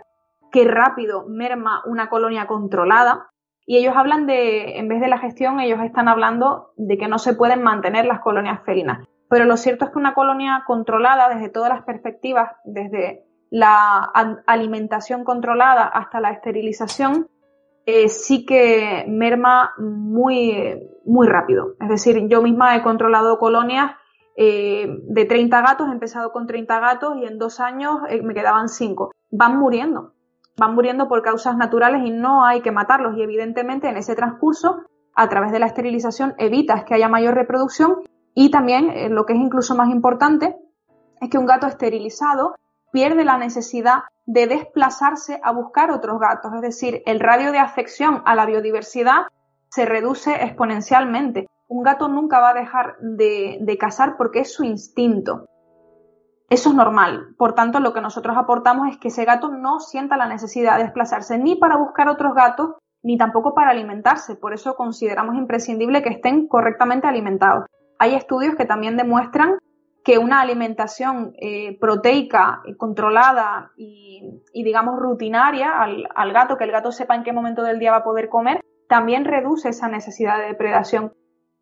qué 0.50 0.64
rápido 0.64 1.26
merma 1.28 1.82
una 1.86 2.08
colonia 2.08 2.48
controlada. 2.48 3.30
Y 3.66 3.76
ellos 3.76 3.98
hablan 3.98 4.28
de, 4.28 4.78
en 4.78 4.88
vez 4.88 5.02
de 5.02 5.10
la 5.10 5.18
gestión, 5.18 5.60
ellos 5.60 5.82
están 5.84 6.08
hablando 6.08 6.72
de 6.78 6.98
que 6.98 7.10
no 7.10 7.20
se 7.20 7.34
pueden 7.34 7.64
mantener 7.64 8.06
las 8.06 8.22
colonias 8.22 8.64
felinas. 8.64 9.06
Pero 9.30 9.44
lo 9.44 9.58
cierto 9.58 9.84
es 9.84 9.92
que 9.92 10.00
una 10.00 10.14
colonia 10.14 10.64
controlada 10.66 11.28
desde 11.28 11.50
todas 11.50 11.68
las 11.68 11.84
perspectivas, 11.84 12.50
desde 12.64 13.26
la 13.50 14.10
alimentación 14.46 15.26
controlada 15.26 15.84
hasta 15.84 16.22
la 16.22 16.32
esterilización, 16.32 17.28
eh, 17.86 18.08
sí 18.08 18.46
que 18.46 19.04
merma 19.10 19.74
muy, 19.78 20.82
muy 21.04 21.28
rápido. 21.28 21.74
Es 21.82 21.90
decir, 21.90 22.26
yo 22.30 22.42
misma 22.42 22.74
he 22.78 22.84
controlado 22.84 23.38
colonias 23.38 23.92
eh, 24.38 24.88
de 24.88 25.26
30 25.26 25.62
gatos, 25.62 25.90
he 25.90 25.92
empezado 25.92 26.32
con 26.32 26.48
30 26.48 26.80
gatos 26.80 27.18
y 27.18 27.26
en 27.26 27.38
dos 27.38 27.60
años 27.60 28.00
eh, 28.08 28.22
me 28.22 28.34
quedaban 28.34 28.70
5. 28.70 29.12
Van 29.32 29.58
muriendo 29.58 30.14
van 30.58 30.74
muriendo 30.74 31.08
por 31.08 31.22
causas 31.22 31.56
naturales 31.56 32.02
y 32.06 32.10
no 32.10 32.44
hay 32.44 32.62
que 32.62 32.72
matarlos. 32.72 33.16
Y 33.16 33.22
evidentemente 33.22 33.88
en 33.88 33.98
ese 33.98 34.16
transcurso, 34.16 34.82
a 35.16 35.30
través 35.30 35.52
de 35.52 35.60
la 35.60 35.68
esterilización, 35.68 36.34
evitas 36.38 36.84
que 36.84 36.96
haya 36.96 37.08
mayor 37.08 37.36
reproducción 37.36 37.98
y 38.34 38.52
también, 38.52 38.90
eh, 38.90 39.10
lo 39.10 39.26
que 39.26 39.34
es 39.34 39.40
incluso 39.40 39.76
más 39.76 39.90
importante, 39.90 40.58
es 41.22 41.30
que 41.30 41.38
un 41.38 41.46
gato 41.46 41.68
esterilizado 41.68 42.56
pierde 42.92 43.24
la 43.24 43.38
necesidad 43.38 44.04
de 44.26 44.48
desplazarse 44.48 45.40
a 45.44 45.52
buscar 45.52 45.92
otros 45.92 46.20
gatos. 46.20 46.54
Es 46.56 46.62
decir, 46.62 47.02
el 47.06 47.20
radio 47.20 47.52
de 47.52 47.60
afección 47.60 48.22
a 48.26 48.36
la 48.36 48.46
biodiversidad 48.46 49.28
se 49.70 49.86
reduce 49.86 50.44
exponencialmente. 50.44 51.48
Un 51.68 51.84
gato 51.84 52.08
nunca 52.08 52.40
va 52.40 52.50
a 52.50 52.54
dejar 52.54 52.98
de, 53.00 53.58
de 53.62 53.78
cazar 53.78 54.16
porque 54.18 54.40
es 54.40 54.54
su 54.54 54.64
instinto. 54.64 55.46
Eso 56.50 56.70
es 56.70 56.76
normal. 56.76 57.36
Por 57.38 57.56
tanto, 57.56 57.80
lo 57.80 57.94
que 57.94 58.00
nosotros 58.00 58.38
aportamos 58.38 58.90
es 58.90 58.98
que 58.98 59.10
ese 59.10 59.26
gato 59.26 59.50
no 59.50 59.80
sienta 59.80 60.16
la 60.16 60.28
necesidad 60.28 60.78
de 60.78 60.84
desplazarse 60.84 61.38
ni 61.38 61.56
para 61.56 61.76
buscar 61.76 62.08
otros 62.08 62.34
gatos, 62.34 62.76
ni 63.04 63.18
tampoco 63.18 63.54
para 63.54 63.72
alimentarse. 63.72 64.36
Por 64.36 64.54
eso 64.54 64.76
consideramos 64.76 65.36
imprescindible 65.36 66.02
que 66.02 66.10
estén 66.10 66.48
correctamente 66.48 67.08
alimentados. 67.08 67.66
Hay 68.00 68.16
estudios 68.16 68.56
que 68.56 68.66
también 68.66 68.96
demuestran 68.96 69.58
que 70.06 70.18
una 70.18 70.40
alimentación 70.40 71.34
eh, 71.38 71.78
proteica 71.82 72.62
controlada 72.78 73.72
y, 73.76 74.42
digamos 74.54 74.98
rutinaria 74.98 75.82
al, 75.82 76.08
al 76.16 76.32
gato, 76.32 76.58
que 76.58 76.64
el 76.64 76.72
gato 76.72 76.94
sepa 76.94 77.16
en 77.16 77.24
qué 77.24 77.34
momento 77.34 77.62
del 77.62 77.78
día 77.78 77.92
va 77.92 77.98
a 77.98 78.04
poder 78.06 78.30
comer, 78.30 78.62
también 78.88 79.26
reduce 79.26 79.68
esa 79.68 79.90
necesidad 79.90 80.38
de 80.38 80.46
depredación. 80.46 81.12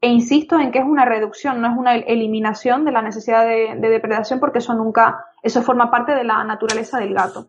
E 0.01 0.07
insisto 0.07 0.59
en 0.59 0.71
que 0.71 0.79
es 0.79 0.85
una 0.85 1.05
reducción, 1.05 1.61
no 1.61 1.71
es 1.71 1.77
una 1.77 1.95
eliminación 1.95 2.85
de 2.85 2.91
la 2.91 3.01
necesidad 3.01 3.45
de, 3.45 3.75
depredación 3.79 4.39
porque 4.39 4.59
eso 4.59 4.73
nunca, 4.73 5.25
eso 5.41 5.61
forma 5.61 5.89
parte 5.89 6.13
de 6.13 6.23
la 6.23 6.43
naturaleza 6.43 6.99
del 6.99 7.13
gato. 7.13 7.47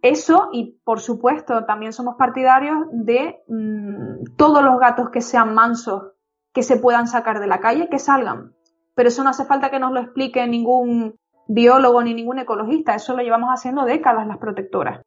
Eso 0.00 0.48
y 0.52 0.80
por 0.82 0.98
supuesto 0.98 1.64
también 1.64 1.92
somos 1.92 2.16
partidarios 2.16 2.78
de 2.90 3.42
mm, 3.46 4.34
todos 4.36 4.64
los 4.64 4.80
gatos 4.80 5.10
que 5.10 5.20
sean 5.20 5.54
mansos, 5.54 6.12
que 6.52 6.64
se 6.64 6.78
puedan 6.78 7.06
sacar 7.06 7.38
de 7.38 7.46
la 7.46 7.60
calle, 7.60 7.88
que 7.88 7.98
salgan. 8.00 8.54
Pero 8.94 9.08
eso 9.08 9.22
no 9.22 9.30
hace 9.30 9.44
falta 9.44 9.70
que 9.70 9.78
nos 9.78 9.92
lo 9.92 10.00
explique 10.00 10.44
ningún 10.46 11.16
biólogo 11.46 12.02
ni 12.02 12.14
ningún 12.14 12.38
ecologista, 12.38 12.94
eso 12.94 13.16
lo 13.16 13.22
llevamos 13.22 13.50
haciendo 13.50 13.84
décadas 13.84 14.26
las 14.26 14.38
protectoras. 14.38 15.02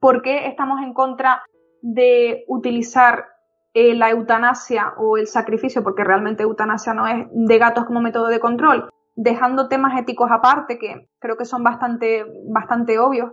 ¿Por 0.00 0.22
qué 0.22 0.46
estamos 0.46 0.82
en 0.82 0.94
contra 0.94 1.42
de 1.80 2.44
utilizar 2.48 3.33
eh, 3.74 3.94
la 3.94 4.10
eutanasia 4.10 4.94
o 4.98 5.16
el 5.16 5.26
sacrificio, 5.26 5.82
porque 5.82 6.04
realmente 6.04 6.44
eutanasia 6.44 6.94
no 6.94 7.06
es 7.06 7.26
de 7.30 7.58
gatos 7.58 7.84
como 7.86 8.00
método 8.00 8.28
de 8.28 8.40
control, 8.40 8.88
dejando 9.16 9.68
temas 9.68 9.98
éticos 9.98 10.30
aparte 10.30 10.78
que 10.78 11.08
creo 11.18 11.36
que 11.36 11.44
son 11.44 11.64
bastante, 11.64 12.24
bastante 12.48 12.98
obvios, 12.98 13.32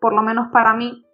por 0.00 0.14
lo 0.14 0.22
menos 0.22 0.48
para 0.52 0.74
mí, 0.74 1.04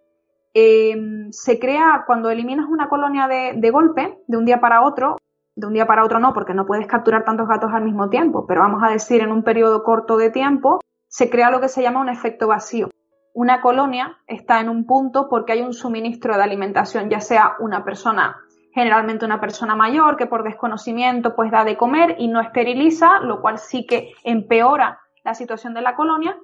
eh, 0.55 0.94
se 1.31 1.59
crea 1.59 2.05
cuando 2.07 2.31
eliminas 2.31 2.66
una 2.69 2.89
colonia 2.89 3.27
de, 3.28 3.55
de 3.57 3.70
golpe, 3.70 4.19
de 4.27 4.36
un 4.36 4.44
día 4.44 4.61
para 4.61 4.82
otro, 4.82 5.16
de 5.55 5.66
un 5.66 5.73
día 5.73 5.86
para 5.86 6.05
otro 6.05 6.20
no, 6.20 6.35
porque 6.35 6.55
no 6.55 6.66
puedes 6.66 6.86
capturar 6.86 7.24
tantos 7.24 7.48
gatos 7.48 7.73
al 7.73 7.85
mismo 7.85 8.11
tiempo, 8.11 8.47
pero 8.47 8.61
vamos 8.61 8.82
a 8.82 8.93
decir 8.93 9.23
en 9.23 9.32
un 9.32 9.43
periodo 9.43 9.82
corto 9.82 10.19
de 10.19 10.31
tiempo, 10.31 10.81
se 11.09 11.31
crea 11.31 11.51
lo 11.51 11.61
que 11.61 11.69
se 11.69 11.82
llama 11.82 12.01
un 12.01 12.11
efecto 12.11 12.47
vacío. 12.47 12.90
Una 13.32 13.61
colonia 13.61 14.19
está 14.27 14.61
en 14.61 14.69
un 14.69 14.86
punto 14.86 15.28
porque 15.28 15.53
hay 15.53 15.62
un 15.62 15.73
suministro 15.73 16.36
de 16.36 16.43
alimentación, 16.43 17.11
ya 17.11 17.20
sea 17.20 17.57
una 17.61 17.85
persona 17.85 18.36
generalmente 18.77 19.24
una 19.24 19.40
persona 19.40 19.74
mayor 19.74 20.19
que 20.19 20.27
por 20.27 20.43
desconocimiento 20.43 21.35
pues 21.35 21.51
da 21.51 21.65
de 21.65 21.78
comer 21.78 22.16
y 22.19 22.28
no 22.28 22.43
esteriliza, 22.43 23.20
lo 23.20 23.40
cual 23.40 23.57
sí 23.57 23.86
que 23.86 24.12
empeora 24.23 25.01
la 25.24 25.32
situación 25.32 25.73
de 25.73 25.81
la 25.81 25.97
colonia, 25.97 26.39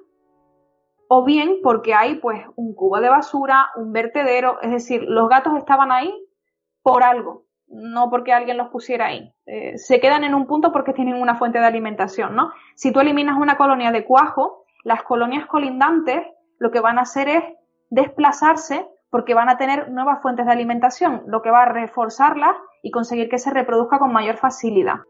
o 1.07 1.23
bien 1.23 1.57
porque 1.61 1.93
hay 1.93 2.15
pues 2.15 2.43
un 2.55 2.73
cubo 2.73 2.99
de 2.99 3.09
basura, 3.09 3.69
un 3.75 3.93
vertedero, 3.93 4.59
es 4.63 4.71
decir, 4.71 5.03
los 5.03 5.29
gatos 5.29 5.55
estaban 5.59 5.91
ahí 5.91 6.11
por 6.81 7.03
algo, 7.03 7.45
no 7.67 8.09
porque 8.09 8.33
alguien 8.33 8.57
los 8.57 8.69
pusiera 8.69 9.05
ahí. 9.05 9.31
Eh, 9.45 9.77
se 9.77 9.99
quedan 9.99 10.23
en 10.23 10.33
un 10.33 10.47
punto 10.47 10.71
porque 10.71 10.93
tienen 10.93 11.21
una 11.21 11.35
fuente 11.35 11.59
de 11.59 11.67
alimentación, 11.67 12.35
¿no? 12.35 12.51
Si 12.73 12.91
tú 12.91 12.99
eliminas 12.99 13.37
una 13.37 13.57
colonia 13.57 13.91
de 13.91 14.05
cuajo, 14.05 14.65
las 14.83 15.03
colonias 15.03 15.45
colindantes 15.45 16.25
lo 16.57 16.71
que 16.71 16.79
van 16.79 16.97
a 16.97 17.03
hacer 17.03 17.29
es 17.29 17.43
desplazarse 17.91 18.87
porque 19.13 19.35
van 19.35 19.47
a 19.47 19.59
tener 19.59 19.91
nuevas 19.91 20.23
fuentes 20.23 20.47
de 20.47 20.51
alimentación, 20.51 21.21
lo 21.27 21.43
que 21.43 21.51
va 21.51 21.61
a 21.61 21.65
reforzarlas 21.71 22.55
y 22.81 22.89
conseguir 22.89 23.29
que 23.29 23.37
se 23.37 23.51
reproduzca 23.51 23.99
con 23.99 24.11
mayor 24.11 24.37
facilidad. 24.37 25.01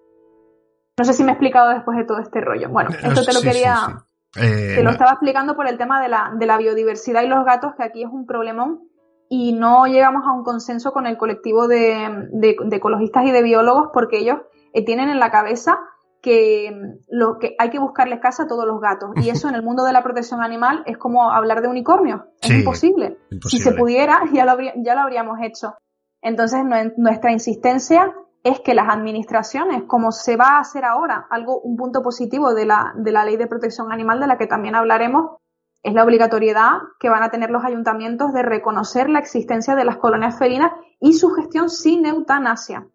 No 0.98 1.06
sé 1.06 1.14
si 1.14 1.24
me 1.24 1.30
he 1.30 1.36
explicado 1.36 1.70
después 1.70 1.98
de 1.98 2.04
todo 2.04 2.20
este 2.20 2.42
rollo. 2.42 2.68
Bueno, 2.68 2.90
eh, 2.90 2.98
esto 3.02 3.24
te 3.24 3.34
lo 3.34 3.40
quería... 3.40 4.04
te 4.34 4.84
lo 4.84 4.90
estaba 4.90 5.12
explicando 5.12 5.56
por 5.56 5.70
el 5.70 5.78
tema 5.78 6.02
de 6.02 6.10
la, 6.10 6.34
de 6.36 6.46
la 6.46 6.58
biodiversidad 6.58 7.24
y 7.24 7.30
los 7.30 7.46
gatos, 7.46 7.76
que 7.78 7.84
aquí 7.84 8.04
es 8.04 8.10
un 8.12 8.26
problemón 8.26 8.90
y 9.30 9.54
no 9.54 9.86
llegamos 9.86 10.24
a 10.28 10.34
un 10.34 10.44
consenso 10.44 10.92
con 10.92 11.08
el 11.08 11.18
colectivo 11.18 11.70
de, 11.70 12.28
de, 12.34 12.58
ecologistas 12.74 13.26
y 13.26 13.32
de 13.32 13.42
biólogos 13.42 13.88
porque 13.94 14.18
ellos 14.18 14.40
eh, 14.74 14.84
tienen 14.84 15.08
en 15.08 15.20
la 15.22 15.32
cabeza 15.32 15.80
que 16.24 16.72
mm, 16.72 17.06
lo 17.10 17.38
que 17.38 17.56
hay 17.60 17.70
que 17.70 17.78
buscarles 17.78 18.20
casa 18.20 18.44
a 18.44 18.48
todos 18.48 18.66
los 18.66 18.82
gatos 18.82 19.12
y 19.18 19.30
eso 19.30 19.50
en 19.50 19.56
el 19.56 19.62
mundo 19.62 19.84
de 19.84 19.94
la 19.94 20.02
protección 20.02 20.42
animal 20.42 20.82
es 20.88 20.98
como 20.98 21.32
hablar 21.32 21.62
de 21.62 21.68
unicornio 21.68 22.30
es 22.42 22.50
imposible. 22.50 23.20
si 23.48 23.60
se 23.60 23.74
pudiera 23.74 24.22
ya 24.34 24.46
lo, 24.46 24.58
ya 24.78 24.96
lo 24.96 25.02
habríamos 25.02 25.38
hecho 25.42 25.76
entonces 26.22 26.64
nuestra 26.98 27.32
insistencia 27.32 28.16
es 28.44 28.60
que 28.60 28.74
las 28.74 28.90
administraciones, 28.90 29.84
como 29.84 30.12
se 30.12 30.36
va 30.36 30.58
a 30.58 30.60
hacer 30.60 30.84
ahora, 30.84 31.28
algo, 31.30 31.60
un 31.62 31.78
punto 31.78 32.02
positivo 32.02 32.54
de 32.54 32.66
la, 32.66 32.94
de 32.96 33.12
la 33.12 33.24
ley 33.24 33.38
de 33.38 33.48
protección 33.48 33.92
animal 33.92 34.20
de 34.20 34.28
la 34.28 34.38
que 34.38 34.48
también 34.48 34.76
hablaremos, 34.76 35.38
es 35.82 35.94
la 35.94 36.04
obligatoriedad 36.04 36.80
que 37.00 37.10
van 37.10 37.24
a 37.24 37.30
tener 37.30 37.50
los 37.50 37.64
ayuntamientos 37.64 38.34
de 38.34 38.42
reconocer 38.42 39.10
la 39.10 39.20
existencia 39.20 39.76
de 39.76 39.86
las 39.86 39.98
colonias 39.98 40.38
felinas 40.38 40.72
y 41.00 41.14
su 41.14 41.30
gestión 41.32 41.70
sin 41.70 42.06
eutanasia. 42.06 42.88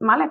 ¿Vale? 0.00 0.30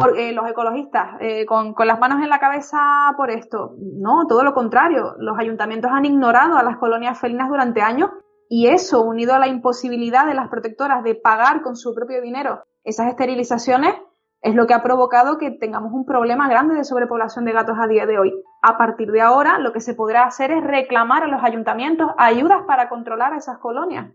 Porque 0.00 0.32
los 0.32 0.48
ecologistas, 0.48 1.16
eh, 1.20 1.46
con, 1.46 1.74
con, 1.74 1.86
las 1.86 2.00
manos 2.00 2.22
en 2.22 2.30
la 2.30 2.38
cabeza 2.38 3.12
por 3.16 3.30
esto, 3.30 3.76
no, 3.78 4.26
todo 4.26 4.42
lo 4.42 4.54
contrario. 4.54 5.14
Los 5.18 5.38
ayuntamientos 5.38 5.90
han 5.92 6.04
ignorado 6.04 6.56
a 6.56 6.62
las 6.62 6.78
colonias 6.78 7.18
felinas 7.20 7.48
durante 7.48 7.82
años 7.82 8.10
y 8.48 8.68
eso, 8.68 9.02
unido 9.02 9.34
a 9.34 9.38
la 9.38 9.48
imposibilidad 9.48 10.26
de 10.26 10.34
las 10.34 10.48
protectoras 10.48 11.04
de 11.04 11.14
pagar 11.14 11.62
con 11.62 11.76
su 11.76 11.94
propio 11.94 12.20
dinero 12.20 12.64
esas 12.84 13.08
esterilizaciones 13.08 13.94
es 14.42 14.54
lo 14.54 14.66
que 14.66 14.72
ha 14.72 14.82
provocado 14.82 15.36
que 15.36 15.50
tengamos 15.50 15.92
un 15.92 16.06
problema 16.06 16.48
grande 16.48 16.74
de 16.74 16.84
sobrepoblación 16.84 17.44
de 17.44 17.52
gatos 17.52 17.76
a 17.78 17.86
día 17.86 18.06
de 18.06 18.18
hoy. 18.18 18.32
A 18.62 18.78
partir 18.78 19.10
de 19.10 19.20
ahora, 19.20 19.58
lo 19.58 19.72
que 19.72 19.80
se 19.80 19.94
podrá 19.94 20.24
hacer 20.24 20.50
es 20.50 20.64
reclamar 20.64 21.24
a 21.24 21.26
los 21.26 21.44
ayuntamientos 21.44 22.10
ayudas 22.16 22.62
para 22.66 22.88
controlar 22.88 23.34
a 23.34 23.36
esas 23.36 23.58
colonias. 23.58 24.12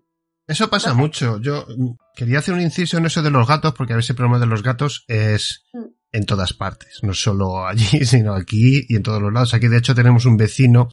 Eso 0.47 0.69
pasa 0.69 0.93
mucho. 0.93 1.39
Yo 1.39 1.65
mm, 1.67 1.95
quería 2.15 2.39
hacer 2.39 2.53
un 2.53 2.61
inciso 2.61 2.97
en 2.97 3.05
eso 3.05 3.21
de 3.21 3.31
los 3.31 3.47
gatos, 3.47 3.73
porque 3.73 3.93
a 3.93 3.95
veces 3.95 4.11
el 4.11 4.15
problema 4.15 4.39
de 4.39 4.45
los 4.45 4.63
gatos 4.63 5.05
es 5.07 5.65
mm. 5.73 5.85
en 6.11 6.25
todas 6.25 6.53
partes, 6.53 6.99
no 7.03 7.13
solo 7.13 7.65
allí, 7.67 7.85
sino 8.05 8.33
aquí 8.33 8.85
y 8.87 8.95
en 8.95 9.03
todos 9.03 9.21
los 9.21 9.33
lados. 9.33 9.53
Aquí, 9.53 9.67
de 9.67 9.77
hecho, 9.77 9.95
tenemos 9.95 10.25
un 10.25 10.37
vecino 10.37 10.89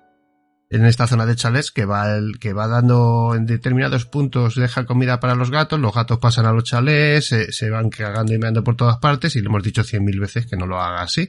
en 0.73 0.87
esta 0.87 1.07
zona 1.07 1.27
de 1.27 1.37
chalés 1.37 1.71
que 1.71 1.85
va 1.85 2.17
el, 2.17 2.39
que 2.39 2.55
va 2.55 2.67
dando 2.67 3.35
en 3.37 3.45
determinados 3.45 4.07
puntos 4.07 4.55
deja 4.55 4.87
comida 4.87 5.21
para 5.21 5.35
los 5.35 5.51
gatos, 5.51 5.79
los 5.79 5.95
gatos 5.95 6.19
pasan 6.19 6.47
a 6.47 6.53
los 6.53 6.65
chalés, 6.65 7.27
se, 7.27 7.71
van 7.71 7.91
cagando 7.91 8.33
y 8.33 8.39
meando 8.39 8.65
por 8.65 8.75
todas 8.75 8.97
partes 8.97 9.37
y 9.37 9.43
le 9.43 9.49
hemos 9.49 9.63
dicho 9.63 9.85
cien 9.85 10.03
mil 10.03 10.19
veces 10.19 10.47
que 10.47 10.57
no 10.57 10.67
lo 10.67 10.81
haga 10.81 11.03
así. 11.03 11.29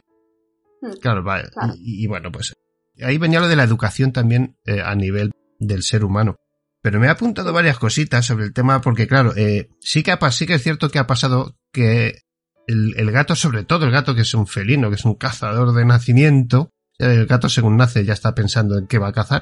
Hmm. 0.81 0.93
Claro, 1.01 1.25
va, 1.25 1.43
Y, 1.77 2.07
bueno, 2.07 2.31
pues 2.31 2.53
ahí 3.01 3.17
venía 3.17 3.41
lo 3.41 3.49
de 3.49 3.57
la 3.57 3.65
educación 3.65 4.13
también 4.13 4.55
eh, 4.63 4.81
a 4.81 4.95
nivel 4.95 5.31
del 5.59 5.83
ser 5.83 6.05
humano. 6.05 6.37
Pero 6.83 6.99
me 6.99 7.07
ha 7.07 7.11
apuntado 7.11 7.51
varias 7.53 7.79
cositas 7.79 8.25
sobre 8.25 8.45
el 8.45 8.53
tema 8.53 8.81
porque 8.81 9.07
claro, 9.07 9.33
eh, 9.35 9.69
sí 9.79 10.03
que 10.03 10.11
ha, 10.11 10.31
sí 10.31 10.45
que 10.45 10.55
es 10.55 10.61
cierto 10.61 10.89
que 10.89 10.99
ha 10.99 11.07
pasado 11.07 11.55
que 11.71 12.19
el, 12.67 12.93
el 12.97 13.11
gato, 13.11 13.35
sobre 13.35 13.63
todo 13.63 13.85
el 13.85 13.91
gato 13.91 14.13
que 14.13 14.21
es 14.21 14.33
un 14.35 14.45
felino, 14.45 14.89
que 14.89 14.95
es 14.95 15.05
un 15.05 15.15
cazador 15.15 15.73
de 15.73 15.85
nacimiento, 15.85 16.73
el 16.99 17.25
gato, 17.25 17.49
según 17.49 17.77
nace, 17.77 18.05
ya 18.05 18.13
está 18.13 18.35
pensando 18.35 18.77
en 18.77 18.87
qué 18.87 18.99
va 18.99 19.09
a 19.09 19.13
cazar. 19.13 19.41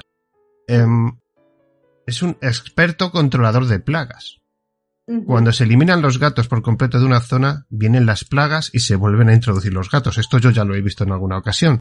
Em, 0.66 1.18
es 2.06 2.22
un 2.22 2.36
experto 2.40 3.10
controlador 3.10 3.66
de 3.66 3.80
plagas. 3.80 4.38
Cuando 5.26 5.52
se 5.52 5.64
eliminan 5.64 6.00
los 6.00 6.18
gatos 6.18 6.48
por 6.48 6.62
completo 6.62 6.98
de 6.98 7.04
una 7.04 7.20
zona, 7.20 7.66
vienen 7.68 8.06
las 8.06 8.24
plagas 8.24 8.70
y 8.72 8.78
se 8.78 8.94
vuelven 8.94 9.28
a 9.28 9.34
introducir 9.34 9.74
los 9.74 9.90
gatos. 9.90 10.16
Esto 10.16 10.38
yo 10.38 10.50
ya 10.50 10.64
lo 10.64 10.74
he 10.74 10.80
visto 10.80 11.04
en 11.04 11.12
alguna 11.12 11.36
ocasión. 11.36 11.80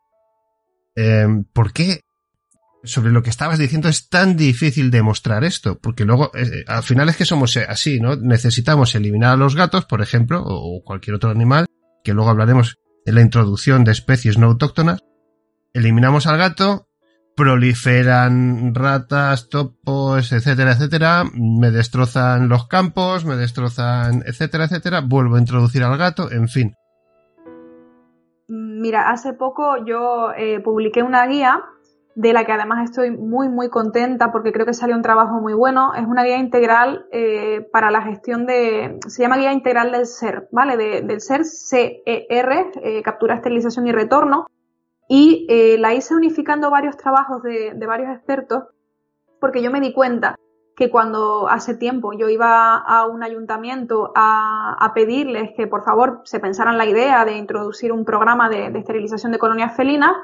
Em, 0.95 1.45
¿Por 1.45 1.71
qué 1.71 2.01
sobre 2.83 3.11
lo 3.11 3.21
que 3.21 3.29
estabas 3.29 3.59
diciendo 3.59 3.89
es 3.89 4.09
tan 4.09 4.35
difícil 4.35 4.91
demostrar 4.91 5.43
esto? 5.43 5.77
Porque 5.79 6.05
luego, 6.05 6.31
eh, 6.35 6.63
al 6.67 6.83
final 6.83 7.09
es 7.09 7.17
que 7.17 7.25
somos 7.25 7.55
así, 7.57 7.99
¿no? 7.99 8.15
Necesitamos 8.15 8.95
eliminar 8.95 9.33
a 9.33 9.37
los 9.37 9.55
gatos, 9.55 9.85
por 9.85 10.01
ejemplo, 10.01 10.41
o 10.43 10.83
cualquier 10.83 11.15
otro 11.15 11.29
animal, 11.29 11.65
que 12.03 12.13
luego 12.13 12.29
hablaremos 12.29 12.77
de 13.05 13.11
la 13.13 13.21
introducción 13.21 13.83
de 13.83 13.91
especies 13.91 14.37
no 14.37 14.47
autóctonas, 14.47 14.99
eliminamos 15.73 16.27
al 16.27 16.37
gato, 16.37 16.87
proliferan 17.35 18.75
ratas, 18.75 19.49
topos, 19.49 20.31
etcétera, 20.31 20.73
etcétera, 20.73 21.23
me 21.33 21.71
destrozan 21.71 22.49
los 22.49 22.67
campos, 22.67 23.25
me 23.25 23.35
destrozan, 23.35 24.23
etcétera, 24.25 24.65
etcétera, 24.65 25.01
vuelvo 25.01 25.35
a 25.35 25.39
introducir 25.39 25.83
al 25.83 25.97
gato, 25.97 26.31
en 26.31 26.47
fin. 26.47 26.75
Mira, 28.47 29.09
hace 29.09 29.33
poco 29.33 29.85
yo 29.85 30.31
eh, 30.37 30.59
publiqué 30.59 31.03
una 31.03 31.25
guía 31.25 31.61
de 32.15 32.33
la 32.33 32.45
que 32.45 32.51
además 32.51 32.89
estoy 32.89 33.11
muy 33.11 33.47
muy 33.47 33.69
contenta 33.69 34.31
porque 34.31 34.51
creo 34.51 34.65
que 34.65 34.73
salió 34.73 34.95
un 34.95 35.01
trabajo 35.01 35.39
muy 35.39 35.53
bueno. 35.53 35.93
Es 35.93 36.05
una 36.05 36.23
guía 36.23 36.37
integral 36.37 37.05
eh, 37.11 37.67
para 37.71 37.91
la 37.91 38.01
gestión 38.01 38.45
de, 38.45 38.99
se 39.07 39.21
llama 39.21 39.37
guía 39.37 39.53
integral 39.53 39.91
del 39.91 40.05
ser, 40.05 40.47
¿vale? 40.51 40.77
del 40.77 41.21
ser 41.21 41.45
CER, 41.45 42.71
eh, 42.75 43.01
captura, 43.03 43.35
esterilización 43.35 43.87
y 43.87 43.91
retorno 43.91 44.47
y 45.07 45.45
eh, 45.49 45.77
la 45.77 45.93
hice 45.93 46.15
unificando 46.15 46.69
varios 46.69 46.95
trabajos 46.95 47.43
de, 47.43 47.73
varios 47.85 48.15
expertos 48.15 48.63
porque 49.39 49.61
yo 49.61 49.71
me 49.71 49.81
di 49.81 49.93
cuenta 49.93 50.35
que 50.75 50.89
cuando 50.89 51.49
hace 51.49 51.75
tiempo 51.75 52.13
yo 52.13 52.29
iba 52.29 52.77
a 52.77 53.05
un 53.07 53.21
ayuntamiento 53.21 54.13
a, 54.15 54.91
pedirles 54.95 55.51
que 55.55 55.67
por 55.67 55.83
favor 55.83 56.21
se 56.23 56.39
pensaran 56.39 56.77
la 56.77 56.85
idea 56.85 57.25
de 57.25 57.37
introducir 57.37 57.91
un 57.91 58.05
programa 58.05 58.49
de, 58.49 58.69
de, 58.69 58.79
esterilización 58.79 59.31
de 59.31 59.39
colonias 59.39 59.75
felinas, 59.75 60.15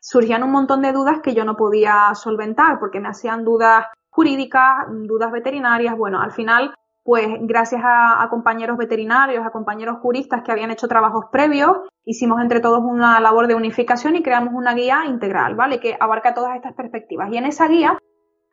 surgían 0.00 0.42
un 0.42 0.50
montón 0.50 0.82
de 0.82 0.92
dudas 0.92 1.20
que 1.20 1.34
yo 1.34 1.44
no 1.44 1.56
podía 1.56 2.14
solventar 2.14 2.78
porque 2.78 3.00
me 3.00 3.08
hacían 3.08 3.44
dudas 3.44 3.86
jurídicas, 4.08 4.86
dudas 4.88 5.30
veterinarias. 5.30 5.96
Bueno, 5.96 6.20
al 6.20 6.32
final 6.32 6.74
pues 7.02 7.26
gracias 7.40 7.80
a, 7.84 8.26
compañeros 8.30 8.76
veterinarios, 8.76 9.44
a 9.44 9.50
compañeros 9.50 9.98
juristas 10.00 10.42
que 10.42 10.52
habían 10.52 10.70
hecho 10.70 10.86
trabajos 10.86 11.24
previos, 11.32 11.78
hicimos 12.04 12.40
entre 12.40 12.60
todos 12.60 12.80
una 12.82 13.18
labor 13.20 13.46
de 13.46 13.54
unificación 13.54 14.16
y 14.16 14.22
creamos 14.22 14.54
una 14.54 14.74
guía 14.74 15.04
integral, 15.06 15.54
¿vale? 15.54 15.80
Que 15.80 15.96
abarca 15.98 16.34
todas 16.34 16.54
estas 16.56 16.74
perspectivas. 16.74 17.32
Y 17.32 17.38
en 17.38 17.46
esa 17.46 17.68
guía 17.68 17.98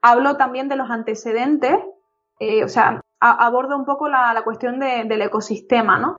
hablo 0.02 0.38
también 0.38 0.70
de 0.70 0.76
los 0.78 0.90
antecedentes, 0.90 1.78
eh, 2.40 2.64
o 2.64 2.70
sea, 2.70 3.02
abordo 3.20 3.76
un 3.76 3.86
poco 3.86 4.08
la, 4.08 4.42
cuestión 4.44 4.80
del 4.80 5.22
ecosistema, 5.22 6.00
¿no? 6.00 6.16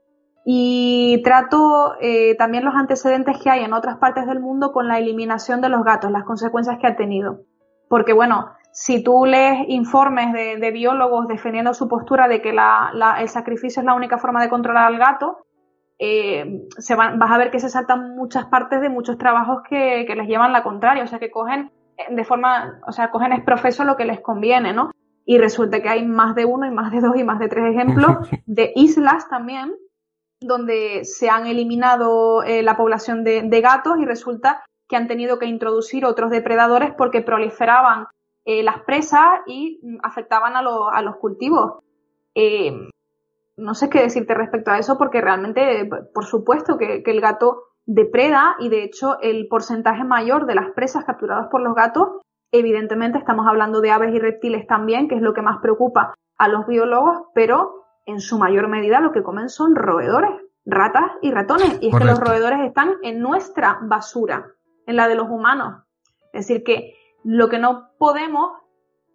Y 0.51 1.21
trato 1.23 1.93
eh, 2.01 2.33
también 2.35 2.65
los 2.65 2.73
antecedentes 2.73 3.37
que 3.37 3.51
hay 3.51 3.63
en 3.63 3.71
otras 3.71 3.97
partes 3.97 4.25
del 4.25 4.39
mundo 4.39 4.71
con 4.71 4.87
la 4.87 4.97
eliminación 4.97 5.61
de 5.61 5.69
los 5.69 5.83
gatos, 5.83 6.09
las 6.09 6.23
consecuencias 6.23 6.79
que 6.79 6.87
ha 6.87 6.95
tenido. 6.95 7.41
Porque 7.87 8.13
bueno, 8.13 8.49
si 8.71 9.03
tú 9.03 9.25
lees 9.27 9.65
informes 9.67 10.33
de, 10.33 10.71
biólogos 10.71 11.27
defendiendo 11.27 11.75
su 11.75 11.87
postura 11.87 12.27
de 12.27 12.41
que 12.41 12.49
el 12.49 13.29
sacrificio 13.29 13.81
es 13.81 13.85
la 13.85 13.93
única 13.93 14.17
forma 14.17 14.41
de 14.41 14.49
controlar 14.49 14.87
al 14.87 14.97
gato, 14.97 15.45
eh, 15.99 16.65
se 16.79 16.95
vas 16.95 17.13
a 17.19 17.37
ver 17.37 17.51
que 17.51 17.59
se 17.59 17.69
saltan 17.69 18.15
muchas 18.15 18.45
partes 18.45 18.81
de 18.81 18.89
muchos 18.89 19.19
trabajos 19.19 19.59
que, 19.69 20.03
les 20.17 20.27
llevan 20.27 20.51
la 20.51 20.63
contraria, 20.63 21.03
o 21.03 21.07
sea, 21.07 21.19
que 21.19 21.29
cogen 21.29 21.71
eh, 21.95 22.15
de 22.15 22.23
forma, 22.23 22.81
o 22.87 22.91
sea, 22.91 23.11
cogen 23.11 23.33
es 23.33 23.43
profeso 23.43 23.83
lo 23.83 23.95
que 23.95 24.05
les 24.05 24.19
conviene, 24.19 24.73
¿no? 24.73 24.89
Y 25.25 25.37
resulta 25.37 25.79
que 25.79 25.89
hay 25.89 26.07
más 26.07 26.33
de 26.33 26.45
uno 26.45 26.65
y 26.65 26.71
más 26.71 26.91
de 26.91 27.01
dos 27.01 27.15
y 27.17 27.23
más 27.23 27.37
de 27.37 27.49
tres 27.49 27.65
ejemplos 27.67 28.27
de 28.47 28.71
islas 28.75 29.29
también 29.29 29.75
donde 30.41 31.03
se 31.03 31.29
han 31.29 31.47
eliminado 31.47 32.43
eh, 32.43 32.63
la 32.63 32.77
población 32.77 33.23
de, 33.23 33.61
gatos 33.61 33.97
y 33.99 34.05
resulta 34.05 34.63
que 34.87 34.95
han 34.95 35.07
tenido 35.07 35.37
que 35.37 35.45
introducir 35.45 36.05
otros 36.05 36.31
depredadores 36.31 36.93
porque 36.97 37.21
proliferaban 37.21 38.07
eh, 38.45 38.63
las 38.63 38.81
presas 38.83 39.41
y 39.45 39.79
mm, 39.83 39.97
afectaban 40.03 40.55
a, 40.55 40.59
a 40.59 41.01
los 41.01 41.17
cultivos. 41.17 41.79
Eh, 42.35 42.89
no 43.57 43.75
sé 43.75 43.89
qué 43.89 44.01
decirte 44.01 44.33
respecto 44.33 44.71
a 44.71 44.79
eso 44.79 44.97
porque 44.97 45.21
realmente, 45.21 45.87
por 46.13 46.25
supuesto 46.25 46.77
que, 46.77 47.03
el 47.05 47.21
gato 47.21 47.63
depreda 47.85 48.55
y 48.59 48.69
de 48.69 48.83
hecho 48.83 49.19
el 49.19 49.47
porcentaje 49.47 50.03
mayor 50.03 50.45
de 50.45 50.55
las 50.55 50.71
presas 50.71 51.03
capturadas 51.03 51.47
por 51.51 51.61
los 51.61 51.75
gatos, 51.75 52.21
evidentemente 52.51 53.17
estamos 53.17 53.45
hablando 53.47 53.81
de 53.81 53.91
aves 53.91 54.13
y 54.15 54.19
reptiles 54.19 54.65
también, 54.67 55.07
que 55.07 55.15
es 55.15 55.21
lo 55.21 55.33
que 55.33 55.41
más 55.41 55.57
preocupa 55.61 56.13
a 56.37 56.47
los 56.47 56.65
biólogos, 56.67 57.27
pero 57.33 57.79
en 58.09 58.21
su 58.21 58.37
mayor 58.37 58.67
medida 58.67 58.99
lo 58.99 59.11
que 59.11 59.23
comen 59.23 59.49
son 59.49 59.75
roedores, 59.75 60.31
ratas 60.65 61.11
y 61.21 61.31
ratones. 61.31 61.77
Y 61.81 61.89
es 61.89 61.95
que 61.95 62.05
los 62.05 62.19
roedores 62.19 62.59
están 62.61 62.95
en 63.03 63.19
nuestra 63.19 63.79
basura, 63.81 64.53
en 64.85 64.95
la 64.95 65.07
de 65.07 65.15
los 65.15 65.29
humanos. 65.29 65.83
Es 66.33 66.47
decir, 66.47 66.63
que 66.63 66.95
lo 67.23 67.49
que 67.49 67.59
no 67.59 67.89
podemos 67.97 68.53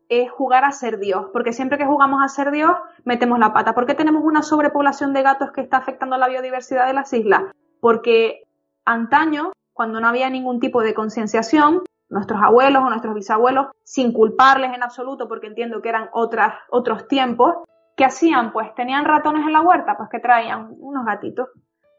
es 0.09 0.31
jugar 0.31 0.65
a 0.65 0.73
ser 0.73 0.99
Dios, 0.99 1.27
porque 1.33 1.53
siempre 1.53 1.79
que 1.79 1.87
jugamos 1.87 2.23
a 2.23 2.29
ser 2.29 2.51
Dios, 2.51 2.73
metemos 3.05 3.39
la 3.39 3.53
pata. 3.53 3.75
¿Por 3.75 3.87
qué 3.87 3.95
tenemos 3.95 4.23
una 4.23 4.43
sobrepoblación 4.43 5.13
de 5.13 5.23
gatos 5.23 5.51
que 5.53 5.63
está 5.63 5.79
afectando 5.79 6.17
la 6.17 6.29
biodiversidad 6.29 6.87
de 6.87 6.93
las 6.93 7.13
islas? 7.13 7.43
Porque 7.81 8.45
antaño, 8.85 9.53
cuando 9.73 10.01
no 10.01 10.09
había 10.09 10.31
ningún 10.31 10.61
tipo 10.61 10.83
de 10.83 10.95
concienciación, 10.95 11.83
nuestros 12.09 12.41
abuelos 12.43 12.83
o 12.83 12.91
nuestros 12.91 13.15
bisabuelos, 13.15 13.69
sin 13.83 14.13
culparles 14.13 14.73
en 14.75 14.83
absoluto, 14.83 15.27
porque 15.27 15.47
entiendo 15.47 15.81
que 15.81 15.89
eran 15.89 16.11
otras, 16.13 16.55
otros 16.71 17.09
tiempos, 17.09 17.57
¿qué 17.97 18.05
hacían? 18.05 18.53
Pues 18.53 18.75
tenían 18.75 19.05
ratones 19.05 19.47
en 19.47 19.53
la 19.53 19.63
huerta, 19.63 19.97
pues 19.97 20.09
que 20.11 20.21
traían 20.21 20.75
unos 20.79 21.05
gatitos. 21.05 21.49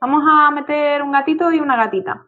Vamos 0.01 0.23
a 0.29 0.51
meter 0.51 1.01
un 1.01 1.11
gatito 1.11 1.51
y 1.51 1.59
una 1.59 1.75
gatita. 1.75 2.25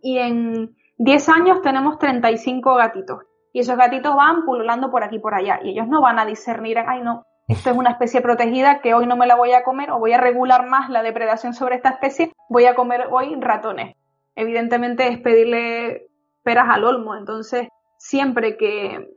Y 0.00 0.18
en, 0.18 0.76
10 0.98 1.28
años 1.28 1.62
tenemos 1.62 1.98
35 1.98 2.74
gatitos. 2.74 3.22
Y 3.52 3.60
esos 3.60 3.76
gatitos 3.76 4.14
van 4.14 4.44
pululando 4.44 4.90
por 4.90 5.04
aquí 5.04 5.16
y 5.16 5.20
por 5.20 5.34
allá. 5.34 5.60
Y 5.62 5.70
ellos 5.70 5.88
no 5.88 6.00
van 6.00 6.18
a 6.18 6.26
discernir, 6.26 6.78
ay 6.78 7.02
no, 7.02 7.24
esto 7.46 7.70
es 7.70 7.76
una 7.76 7.90
especie 7.90 8.20
protegida 8.20 8.80
que 8.80 8.94
hoy 8.94 9.06
no 9.06 9.16
me 9.16 9.26
la 9.26 9.36
voy 9.36 9.52
a 9.52 9.62
comer 9.62 9.90
o 9.90 9.98
voy 9.98 10.12
a 10.12 10.20
regular 10.20 10.66
más 10.66 10.90
la 10.90 11.02
depredación 11.02 11.54
sobre 11.54 11.76
esta 11.76 11.90
especie, 11.90 12.32
voy 12.48 12.66
a 12.66 12.74
comer 12.74 13.06
hoy 13.10 13.34
ratones. 13.40 13.96
Evidentemente 14.34 15.08
es 15.08 15.18
pedirle 15.20 16.08
peras 16.42 16.66
al 16.68 16.84
olmo, 16.84 17.16
entonces 17.16 17.68
siempre 17.96 18.56
que 18.56 19.08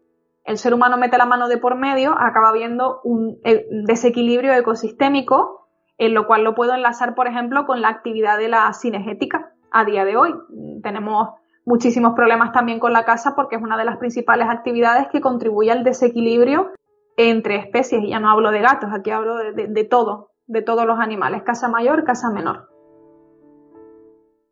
el 0.43 0.57
ser 0.57 0.73
humano 0.73 0.97
mete 0.97 1.17
la 1.17 1.25
mano 1.25 1.47
de 1.47 1.57
por 1.57 1.75
medio, 1.75 2.15
acaba 2.17 2.49
habiendo 2.49 2.99
un 3.03 3.39
eh, 3.43 3.65
desequilibrio 3.85 4.53
ecosistémico, 4.53 5.67
en 5.97 6.13
lo 6.13 6.25
cual 6.25 6.43
lo 6.43 6.55
puedo 6.55 6.73
enlazar, 6.73 7.13
por 7.13 7.27
ejemplo, 7.27 7.65
con 7.65 7.81
la 7.81 7.89
actividad 7.89 8.37
de 8.37 8.49
la 8.49 8.71
cinegética 8.73 9.53
a 9.71 9.85
día 9.85 10.03
de 10.03 10.17
hoy. 10.17 10.33
Tenemos 10.81 11.29
muchísimos 11.65 12.13
problemas 12.15 12.51
también 12.51 12.79
con 12.79 12.91
la 12.91 13.05
caza 13.05 13.35
porque 13.35 13.55
es 13.55 13.61
una 13.61 13.77
de 13.77 13.85
las 13.85 13.97
principales 13.97 14.47
actividades 14.49 15.07
que 15.11 15.21
contribuye 15.21 15.71
al 15.71 15.83
desequilibrio 15.83 16.71
entre 17.17 17.57
especies. 17.57 18.03
Y 18.03 18.09
ya 18.09 18.19
no 18.19 18.31
hablo 18.31 18.51
de 18.51 18.61
gatos, 18.61 18.89
aquí 18.91 19.11
hablo 19.11 19.35
de, 19.35 19.67
de 19.67 19.83
todo, 19.83 20.31
de 20.47 20.63
todos 20.63 20.87
los 20.87 20.99
animales, 20.99 21.43
caza 21.45 21.69
mayor, 21.69 22.03
caza 22.03 22.31
menor. 22.31 22.67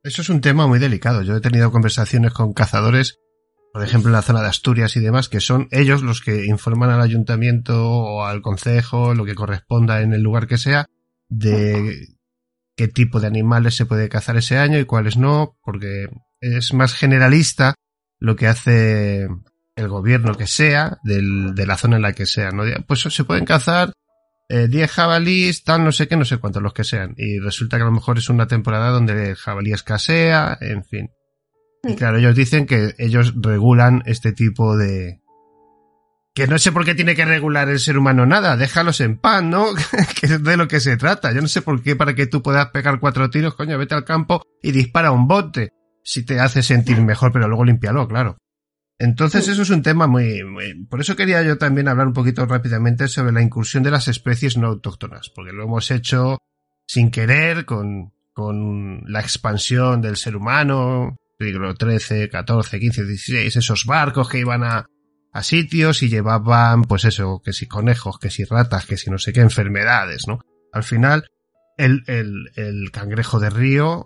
Eso 0.04 0.22
es 0.22 0.30
un 0.30 0.40
tema 0.40 0.68
muy 0.68 0.80
delicado. 0.80 1.24
Yo 1.24 1.36
he 1.36 1.42
tenido 1.42 1.72
conversaciones 1.72 2.34
con 2.34 2.54
cazadores 2.54 3.20
por 3.80 3.88
ejemplo 3.88 4.10
en 4.10 4.14
la 4.16 4.22
zona 4.22 4.42
de 4.42 4.50
Asturias 4.50 4.98
y 4.98 5.00
demás, 5.00 5.30
que 5.30 5.40
son 5.40 5.70
ellos 5.72 6.04
los 6.04 6.20
que 6.20 6.46
informan 6.46 6.90
al 6.90 7.00
ayuntamiento 7.00 7.90
o 7.90 8.26
al 8.26 8.42
concejo, 8.42 9.14
lo 9.14 9.24
que 9.24 9.36
corresponda 9.36 10.02
en 10.02 10.12
el 10.12 10.22
lugar 10.22 10.48
que 10.48 10.58
sea, 10.58 10.86
de 11.30 12.10
qué 12.76 12.90
tipo 12.90 13.22
de 13.22 13.28
animales 13.28 13.78
se 13.78 13.86
puede 13.86 14.10
cazar 14.10 14.36
ese 14.36 14.58
año 14.58 14.80
y 14.80 14.84
cuáles 14.84 15.16
no, 15.16 15.58
porque 15.64 16.10
es 16.42 16.74
más 16.74 16.94
generalista 16.94 17.74
lo 18.20 18.36
que 18.36 18.48
hace 18.48 19.30
el 19.78 19.88
gobierno 19.88 20.36
que 20.36 20.48
sea, 20.48 20.98
del, 21.06 21.56
de 21.56 21.66
la 21.66 21.78
zona 21.78 21.96
en 21.96 22.02
la 22.02 22.12
que 22.12 22.26
sea, 22.26 22.52
¿no? 22.52 22.64
Pues 22.86 23.00
se 23.00 23.24
pueden 23.24 23.46
cazar 23.46 23.94
eh, 24.50 24.68
10 24.68 24.92
jabalíes, 24.92 25.64
tal, 25.64 25.86
no 25.86 25.94
sé 25.94 26.10
qué, 26.10 26.18
no 26.18 26.26
sé 26.26 26.36
cuántos 26.36 26.62
los 26.62 26.74
que 26.74 26.84
sean. 26.84 27.14
Y 27.16 27.40
resulta 27.40 27.78
que 27.78 27.84
a 27.84 27.86
lo 27.86 27.94
mejor 27.94 28.18
es 28.18 28.28
una 28.28 28.46
temporada 28.46 28.90
donde 28.90 29.30
el 29.30 29.36
jabalí 29.38 29.72
escasea, 29.72 30.58
en 30.60 30.84
fin. 30.84 31.12
Y 31.84 31.96
claro, 31.96 32.18
ellos 32.18 32.36
dicen 32.36 32.66
que 32.66 32.94
ellos 32.98 33.34
regulan 33.36 34.04
este 34.06 34.34
tipo 34.34 34.78
de... 34.78 35.22
Que 36.34 36.48
no 36.48 36.60
sé 36.60 36.72
por 36.72 36.86
qué 36.86 36.96
tiene 36.96 37.16
que 37.16 37.26
regular 37.26 37.70
el 37.70 37.80
ser 37.80 37.98
humano 37.98 38.26
nada, 38.26 38.56
déjalos 38.56 39.02
en 39.02 39.18
paz, 39.18 39.44
¿no? 39.44 39.68
que 40.20 40.28
es 40.28 40.44
de 40.44 40.58
lo 40.58 40.68
que 40.68 40.80
se 40.80 40.98
trata. 40.98 41.32
Yo 41.34 41.42
no 41.42 41.48
sé 41.48 41.62
por 41.62 41.82
qué 41.82 41.96
para 41.96 42.14
que 42.14 42.28
tú 42.28 42.42
puedas 42.42 42.68
pegar 42.68 43.00
cuatro 43.00 43.30
tiros, 43.30 43.56
coño, 43.56 43.78
vete 43.78 43.96
al 43.96 44.06
campo 44.06 44.44
y 44.62 44.72
dispara 44.72 45.12
un 45.12 45.28
bote. 45.28 45.74
Si 46.04 46.26
te 46.26 46.40
hace 46.40 46.64
sentir 46.64 47.02
mejor, 47.02 47.32
pero 47.32 47.48
luego 47.48 47.66
limpialo, 47.66 48.08
claro. 48.08 48.38
Entonces 49.00 49.48
eso 49.48 49.62
es 49.62 49.70
un 49.70 49.82
tema 49.82 50.08
muy, 50.08 50.44
muy, 50.44 50.86
Por 50.86 51.00
eso 51.00 51.16
quería 51.16 51.42
yo 51.42 51.58
también 51.58 51.88
hablar 51.88 52.08
un 52.08 52.14
poquito 52.14 52.46
rápidamente 52.46 53.08
sobre 53.08 53.32
la 53.32 53.42
incursión 53.42 53.82
de 53.82 53.92
las 53.92 54.10
especies 54.10 54.58
no 54.58 54.68
autóctonas, 54.68 55.30
porque 55.34 55.54
lo 55.54 55.64
hemos 55.64 55.90
hecho 55.90 56.38
sin 56.86 57.10
querer, 57.10 57.66
con, 57.66 58.12
con 58.34 59.04
la 59.06 59.22
expansión 59.22 60.02
del 60.02 60.18
ser 60.18 60.36
humano, 60.36 61.18
siglo 61.40 61.74
XIII, 61.74 62.30
XIV, 62.30 62.64
XV, 62.64 63.18
XVI, 63.18 63.48
esos 63.48 63.86
barcos 63.86 64.30
que 64.30 64.40
iban 64.40 64.64
a, 64.64 64.86
a 65.32 65.44
sitios 65.44 66.04
y 66.04 66.10
llevaban, 66.10 66.84
pues 66.84 67.06
eso, 67.06 67.42
que 67.44 67.54
si 67.54 67.68
conejos, 67.68 68.20
que 68.20 68.30
si 68.30 68.44
ratas, 68.44 68.86
que 68.86 68.98
si 68.98 69.10
no 69.10 69.18
sé 69.18 69.32
qué 69.32 69.42
enfermedades, 69.42 70.28
¿no? 70.28 70.40
Al 70.74 70.84
final, 70.84 71.30
el, 71.78 72.04
el, 72.08 72.52
el 72.56 72.92
cangrejo 72.92 73.40
de 73.40 73.50
río 73.50 74.04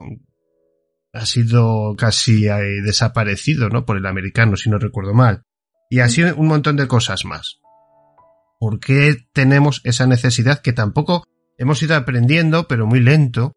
ha 1.12 1.26
sido 1.26 1.96
casi 1.98 2.48
eh, 2.48 2.82
desaparecido, 2.84 3.70
¿no? 3.70 3.86
Por 3.86 3.98
el 3.98 4.06
americano, 4.06 4.56
si 4.56 4.70
no 4.70 4.78
recuerdo 4.78 5.14
mal. 5.14 5.44
Y 5.90 6.00
así 6.00 6.24
un 6.24 6.48
montón 6.48 6.76
de 6.76 6.88
cosas 6.88 7.26
más. 7.26 7.60
¿Por 8.60 8.80
qué 8.80 9.18
tenemos 9.34 9.82
esa 9.84 10.08
necesidad 10.08 10.62
que 10.62 10.74
tampoco 10.74 11.24
hemos 11.58 11.82
ido 11.84 11.96
aprendiendo, 11.96 12.68
pero 12.68 12.88
muy 12.88 13.00
lento, 13.00 13.54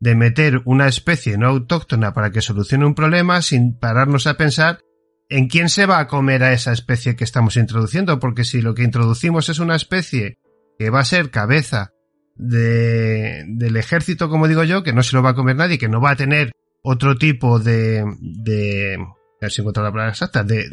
de 0.00 0.14
meter 0.14 0.62
una 0.64 0.88
especie 0.88 1.36
no 1.38 1.48
autóctona 1.48 2.12
para 2.12 2.30
que 2.30 2.40
solucione 2.40 2.86
un 2.86 2.94
problema 2.94 3.42
sin 3.42 3.78
pararnos 3.78 4.26
a 4.26 4.34
pensar 4.34 4.80
en 5.28 5.46
quién 5.46 5.68
se 5.68 5.86
va 5.86 6.00
a 6.00 6.08
comer 6.08 6.42
a 6.42 6.52
esa 6.52 6.72
especie 6.72 7.14
que 7.14 7.24
estamos 7.24 7.56
introduciendo, 7.56 8.18
porque 8.18 8.44
si 8.44 8.62
lo 8.62 8.74
que 8.74 8.82
introducimos 8.82 9.48
es 9.48 9.60
una 9.60 9.76
especie 9.76 10.38
que 10.78 10.90
va 10.90 11.00
a 11.00 11.04
ser 11.04 11.30
cabeza 11.30 11.92
de, 12.34 13.44
del 13.46 13.76
ejército, 13.76 14.28
como 14.28 14.48
digo 14.48 14.64
yo, 14.64 14.82
que 14.82 14.92
no 14.92 15.02
se 15.02 15.14
lo 15.14 15.22
va 15.22 15.30
a 15.30 15.34
comer 15.34 15.54
nadie, 15.54 15.78
que 15.78 15.88
no 15.88 16.00
va 16.00 16.12
a 16.12 16.16
tener 16.16 16.50
otro 16.82 17.16
tipo 17.16 17.58
de, 17.58 18.04
de, 18.20 18.96
a 18.96 19.40
ver 19.40 19.52
si 19.52 19.60
encuentro 19.60 19.84
la 19.84 19.92
palabra 19.92 20.12
exacta, 20.12 20.42
de, 20.42 20.68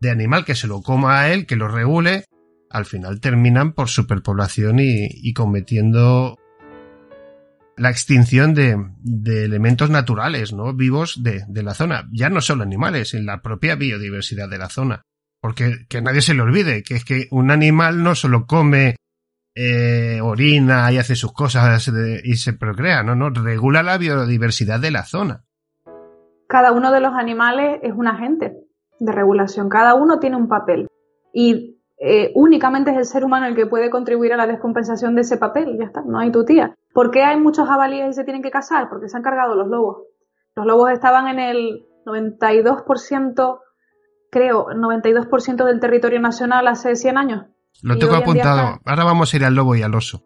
de 0.00 0.10
animal 0.10 0.44
que 0.44 0.54
se 0.54 0.66
lo 0.66 0.80
coma 0.80 1.20
a 1.20 1.32
él, 1.32 1.46
que 1.46 1.56
lo 1.56 1.68
regule, 1.68 2.24
al 2.70 2.86
final 2.86 3.20
terminan 3.20 3.74
por 3.74 3.88
superpoblación 3.88 4.80
y, 4.80 5.06
y 5.06 5.34
cometiendo 5.34 6.38
la 7.76 7.90
extinción 7.90 8.54
de, 8.54 8.76
elementos 9.44 9.90
naturales, 9.90 10.52
¿no? 10.52 10.74
Vivos 10.74 11.22
de, 11.22 11.44
la 11.62 11.74
zona. 11.74 12.08
Ya 12.12 12.30
no 12.30 12.40
solo 12.40 12.62
animales, 12.62 13.14
en 13.14 13.26
la 13.26 13.42
propia 13.42 13.76
biodiversidad 13.76 14.48
de 14.48 14.58
la 14.58 14.68
zona. 14.68 15.02
Porque 15.40 15.86
que 15.88 16.00
nadie 16.00 16.22
se 16.22 16.34
le 16.34 16.42
olvide 16.42 16.82
que 16.82 16.94
es 16.94 17.04
que 17.04 17.28
un 17.30 17.50
animal 17.50 18.02
no 18.02 18.14
solo 18.14 18.46
come, 18.46 18.96
eh, 19.54 20.20
orina 20.22 20.90
y 20.90 20.98
hace 20.98 21.14
sus 21.14 21.32
cosas 21.32 21.92
de, 21.92 22.20
y 22.24 22.36
se 22.36 22.54
procrea, 22.54 23.02
¿no? 23.02 23.14
No, 23.14 23.30
regula 23.30 23.82
la 23.82 23.98
biodiversidad 23.98 24.80
de 24.80 24.90
la 24.90 25.04
zona. 25.04 25.44
Cada 26.48 26.72
uno 26.72 26.90
de 26.92 27.00
los 27.00 27.14
animales 27.14 27.80
es 27.82 27.92
un 27.94 28.06
agente 28.06 28.52
de 28.98 29.12
regulación. 29.12 29.68
Cada 29.68 29.94
uno 29.94 30.18
tiene 30.18 30.36
un 30.36 30.48
papel. 30.48 30.86
Y 31.32 31.80
eh, 31.98 32.32
únicamente 32.34 32.90
es 32.90 32.96
el 32.96 33.04
ser 33.04 33.24
humano 33.24 33.46
el 33.46 33.54
que 33.54 33.66
puede 33.66 33.90
contribuir 33.90 34.32
a 34.32 34.36
la 34.36 34.46
descompensación 34.46 35.14
de 35.14 35.22
ese 35.22 35.36
papel. 35.36 35.76
Ya 35.78 35.84
está, 35.84 36.02
no 36.02 36.18
hay 36.18 36.30
tu 36.30 36.44
tía. 36.44 36.74
¿Por 36.92 37.10
qué 37.10 37.22
hay 37.22 37.38
muchos 37.38 37.68
jabalíes 37.68 38.10
y 38.10 38.12
se 38.12 38.24
tienen 38.24 38.42
que 38.42 38.50
cazar? 38.50 38.88
Porque 38.88 39.08
se 39.08 39.16
han 39.16 39.22
cargado 39.22 39.54
los 39.54 39.68
lobos. 39.68 40.02
Los 40.54 40.66
lobos 40.66 40.90
estaban 40.90 41.28
en 41.28 41.38
el 41.38 41.86
92%, 42.06 43.58
creo, 44.30 44.66
92% 44.66 45.64
del 45.64 45.80
territorio 45.80 46.20
nacional 46.20 46.68
hace 46.68 46.94
100 46.94 47.18
años. 47.18 47.46
Lo 47.82 47.98
tengo 47.98 48.14
apuntado. 48.14 48.78
Ahora 48.84 49.04
vamos 49.04 49.32
a 49.32 49.36
ir 49.36 49.44
al 49.44 49.54
lobo 49.54 49.74
y 49.74 49.82
al 49.82 49.94
oso. 49.94 50.22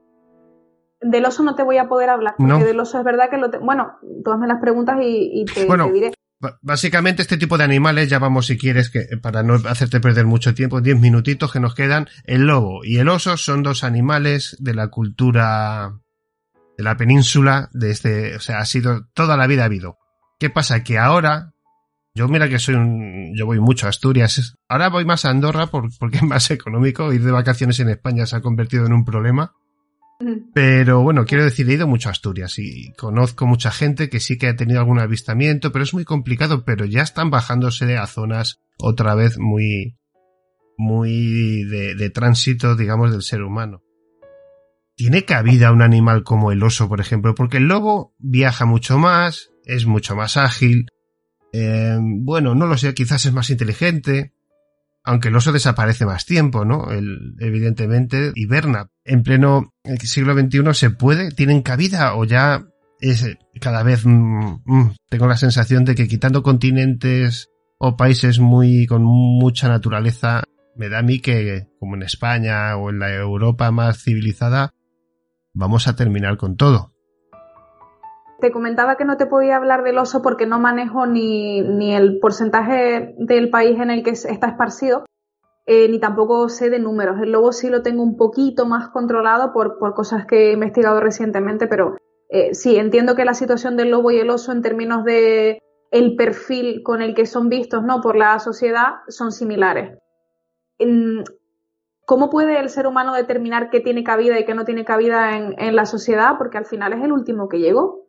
Del 1.01 1.25
oso 1.25 1.45
no 1.45 1.55
te 1.55 1.63
voy 1.63 1.79
a 1.79 1.89
poder 1.89 2.11
hablar, 2.11 2.35
porque 2.37 2.53
no. 2.53 2.59
del 2.59 2.81
oso 2.81 2.99
es 2.99 3.05
verdad 3.05 3.31
que 3.31 3.39
lo... 3.39 3.51
Te... 3.51 3.59
Bueno, 3.59 3.99
todas 4.25 4.39
me 4.39 4.49
las 4.49 4.61
preguntas 4.61 4.99
y, 5.01 5.43
y 5.43 5.45
te, 5.45 5.65
bueno, 5.65 5.87
te 5.87 5.93
diré. 5.93 6.13
Básicamente 6.63 7.23
este 7.23 7.37
tipo 7.37 7.59
de 7.59 7.65
animales, 7.65 8.09
ya 8.09 8.21
vamos 8.21 8.47
si 8.47 8.57
quieres, 8.57 8.91
que 8.91 9.07
para 9.21 9.43
no 9.43 9.55
hacerte 9.55 10.01
perder 10.01 10.25
mucho 10.25 10.55
tiempo, 10.55 10.81
10 10.81 11.01
minutitos 11.01 11.53
que 11.53 11.59
nos 11.59 11.75
quedan, 11.75 12.09
el 12.25 12.47
lobo 12.47 12.85
y 12.85 12.99
el 12.99 13.09
oso 13.09 13.37
son 13.37 13.65
dos 13.65 13.83
animales 13.83 14.57
de 14.61 14.75
la 14.75 14.89
cultura 14.89 15.99
de 16.77 16.85
la 16.85 16.97
península, 16.97 17.69
de 17.73 17.91
este, 17.91 18.37
o 18.37 18.41
sea, 18.41 18.59
ha 18.61 18.65
sido, 18.65 19.09
toda 19.13 19.37
la 19.37 19.49
vida 19.49 19.63
ha 19.63 19.67
habido. 19.67 19.99
¿Qué 20.39 20.49
pasa? 20.49 20.85
Que 20.85 20.97
ahora, 20.97 21.55
yo 22.15 22.29
mira 22.29 22.49
que 22.49 22.61
soy 22.61 22.77
un, 22.77 23.37
yo 23.37 23.45
voy 23.47 23.59
mucho 23.59 23.87
a 23.87 23.89
Asturias, 23.89 24.57
ahora 24.69 24.89
voy 24.91 25.05
más 25.05 25.25
a 25.25 25.31
Andorra 25.31 25.67
por, 25.67 25.89
porque 25.99 26.19
es 26.19 26.23
más 26.23 26.53
económico, 26.53 27.13
ir 27.13 27.25
de 27.25 27.33
vacaciones 27.33 27.81
en 27.81 27.89
España 27.89 28.27
se 28.27 28.37
ha 28.37 28.41
convertido 28.41 28.87
en 28.87 28.93
un 28.93 29.05
problema. 29.05 29.55
Pero 30.53 31.03
bueno, 31.03 31.25
quiero 31.25 31.45
decir, 31.45 31.69
he 31.71 31.75
ido 31.75 31.87
mucho 31.87 32.09
a 32.09 32.13
Asturias 32.13 32.59
y 32.59 32.93
conozco 32.95 33.47
mucha 33.47 33.71
gente 33.71 34.09
que 34.09 34.19
sí 34.19 34.37
que 34.37 34.49
ha 34.49 34.57
tenido 34.57 34.81
algún 34.81 34.99
avistamiento, 34.99 35.71
pero 35.71 35.85
es 35.85 35.95
muy 35.95 36.05
complicado, 36.05 36.65
pero 36.65 36.85
ya 36.85 37.03
están 37.03 37.31
bajándose 37.31 37.97
a 37.97 38.07
zonas 38.07 38.61
otra 38.79 39.15
vez 39.15 39.39
muy, 39.39 39.97
muy 40.77 41.65
de, 41.65 41.95
de 41.95 42.11
tránsito, 42.11 42.75
digamos, 42.75 43.13
del 43.13 43.23
ser 43.23 43.43
humano. 43.43 43.83
¿Tiene 44.97 45.25
cabida 45.25 45.71
un 45.71 45.83
animal 45.83 46.25
como 46.25 46.51
el 46.51 46.63
oso, 46.65 46.89
por 46.89 47.01
ejemplo? 47.01 47.37
Porque 47.37 47.59
el 47.59 47.69
lobo 47.69 48.15
viaja 48.19 48.65
mucho 48.65 48.99
más, 48.99 49.51
es 49.65 49.87
mucho 49.87 50.17
más 50.17 50.37
ágil, 50.37 50.89
eh, 51.53 51.97
bueno, 52.01 52.55
no 52.55 52.67
lo 52.67 52.77
sé, 52.77 52.95
quizás 52.95 53.25
es 53.25 53.33
más 53.33 53.51
inteligente, 53.51 54.35
aunque 55.09 55.29
el 55.29 55.37
oso 55.37 55.53
desaparece 55.53 56.05
más 56.05 56.27
tiempo, 56.27 56.67
¿no? 56.67 56.91
El, 56.91 57.35
evidentemente 57.41 58.31
hiberna. 58.35 58.91
En 59.07 59.23
pleno 59.23 59.73
siglo 60.03 60.35
XXI 60.35 60.75
se 60.75 60.91
puede, 60.91 61.31
tienen 61.31 61.63
cabida 61.63 62.15
o 62.15 62.27
ya 62.27 62.67
es 63.01 63.27
cada 63.59 63.83
vez 63.83 64.05
mm, 64.05 64.61
mm, 64.67 64.97
tengo 65.09 65.27
la 65.27 65.39
sensación 65.39 65.87
de 65.87 65.95
que 65.95 66.09
quitando 66.09 66.43
continentes 66.43 67.49
o 67.79 67.97
países 67.97 68.39
muy 68.39 68.85
con 68.85 69.03
mucha 69.03 69.69
naturaleza 69.69 70.43
me 70.77 70.91
da 70.91 70.99
a 70.99 71.03
mí 71.03 71.21
que 71.21 71.69
como 71.81 71.97
en 71.97 72.03
España 72.03 72.77
o 72.77 72.91
en 72.91 72.99
la 72.99 73.11
Europa 73.15 73.71
más 73.71 74.03
civilizada 74.03 74.75
vamos 75.55 75.89
a 75.89 75.97
terminar 75.97 76.37
con 76.37 76.59
todo. 76.59 76.93
Te 78.41 78.53
comentaba 78.53 78.97
que 78.97 79.05
no 79.05 79.17
te 79.17 79.27
podía 79.27 79.57
hablar 79.57 79.83
del 79.83 79.99
oso 79.99 80.23
porque 80.23 80.47
no 80.47 80.59
manejo 80.61 81.07
ni, 81.07 81.61
ni 81.61 81.95
el 81.95 82.19
porcentaje 82.21 83.15
del 83.19 83.51
país 83.51 83.79
en 83.81 83.91
el 83.91 84.03
que 84.03 84.11
está 84.11 84.49
esparcido, 84.49 85.05
eh, 85.67 85.89
ni 85.89 85.99
tampoco 85.99 86.49
sé 86.49 86.71
de 86.71 86.79
números. 86.79 87.21
El 87.21 87.33
lobo 87.33 87.53
sí 87.53 87.69
lo 87.69 87.83
tengo 87.83 88.03
un 88.03 88.17
poquito 88.17 88.65
más 88.65 88.89
controlado 88.91 89.53
por, 89.53 89.79
por 89.79 89.95
cosas 89.95 90.25
que 90.27 90.51
he 90.51 90.53
investigado 90.53 91.01
recientemente, 91.01 91.67
pero 91.67 91.97
eh, 92.31 92.55
sí, 92.55 92.77
entiendo 92.77 93.15
que 93.15 93.25
la 93.25 93.35
situación 93.35 93.77
del 93.77 93.91
lobo 93.91 94.11
y 94.11 94.19
el 94.19 94.31
oso 94.31 94.53
en 94.53 94.63
términos 94.63 95.05
de 95.05 95.61
el 95.91 96.17
perfil 96.17 96.83
con 96.83 97.03
el 97.03 97.15
que 97.15 97.27
son 97.27 97.49
vistos 97.49 97.83
¿no? 97.83 98.01
por 98.01 98.17
la 98.17 98.39
sociedad 98.39 98.97
son 99.09 99.33
similares. 99.33 99.99
En, 100.79 101.25
¿cómo 102.07 102.31
puede 102.31 102.59
el 102.59 102.71
ser 102.71 102.87
humano 102.87 103.15
determinar 103.15 103.71
qué 103.71 103.81
tiene 103.81 104.05
cabida 104.05 104.39
y 104.39 104.45
qué 104.45 104.55
no 104.55 104.65
tiene 104.65 104.85
cabida 104.85 105.37
en, 105.37 105.77
la 105.77 105.87
sociedad? 105.87 106.39
Porque 106.39 106.59
al 106.59 106.67
final 106.67 106.93
es 106.93 107.03
el 107.03 107.13
último 107.13 107.49
que 107.49 107.59
llegó. 107.59 108.07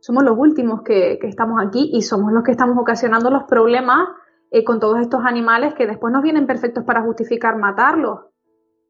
Somos 0.00 0.22
los 0.24 0.36
últimos 0.38 0.82
que, 0.82 1.18
estamos 1.22 1.60
aquí 1.64 1.90
y 1.92 2.02
somos 2.02 2.32
los 2.32 2.44
que 2.44 2.52
estamos 2.52 2.76
ocasionando 2.78 3.30
los 3.30 3.44
problemas 3.44 4.08
eh, 4.50 4.64
con 4.64 4.80
todos 4.80 5.00
estos 5.00 5.20
animales 5.24 5.74
que 5.74 5.86
después 5.86 6.12
nos 6.12 6.22
vienen 6.22 6.46
perfectos 6.46 6.84
para 6.84 7.02
justificar 7.02 7.56
matarlos 7.56 8.20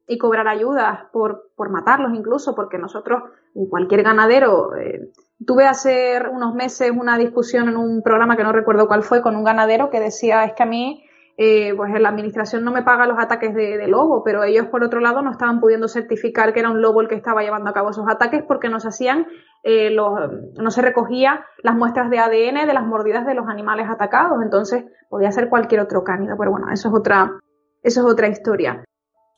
y 0.06 0.16
cobrar 0.18 0.48
ayudas 0.48 1.00
por, 1.12 1.50
por 1.54 1.70
matarlos 1.70 2.14
incluso, 2.14 2.54
porque 2.54 2.78
nosotros, 2.78 3.22
cualquier 3.68 4.02
ganadero, 4.02 4.74
eh, 4.76 5.10
tuve 5.44 5.66
hace 5.66 6.18
unos 6.30 6.54
meses 6.54 6.90
una 6.90 7.18
discusión 7.18 7.68
en 7.68 7.76
un 7.76 8.02
programa 8.02 8.36
que 8.36 8.42
no 8.42 8.52
recuerdo 8.52 8.88
cuál 8.88 9.02
fue, 9.02 9.20
con 9.20 9.36
un 9.36 9.44
ganadero 9.44 9.90
que 9.90 10.00
decía, 10.00 10.44
es 10.44 10.54
que 10.54 10.62
a 10.62 10.66
mí, 10.66 11.04
eh, 11.40 11.72
pues 11.76 11.92
la 12.00 12.08
administración 12.08 12.64
no 12.64 12.72
me 12.72 12.82
paga 12.82 13.06
los 13.06 13.16
ataques 13.16 13.54
de, 13.54 13.86
lobo, 13.86 14.24
pero 14.24 14.42
ellos 14.42 14.66
por 14.66 14.82
otro 14.82 14.98
lado 14.98 15.22
no 15.22 15.30
estaban 15.30 15.60
pudiendo 15.60 15.86
certificar 15.86 16.52
que 16.52 16.58
era 16.58 16.68
un 16.68 16.82
lobo 16.82 17.00
el 17.00 17.06
que 17.06 17.14
estaba 17.14 17.42
llevando 17.42 17.70
a 17.70 17.72
cabo 17.72 17.90
esos 17.90 18.06
ataques 18.08 18.42
porque 18.42 18.68
no 18.68 18.80
se 18.80 18.88
hacían, 18.88 19.24
eh, 19.62 19.90
los, 19.90 20.10
no 20.58 20.70
se 20.72 20.82
recogía 20.82 21.44
las 21.62 21.76
muestras 21.76 22.10
de 22.10 22.18
ADN 22.18 22.66
de 22.66 22.74
las 22.74 22.84
mordidas 22.84 23.24
de 23.24 23.34
los 23.34 23.46
animales 23.46 23.86
atacados, 23.88 24.42
entonces 24.42 24.84
podía 25.08 25.30
ser 25.30 25.48
cualquier 25.48 25.80
otro 25.80 26.02
cánido, 26.02 26.34
pero 26.36 26.50
bueno, 26.50 26.72
eso 26.72 26.88
es 26.88 26.94
otra, 26.96 27.38
eso 27.84 28.00
es 28.00 28.12
otra 28.12 28.26
historia. 28.26 28.82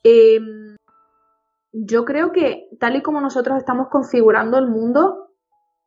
Eh, 0.02 0.40
yo 1.70 2.06
creo 2.06 2.32
que 2.32 2.70
tal 2.80 2.96
y 2.96 3.02
como 3.02 3.20
nosotros 3.20 3.58
estamos 3.58 3.88
configurando 3.88 4.56
el 4.56 4.68
mundo, 4.68 5.34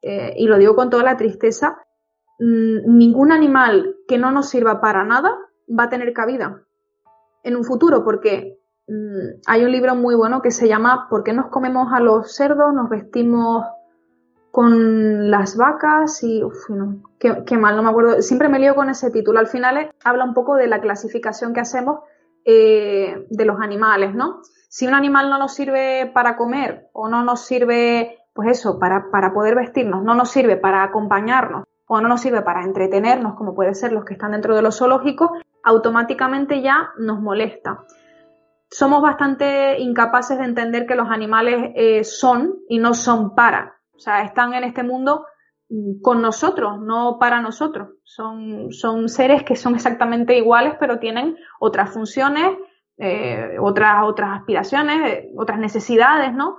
eh, 0.04 0.36
y 0.38 0.46
lo 0.46 0.60
digo 0.60 0.76
con 0.76 0.92
toda 0.92 1.02
la 1.02 1.18
tristeza, 1.18 1.80
mm, 2.38 2.98
ningún 3.00 3.32
animal 3.32 3.96
que 4.08 4.20
no 4.20 4.30
nos 4.30 4.50
sirva 4.50 4.80
para 4.80 5.04
nada 5.06 5.36
va 5.68 5.86
a 5.86 5.90
tener 5.90 6.14
cabida 6.14 6.62
en 7.44 7.56
un 7.56 7.64
futuro, 7.64 8.04
porque 8.04 8.60
mm, 8.88 9.42
hay 9.48 9.64
un 9.64 9.72
libro 9.72 9.96
muy 9.96 10.16
bueno 10.16 10.42
que 10.42 10.52
se 10.52 10.68
llama 10.68 11.08
¿Por 11.10 11.24
qué 11.24 11.34
nos 11.34 11.48
comemos 11.48 11.92
a 11.94 12.00
los 12.00 12.36
cerdos? 12.36 12.74
Nos 12.74 12.90
vestimos 12.90 13.66
con 14.54 15.32
las 15.32 15.58
vacas 15.58 16.24
y, 16.24 16.44
uf, 16.44 16.70
no, 16.70 17.02
qué, 17.20 17.58
mal, 17.58 17.76
no 17.76 17.82
me 17.82 17.90
acuerdo, 17.90 18.22
siempre 18.22 18.50
me 18.50 18.60
lío 18.60 18.76
con 18.76 18.88
ese 18.88 19.10
título. 19.10 19.40
Al 19.40 19.48
final 19.48 19.78
eh, 19.78 19.92
habla 20.04 20.26
un 20.26 20.36
poco 20.36 20.56
de 20.56 20.68
la 20.68 20.80
clasificación 20.80 21.54
que 21.54 21.62
hacemos 21.62 22.02
eh, 22.46 23.26
de 23.32 23.46
los 23.46 23.60
animales, 23.60 24.14
¿no? 24.14 24.42
Si 24.70 24.86
un 24.88 24.94
animal 24.94 25.32
no 25.32 25.40
nos 25.40 25.56
sirve 25.56 26.12
para 26.14 26.38
comer 26.38 26.90
o 26.94 27.08
no 27.08 27.24
nos 27.24 27.46
sirve, 27.46 28.20
pues 28.34 28.50
eso, 28.50 28.78
para, 28.78 29.10
para 29.12 29.34
poder 29.34 29.56
vestirnos, 29.56 30.04
no 30.04 30.14
nos 30.14 30.30
sirve 30.30 30.56
para 30.56 30.84
acompañarnos 30.84 31.64
o 31.88 32.00
no 32.00 32.08
nos 32.08 32.22
sirve 32.22 32.44
para 32.44 32.64
entretenernos, 32.64 33.34
como 33.34 33.56
puede 33.56 33.74
ser 33.74 33.92
los 33.92 34.06
que 34.06 34.14
están 34.14 34.34
dentro 34.34 34.56
de 34.56 34.62
los 34.62 34.78
zoológicos, 34.78 35.32
automáticamente 35.64 36.62
ya 36.62 36.92
nos 36.98 37.20
molesta. 37.22 37.86
Somos 38.70 39.02
bastante 39.02 39.80
incapaces 39.80 40.38
de 40.38 40.46
entender 40.46 40.86
que 40.86 40.96
los 40.96 41.10
animales 41.10 41.72
eh, 41.76 42.04
son 42.04 42.56
y 42.68 42.80
no 42.80 42.94
son 42.94 43.36
para. 43.36 43.80
O 43.94 44.00
sea, 44.00 44.24
están 44.24 44.54
en 44.54 44.64
este 44.64 44.84
mundo 44.84 45.26
mm, 45.70 46.02
con 46.02 46.22
nosotros, 46.22 46.80
no 46.80 47.18
para 47.20 47.40
nosotros. 47.40 47.90
Son, 48.04 48.72
son 48.72 49.10
seres 49.10 49.44
que 49.44 49.56
son 49.56 49.76
exactamente 49.76 50.38
iguales, 50.38 50.76
pero 50.80 51.00
tienen 51.00 51.38
otras 51.60 51.92
funciones, 51.92 52.58
eh, 52.98 53.58
otras, 53.62 54.04
otras 54.06 54.40
aspiraciones, 54.40 55.10
eh, 55.10 55.32
otras 55.38 55.60
necesidades, 55.60 56.34
¿no? 56.34 56.58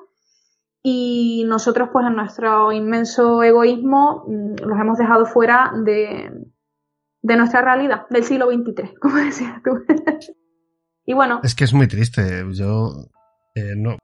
Y 0.82 1.44
nosotros, 1.46 1.88
pues 1.92 2.06
en 2.06 2.14
nuestro 2.14 2.70
inmenso 2.70 3.42
egoísmo, 3.42 4.24
mm, 4.26 4.66
los 4.66 4.78
hemos 4.78 4.98
dejado 4.98 5.26
fuera 5.26 5.72
de, 5.84 6.30
de 7.24 7.36
nuestra 7.36 7.62
realidad, 7.62 8.06
del 8.10 8.22
siglo 8.22 8.46
XXIII, 8.46 8.94
como 9.00 9.16
decías 9.16 9.60
tú. 9.64 9.82
y 11.06 11.14
bueno. 11.14 11.40
Es 11.42 11.54
que 11.54 11.64
es 11.64 11.72
muy 11.72 11.88
triste. 11.88 12.44
Yo 12.52 13.08
eh, 13.54 13.74
no. 13.76 13.98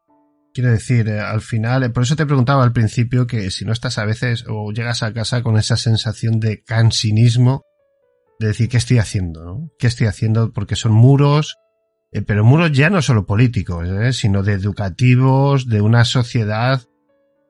Quiero 0.52 0.70
decir, 0.72 1.08
al 1.08 1.42
final, 1.42 1.92
por 1.92 2.02
eso 2.02 2.16
te 2.16 2.26
preguntaba 2.26 2.64
al 2.64 2.72
principio 2.72 3.28
que 3.28 3.52
si 3.52 3.64
no 3.64 3.72
estás 3.72 3.98
a 3.98 4.04
veces 4.04 4.44
o 4.48 4.72
llegas 4.72 5.04
a 5.04 5.12
casa 5.12 5.44
con 5.44 5.56
esa 5.56 5.76
sensación 5.76 6.40
de 6.40 6.64
cansinismo, 6.64 7.62
de 8.40 8.48
decir, 8.48 8.68
¿qué 8.68 8.78
estoy 8.78 8.98
haciendo? 8.98 9.44
¿no? 9.44 9.70
¿Qué 9.78 9.86
estoy 9.86 10.08
haciendo? 10.08 10.52
Porque 10.52 10.74
son 10.74 10.92
muros, 10.92 11.56
eh, 12.10 12.22
pero 12.22 12.42
muros 12.42 12.72
ya 12.72 12.90
no 12.90 13.00
solo 13.00 13.26
políticos, 13.26 13.88
¿eh? 13.88 14.12
sino 14.12 14.42
de 14.42 14.54
educativos, 14.54 15.68
de 15.68 15.82
una 15.82 16.04
sociedad 16.04 16.82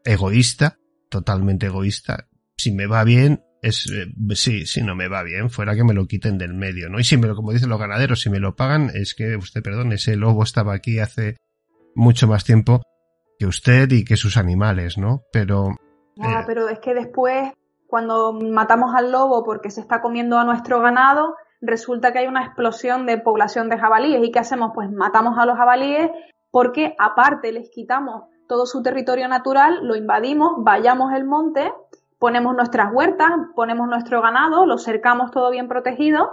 egoísta, 0.04 0.76
totalmente 1.08 1.66
egoísta. 1.66 2.28
Si 2.58 2.70
me 2.70 2.86
va 2.86 3.02
bien, 3.04 3.42
es 3.62 3.86
eh, 3.92 4.06
sí, 4.34 4.66
si 4.66 4.82
no 4.82 4.94
me 4.94 5.08
va 5.08 5.22
bien, 5.22 5.50
fuera 5.50 5.74
que 5.74 5.84
me 5.84 5.94
lo 5.94 6.06
quiten 6.06 6.38
del 6.38 6.54
medio, 6.54 6.88
¿no? 6.88 6.98
Y 6.98 7.04
si 7.04 7.16
me 7.16 7.26
lo, 7.26 7.36
como 7.36 7.52
dicen 7.52 7.68
los 7.68 7.78
ganaderos, 7.78 8.20
si 8.20 8.30
me 8.30 8.40
lo 8.40 8.56
pagan, 8.56 8.90
es 8.94 9.14
que 9.14 9.36
usted, 9.36 9.62
perdón, 9.62 9.92
ese 9.92 10.16
lobo 10.16 10.42
estaba 10.42 10.74
aquí 10.74 10.98
hace 10.98 11.36
mucho 11.94 12.26
más 12.26 12.44
tiempo 12.44 12.82
que 13.38 13.46
usted 13.46 13.90
y 13.92 14.04
que 14.04 14.16
sus 14.16 14.36
animales, 14.36 14.98
¿no? 14.98 15.22
Pero. 15.32 15.76
Ah, 16.20 16.44
pero 16.46 16.68
es 16.68 16.78
que 16.80 16.94
después, 16.94 17.52
cuando 17.86 18.32
matamos 18.32 18.94
al 18.94 19.10
lobo 19.10 19.44
porque 19.44 19.70
se 19.70 19.80
está 19.80 20.00
comiendo 20.02 20.38
a 20.38 20.44
nuestro 20.44 20.80
ganado, 20.80 21.36
resulta 21.60 22.12
que 22.12 22.20
hay 22.20 22.26
una 22.26 22.44
explosión 22.44 23.06
de 23.06 23.18
población 23.18 23.68
de 23.68 23.78
jabalíes. 23.78 24.22
¿Y 24.22 24.30
qué 24.30 24.38
hacemos? 24.38 24.72
Pues 24.74 24.90
matamos 24.90 25.38
a 25.38 25.46
los 25.46 25.56
jabalíes 25.56 26.10
porque 26.50 26.94
aparte 26.98 27.52
les 27.52 27.70
quitamos 27.70 28.24
todo 28.48 28.66
su 28.66 28.82
territorio 28.82 29.28
natural, 29.28 29.86
lo 29.86 29.94
invadimos, 29.94 30.54
vayamos 30.58 31.12
el 31.12 31.24
monte, 31.24 31.72
ponemos 32.20 32.54
nuestras 32.54 32.92
huertas, 32.92 33.30
ponemos 33.56 33.88
nuestro 33.88 34.20
ganado, 34.20 34.66
lo 34.66 34.78
cercamos 34.78 35.30
todo 35.30 35.50
bien 35.50 35.68
protegido, 35.68 36.30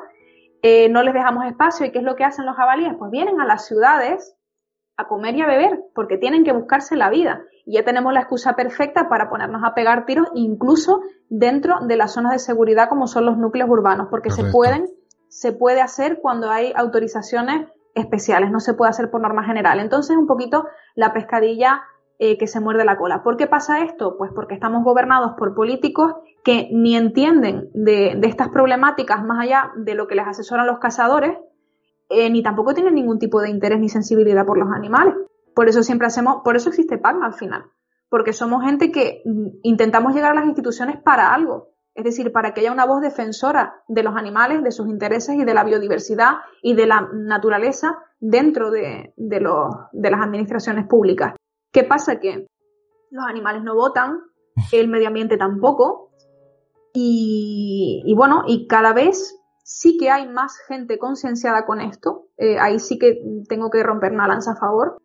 eh, 0.62 0.90
no 0.90 1.02
les 1.02 1.14
dejamos 1.14 1.46
espacio. 1.46 1.86
¿Y 1.86 1.92
qué 1.92 2.00
es 2.00 2.04
lo 2.04 2.16
que 2.16 2.26
hacen 2.26 2.46
los 2.46 2.58
jabalíes? 2.58 2.94
Pues 3.00 3.10
vienen 3.10 3.40
a 3.40 3.46
las 3.46 3.66
ciudades 3.66 4.36
a 4.98 5.08
comer 5.08 5.36
y 5.36 5.42
a 5.42 5.48
beber, 5.48 5.80
porque 5.96 6.18
tienen 6.18 6.44
que 6.44 6.52
buscarse 6.52 6.98
la 6.98 7.10
vida. 7.10 7.42
Y 7.66 7.76
ya 7.76 7.86
tenemos 7.86 8.14
la 8.14 8.20
excusa 8.20 8.56
perfecta 8.56 9.08
para 9.08 9.30
ponernos 9.30 9.64
a 9.64 9.74
pegar 9.74 10.06
tiros, 10.06 10.28
incluso 10.34 11.02
dentro 11.30 11.80
de 11.82 11.96
las 11.96 12.14
zonas 12.14 12.34
de 12.34 12.40
seguridad 12.40 12.90
como 12.90 13.08
son 13.08 13.26
los 13.26 13.38
núcleos 13.38 13.70
urbanos, 13.70 14.08
porque 14.10 14.30
se 14.30 14.44
pueden 14.44 14.88
se 15.30 15.52
puede 15.52 15.82
hacer 15.82 16.20
cuando 16.22 16.50
hay 16.50 16.74
autorizaciones 16.76 17.70
especiales, 17.94 18.50
no 18.52 18.60
se 18.60 18.74
puede 18.74 18.90
hacer 18.90 19.10
por 19.10 19.22
norma 19.22 19.44
general. 19.44 19.80
Entonces, 19.80 20.16
un 20.18 20.28
poquito 20.28 20.68
la 20.96 21.14
pescadilla 21.14 21.84
eh, 22.20 22.38
que 22.38 22.48
se 22.48 22.60
muerde 22.60 22.86
la 22.86 22.98
cola. 22.98 23.24
¿Por 23.24 23.38
qué 23.38 23.48
pasa 23.48 23.84
esto? 23.84 24.18
Pues 24.18 24.32
porque 24.34 24.54
estamos 24.54 24.84
gobernados 24.84 25.34
por 25.38 25.54
políticos 25.54 26.14
que 26.44 26.70
ni 26.72 26.96
entienden 26.96 27.70
de, 27.74 28.20
estas 28.24 28.50
problemáticas 28.50 29.24
más 29.24 29.40
allá 29.40 29.72
de 29.76 29.96
lo 29.96 30.08
que 30.08 30.16
les 30.16 30.28
asesoran 30.28 30.68
los 30.68 30.80
cazadores, 30.80 31.38
eh, 32.10 32.30
ni 32.30 32.42
tampoco 32.42 32.74
tienen 32.74 32.96
ningún 32.96 33.20
tipo 33.20 33.42
de 33.42 33.50
interés 33.50 33.80
ni 33.80 33.90
sensibilidad 33.90 34.46
por 34.46 34.58
los 34.58 34.72
animales. 34.72 35.16
Por 35.54 35.70
eso 35.70 35.84
siempre 35.84 36.08
hacemos, 36.08 36.42
por 36.44 36.56
eso 36.56 36.70
existe 36.70 36.98
PAN 36.98 37.24
al 37.24 37.34
final. 37.34 37.66
Porque 38.10 38.32
somos 38.32 38.64
gente 38.64 38.92
que 38.92 39.22
mm, 39.26 39.48
intentamos 39.64 40.14
llegar 40.14 40.32
a 40.32 40.36
las 40.36 40.46
instituciones 40.46 40.98
para 41.02 41.34
algo 41.34 41.78
es 41.98 42.04
decir, 42.04 42.32
para 42.32 42.54
que 42.54 42.62
haya 42.62 42.72
una 42.72 42.86
voz 42.86 43.02
defensora 43.02 43.82
de 43.88 44.04
los 44.04 44.16
animales, 44.16 44.64
de 44.64 44.72
sus 44.72 44.88
intereses 44.88 45.36
y 45.36 45.44
de 45.44 45.54
la 45.56 45.64
biodiversidad 45.64 46.34
y 46.62 46.76
de 46.76 46.86
la 46.86 47.10
naturaleza 47.12 47.98
dentro 48.20 48.70
de, 48.70 49.14
las 49.18 50.22
administraciones 50.22 50.86
públicas. 50.86 51.34
¿Qué 51.72 51.84
pasa? 51.84 52.20
Que 52.20 52.48
los 53.12 53.26
animales 53.26 53.64
no 53.64 53.76
votan, 53.76 54.22
el 54.72 54.88
medio 54.88 55.08
ambiente 55.08 55.38
tampoco, 55.38 56.12
y, 57.00 58.12
bueno, 58.16 58.44
y 58.48 58.68
cada 58.68 58.92
vez 58.92 59.40
sí 59.64 59.98
que 59.98 60.10
hay 60.10 60.28
más 60.28 60.58
gente 60.68 60.98
concienciada 60.98 61.66
con 61.66 61.80
esto, 61.80 62.30
eh, 62.38 62.58
ahí 62.58 62.80
sí 62.80 62.98
que 62.98 63.22
tengo 63.48 63.70
que 63.70 63.84
romper 63.84 64.14
una 64.14 64.28
lanza 64.28 64.54
a 64.54 64.56
favor, 64.56 64.98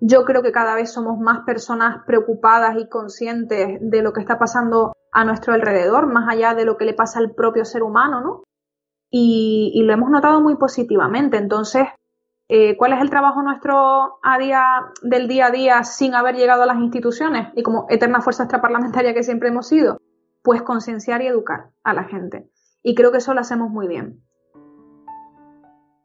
yo 0.00 0.24
creo 0.24 0.42
que 0.42 0.52
cada 0.52 0.74
vez 0.74 0.92
somos 0.92 1.18
más 1.18 1.44
personas 1.44 2.04
preocupadas 2.06 2.76
y 2.78 2.88
conscientes 2.88 3.78
de 3.80 4.02
lo 4.02 4.12
que 4.12 4.20
está 4.20 4.38
pasando 4.38 4.92
a 5.12 5.24
nuestro 5.24 5.52
alrededor, 5.52 6.06
más 6.06 6.28
allá 6.28 6.54
de 6.54 6.64
lo 6.64 6.76
que 6.76 6.86
le 6.86 6.94
pasa 6.94 7.18
al 7.18 7.34
propio 7.34 7.64
ser 7.64 7.82
humano, 7.82 8.20
¿no? 8.20 8.44
Y, 9.10 9.82
lo 9.84 9.92
hemos 9.92 10.10
notado 10.10 10.40
muy 10.40 10.56
positivamente. 10.56 11.36
Entonces, 11.36 11.82
eh, 12.50 12.76
¿cuál 12.76 12.92
es 12.92 13.00
el 13.00 13.10
trabajo 13.10 13.42
nuestro 13.42 14.18
a 14.22 14.38
día, 14.38 14.62
del 15.02 15.28
día 15.28 15.46
a 15.46 15.50
día 15.50 15.84
sin 15.84 16.14
haber 16.14 16.34
llegado 16.34 16.64
a 16.64 16.66
las 16.66 16.78
instituciones 16.78 17.48
y 17.54 17.62
como 17.62 17.86
eterna 17.88 18.20
fuerza 18.20 18.42
extraparlamentaria 18.42 19.14
que 19.14 19.22
siempre 19.22 19.48
hemos 19.48 19.68
sido? 19.68 19.98
Pues 20.42 20.62
concienciar 20.62 21.22
y 21.22 21.28
educar 21.28 21.70
a 21.84 21.94
la 21.94 22.04
gente. 22.04 22.50
Y 22.82 22.94
creo 22.94 23.12
que 23.12 23.18
eso 23.18 23.34
lo 23.34 23.40
hacemos 23.40 23.70
muy 23.70 23.86
bien 23.86 24.22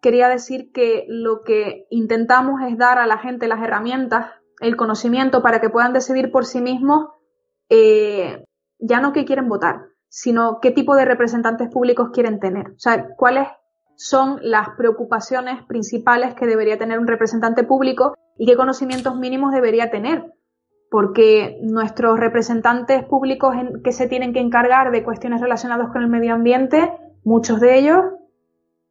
quería 0.06 0.30
decir 0.30 0.72
que 0.72 1.06
lo 1.08 1.42
que 1.42 1.88
intentamos 1.90 2.62
es 2.62 2.78
dar 2.78 3.00
a 3.00 3.08
la 3.08 3.18
gente 3.18 3.48
las 3.48 3.64
herramientas, 3.64 4.28
el 4.60 4.78
conocimiento 4.78 5.42
para 5.42 5.60
que 5.60 5.72
puedan 5.72 5.94
decidir 5.94 6.32
por 6.32 6.46
sí 6.46 6.62
mismos 6.62 7.08
eh, 7.70 8.46
ya 8.78 9.00
no 9.00 9.14
qué 9.14 9.26
quieren 9.26 9.50
votar, 9.50 9.88
sino 10.08 10.60
qué 10.62 10.70
tipo 10.70 10.96
de 10.96 11.06
representantes 11.06 11.70
públicos 11.72 12.12
quieren 12.14 12.40
tener. 12.40 12.68
O 12.68 12.78
sea, 12.78 13.16
cuáles 13.18 13.48
son 13.98 14.40
las 14.42 14.70
preocupaciones 14.78 15.64
principales 15.64 16.34
que 16.36 16.46
debería 16.46 16.78
tener 16.78 17.00
un 17.00 17.08
representante 17.08 17.64
público 17.64 18.16
y 18.38 18.46
qué 18.46 18.56
conocimientos 18.56 19.16
mínimos 19.16 19.54
debería 19.54 19.90
tener. 19.90 20.34
Porque 20.92 21.60
nuestros 21.64 22.20
representantes 22.20 23.04
públicos 23.06 23.56
que 23.84 23.92
se 23.92 24.08
tienen 24.08 24.34
que 24.34 24.40
encargar 24.40 24.92
de 24.92 25.04
cuestiones 25.04 25.42
relacionadas 25.42 25.92
con 25.92 26.02
el 26.02 26.10
medio 26.10 26.34
ambiente, 26.34 26.92
muchos 27.24 27.60
de 27.60 27.78
ellos 27.78 28.02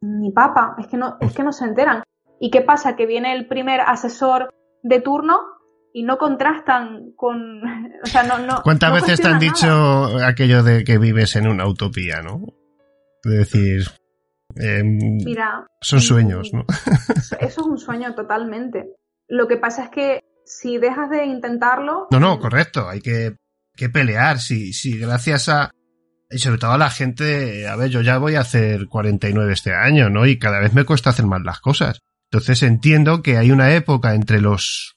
ni 0.01 0.31
papa, 0.31 0.75
es 0.77 0.87
que 0.87 0.97
no, 0.97 1.17
es 1.19 1.33
que 1.33 1.43
no 1.43 1.51
se 1.51 1.65
enteran. 1.65 2.03
¿Y 2.39 2.51
qué 2.51 2.61
pasa? 2.61 2.95
Que 2.95 3.05
viene 3.05 3.33
el 3.33 3.47
primer 3.47 3.81
asesor 3.81 4.53
de 4.83 5.01
turno 5.01 5.39
y 5.93 6.03
no 6.03 6.17
contrastan 6.17 7.13
con. 7.15 7.61
O 8.03 8.07
sea, 8.07 8.23
no. 8.23 8.37
no 8.39 8.61
¿Cuántas 8.63 8.89
no 8.89 8.95
veces 8.95 9.19
te 9.19 9.27
han 9.27 9.39
dicho 9.39 9.67
aquello 10.23 10.61
de 10.61 10.83
que 10.83 10.99
vives 10.99 11.35
en 11.35 11.47
una 11.47 11.67
utopía, 11.67 12.21
no? 12.21 12.41
De 13.23 13.37
decir. 13.37 13.85
Em, 14.55 14.97
Mira, 15.23 15.65
son 15.81 16.01
sueños, 16.01 16.51
¿no? 16.53 16.65
Eso 17.39 17.61
es 17.61 17.67
un 17.67 17.77
sueño 17.77 18.13
totalmente. 18.15 18.95
Lo 19.27 19.47
que 19.47 19.57
pasa 19.57 19.85
es 19.85 19.89
que 19.89 20.19
si 20.45 20.77
dejas 20.77 21.09
de 21.09 21.25
intentarlo, 21.25 22.07
No, 22.11 22.19
no, 22.19 22.39
correcto. 22.39 22.87
Hay 22.87 23.01
que, 23.01 23.35
que 23.75 23.89
pelear. 23.89 24.39
Si, 24.39 24.73
si 24.73 24.97
gracias 24.97 25.49
a. 25.49 25.71
Y 26.29 26.39
sobre 26.39 26.57
todo 26.57 26.71
a 26.71 26.77
la 26.77 26.89
gente. 26.89 27.67
A 27.67 27.75
ver, 27.75 27.89
yo 27.89 28.01
ya 28.01 28.17
voy 28.17 28.35
a 28.35 28.41
hacer 28.41 28.87
49 28.87 29.53
este 29.53 29.73
año, 29.73 30.09
¿no? 30.09 30.25
Y 30.25 30.37
cada 30.39 30.59
vez 30.59 30.73
me 30.73 30.85
cuesta 30.85 31.09
hacer 31.09 31.25
más 31.25 31.41
las 31.43 31.59
cosas. 31.59 31.99
Entonces 32.31 32.63
entiendo 32.63 33.21
que 33.21 33.37
hay 33.37 33.51
una 33.51 33.73
época 33.73 34.13
entre 34.13 34.41
los 34.41 34.94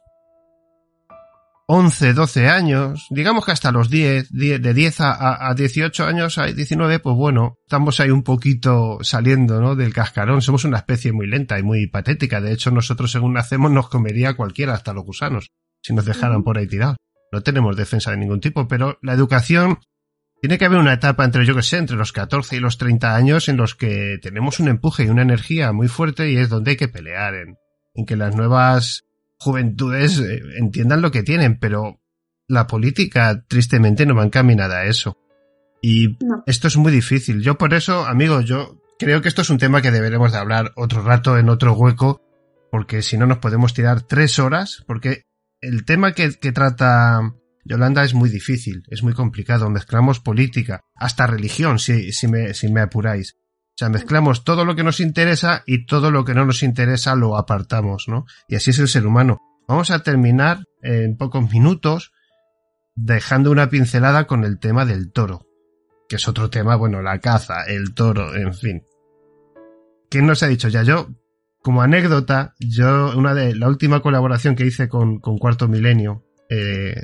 11, 1.71 2.15
12 2.15 2.49
años, 2.49 3.07
digamos 3.11 3.45
que 3.45 3.53
hasta 3.53 3.71
los 3.73 3.91
10, 3.91 4.33
10 4.33 4.63
de 4.63 4.73
10 4.73 5.03
a, 5.03 5.13
a- 5.13 5.51
a 5.51 5.55
18 5.55 6.07
años, 6.07 6.39
a 6.39 6.47
19, 6.47 6.99
pues 7.01 7.15
bueno, 7.15 7.59
estamos 7.67 8.01
ahí 8.01 8.09
un 8.11 8.23
poquito 8.23 8.97
saliendo, 9.03 9.61
¿no? 9.61 9.77
Del 9.77 9.93
cascarón. 9.93 10.41
Somos 10.41 10.65
una 10.65 10.79
especie 10.79 11.13
muy 11.13 11.27
lenta 11.27 11.59
y 11.59 11.63
muy 11.63 11.87
patética. 11.87 12.41
De 12.41 12.53
hecho, 12.53 12.71
nosotros 12.71 13.13
según 13.13 13.35
nacemos 13.35 13.71
nos 13.71 13.91
comería 13.91 14.35
cualquiera, 14.35 14.73
hasta 14.73 14.95
los 14.95 15.05
gusanos, 15.05 15.51
si 15.83 15.93
nos 15.93 16.07
dejaran 16.07 16.43
por 16.43 16.57
ahí 16.57 16.67
tirados. 16.67 16.97
No 17.33 17.43
tenemos 17.43 17.77
defensa 17.77 18.13
de 18.13 18.17
ningún 18.17 18.41
tipo, 18.41 18.67
pero 18.67 18.99
la 19.03 19.13
educación 19.13 19.79
tiene 20.41 20.57
que 20.57 20.65
haber 20.65 20.79
una 20.79 20.95
etapa 20.95 21.27
entre, 21.27 21.45
yo 21.45 21.55
que 21.55 21.61
sé, 21.63 21.77
entre 21.77 21.97
los 21.99 22.13
14 22.13 22.57
y 22.57 22.61
los 22.61 22.79
30 22.79 23.15
años 23.15 23.51
en 23.51 23.59
los 23.59 23.75
que 23.75 24.17
tenemos 24.23 24.59
un 24.59 24.69
empuje 24.69 25.05
y 25.05 25.09
una 25.09 25.21
energía 25.21 25.73
muy 25.73 25.89
fuerte 25.89 26.31
y 26.31 26.39
es 26.39 26.49
donde 26.49 26.71
hay 26.71 26.77
que 26.79 26.89
pelear, 26.89 27.35
en, 27.35 27.57
en 27.95 28.07
que 28.07 28.17
las 28.17 28.35
nuevas 28.35 29.03
juventudes 29.39 30.19
eh, 30.19 30.41
entiendan 30.59 31.03
lo 31.03 31.11
que 31.11 31.23
tienen, 31.23 31.59
pero 31.59 32.01
la 32.47 32.67
política 32.67 33.45
tristemente 33.47 34.07
no 34.07 34.15
va 34.15 34.25
encaminada 34.25 34.79
a 34.79 34.85
eso. 34.87 35.17
Y 35.81 36.17
No. 36.25 36.43
esto 36.47 36.69
es 36.69 36.77
muy 36.77 36.91
difícil. 36.93 37.41
Yo 37.43 37.57
por 37.57 37.75
eso, 37.75 38.07
amigo, 38.07 38.41
yo 38.41 38.81
creo 38.99 39.23
que 39.23 39.29
esto 39.29 39.43
es 39.43 39.51
un 39.51 39.59
tema 39.59 39.81
que 39.83 39.91
deberemos 39.93 40.33
de 40.33 40.39
hablar 40.39 40.73
otro 40.77 41.03
rato 41.03 41.39
en 41.39 41.49
otro 41.49 41.75
hueco, 41.75 42.21
porque 42.71 43.03
si 43.03 43.17
no 43.17 43.27
nos 43.27 43.39
podemos 43.39 43.75
tirar 43.75 44.03
tres 44.03 44.39
horas, 44.39 44.85
porque 44.87 45.23
el 45.61 45.85
tema 45.85 46.13
que, 46.13 46.35
que 46.35 46.53
trata 46.53 47.35
Yolanda 47.65 48.03
es 48.03 48.15
muy 48.15 48.29
difícil, 48.31 48.83
es 48.89 49.03
muy 49.03 49.13
complicado. 49.13 49.71
Mezclamos 49.71 50.21
política, 50.21 50.81
hasta 50.97 51.27
religión, 51.27 51.79
si, 51.79 52.13
si, 52.13 52.27
me, 52.29 52.55
si 52.55 52.71
me 52.73 52.81
apuráis. 52.81 53.37
O 53.79 53.81
sea, 53.81 53.91
mezclamos 53.91 54.43
todo 54.43 54.65
lo 54.65 54.75
que 54.75 54.83
nos 54.83 54.99
interesa 54.99 55.63
y 55.65 55.87
todo 55.87 56.11
lo 56.11 56.25
que 56.25 56.35
no 56.35 56.45
nos 56.45 56.65
interesa 56.65 57.15
lo 57.15 57.37
apartamos, 57.37 58.09
¿no? 58.09 58.27
Y 58.49 58.57
así 58.57 58.71
es 58.71 58.81
el 58.81 58.89
ser 58.89 59.07
humano. 59.07 59.39
Vamos 59.69 59.93
a 59.93 60.03
terminar 60.03 60.65
en 60.83 61.17
pocos 61.17 61.49
minutos 61.49 62.11
dejando 62.97 63.53
una 63.53 63.71
pincelada 63.71 64.27
con 64.27 64.43
el 64.43 64.59
tema 64.59 64.85
del 64.85 65.13
toro, 65.13 65.47
que 66.09 66.17
es 66.17 66.27
otro 66.27 66.51
tema, 66.51 66.75
bueno, 66.75 67.03
la 67.03 67.21
caza, 67.21 67.67
el 67.69 67.95
toro, 67.95 68.35
en 68.35 68.53
fin. 68.53 68.85
¿Quién 70.11 70.27
nos 70.27 70.43
ha 70.43 70.49
dicho 70.49 70.67
ya? 70.67 70.83
Yo, 70.83 71.11
como 71.63 71.81
anécdota, 71.81 72.57
yo, 72.59 73.17
una 73.17 73.33
de 73.33 73.55
la 73.55 73.69
última 73.69 74.03
colaboración 74.03 74.57
que 74.57 74.67
hice 74.67 74.89
con, 74.89 75.21
con 75.21 75.39
Cuarto 75.39 75.69
Milenio, 75.69 76.25
eh, 76.51 77.01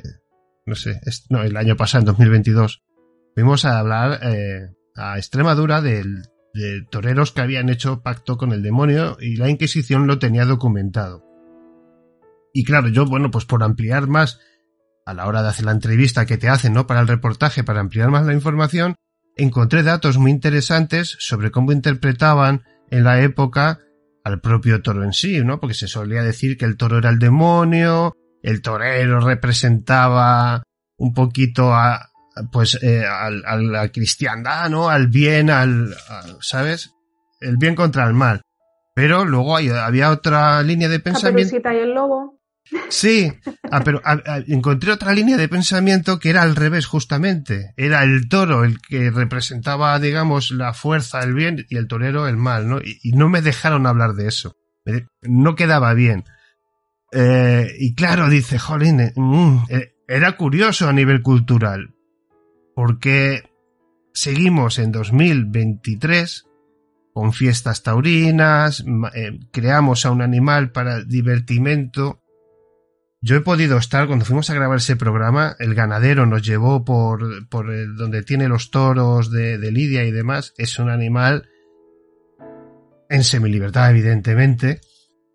no 0.65 0.75
sé, 0.75 0.99
no, 1.29 1.41
el 1.41 1.55
año 1.55 1.77
pasado, 1.77 2.01
en 2.01 2.07
2022, 2.07 2.83
fuimos 3.33 3.63
a 3.63 3.79
hablar 3.79 4.19
eh, 4.23 4.75
a 4.97 5.17
Extremadura 5.17 5.79
del, 5.79 6.23
de 6.55 6.83
toreros 6.89 7.33
que 7.33 7.41
habían 7.41 7.67
hecho 7.67 8.01
pacto 8.01 8.37
con 8.37 8.53
el 8.53 8.63
demonio 8.63 9.17
y 9.19 9.35
la 9.35 9.49
Inquisición 9.49 10.07
lo 10.07 10.19
tenía 10.19 10.45
documentado. 10.45 11.25
Y 12.53 12.63
claro, 12.63 12.87
yo, 12.87 13.05
bueno, 13.05 13.29
pues 13.29 13.43
por 13.43 13.61
ampliar 13.61 14.07
más 14.07 14.39
a 15.05 15.13
la 15.13 15.27
hora 15.27 15.43
de 15.43 15.49
hacer 15.49 15.65
la 15.65 15.73
entrevista 15.73 16.25
que 16.25 16.37
te 16.37 16.47
hacen, 16.47 16.71
¿no? 16.71 16.87
Para 16.87 17.01
el 17.01 17.09
reportaje, 17.09 17.65
para 17.65 17.81
ampliar 17.81 18.09
más 18.09 18.25
la 18.25 18.33
información, 18.33 18.95
encontré 19.35 19.83
datos 19.83 20.17
muy 20.17 20.31
interesantes 20.31 21.17
sobre 21.19 21.51
cómo 21.51 21.73
interpretaban 21.73 22.63
en 22.89 23.03
la 23.03 23.21
época 23.21 23.79
al 24.23 24.39
propio 24.39 24.81
toro 24.81 25.03
en 25.03 25.11
sí, 25.11 25.43
¿no? 25.43 25.59
Porque 25.59 25.75
se 25.75 25.89
solía 25.89 26.23
decir 26.23 26.57
que 26.57 26.63
el 26.63 26.77
toro 26.77 26.99
era 26.99 27.09
el 27.09 27.19
demonio, 27.19 28.13
el 28.41 28.61
torero 28.61 29.19
representaba 29.19 30.63
un 30.97 31.13
poquito 31.13 31.73
a, 31.73 32.11
pues, 32.51 32.77
eh, 32.81 33.05
al- 33.05 33.43
a 33.45 33.55
la 33.57 33.89
cristiandad, 33.91 34.69
¿no? 34.69 34.89
Al 34.89 35.07
bien, 35.07 35.49
al, 35.49 35.95
al- 36.09 36.37
¿sabes? 36.41 36.91
El 37.39 37.57
bien 37.57 37.75
contra 37.75 38.05
el 38.07 38.13
mal. 38.13 38.41
Pero 38.93 39.25
luego 39.25 39.55
hay- 39.57 39.69
había 39.69 40.09
otra 40.11 40.61
línea 40.63 40.87
de 40.89 40.99
pensamiento. 40.99 41.49
Caperucita 41.57 41.73
y 41.73 41.77
el 41.79 41.93
lobo. 41.93 42.39
Sí, 42.89 43.31
ah, 43.71 43.81
pero 43.83 44.01
ah, 44.03 44.17
ah, 44.25 44.39
encontré 44.47 44.91
otra 44.91 45.13
línea 45.13 45.37
de 45.37 45.47
pensamiento 45.47 46.17
que 46.17 46.31
era 46.31 46.41
al 46.41 46.55
revés 46.55 46.87
justamente. 46.87 47.73
Era 47.77 48.03
el 48.03 48.27
toro 48.27 48.63
el 48.63 48.81
que 48.81 49.11
representaba, 49.11 49.99
digamos, 49.99 50.49
la 50.49 50.73
fuerza, 50.73 51.19
el 51.19 51.35
bien 51.35 51.65
y 51.69 51.77
el 51.77 51.87
torero 51.87 52.27
el 52.27 52.37
mal, 52.37 52.67
¿no? 52.67 52.79
Y, 52.81 52.97
y 53.03 53.11
no 53.11 53.29
me 53.29 53.41
dejaron 53.43 53.85
hablar 53.85 54.13
de 54.13 54.27
eso. 54.27 54.55
Me- 54.83 55.05
No 55.21 55.55
quedaba 55.55 55.93
bien. 55.93 56.23
Eh, 57.11 57.67
y 57.79 57.95
claro, 57.95 58.29
dice, 58.29 58.57
jolín, 58.59 58.99
eh, 58.99 59.13
mm, 59.15 59.57
eh, 59.69 59.93
era 60.07 60.35
curioso 60.35 60.89
a 60.89 60.93
nivel 60.93 61.21
cultural. 61.21 61.89
Porque 62.75 63.43
seguimos 64.13 64.77
en 64.79 64.91
2023 64.91 66.45
con 67.13 67.31
fiestas 67.31 67.81
taurinas, 67.81 68.83
eh, 69.13 69.39
creamos 69.51 70.05
a 70.05 70.11
un 70.11 70.21
animal 70.21 70.71
para 70.71 71.01
divertimento. 71.03 72.21
Yo 73.21 73.37
he 73.37 73.41
podido 73.41 73.77
estar, 73.77 74.05
cuando 74.07 74.25
fuimos 74.25 74.49
a 74.49 74.53
grabar 74.53 74.77
ese 74.77 74.97
programa, 74.97 75.55
el 75.59 75.73
ganadero 75.73 76.25
nos 76.25 76.45
llevó 76.45 76.83
por, 76.83 77.47
por 77.47 77.71
el- 77.71 77.95
donde 77.95 78.21
tiene 78.23 78.49
los 78.49 78.69
toros 78.69 79.31
de, 79.31 79.57
de 79.57 79.71
Lidia 79.71 80.03
y 80.03 80.11
demás. 80.11 80.53
Es 80.57 80.77
un 80.77 80.89
animal 80.89 81.47
en 83.09 83.23
semilibertad, 83.23 83.89
evidentemente. 83.91 84.81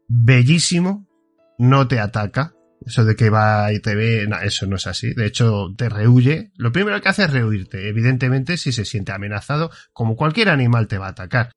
Bellísimo. 0.06 1.06
No 1.58 1.88
te 1.88 1.98
ataca. 1.98 2.54
Eso 2.84 3.04
de 3.04 3.14
que 3.14 3.30
va 3.30 3.72
y 3.72 3.80
te 3.80 3.94
ve, 3.94 4.26
no, 4.26 4.38
eso 4.40 4.66
no 4.66 4.76
es 4.76 4.86
así. 4.86 5.12
De 5.14 5.26
hecho, 5.26 5.74
te 5.76 5.88
rehuye. 5.88 6.52
Lo 6.56 6.72
primero 6.72 7.00
que 7.00 7.08
hace 7.10 7.24
es 7.24 7.30
rehuirte. 7.30 7.88
Evidentemente, 7.88 8.56
si 8.56 8.72
se 8.72 8.84
siente 8.84 9.12
amenazado, 9.12 9.70
como 9.92 10.16
cualquier 10.16 10.48
animal 10.48 10.88
te 10.88 10.98
va 10.98 11.06
a 11.06 11.10
atacar. 11.10 11.52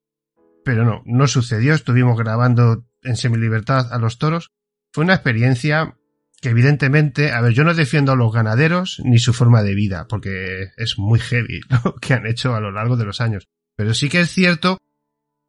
Pero 0.66 0.84
no, 0.84 1.02
no 1.06 1.28
sucedió. 1.28 1.74
Estuvimos 1.74 2.18
grabando 2.18 2.86
en 3.04 3.16
semilibertad 3.16 3.92
a 3.94 4.00
los 4.00 4.18
toros. 4.18 4.52
Fue 4.92 5.04
una 5.04 5.14
experiencia 5.14 5.96
que 6.44 6.50
evidentemente, 6.50 7.32
a 7.32 7.40
ver, 7.40 7.54
yo 7.54 7.64
no 7.64 7.74
defiendo 7.74 8.12
a 8.12 8.18
los 8.18 8.34
ganaderos 8.34 9.02
ni 9.06 9.18
su 9.18 9.32
forma 9.32 9.64
de 9.64 9.76
vida, 9.76 10.08
porque 10.10 10.72
es 10.76 11.00
muy 11.00 11.20
heavy 11.20 11.62
lo 11.84 11.96
que 11.96 12.14
han 12.14 12.28
hecho 12.28 12.54
a 12.54 12.60
lo 12.60 12.72
largo 12.72 12.98
de 12.98 13.06
los 13.06 13.22
años. 13.22 13.48
Pero 13.78 13.94
sí 13.94 14.10
que 14.10 14.20
es 14.20 14.30
cierto 14.30 14.78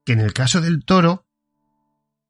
que 0.05 0.13
en 0.13 0.21
el 0.21 0.33
caso 0.33 0.61
del 0.61 0.85
toro, 0.85 1.24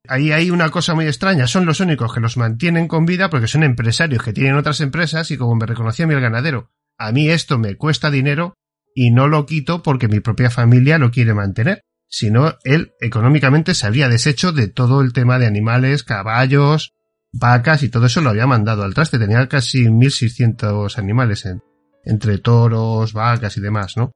ahí 0.09 0.32
hay 0.32 0.51
una 0.51 0.70
cosa 0.70 0.94
muy 0.94 1.06
extraña. 1.06 1.47
Son 1.47 1.66
los 1.66 1.81
únicos 1.81 2.12
que 2.12 2.20
los 2.20 2.36
mantienen 2.36 2.89
con 2.89 3.06
vida 3.06 3.31
porque 3.31 3.48
son 3.48 3.62
empresarios 3.62 4.22
que 4.22 4.32
tienen 4.32 4.56
otras 4.56 4.81
empresas 4.81 5.31
y 5.31 5.36
como 5.36 5.55
me 5.56 5.66
reconocía 5.66 6.06
el 6.06 6.20
ganadero, 6.20 6.70
a 6.98 7.12
mí 7.12 7.28
esto 7.28 7.59
me 7.59 7.76
cuesta 7.76 8.10
dinero 8.10 8.55
y 8.94 9.10
no 9.10 9.28
lo 9.28 9.47
quito 9.47 9.82
porque 9.82 10.09
mi 10.09 10.20
propia 10.20 10.51
familia 10.51 10.98
lo 10.98 11.10
quiere 11.10 11.35
mantener. 11.35 11.81
Si 12.09 12.31
no, 12.31 12.55
él 12.64 12.93
económicamente 13.01 13.74
se 13.74 13.86
habría 13.86 14.09
deshecho 14.09 14.52
de 14.52 14.68
todo 14.68 15.01
el 15.01 15.12
tema 15.12 15.39
de 15.39 15.47
animales, 15.47 16.05
caballos, 16.05 16.93
vacas 17.32 17.82
y 17.82 17.89
todo 17.89 18.06
eso 18.06 18.20
lo 18.20 18.31
había 18.31 18.47
mandado 18.47 18.85
al 18.85 18.94
traste. 18.94 19.18
Tenía 19.18 19.48
casi 19.48 19.90
1600 19.90 20.97
animales 20.98 21.44
en- 21.47 21.62
entre 22.05 22.39
toros, 22.39 23.12
vacas 23.14 23.56
y 23.56 23.60
demás, 23.60 23.97
¿no? 23.97 24.12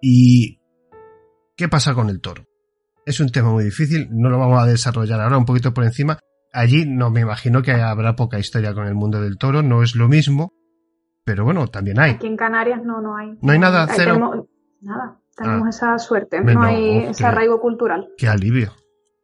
Y 0.00 0.60
¿qué 1.56 1.68
pasa 1.68 1.92
con 1.94 2.08
el 2.08 2.20
toro? 2.20 2.46
Es 3.10 3.18
un 3.18 3.30
tema 3.30 3.50
muy 3.50 3.64
difícil, 3.64 4.06
no 4.12 4.28
lo 4.30 4.38
vamos 4.38 4.62
a 4.62 4.66
desarrollar 4.66 5.20
ahora 5.20 5.36
un 5.36 5.44
poquito 5.44 5.74
por 5.74 5.82
encima. 5.82 6.20
Allí 6.52 6.84
no 6.86 7.10
me 7.10 7.22
imagino 7.22 7.60
que 7.60 7.72
habrá 7.72 8.14
poca 8.14 8.38
historia 8.38 8.72
con 8.72 8.86
el 8.86 8.94
mundo 8.94 9.20
del 9.20 9.36
toro, 9.36 9.62
no 9.62 9.82
es 9.82 9.96
lo 9.96 10.06
mismo, 10.06 10.52
pero 11.24 11.44
bueno, 11.44 11.66
también 11.66 11.98
hay. 11.98 12.12
Aquí 12.12 12.28
en 12.28 12.36
Canarias 12.36 12.80
no, 12.84 13.00
no 13.00 13.16
hay. 13.16 13.36
No 13.42 13.52
hay 13.52 13.58
nada, 13.58 13.88
cero. 13.92 14.14
Tenemos, 14.14 14.46
nada, 14.80 15.18
tenemos 15.36 15.66
Ah. 15.66 15.70
esa 15.70 15.98
suerte. 15.98 16.40
No 16.40 16.62
hay 16.62 16.98
ese 17.06 17.26
arraigo 17.26 17.60
cultural. 17.60 18.10
Qué 18.16 18.28
alivio, 18.28 18.74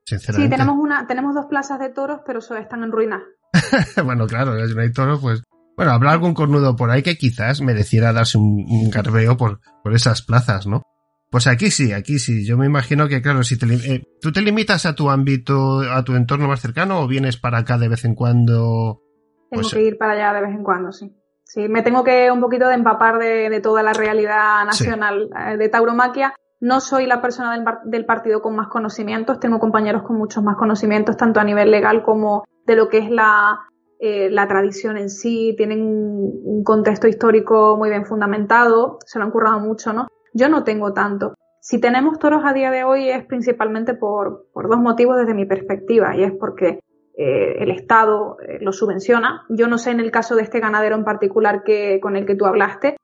Sí, 0.05 0.17
sinceramente. 0.17 0.57
tenemos 0.57 0.77
una, 0.81 1.07
tenemos 1.07 1.33
dos 1.37 1.47
plazas 1.47 1.79
de 1.79 1.91
toros, 1.91 2.23
pero 2.27 2.41
están 2.41 2.83
en 2.83 2.91
ruinas. 2.91 3.23
bueno, 4.05 4.27
claro, 4.27 4.67
si 4.67 4.75
no 4.75 4.81
hay 4.81 4.91
toro, 4.93 5.21
pues. 5.21 5.45
Bueno, 5.77 5.93
habrá 5.93 6.11
algún 6.11 6.35
cornudo 6.35 6.75
por 6.75 6.91
ahí 6.91 7.05
que 7.05 7.17
quizás 7.17 7.61
mereciera 7.61 8.13
darse 8.13 8.37
un, 8.37 8.65
un 8.69 8.91
garbeo 8.91 9.37
por, 9.37 9.61
por 9.85 9.95
esas 9.95 10.23
plazas, 10.23 10.67
¿no? 10.67 10.83
Pues 11.31 11.47
aquí 11.47 11.71
sí, 11.71 11.93
aquí 11.93 12.19
sí. 12.19 12.47
Yo 12.47 12.57
me 12.57 12.67
imagino 12.67 13.09
que, 13.09 13.21
claro, 13.21 13.43
si 13.43 13.59
te, 13.59 13.67
eh, 13.67 14.03
tú 14.21 14.33
te 14.33 14.43
limitas 14.43 14.87
a 14.87 14.95
tu 14.95 15.11
ámbito, 15.11 15.81
a 15.81 16.05
tu 16.05 16.15
entorno 16.15 16.49
más 16.49 16.61
cercano 16.61 17.01
o 17.01 17.09
vienes 17.09 17.37
para 17.37 17.59
acá 17.59 17.79
de 17.79 17.89
vez 17.89 18.05
en 18.05 18.15
cuando. 18.15 19.03
Tengo 19.51 19.63
Pues, 19.63 19.75
que 19.75 19.83
ir 19.83 19.99
para 19.99 20.13
allá 20.13 20.33
de 20.33 20.47
vez 20.47 20.57
en 20.57 20.63
cuando, 20.63 20.93
sí. 20.93 21.13
Sí, 21.45 21.69
me 21.69 21.83
tengo 21.83 22.03
que 22.03 22.31
un 22.31 22.41
poquito 22.41 22.67
de 22.69 22.75
empapar 22.75 23.19
de, 23.19 23.49
de 23.49 23.61
toda 23.61 23.83
la 23.83 23.93
realidad 23.93 24.65
nacional 24.65 25.31
eh, 25.49 25.57
de 25.57 25.69
tauromaquia. 25.69 26.35
No 26.59 26.81
soy 26.81 27.07
la 27.07 27.23
persona 27.23 27.53
del, 27.53 27.65
del, 27.85 28.05
partido 28.05 28.43
con 28.43 28.57
más 28.57 28.69
conocimientos, 28.69 29.39
tengo 29.39 29.61
compañeros 29.61 30.03
con 30.03 30.17
muchos 30.17 30.43
más 30.43 30.57
conocimientos, 30.57 31.17
tanto 31.17 31.39
a 31.39 31.45
nivel 31.45 31.71
legal 31.71 32.03
como 32.03 32.45
de 32.67 32.75
lo 32.75 32.89
que 32.89 32.99
es 32.99 33.11
la, 33.11 33.61
eh, 34.01 34.29
la 34.31 34.49
tradición 34.49 34.97
en 34.97 35.09
sí, 35.09 35.55
tienen 35.57 35.83
un, 35.83 36.41
un, 36.45 36.65
contexto 36.65 37.07
histórico 37.07 37.77
muy 37.77 37.91
bien 37.91 38.07
fundamentado, 38.07 38.99
se 39.07 39.19
lo 39.19 39.27
han 39.27 39.31
currado 39.31 39.61
mucho, 39.61 39.93
¿no? 39.93 40.09
Yo 40.37 40.51
no 40.51 40.65
tengo 40.65 40.93
tanto. 40.93 41.35
Si 41.61 41.81
tenemos 41.81 42.19
toros 42.19 42.43
a 42.45 42.53
día 42.53 42.71
de 42.71 42.85
hoy 42.85 43.09
es 43.09 43.25
principalmente 43.25 43.95
por, 43.95 44.49
dos 44.55 44.79
motivos 44.79 45.17
desde 45.17 45.33
mi 45.33 45.47
perspectiva, 45.47 46.15
y 46.15 46.25
es 46.25 46.33
porque 46.33 46.81
eh, 47.17 47.57
el 47.59 47.71
Estado 47.71 48.37
eh, 48.47 48.59
lo 48.61 48.73
subvenciona. 48.73 49.47
Yo 49.49 49.67
no 49.67 49.79
sé 49.79 49.93
en 49.93 50.01
el 50.01 50.11
caso 50.11 50.37
de 50.37 50.43
este 50.43 50.61
ganadero 50.61 50.95
en 50.95 51.05
particular 51.05 51.63
que, 51.65 52.01
con 52.03 52.17
el 52.17 52.27
que 52.27 52.35
tú 52.35 52.45
hablaste, 52.45 52.99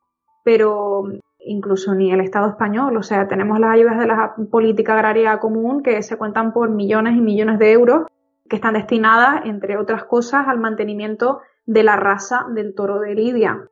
pero 0.44 1.04
incluso 1.38 1.94
ni 1.94 2.12
el 2.12 2.20
Estado 2.20 2.50
español. 2.50 2.98
O 2.98 3.02
sea, 3.02 3.26
tenemos 3.28 3.58
las 3.58 3.70
ayudas 3.70 3.98
de 3.98 4.06
la 4.08 4.34
política 4.50 4.92
agraria 4.92 5.40
común 5.40 5.82
que 5.82 6.02
se 6.02 6.18
cuentan 6.18 6.52
por 6.52 6.68
millones 6.68 7.16
y 7.16 7.22
millones 7.22 7.58
de 7.58 7.72
euros 7.72 8.06
que 8.46 8.56
están 8.56 8.74
destinadas, 8.74 9.46
entre 9.46 9.78
otras 9.78 10.04
cosas, 10.04 10.48
al 10.48 10.60
mantenimiento 10.60 11.40
de 11.64 11.82
la 11.82 11.96
raza 11.96 12.44
del 12.54 12.74
toro 12.74 13.00
de 13.00 13.14
Lidia, 13.14 13.70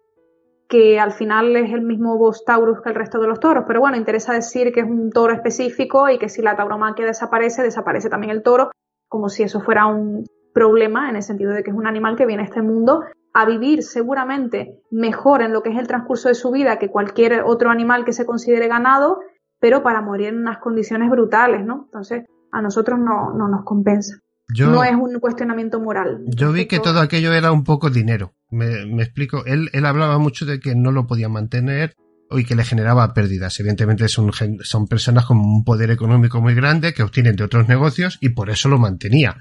que 0.70 1.00
al 1.00 1.10
final 1.10 1.56
es 1.56 1.72
el 1.72 1.82
mismo 1.82 2.16
Bos 2.16 2.44
Taurus 2.44 2.80
que 2.80 2.90
el 2.90 2.94
resto 2.94 3.18
de 3.18 3.26
los 3.26 3.40
toros. 3.40 3.64
Pero 3.66 3.80
bueno, 3.80 3.96
interesa 3.96 4.32
decir 4.32 4.72
que 4.72 4.80
es 4.80 4.86
un 4.86 5.10
toro 5.10 5.34
específico 5.34 6.08
y 6.08 6.16
que 6.16 6.28
si 6.28 6.42
la 6.42 6.54
tauromaquia 6.54 7.04
desaparece, 7.04 7.62
desaparece 7.62 8.08
también 8.08 8.30
el 8.30 8.44
toro, 8.44 8.70
como 9.08 9.28
si 9.28 9.42
eso 9.42 9.60
fuera 9.60 9.86
un 9.86 10.24
problema 10.54 11.10
en 11.10 11.16
el 11.16 11.22
sentido 11.22 11.50
de 11.52 11.64
que 11.64 11.70
es 11.70 11.76
un 11.76 11.88
animal 11.88 12.14
que 12.16 12.24
viene 12.24 12.44
a 12.44 12.46
este 12.46 12.62
mundo 12.62 13.02
a 13.34 13.46
vivir 13.46 13.82
seguramente 13.82 14.80
mejor 14.92 15.42
en 15.42 15.52
lo 15.52 15.62
que 15.62 15.70
es 15.70 15.78
el 15.78 15.88
transcurso 15.88 16.28
de 16.28 16.34
su 16.34 16.52
vida 16.52 16.78
que 16.78 16.88
cualquier 16.88 17.42
otro 17.44 17.70
animal 17.70 18.04
que 18.04 18.12
se 18.12 18.24
considere 18.24 18.68
ganado, 18.68 19.18
pero 19.58 19.82
para 19.82 20.00
morir 20.00 20.28
en 20.28 20.38
unas 20.38 20.58
condiciones 20.58 21.10
brutales, 21.10 21.64
¿no? 21.64 21.82
Entonces, 21.86 22.26
a 22.52 22.62
nosotros 22.62 22.98
no, 23.00 23.32
no 23.34 23.48
nos 23.48 23.64
compensa. 23.64 24.20
No 24.58 24.84
es 24.84 24.92
un 24.92 25.18
cuestionamiento 25.20 25.80
moral. 25.80 26.22
Yo 26.26 26.52
vi 26.52 26.66
que 26.66 26.80
todo 26.80 27.00
aquello 27.00 27.32
era 27.32 27.52
un 27.52 27.64
poco 27.64 27.90
dinero. 27.90 28.34
Me, 28.50 28.86
me 28.86 29.02
explico. 29.02 29.44
Él, 29.46 29.70
él 29.72 29.86
hablaba 29.86 30.18
mucho 30.18 30.46
de 30.46 30.60
que 30.60 30.74
no 30.74 30.92
lo 30.92 31.06
podía 31.06 31.28
mantener 31.28 31.94
y 32.38 32.44
que 32.44 32.54
le 32.54 32.64
generaba 32.64 33.12
pérdidas. 33.12 33.58
Evidentemente 33.60 34.08
son, 34.08 34.30
son 34.62 34.86
personas 34.86 35.26
con 35.26 35.38
un 35.38 35.64
poder 35.64 35.90
económico 35.90 36.40
muy 36.40 36.54
grande 36.54 36.94
que 36.94 37.02
obtienen 37.02 37.36
de 37.36 37.44
otros 37.44 37.68
negocios 37.68 38.18
y 38.20 38.30
por 38.30 38.50
eso 38.50 38.68
lo 38.68 38.78
mantenía. 38.78 39.36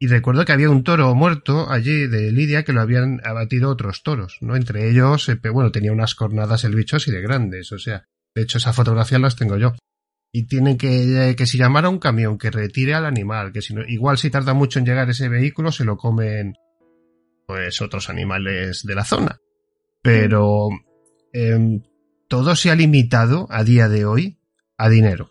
Y 0.00 0.06
recuerdo 0.06 0.44
que 0.44 0.52
había 0.52 0.70
un 0.70 0.84
toro 0.84 1.12
muerto 1.14 1.70
allí 1.70 2.06
de 2.06 2.30
Lidia 2.30 2.64
que 2.64 2.72
lo 2.72 2.80
habían 2.80 3.20
abatido 3.24 3.70
otros 3.70 4.02
toros, 4.02 4.38
¿no? 4.40 4.54
Entre 4.54 4.88
ellos, 4.88 5.28
eh, 5.28 5.40
bueno, 5.52 5.72
tenía 5.72 5.92
unas 5.92 6.14
cornadas 6.14 6.62
el 6.64 6.76
bicho 6.76 6.96
así 6.96 7.10
de 7.10 7.20
grandes, 7.20 7.72
o 7.72 7.78
sea, 7.78 8.06
de 8.34 8.42
hecho 8.42 8.58
esa 8.58 8.72
fotografía 8.72 9.18
las 9.18 9.34
tengo 9.34 9.56
yo. 9.56 9.74
Y 10.30 10.46
tienen 10.46 10.76
que, 10.76 11.30
eh, 11.30 11.36
que 11.36 11.46
si 11.46 11.58
llamara 11.58 11.88
un 11.88 11.98
camión 11.98 12.36
que 12.36 12.50
retire 12.50 12.94
al 12.94 13.06
animal, 13.06 13.52
que 13.52 13.62
si 13.62 13.74
no, 13.74 13.82
igual 13.82 14.18
si 14.18 14.30
tarda 14.30 14.52
mucho 14.52 14.78
en 14.78 14.84
llegar 14.84 15.08
ese 15.08 15.28
vehículo 15.28 15.72
se 15.72 15.84
lo 15.84 15.96
comen, 15.96 16.54
pues 17.46 17.80
otros 17.80 18.10
animales 18.10 18.84
de 18.84 18.94
la 18.94 19.04
zona. 19.04 19.40
Pero, 20.02 20.68
eh, 21.32 21.80
todo 22.28 22.54
se 22.54 22.70
ha 22.70 22.74
limitado 22.74 23.46
a 23.50 23.64
día 23.64 23.88
de 23.88 24.04
hoy 24.04 24.38
a 24.76 24.88
dinero. 24.88 25.30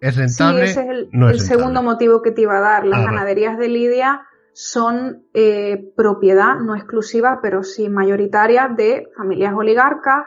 ¿Es 0.00 0.16
rentable? 0.16 0.66
Sí, 0.66 0.70
ese 0.70 0.80
es 0.80 0.88
el, 0.88 1.08
no 1.12 1.28
es 1.28 1.42
el 1.42 1.46
segundo 1.46 1.82
motivo 1.82 2.22
que 2.22 2.32
te 2.32 2.42
iba 2.42 2.56
a 2.56 2.60
dar. 2.60 2.86
Las 2.86 3.00
ah, 3.00 3.04
ganaderías 3.04 3.58
de 3.58 3.68
Lidia 3.68 4.22
son 4.52 5.26
eh, 5.34 5.92
propiedad 5.94 6.56
no 6.56 6.74
exclusiva, 6.74 7.40
pero 7.42 7.62
sí 7.62 7.88
mayoritaria 7.88 8.68
de 8.68 9.08
familias 9.16 9.52
oligarcas, 9.54 10.26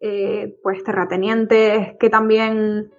eh, 0.00 0.58
pues 0.62 0.82
terratenientes 0.82 1.96
que 1.98 2.10
también 2.10 2.92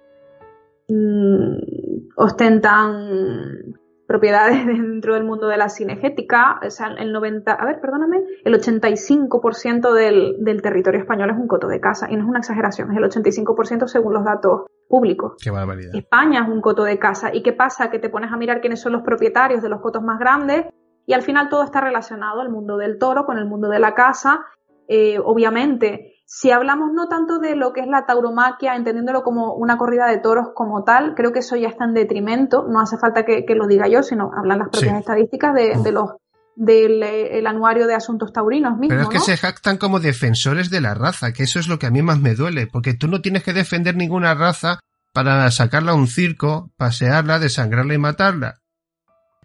ostentan 2.16 3.74
propiedades 4.06 4.64
dentro 4.66 5.14
del 5.14 5.24
mundo 5.24 5.48
de 5.48 5.56
la 5.56 5.68
cinegética, 5.68 6.60
o 6.64 6.70
sea, 6.70 6.88
el 6.98 7.12
90, 7.12 7.52
a 7.52 7.64
ver, 7.64 7.80
perdóname, 7.80 8.22
el 8.44 8.54
85% 8.54 9.92
del, 9.92 10.36
del 10.44 10.62
territorio 10.62 11.00
español 11.00 11.30
es 11.30 11.36
un 11.36 11.48
coto 11.48 11.68
de 11.68 11.80
casa, 11.80 12.08
y 12.10 12.16
no 12.16 12.22
es 12.22 12.28
una 12.28 12.38
exageración, 12.38 12.92
es 12.92 12.98
el 12.98 13.04
85% 13.04 13.86
según 13.86 14.14
los 14.14 14.24
datos 14.24 14.66
públicos. 14.88 15.34
Qué 15.42 15.50
barbaridad. 15.50 15.94
España 15.94 16.44
es 16.44 16.48
un 16.48 16.60
coto 16.60 16.84
de 16.84 16.98
casa. 16.98 17.34
¿Y 17.34 17.42
qué 17.42 17.52
pasa? 17.52 17.90
Que 17.90 17.98
te 17.98 18.08
pones 18.08 18.32
a 18.32 18.36
mirar 18.36 18.60
quiénes 18.60 18.80
son 18.80 18.92
los 18.92 19.02
propietarios 19.02 19.62
de 19.62 19.68
los 19.68 19.80
cotos 19.80 20.02
más 20.02 20.18
grandes, 20.18 20.66
y 21.06 21.12
al 21.12 21.22
final 21.22 21.48
todo 21.48 21.62
está 21.62 21.80
relacionado, 21.80 22.42
el 22.42 22.48
mundo 22.48 22.76
del 22.76 22.98
toro 22.98 23.26
con 23.26 23.38
el 23.38 23.46
mundo 23.46 23.68
de 23.68 23.78
la 23.78 23.94
casa, 23.94 24.44
eh, 24.88 25.18
obviamente 25.18 26.15
si 26.28 26.50
hablamos 26.50 26.92
no 26.92 27.06
tanto 27.06 27.38
de 27.38 27.54
lo 27.54 27.72
que 27.72 27.80
es 27.80 27.86
la 27.86 28.04
tauromaquia, 28.04 28.74
entendiéndolo 28.74 29.22
como 29.22 29.54
una 29.54 29.78
corrida 29.78 30.08
de 30.08 30.18
toros 30.18 30.48
como 30.54 30.82
tal, 30.82 31.14
creo 31.14 31.32
que 31.32 31.38
eso 31.38 31.54
ya 31.54 31.68
está 31.68 31.84
en 31.84 31.94
detrimento, 31.94 32.66
no 32.68 32.80
hace 32.80 32.98
falta 32.98 33.24
que, 33.24 33.46
que 33.46 33.54
lo 33.54 33.68
diga 33.68 33.86
yo, 33.86 34.02
sino 34.02 34.32
hablan 34.36 34.58
las 34.58 34.68
propias 34.70 34.92
sí. 34.92 34.98
estadísticas 34.98 35.54
de, 35.54 35.76
de 35.82 35.92
los 35.92 36.10
del 36.56 37.02
eh, 37.02 37.38
el 37.38 37.46
anuario 37.46 37.86
de 37.86 37.94
asuntos 37.94 38.32
taurinos 38.32 38.76
mismo. 38.76 38.88
Pero 38.88 39.02
es 39.02 39.08
que 39.08 39.18
¿no? 39.18 39.24
se 39.24 39.36
jactan 39.36 39.76
como 39.76 40.00
defensores 40.00 40.68
de 40.68 40.80
la 40.80 40.94
raza, 40.94 41.32
que 41.32 41.44
eso 41.44 41.60
es 41.60 41.68
lo 41.68 41.78
que 41.78 41.86
a 41.86 41.90
mí 41.90 42.02
más 42.02 42.18
me 42.18 42.34
duele, 42.34 42.66
porque 42.66 42.94
tú 42.94 43.06
no 43.06 43.20
tienes 43.20 43.44
que 43.44 43.52
defender 43.52 43.94
ninguna 43.94 44.34
raza 44.34 44.80
para 45.12 45.48
sacarla 45.52 45.92
a 45.92 45.94
un 45.94 46.08
circo, 46.08 46.72
pasearla, 46.76 47.38
desangrarla 47.38 47.94
y 47.94 47.98
matarla. 47.98 48.62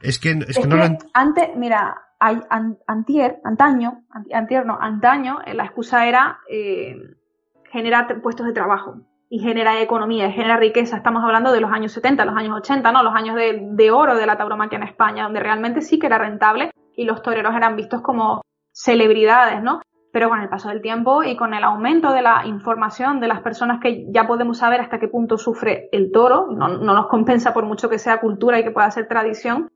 Es 0.01 0.19
que, 0.19 0.31
es, 0.31 0.49
es 0.49 0.55
que, 0.57 0.63
que 0.63 0.67
no 0.67 0.77
lo... 0.77 0.83
antes, 1.13 1.49
mira, 1.55 1.95
hay, 2.19 2.39
an, 2.49 2.77
antier, 2.85 3.39
antaño, 3.43 4.03
antier 4.31 4.65
no, 4.65 4.77
antaño, 4.79 5.39
eh, 5.45 5.53
la 5.53 5.65
excusa 5.65 6.07
era 6.07 6.39
eh, 6.49 6.95
generar 7.71 8.21
puestos 8.21 8.45
de 8.45 8.53
trabajo 8.53 9.01
y 9.27 9.39
generar 9.39 9.77
economía 9.77 10.27
y 10.27 10.33
generar 10.33 10.59
riqueza. 10.59 10.97
Estamos 10.97 11.23
hablando 11.23 11.51
de 11.51 11.61
los 11.61 11.71
años 11.71 11.93
70, 11.93 12.25
los 12.25 12.35
años 12.35 12.57
80, 12.57 12.91
¿no? 12.91 13.01
Los 13.01 13.15
años 13.15 13.35
de, 13.35 13.69
de 13.71 13.91
oro 13.91 14.15
de 14.15 14.25
la 14.25 14.37
tauromaquia 14.37 14.77
en 14.77 14.83
España, 14.83 15.23
donde 15.23 15.39
realmente 15.39 15.81
sí 15.81 15.97
que 15.97 16.07
era 16.07 16.17
rentable 16.17 16.71
y 16.95 17.05
los 17.05 17.23
toreros 17.23 17.55
eran 17.55 17.75
vistos 17.75 18.01
como 18.01 18.41
celebridades, 18.71 19.63
¿no? 19.63 19.81
Pero 20.13 20.29
con 20.29 20.41
el 20.41 20.49
paso 20.49 20.69
del 20.69 20.81
tiempo 20.81 21.23
y 21.23 21.37
con 21.37 21.53
el 21.53 21.63
aumento 21.63 22.11
de 22.11 22.21
la 22.21 22.45
información 22.45 23.19
de 23.19 23.29
las 23.29 23.41
personas 23.41 23.79
que 23.81 24.05
ya 24.09 24.27
podemos 24.27 24.57
saber 24.57 24.81
hasta 24.81 24.99
qué 24.99 25.07
punto 25.07 25.37
sufre 25.37 25.89
el 25.91 26.11
toro, 26.11 26.47
no, 26.51 26.67
no 26.67 26.93
nos 26.93 27.07
compensa 27.07 27.53
por 27.53 27.65
mucho 27.65 27.89
que 27.89 27.97
sea 27.97 28.19
cultura 28.19 28.59
y 28.59 28.63
que 28.63 28.71
pueda 28.71 28.91
ser 28.91 29.07
tradición, 29.07 29.71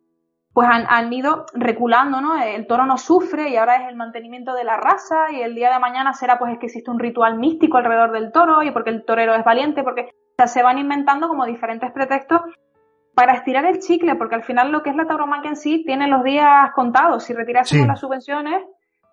pues 0.55 0.69
han, 0.69 0.85
han, 0.87 1.11
ido 1.11 1.45
reculando, 1.53 2.21
¿no? 2.21 2.41
El 2.41 2.65
toro 2.65 2.85
no 2.85 2.97
sufre 2.97 3.49
y 3.49 3.57
ahora 3.57 3.75
es 3.75 3.89
el 3.89 3.97
mantenimiento 3.97 4.53
de 4.53 4.63
la 4.63 4.77
raza 4.77 5.29
y 5.29 5.41
el 5.41 5.53
día 5.53 5.73
de 5.73 5.79
mañana 5.79 6.13
será 6.13 6.39
pues 6.39 6.53
es 6.53 6.59
que 6.59 6.67
existe 6.67 6.89
un 6.89 6.97
ritual 6.97 7.37
místico 7.37 7.75
alrededor 7.75 8.13
del 8.13 8.31
toro 8.31 8.63
y 8.63 8.71
porque 8.71 8.89
el 8.89 9.03
torero 9.03 9.35
es 9.35 9.43
valiente, 9.43 9.83
porque 9.83 10.03
o 10.03 10.35
sea, 10.37 10.47
se 10.47 10.63
van 10.63 10.77
inventando 10.77 11.27
como 11.27 11.45
diferentes 11.45 11.91
pretextos 11.91 12.39
para 13.13 13.33
estirar 13.33 13.65
el 13.65 13.79
chicle, 13.79 14.15
porque 14.15 14.35
al 14.35 14.43
final 14.43 14.71
lo 14.71 14.81
que 14.81 14.91
es 14.91 14.95
la 14.95 15.05
tauromaquia 15.05 15.49
en 15.49 15.57
sí 15.57 15.83
tiene 15.85 16.07
los 16.07 16.23
días 16.23 16.71
contados. 16.73 17.25
Si 17.25 17.33
retirásemos 17.33 17.83
sí. 17.83 17.87
las 17.89 17.99
subvenciones, 17.99 18.63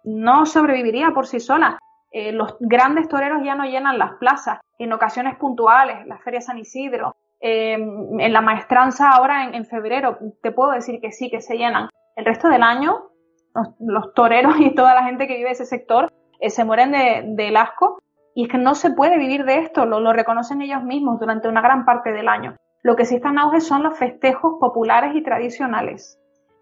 no 0.04 0.46
sobreviviría 0.46 1.10
por 1.10 1.26
sí 1.26 1.40
sola. 1.40 1.76
Eh, 2.12 2.30
los 2.30 2.56
grandes 2.60 3.08
toreros 3.08 3.42
ya 3.42 3.56
no 3.56 3.64
llenan 3.64 3.98
las 3.98 4.12
plazas, 4.20 4.60
en 4.78 4.92
ocasiones 4.92 5.36
puntuales, 5.38 6.06
la 6.06 6.18
Feria 6.18 6.40
San 6.40 6.58
Isidro, 6.58 7.16
eh, 7.42 7.72
en 7.74 8.32
la 8.32 8.40
maestranza 8.40 9.10
ahora 9.10 9.44
en, 9.44 9.54
en, 9.54 9.66
febrero, 9.66 10.18
te 10.42 10.52
puedo 10.52 10.70
decir 10.70 11.00
que 11.00 11.10
sí, 11.10 11.28
que 11.28 11.40
se 11.40 11.56
llenan. 11.56 11.88
El 12.14 12.24
resto 12.24 12.48
del 12.48 12.62
año, 12.62 13.10
los, 13.54 13.68
los 13.80 14.14
toreros 14.14 14.54
y 14.60 14.74
toda 14.74 14.94
la 14.94 15.04
gente 15.04 15.26
que 15.26 15.36
vive 15.36 15.50
ese 15.50 15.66
sector 15.66 16.12
eh, 16.40 16.50
se 16.50 16.64
mueren 16.64 16.92
de, 16.92 17.24
del 17.34 17.56
asco 17.56 17.98
y 18.34 18.44
es 18.44 18.48
que 18.48 18.58
no 18.58 18.74
se 18.74 18.92
puede 18.92 19.18
vivir 19.18 19.44
de 19.44 19.58
esto, 19.58 19.84
lo, 19.84 20.00
lo, 20.00 20.12
reconocen 20.12 20.62
ellos 20.62 20.82
mismos 20.84 21.18
durante 21.20 21.48
una 21.48 21.60
gran 21.60 21.84
parte 21.84 22.12
del 22.12 22.28
año. 22.28 22.56
Lo 22.82 22.96
que 22.96 23.04
sí 23.04 23.16
está 23.16 23.30
en 23.30 23.38
auge 23.38 23.60
son 23.60 23.82
los 23.82 23.98
festejos 23.98 24.54
populares 24.60 25.14
y 25.14 25.22
tradicionales 25.22 26.18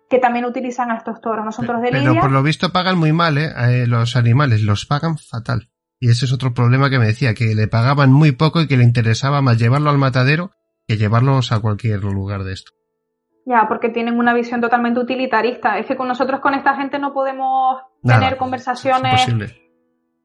que 0.09 0.19
también 0.19 0.45
utilizan 0.45 0.91
a 0.91 0.97
estos 0.97 1.21
toros. 1.21 1.45
Nosotros 1.45 1.81
de 1.83 1.91
Pero 1.91 2.09
Lidia, 2.09 2.21
por 2.21 2.33
lo 2.33 2.43
visto 2.43 2.71
pagan 2.71 2.99
muy 2.99 3.13
mal, 3.13 3.39
¿eh? 3.39 3.53
eh 3.69 3.87
los 3.87 4.17
animales, 4.17 4.63
los 4.63 4.85
pagan 4.85 5.17
fatal. 5.19 5.71
Y 6.01 6.11
ese 6.11 6.25
es 6.25 6.33
otro 6.33 6.53
problema 6.53 6.91
que 6.91 6.99
me 6.99 7.07
decía, 7.07 7.35
que 7.35 7.55
le 7.55 7.69
pagaban 7.69 8.11
muy 8.11 8.33
poco 8.33 8.61
y 8.61 8.67
que 8.67 8.77
le 8.77 8.83
interesaba 8.83 9.41
más 9.41 9.59
llevarlo 9.59 9.89
al 9.91 9.99
matadero 9.99 10.51
que 10.91 10.97
llevarlos 10.97 11.53
a 11.53 11.61
cualquier 11.61 12.03
lugar 12.03 12.43
de 12.43 12.53
esto. 12.53 12.73
Ya, 13.47 13.67
porque 13.69 13.91
tienen 13.91 14.19
una 14.19 14.35
visión 14.35 14.61
totalmente 14.61 14.99
utilitarista. 14.99 15.79
Es 15.79 15.87
que 15.87 15.97
con 15.97 16.09
nosotros, 16.09 16.41
con 16.41 16.55
esta 16.55 16.75
gente, 16.75 16.99
no 16.99 17.13
podemos 17.13 17.81
Nada, 18.03 18.19
tener 18.19 18.37
conversaciones. 18.37 19.29
Es 19.29 19.61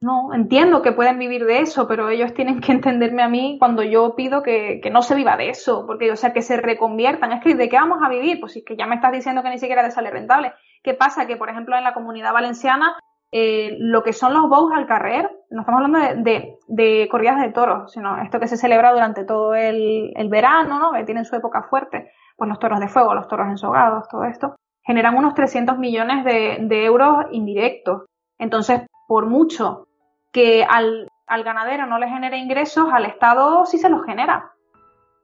no, 0.02 0.34
entiendo 0.34 0.82
que 0.82 0.92
pueden 0.92 1.20
vivir 1.20 1.46
de 1.46 1.60
eso, 1.60 1.88
pero 1.88 2.10
ellos 2.10 2.34
tienen 2.34 2.62
que 2.62 2.72
entenderme 2.72 3.22
a 3.22 3.30
mí 3.30 3.58
cuando 3.60 3.84
yo 3.84 4.16
pido 4.16 4.42
que, 4.42 4.80
que 4.82 4.90
no 4.90 5.04
se 5.04 5.14
viva 5.14 5.38
de 5.38 5.50
eso, 5.50 5.86
porque, 5.86 6.12
o 6.12 6.16
sea, 6.16 6.34
que 6.34 6.42
se 6.42 6.58
reconviertan. 6.58 7.32
Es 7.32 7.44
que, 7.44 7.54
¿de 7.54 7.70
qué 7.70 7.76
vamos 7.76 8.00
a 8.04 8.10
vivir? 8.10 8.40
Pues 8.40 8.56
es 8.56 8.64
que 8.66 8.76
ya 8.76 8.88
me 8.88 8.96
estás 8.96 9.12
diciendo 9.12 9.44
que 9.44 9.52
ni 9.52 9.60
siquiera 9.60 9.84
te 9.84 9.92
sale 9.92 10.10
rentable. 10.10 10.54
¿Qué 10.84 10.96
pasa? 10.96 11.28
Que, 11.28 11.38
por 11.38 11.50
ejemplo, 11.50 11.78
en 11.78 11.84
la 11.84 11.94
comunidad 11.94 12.34
valenciana 12.34 12.96
eh, 13.38 13.76
lo 13.82 14.02
que 14.02 14.14
son 14.14 14.34
los 14.34 14.48
bows 14.48 14.72
al 14.74 14.88
carrer, 14.88 15.30
no 15.50 15.60
estamos 15.60 15.84
hablando 15.84 16.24
de, 16.24 17.08
corridas 17.12 17.42
de 17.42 17.52
toros, 17.52 17.92
sino 17.92 18.22
esto 18.22 18.40
que 18.40 18.48
se 18.48 18.56
celebra 18.56 18.94
durante 18.94 19.26
todo 19.26 19.54
el, 19.54 20.14
verano, 20.30 20.80
¿no? 20.80 20.94
que 20.94 21.04
tienen 21.04 21.26
su 21.26 21.36
época 21.36 21.64
fuerte, 21.64 22.14
pues 22.38 22.48
los 22.48 22.60
toros 22.60 22.80
de 22.80 22.88
fuego, 22.88 23.14
los 23.14 23.28
toros 23.28 23.48
ensogados, 23.50 24.08
todo 24.08 24.24
esto, 24.24 24.56
generan 24.86 25.18
unos 25.18 25.34
300 25.34 25.78
millones 25.78 26.24
de, 26.24 26.86
euros 26.86 27.26
indirectos. 27.32 28.06
Entonces, 28.40 28.84
por 29.06 29.26
mucho 29.26 29.90
que 30.32 30.64
al 30.64 31.10
ganadero 31.44 31.88
no 31.88 32.00
le 32.00 32.08
genera 32.08 32.38
ingresos, 32.38 32.88
al 32.90 33.04
Estado 33.04 33.66
sí 33.66 33.80
se 33.80 33.90
los 33.90 34.06
genera. 34.06 34.54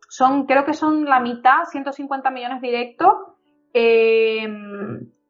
Son, 0.09 0.47
creo 0.47 0.65
que 0.65 0.73
son 0.73 1.05
la 1.05 1.21
mitad, 1.21 1.63
150 1.63 2.29
millones 2.29 2.61
directos 2.61 3.13
eh, 3.73 4.49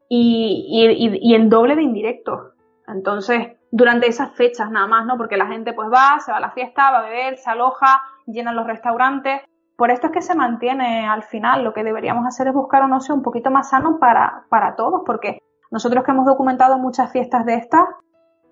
y, 0.08 1.32
el 1.34 1.48
doble 1.48 1.76
de 1.76 1.82
indirectos. 1.82 2.51
Entonces, 2.92 3.48
durante 3.70 4.08
esas 4.08 4.32
fechas 4.32 4.70
nada 4.70 4.86
más, 4.86 5.06
¿no? 5.06 5.16
Porque 5.16 5.36
la 5.36 5.46
gente 5.46 5.72
pues 5.72 5.88
va, 5.90 6.20
se 6.20 6.30
va 6.30 6.38
a 6.38 6.40
la 6.40 6.50
fiesta, 6.50 6.90
va 6.90 6.98
a 6.98 7.02
beber, 7.02 7.38
se 7.38 7.50
aloja, 7.50 8.02
llenan 8.26 8.56
los 8.56 8.66
restaurantes. 8.66 9.40
Por 9.76 9.90
esto 9.90 10.08
es 10.08 10.12
que 10.12 10.22
se 10.22 10.34
mantiene 10.34 11.06
al 11.06 11.22
final. 11.22 11.64
Lo 11.64 11.72
que 11.72 11.82
deberíamos 11.82 12.26
hacer 12.26 12.48
es 12.48 12.54
buscar 12.54 12.84
un 12.84 12.92
ocio 12.92 13.14
un 13.14 13.22
poquito 13.22 13.50
más 13.50 13.70
sano 13.70 13.98
para, 13.98 14.44
para 14.48 14.76
todos, 14.76 15.02
porque 15.06 15.38
nosotros 15.70 16.04
que 16.04 16.10
hemos 16.10 16.26
documentado 16.26 16.78
muchas 16.78 17.10
fiestas 17.10 17.46
de 17.46 17.54
estas, 17.54 17.84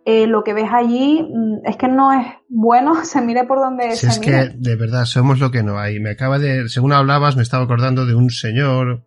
eh, 0.07 0.27
lo 0.27 0.43
que 0.43 0.55
ves 0.55 0.71
allí 0.73 1.23
mm, 1.23 1.67
es 1.67 1.77
que 1.77 1.87
no 1.87 2.13
es 2.13 2.27
bueno, 2.49 2.95
se 3.05 3.21
mire 3.21 3.45
por 3.45 3.61
donde 3.61 3.93
si 3.93 4.07
se 4.07 4.13
es 4.13 4.19
que 4.19 4.53
de 4.57 4.77
verdad 4.77 5.05
somos 5.05 5.39
lo 5.39 5.51
que 5.51 5.63
no 5.63 5.79
hay. 5.79 6.01
Me 6.01 6.11
acaba 6.11 6.39
de, 6.39 6.69
según 6.69 6.93
hablabas, 6.93 7.37
me 7.37 7.43
estaba 7.43 7.65
acordando 7.65 8.07
de 8.07 8.15
un 8.15 8.31
señor 8.31 9.05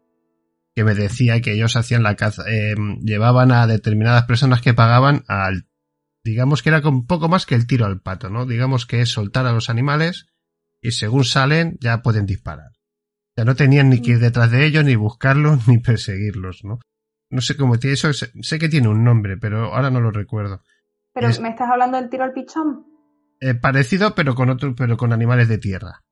que 0.75 0.83
me 0.83 0.95
decía 0.95 1.41
que 1.41 1.53
ellos 1.53 1.75
hacían 1.75 2.03
la 2.03 2.15
caza, 2.15 2.43
eh, 2.47 2.75
llevaban 3.01 3.51
a 3.51 3.67
determinadas 3.67 4.23
personas 4.25 4.61
que 4.61 4.73
pagaban 4.73 5.23
al, 5.27 5.67
digamos 6.23 6.63
que 6.63 6.69
era 6.69 6.87
un 6.87 7.05
poco 7.05 7.29
más 7.29 7.45
que 7.45 7.55
el 7.55 7.67
tiro 7.67 7.85
al 7.85 8.01
pato, 8.01 8.29
¿no? 8.29 8.45
Digamos 8.45 8.85
que 8.85 9.01
es 9.01 9.09
soltar 9.09 9.45
a 9.45 9.53
los 9.53 9.69
animales 9.69 10.27
y 10.81 10.91
según 10.91 11.25
salen 11.25 11.77
ya 11.79 12.01
pueden 12.01 12.25
disparar. 12.25 12.71
Ya 13.35 13.45
no 13.45 13.55
tenían 13.55 13.89
ni 13.89 14.01
que 14.01 14.11
ir 14.11 14.19
detrás 14.19 14.51
de 14.51 14.65
ellos, 14.65 14.83
ni 14.83 14.95
buscarlos, 14.95 15.67
ni 15.67 15.79
perseguirlos, 15.79 16.63
¿no? 16.63 16.79
No 17.29 17.41
sé 17.41 17.57
cómo 17.57 17.79
tiene 17.79 17.95
eso, 17.95 18.11
sé 18.13 18.59
que 18.59 18.69
tiene 18.69 18.87
un 18.87 19.03
nombre, 19.03 19.37
pero 19.37 19.73
ahora 19.73 19.89
no 19.89 19.99
lo 19.99 20.11
recuerdo. 20.11 20.61
Pero 21.13 21.27
me 21.41 21.49
estás 21.49 21.69
hablando 21.69 21.99
del 21.99 22.09
tiro 22.09 22.23
al 22.23 22.33
pichón. 22.33 22.85
Eh, 23.39 23.55
parecido, 23.55 24.15
pero 24.15 24.35
con 24.35 24.49
otro, 24.49 24.75
pero 24.75 24.97
con 24.97 25.13
animales 25.13 25.47
de 25.47 25.57
tierra. 25.57 26.03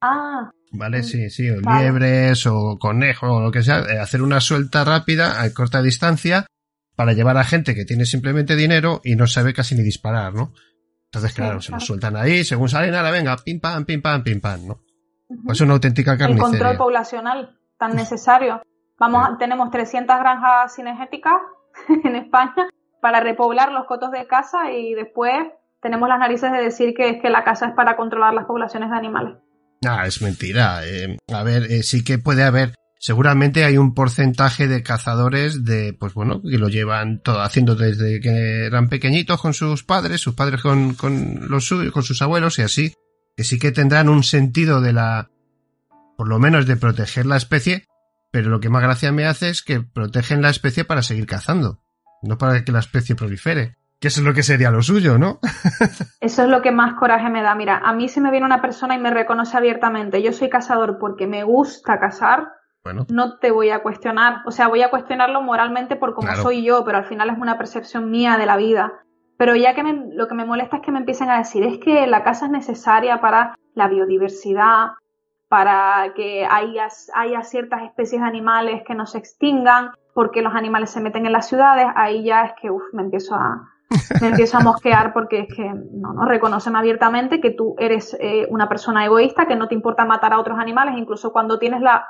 Ah. 0.00 0.50
Vale, 0.72 1.00
mm, 1.00 1.04
sí, 1.04 1.30
sí, 1.30 1.50
o 1.50 1.60
liebres 1.60 2.46
o 2.46 2.78
conejos 2.78 3.30
o 3.30 3.40
lo 3.40 3.50
que 3.50 3.62
sea, 3.62 3.80
eh, 3.80 3.98
hacer 3.98 4.22
una 4.22 4.40
suelta 4.40 4.84
rápida 4.84 5.42
a 5.42 5.52
corta 5.52 5.82
distancia 5.82 6.46
para 6.96 7.12
llevar 7.12 7.36
a 7.36 7.44
gente 7.44 7.74
que 7.74 7.84
tiene 7.84 8.06
simplemente 8.06 8.56
dinero 8.56 9.00
y 9.04 9.14
no 9.14 9.26
sabe 9.26 9.52
casi 9.52 9.74
ni 9.74 9.82
disparar, 9.82 10.32
¿no? 10.34 10.52
Entonces, 11.06 11.34
claro, 11.34 11.60
se 11.60 11.72
los 11.72 11.84
sueltan 11.84 12.16
ahí, 12.16 12.42
según 12.42 12.70
salen, 12.70 12.94
ahora 12.94 13.10
venga, 13.10 13.36
pim 13.36 13.60
pam, 13.60 13.84
pim 13.84 14.00
pam, 14.00 14.22
pim 14.22 14.40
pam, 14.40 14.66
¿no? 14.66 14.80
Pues 15.44 15.58
es 15.58 15.60
una 15.60 15.74
auténtica 15.74 16.16
carnicería. 16.16 16.46
El 16.46 16.50
control 16.50 16.76
poblacional 16.78 17.58
tan 17.76 17.94
necesario. 17.96 18.62
Vamos, 18.98 19.36
tenemos 19.38 19.70
300 19.70 20.16
granjas 20.18 20.74
cinegéticas 20.74 21.34
en 22.04 22.16
España 22.16 22.68
para 23.02 23.20
repoblar 23.20 23.72
los 23.72 23.84
cotos 23.86 24.10
de 24.10 24.26
casa 24.26 24.70
y 24.70 24.94
después 24.94 25.34
tenemos 25.82 26.08
las 26.08 26.18
narices 26.18 26.50
de 26.50 26.62
decir 26.62 26.94
que 26.94 27.10
es 27.10 27.20
que 27.20 27.28
la 27.28 27.44
casa 27.44 27.66
es 27.66 27.74
para 27.74 27.96
controlar 27.96 28.32
las 28.32 28.46
poblaciones 28.46 28.88
de 28.88 28.96
animales. 28.96 29.36
Ah, 29.84 30.06
es 30.06 30.22
mentira. 30.22 30.86
Eh, 30.86 31.16
a 31.32 31.42
ver, 31.42 31.70
eh, 31.70 31.82
sí 31.82 32.04
que 32.04 32.18
puede 32.18 32.44
haber. 32.44 32.74
Seguramente 32.98 33.64
hay 33.64 33.78
un 33.78 33.94
porcentaje 33.94 34.68
de 34.68 34.84
cazadores 34.84 35.64
de, 35.64 35.92
pues 35.92 36.14
bueno, 36.14 36.40
que 36.40 36.58
lo 36.58 36.68
llevan 36.68 37.20
todo 37.20 37.40
haciendo 37.40 37.74
desde 37.74 38.20
que 38.20 38.66
eran 38.66 38.88
pequeñitos 38.88 39.40
con 39.40 39.54
sus 39.54 39.82
padres, 39.82 40.20
sus 40.20 40.34
padres 40.34 40.62
con, 40.62 40.94
con 40.94 41.48
los 41.48 41.64
suyos, 41.64 41.92
con 41.92 42.04
sus 42.04 42.22
abuelos 42.22 42.60
y 42.60 42.62
así, 42.62 42.94
que 43.36 43.42
sí 43.42 43.58
que 43.58 43.72
tendrán 43.72 44.08
un 44.08 44.22
sentido 44.22 44.80
de 44.80 44.92
la, 44.92 45.30
por 46.16 46.28
lo 46.28 46.38
menos 46.38 46.66
de 46.66 46.76
proteger 46.76 47.26
la 47.26 47.36
especie, 47.36 47.86
pero 48.30 48.50
lo 48.50 48.60
que 48.60 48.68
más 48.68 48.82
gracia 48.82 49.10
me 49.10 49.26
hace 49.26 49.48
es 49.48 49.62
que 49.62 49.80
protegen 49.80 50.40
la 50.40 50.50
especie 50.50 50.84
para 50.84 51.02
seguir 51.02 51.26
cazando, 51.26 51.82
no 52.22 52.38
para 52.38 52.64
que 52.64 52.70
la 52.70 52.78
especie 52.78 53.16
prolifere. 53.16 53.74
Que 54.02 54.08
eso 54.08 54.20
es 54.20 54.26
lo 54.26 54.34
que 54.34 54.42
sería 54.42 54.72
lo 54.72 54.82
suyo, 54.82 55.16
¿no? 55.16 55.38
eso 56.20 56.42
es 56.42 56.48
lo 56.48 56.60
que 56.60 56.72
más 56.72 56.94
coraje 56.94 57.30
me 57.30 57.40
da. 57.40 57.54
Mira, 57.54 57.78
a 57.84 57.92
mí 57.92 58.08
se 58.08 58.20
me 58.20 58.32
viene 58.32 58.44
una 58.44 58.60
persona 58.60 58.96
y 58.96 58.98
me 58.98 59.12
reconoce 59.12 59.56
abiertamente, 59.56 60.20
yo 60.20 60.32
soy 60.32 60.50
cazador 60.50 60.98
porque 60.98 61.28
me 61.28 61.44
gusta 61.44 62.00
cazar, 62.00 62.48
bueno. 62.82 63.06
no 63.10 63.38
te 63.38 63.52
voy 63.52 63.70
a 63.70 63.80
cuestionar. 63.80 64.42
O 64.44 64.50
sea, 64.50 64.66
voy 64.66 64.82
a 64.82 64.90
cuestionarlo 64.90 65.40
moralmente 65.40 65.94
por 65.94 66.14
cómo 66.14 66.34
soy 66.34 66.64
yo, 66.64 66.84
pero 66.84 66.98
al 66.98 67.04
final 67.04 67.30
es 67.30 67.38
una 67.38 67.56
percepción 67.56 68.10
mía 68.10 68.36
de 68.38 68.46
la 68.46 68.56
vida. 68.56 68.92
Pero 69.38 69.54
ya 69.54 69.72
que 69.72 69.84
lo 69.84 70.26
que 70.26 70.34
me 70.34 70.44
molesta 70.44 70.78
es 70.78 70.82
que 70.82 70.90
me 70.90 70.98
empiecen 70.98 71.30
a 71.30 71.38
decir, 71.38 71.62
es 71.62 71.78
que 71.78 72.08
la 72.08 72.24
casa 72.24 72.46
es 72.46 72.50
necesaria 72.50 73.20
para 73.20 73.54
la 73.74 73.86
biodiversidad, 73.86 74.94
para 75.46 76.12
que 76.16 76.44
haya, 76.44 76.88
haya 77.14 77.42
ciertas 77.44 77.82
especies 77.82 78.20
de 78.20 78.26
animales 78.26 78.82
que 78.84 78.96
no 78.96 79.06
se 79.06 79.18
extingan, 79.18 79.92
porque 80.12 80.42
los 80.42 80.56
animales 80.56 80.90
se 80.90 81.00
meten 81.00 81.24
en 81.24 81.32
las 81.32 81.46
ciudades, 81.46 81.86
ahí 81.94 82.24
ya 82.24 82.42
es 82.42 82.52
que 82.60 82.68
uf, 82.68 82.82
me 82.92 83.02
empiezo 83.02 83.36
a, 83.36 83.71
me 84.20 84.28
empiezo 84.28 84.58
a 84.58 84.60
mosquear 84.60 85.12
porque 85.12 85.40
es 85.40 85.54
que 85.54 85.64
no, 85.64 86.12
no 86.12 86.24
reconocen 86.26 86.76
abiertamente 86.76 87.40
que 87.40 87.50
tú 87.50 87.74
eres 87.78 88.16
eh, 88.20 88.46
una 88.50 88.68
persona 88.68 89.04
egoísta, 89.04 89.46
que 89.46 89.56
no 89.56 89.68
te 89.68 89.74
importa 89.74 90.04
matar 90.04 90.32
a 90.32 90.40
otros 90.40 90.58
animales, 90.58 90.94
incluso 90.96 91.32
cuando 91.32 91.58
tienes 91.58 91.80
la 91.80 92.06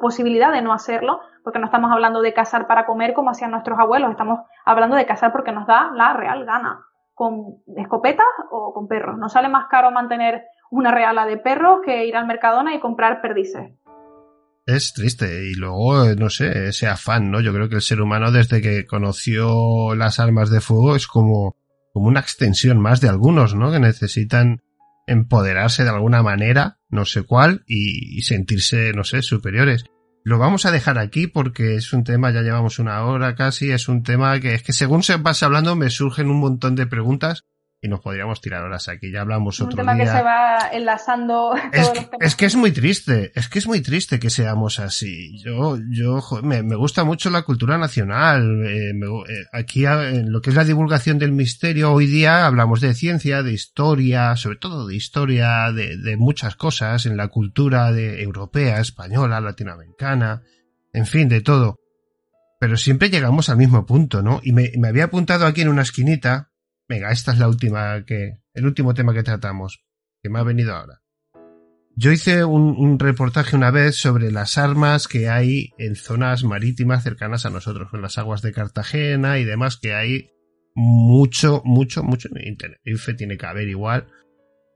posibilidad 0.00 0.52
de 0.52 0.62
no 0.62 0.72
hacerlo, 0.72 1.20
porque 1.42 1.58
no 1.58 1.66
estamos 1.66 1.92
hablando 1.92 2.22
de 2.22 2.32
cazar 2.32 2.66
para 2.66 2.86
comer 2.86 3.12
como 3.12 3.30
hacían 3.30 3.50
nuestros 3.50 3.78
abuelos, 3.78 4.10
estamos 4.10 4.40
hablando 4.64 4.96
de 4.96 5.06
cazar 5.06 5.32
porque 5.32 5.52
nos 5.52 5.66
da 5.66 5.90
la 5.94 6.14
real 6.14 6.44
gana, 6.44 6.84
con 7.12 7.58
escopetas 7.76 8.26
o 8.50 8.72
con 8.72 8.88
perros. 8.88 9.18
No 9.18 9.28
sale 9.28 9.48
más 9.48 9.66
caro 9.66 9.90
mantener 9.90 10.44
una 10.70 10.90
reala 10.90 11.26
de 11.26 11.36
perros 11.36 11.80
que 11.84 12.06
ir 12.06 12.16
al 12.16 12.26
Mercadona 12.26 12.74
y 12.74 12.80
comprar 12.80 13.20
perdices. 13.20 13.72
Es 14.66 14.94
triste 14.94 15.50
y 15.50 15.54
luego, 15.54 16.14
no 16.14 16.30
sé, 16.30 16.68
ese 16.68 16.86
afán, 16.86 17.30
¿no? 17.30 17.40
Yo 17.40 17.52
creo 17.52 17.68
que 17.68 17.76
el 17.76 17.82
ser 17.82 18.00
humano 18.00 18.32
desde 18.32 18.62
que 18.62 18.86
conoció 18.86 19.94
las 19.94 20.20
armas 20.20 20.48
de 20.48 20.62
fuego 20.62 20.96
es 20.96 21.06
como, 21.06 21.56
como 21.92 22.08
una 22.08 22.20
extensión 22.20 22.80
más 22.80 23.00
de 23.02 23.08
algunos, 23.08 23.54
¿no? 23.54 23.70
Que 23.70 23.78
necesitan 23.78 24.62
empoderarse 25.06 25.84
de 25.84 25.90
alguna 25.90 26.22
manera, 26.22 26.78
no 26.88 27.04
sé 27.04 27.22
cuál, 27.22 27.62
y, 27.66 28.22
sentirse, 28.22 28.92
no 28.94 29.04
sé, 29.04 29.20
superiores. 29.20 29.84
Lo 30.24 30.38
vamos 30.38 30.64
a 30.64 30.70
dejar 30.70 30.98
aquí 30.98 31.26
porque 31.26 31.76
es 31.76 31.92
un 31.92 32.02
tema, 32.02 32.30
ya 32.30 32.40
llevamos 32.40 32.78
una 32.78 33.04
hora 33.04 33.34
casi, 33.34 33.70
es 33.70 33.88
un 33.88 34.02
tema 34.02 34.40
que 34.40 34.54
es 34.54 34.62
que 34.62 34.72
según 34.72 35.02
se 35.02 35.18
pasa 35.18 35.44
hablando 35.44 35.76
me 35.76 35.90
surgen 35.90 36.30
un 36.30 36.40
montón 36.40 36.74
de 36.74 36.86
preguntas 36.86 37.44
y 37.84 37.88
nos 37.88 38.00
podríamos 38.00 38.40
tirar 38.40 38.62
horas 38.62 38.88
aquí. 38.88 39.12
Ya 39.12 39.20
hablamos 39.20 39.60
otro 39.60 39.72
un 39.72 39.76
tema 39.76 39.94
que 39.94 40.06
se 40.06 40.22
va 40.22 40.70
enlazando 40.72 41.54
es 41.72 41.90
que, 41.90 42.08
Es 42.18 42.34
que 42.34 42.46
es 42.46 42.56
muy 42.56 42.72
triste, 42.72 43.30
es 43.34 43.50
que 43.50 43.58
es 43.58 43.66
muy 43.66 43.82
triste 43.82 44.18
que 44.18 44.30
seamos 44.30 44.80
así. 44.80 45.38
Yo, 45.44 45.76
yo, 45.90 46.18
me, 46.42 46.62
me 46.62 46.76
gusta 46.76 47.04
mucho 47.04 47.28
la 47.28 47.42
cultura 47.42 47.76
nacional. 47.76 48.64
Eh, 48.64 48.92
eh, 48.92 49.44
aquí 49.52 49.84
en 49.84 50.32
lo 50.32 50.40
que 50.40 50.48
es 50.48 50.56
la 50.56 50.64
divulgación 50.64 51.18
del 51.18 51.32
misterio 51.32 51.92
hoy 51.92 52.06
día 52.06 52.46
hablamos 52.46 52.80
de 52.80 52.94
ciencia, 52.94 53.42
de 53.42 53.52
historia, 53.52 54.34
sobre 54.36 54.56
todo 54.56 54.86
de 54.86 54.96
historia, 54.96 55.70
de, 55.70 55.98
de 55.98 56.16
muchas 56.16 56.56
cosas 56.56 57.04
en 57.04 57.18
la 57.18 57.28
cultura 57.28 57.92
de 57.92 58.22
europea, 58.22 58.80
española, 58.80 59.42
latinoamericana, 59.42 60.40
en 60.94 61.04
fin, 61.04 61.28
de 61.28 61.42
todo. 61.42 61.80
Pero 62.58 62.78
siempre 62.78 63.10
llegamos 63.10 63.50
al 63.50 63.58
mismo 63.58 63.84
punto, 63.84 64.22
¿no? 64.22 64.40
Y 64.42 64.52
me, 64.52 64.72
me 64.78 64.88
había 64.88 65.04
apuntado 65.04 65.44
aquí 65.44 65.60
en 65.60 65.68
una 65.68 65.82
esquinita 65.82 66.53
Venga, 66.88 67.10
esta 67.10 67.32
es 67.32 67.38
la 67.38 67.48
última 67.48 68.04
que, 68.04 68.38
el 68.52 68.66
último 68.66 68.94
tema 68.94 69.14
que 69.14 69.22
tratamos, 69.22 69.84
que 70.22 70.28
me 70.28 70.38
ha 70.38 70.42
venido 70.42 70.74
ahora. 70.74 71.00
Yo 71.96 72.10
hice 72.10 72.44
un, 72.44 72.98
reportaje 72.98 73.54
una 73.54 73.70
vez 73.70 73.96
sobre 73.96 74.32
las 74.32 74.58
armas 74.58 75.06
que 75.06 75.28
hay 75.28 75.70
en 75.78 75.94
zonas 75.94 76.42
marítimas 76.42 77.04
cercanas 77.04 77.46
a 77.46 77.50
nosotros, 77.50 77.88
en 77.92 78.02
las 78.02 78.18
aguas 78.18 78.42
de 78.42 78.52
Cartagena 78.52 79.38
y 79.38 79.44
demás, 79.44 79.78
que 79.80 79.94
hay 79.94 80.30
mucho, 80.74 81.62
mucho, 81.64 82.02
mucho. 82.02 82.28
En 82.34 82.56
tiene 83.16 83.38
que 83.38 83.46
haber 83.46 83.68
igual. 83.68 84.08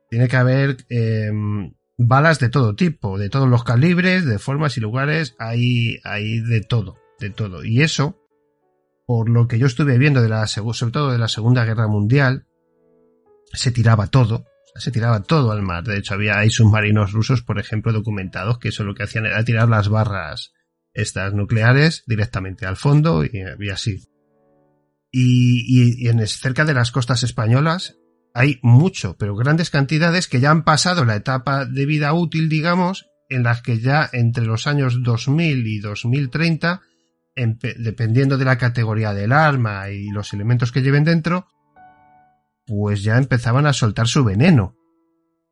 Tiene 0.09 0.29
que 0.29 0.37
haber 0.37 0.77
em, 0.91 1.75
balas 1.99 2.39
de 2.39 2.51
todo 2.51 2.77
tipo, 2.77 3.19
de 3.19 3.29
todos 3.29 3.49
los 3.49 3.65
calibres, 3.65 4.25
de 4.25 4.39
formas 4.39 4.77
y 4.77 4.81
lugares. 4.81 5.35
Hay, 5.41 5.99
hay 6.05 6.39
de 6.39 6.61
todo, 6.61 6.99
de 7.19 7.31
todo. 7.31 7.65
Y 7.65 7.83
eso 7.83 8.18
por 9.09 9.31
lo 9.31 9.49
que 9.49 9.59
yo 9.59 9.67
estuve 9.67 9.97
viendo 9.97 10.21
de 10.21 10.29
la 10.29 10.47
sobre 10.47 10.93
todo 10.93 11.11
de 11.13 11.17
la 11.17 11.29
Segunda 11.29 11.65
Guerra 11.65 11.89
Mundial, 11.89 12.45
se 13.55 13.73
tiraba 13.73 14.09
todo, 14.09 14.45
se 14.75 14.91
tiraba 14.91 15.23
todo 15.23 15.51
al 15.51 15.63
mar. 15.63 15.83
De 15.83 15.97
hecho, 15.97 16.13
había 16.13 16.47
submarinos 16.51 17.13
rusos, 17.13 17.41
por 17.41 17.59
ejemplo, 17.59 17.91
documentados 17.95 18.59
que 18.59 18.69
eso 18.69 18.85
lo 18.85 18.95
que 18.95 19.05
hacían 19.05 19.25
era 19.25 19.43
tirar 19.43 19.67
las 19.67 19.89
barras 19.89 20.53
estas 20.93 21.33
nucleares 21.33 22.05
directamente 22.07 22.67
al 22.67 22.77
fondo 22.77 23.25
y, 23.25 23.71
así. 23.71 24.05
Y, 25.11 26.05
y, 26.05 26.09
en, 26.09 26.27
cerca 26.27 26.67
de 26.67 26.75
las 26.75 26.91
costas 26.91 27.23
españolas 27.23 27.97
hay 28.35 28.61
mucho, 28.63 29.17
pero 29.17 29.37
grandes 29.37 29.71
cantidades 29.71 30.29
que 30.29 30.41
ya 30.41 30.51
han 30.51 30.65
pasado 30.65 31.07
la 31.07 31.17
etapa 31.17 31.65
de 31.65 31.87
vida 31.87 32.13
útil, 32.13 32.51
digamos, 32.51 33.07
en 33.31 33.43
las 33.43 33.63
que 33.63 33.81
ya 33.81 34.07
entre 34.13 34.45
los 34.45 34.67
años 34.67 35.03
2000 35.03 35.67
y 35.67 35.79
2030 35.79 36.83
dependiendo 37.79 38.39
de 38.39 38.45
la 38.45 38.59
categoría 38.59 39.15
del 39.15 39.33
arma 39.33 39.91
y 39.91 40.09
los 40.11 40.33
elementos 40.33 40.73
que 40.73 40.83
lleven 40.83 41.05
dentro, 41.05 41.47
pues 42.67 43.03
ya 43.03 43.17
empezaban 43.17 43.67
a 43.67 43.73
soltar 43.73 44.07
su 44.07 44.25
veneno. 44.25 44.77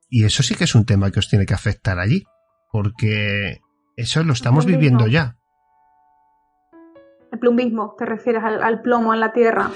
Y 0.09 0.25
eso 0.25 0.43
sí 0.43 0.55
que 0.55 0.65
es 0.65 0.75
un 0.75 0.85
tema 0.85 1.11
que 1.11 1.19
os 1.19 1.29
tiene 1.29 1.47
que 1.47 1.55
afectar 1.55 1.99
allí, 1.99 2.25
porque 2.71 3.61
eso 3.97 4.23
lo 4.23 4.33
estamos 4.33 4.67
viviendo 4.67 5.07
ya. 5.07 5.37
El 7.33 7.39
plumbismo, 7.39 7.95
te 7.99 8.07
refieres 8.07 8.43
al, 8.45 8.83
plomo 8.83 9.13
en 9.13 9.21
la 9.21 9.33
tierra. 9.33 9.71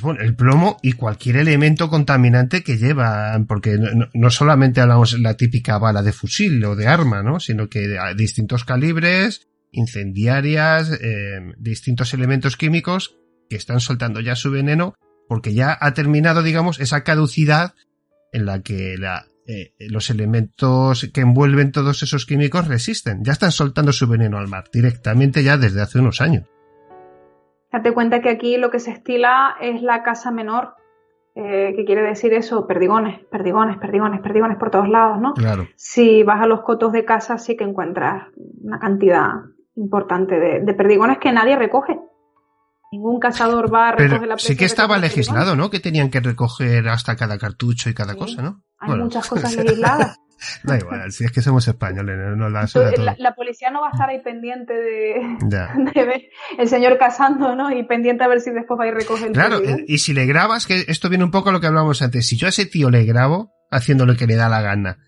Bueno, 0.00 0.20
el 0.20 0.36
plomo 0.36 0.76
y 0.80 0.92
cualquier 0.92 1.36
elemento 1.36 1.90
contaminante 1.90 2.62
que 2.62 2.76
lleva, 2.76 3.36
porque 3.48 3.78
no, 3.78 4.06
no, 4.14 4.30
solamente 4.30 4.80
hablamos 4.80 5.12
de 5.12 5.18
la 5.18 5.34
típica 5.34 5.78
bala 5.78 6.02
de 6.02 6.12
fusil 6.12 6.64
o 6.64 6.76
de 6.76 6.86
arma, 6.86 7.22
¿no? 7.22 7.40
Sino 7.40 7.68
que 7.68 7.80
de 7.80 7.98
distintos 8.16 8.64
calibres, 8.64 9.48
incendiarias, 9.78 10.92
eh, 11.00 11.40
distintos 11.58 12.12
elementos 12.14 12.56
químicos 12.56 13.16
que 13.48 13.56
están 13.56 13.80
soltando 13.80 14.20
ya 14.20 14.36
su 14.36 14.50
veneno 14.50 14.94
porque 15.28 15.54
ya 15.54 15.76
ha 15.80 15.92
terminado, 15.92 16.42
digamos, 16.42 16.80
esa 16.80 17.04
caducidad 17.04 17.74
en 18.32 18.46
la 18.46 18.62
que 18.62 18.96
la, 18.98 19.26
eh, 19.46 19.74
los 19.90 20.10
elementos 20.10 21.10
que 21.12 21.20
envuelven 21.20 21.72
todos 21.72 22.02
esos 22.02 22.26
químicos 22.26 22.66
resisten. 22.66 23.22
Ya 23.22 23.32
están 23.32 23.52
soltando 23.52 23.92
su 23.92 24.08
veneno 24.08 24.38
al 24.38 24.48
mar 24.48 24.64
directamente 24.72 25.42
ya 25.42 25.56
desde 25.56 25.82
hace 25.82 25.98
unos 25.98 26.20
años. 26.20 26.44
Date 27.70 27.92
cuenta 27.92 28.20
que 28.20 28.30
aquí 28.30 28.56
lo 28.56 28.70
que 28.70 28.80
se 28.80 28.90
estila 28.90 29.56
es 29.60 29.82
la 29.82 30.02
casa 30.02 30.30
menor. 30.30 30.74
Eh, 31.34 31.74
¿Qué 31.76 31.84
quiere 31.84 32.02
decir 32.02 32.32
eso? 32.32 32.66
Perdigones, 32.66 33.24
perdigones, 33.30 33.76
perdigones, 33.78 34.20
perdigones 34.20 34.56
por 34.58 34.70
todos 34.70 34.88
lados, 34.88 35.20
¿no? 35.20 35.34
Claro. 35.34 35.68
Si 35.76 36.22
vas 36.22 36.42
a 36.42 36.46
los 36.46 36.62
cotos 36.62 36.92
de 36.92 37.04
casa, 37.04 37.38
sí 37.38 37.56
que 37.56 37.64
encuentras 37.64 38.28
una 38.62 38.78
cantidad 38.78 39.28
importante 39.78 40.34
de, 40.38 40.60
de 40.60 40.74
perdigones 40.74 41.18
que 41.18 41.32
nadie 41.32 41.56
recoge. 41.56 41.98
Ningún 42.90 43.20
cazador 43.20 43.72
va 43.72 43.88
a 43.88 43.92
recoger 43.92 44.18
Pero 44.20 44.26
la 44.26 44.38
sí 44.38 44.56
que 44.56 44.64
estaba 44.64 44.98
legislado, 44.98 45.56
¿no? 45.56 45.68
Que 45.70 45.78
tenían 45.78 46.10
que 46.10 46.20
recoger 46.20 46.88
hasta 46.88 47.16
cada 47.16 47.36
cartucho 47.38 47.90
y 47.90 47.94
cada 47.94 48.14
Sí. 48.14 48.18
cosa, 48.18 48.42
¿no? 48.42 48.62
Hay 48.78 48.98
muchas 48.98 49.26
cosas 49.28 49.54
legisladas. 49.56 50.16
Da 50.62 50.78
igual, 50.78 51.10
si 51.10 51.24
es 51.24 51.32
que 51.32 51.42
somos 51.42 51.66
españoles, 51.66 52.16
no 52.36 52.48
la 52.48 52.64
todo. 52.68 52.88
La, 52.98 53.16
la 53.18 53.34
policía 53.34 53.72
no 53.72 53.80
va 53.80 53.88
a 53.88 53.90
estar 53.90 54.08
ahí 54.08 54.22
pendiente 54.22 54.72
de, 55.42 56.04
ver 56.06 56.22
el 56.56 56.68
señor 56.68 56.96
cazando, 56.96 57.56
¿no? 57.56 57.76
Y 57.76 57.82
pendiente 57.82 58.22
a 58.22 58.28
ver 58.28 58.40
si 58.40 58.52
después 58.52 58.78
va 58.78 58.86
y 58.86 58.92
recoge 58.92 59.26
el 59.26 59.32
Claro, 59.32 59.58
eh, 59.58 59.84
y 59.88 59.98
si 59.98 60.14
le 60.14 60.26
grabas, 60.26 60.66
que 60.66 60.84
esto 60.86 61.08
viene 61.08 61.24
un 61.24 61.32
poco 61.32 61.48
a 61.48 61.52
lo 61.52 61.60
que 61.60 61.66
hablábamos 61.66 62.02
antes, 62.02 62.24
si 62.24 62.36
yo 62.36 62.46
a 62.46 62.50
ese 62.50 62.66
tío 62.66 62.88
le 62.88 63.04
grabo 63.04 63.50
haciendo 63.72 64.06
lo 64.06 64.14
que 64.14 64.28
le 64.28 64.36
da 64.36 64.48
la 64.48 64.62
gana, 64.62 64.98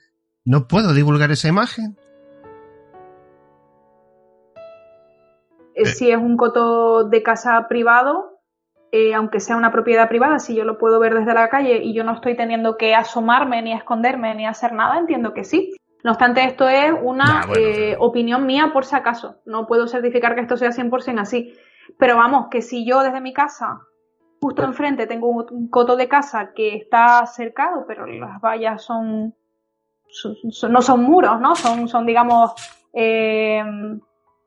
¿no 0.45 0.67
puedo 0.67 0.95
divulgar 0.95 1.31
esa 1.31 1.47
imagen? 1.47 1.97
Eh, 5.82 5.86
Si 5.86 6.11
es 6.11 6.16
un 6.19 6.36
coto 6.36 7.05
de 7.05 7.23
casa 7.23 7.66
privado, 7.69 8.39
eh, 8.93 9.15
aunque 9.15 9.39
sea 9.40 9.57
una 9.57 9.70
propiedad 9.70 10.09
privada, 10.09 10.39
si 10.40 10.55
yo 10.55 10.65
lo 10.65 10.78
puedo 10.78 10.98
ver 10.98 11.15
desde 11.15 11.32
la 11.35 11.48
calle 11.48 11.78
y 11.82 11.93
yo 11.94 12.02
no 12.05 12.12
estoy 12.12 12.36
teniendo 12.36 12.77
que 12.77 12.94
asomarme, 12.94 13.62
ni 13.62 13.73
esconderme, 13.73 14.35
ni 14.35 14.47
hacer 14.47 14.73
nada, 14.73 14.98
entiendo 14.98 15.32
que 15.32 15.44
sí. 15.44 15.74
No 16.02 16.12
obstante, 16.12 16.43
esto 16.44 16.69
es 16.69 16.93
una 17.02 17.44
bueno, 17.47 17.55
eh, 17.66 17.97
opinión 18.01 18.47
mía 18.47 18.70
por 18.73 18.85
si 18.85 18.97
acaso. 18.97 19.36
No 19.44 19.66
puedo 19.66 19.86
certificar 19.86 20.35
que 20.35 20.40
esto 20.40 20.57
sea 20.57 20.73
100% 20.73 21.20
así. 21.20 21.55
Pero 21.98 22.16
vamos, 22.16 22.48
que 22.51 22.62
si 22.62 22.85
yo 22.86 23.02
desde 23.02 23.20
mi 23.20 23.32
casa, 23.35 23.81
justo 24.40 24.65
enfrente, 24.65 25.07
tengo 25.07 25.28
un, 25.28 25.47
un 25.51 25.69
coto 25.69 25.97
de 25.97 26.09
casa 26.09 26.52
que 26.55 26.74
está 26.74 27.27
cercado, 27.27 27.85
pero 27.86 28.07
las 28.07 28.40
vallas 28.40 28.82
son, 28.82 29.35
son- 30.09 30.36
son- 30.51 30.73
no 30.73 30.81
son 30.82 31.02
muros, 31.02 31.39
¿no? 31.40 31.55
Son, 31.55 31.86
son 31.86 32.07
digamos, 32.07 32.52
eh, 32.94 33.62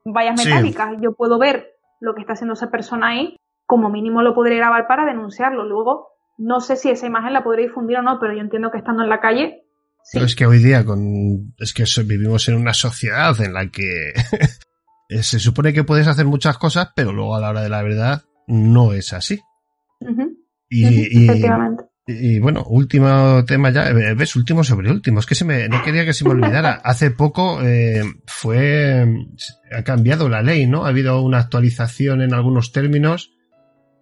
vallas 0.05 0.41
Sí. 0.41 0.49
metálicas. 0.49 0.91
Yo 1.01 1.13
puedo 1.13 1.37
ver 1.39 1.67
lo 1.99 2.13
que 2.15 2.21
está 2.21 2.33
haciendo 2.33 2.53
esa 2.53 2.69
persona 2.71 3.09
ahí, 3.09 3.37
como 3.65 3.89
mínimo 3.89 4.21
lo 4.21 4.33
podré 4.35 4.57
grabar 4.57 4.87
para 4.87 5.05
denunciarlo. 5.05 5.63
Luego, 5.65 6.07
no 6.37 6.59
sé 6.59 6.75
si 6.75 6.89
esa 6.89 7.07
imagen 7.07 7.33
la 7.33 7.43
podré 7.43 7.63
difundir 7.63 7.97
o 7.97 8.01
no, 8.01 8.19
pero 8.19 8.33
yo 8.33 8.41
entiendo 8.41 8.71
que 8.71 8.77
estando 8.79 9.03
en 9.03 9.09
la 9.09 9.19
calle, 9.21 9.59
Pero 10.11 10.25
es 10.25 10.35
que 10.35 10.45
hoy 10.45 10.57
día 10.61 10.83
con 10.83 11.53
es 11.59 11.73
que 11.73 11.85
vivimos 12.03 12.49
en 12.49 12.55
una 12.55 12.73
sociedad 12.73 13.39
en 13.39 13.53
la 13.53 13.69
que 13.69 14.11
eh, 15.09 15.23
se 15.23 15.39
supone 15.39 15.71
que 15.71 15.85
puedes 15.85 16.07
hacer 16.07 16.25
muchas 16.25 16.57
cosas, 16.57 16.91
pero 16.95 17.13
luego 17.13 17.35
a 17.35 17.39
la 17.39 17.49
hora 17.51 17.61
de 17.61 17.69
la 17.69 17.81
verdad 17.83 18.23
no 18.47 18.91
es 18.93 19.13
así. 19.13 19.39
y- 20.69 21.25
efectivamente. 21.29 21.85
Y, 22.05 22.39
bueno, 22.39 22.63
último 22.67 23.45
tema 23.45 23.69
ya, 23.69 23.89
eh, 23.89 24.13
ves, 24.13 24.35
último 24.35 24.63
sobre 24.63 24.91
último. 24.91 25.19
Es 25.19 25.25
que 25.25 25.35
se 25.35 25.45
me, 25.45 25.67
no 25.69 25.81
quería 25.83 26.03
que 26.05 26.13
se 26.13 26.25
me 26.25 26.31
olvidara. 26.31 26.73
Hace 26.83 27.11
poco 27.11 27.59
eh, 27.63 28.03
fue, 28.27 29.05
ha 29.77 29.83
cambiado 29.83 30.27
la 30.29 30.41
ley, 30.41 30.67
¿no? 30.67 30.85
Ha 30.85 30.89
habido 30.89 31.21
una 31.21 31.39
actualización 31.39 32.21
en 32.21 32.33
algunos 32.33 32.71
términos. 32.73 33.31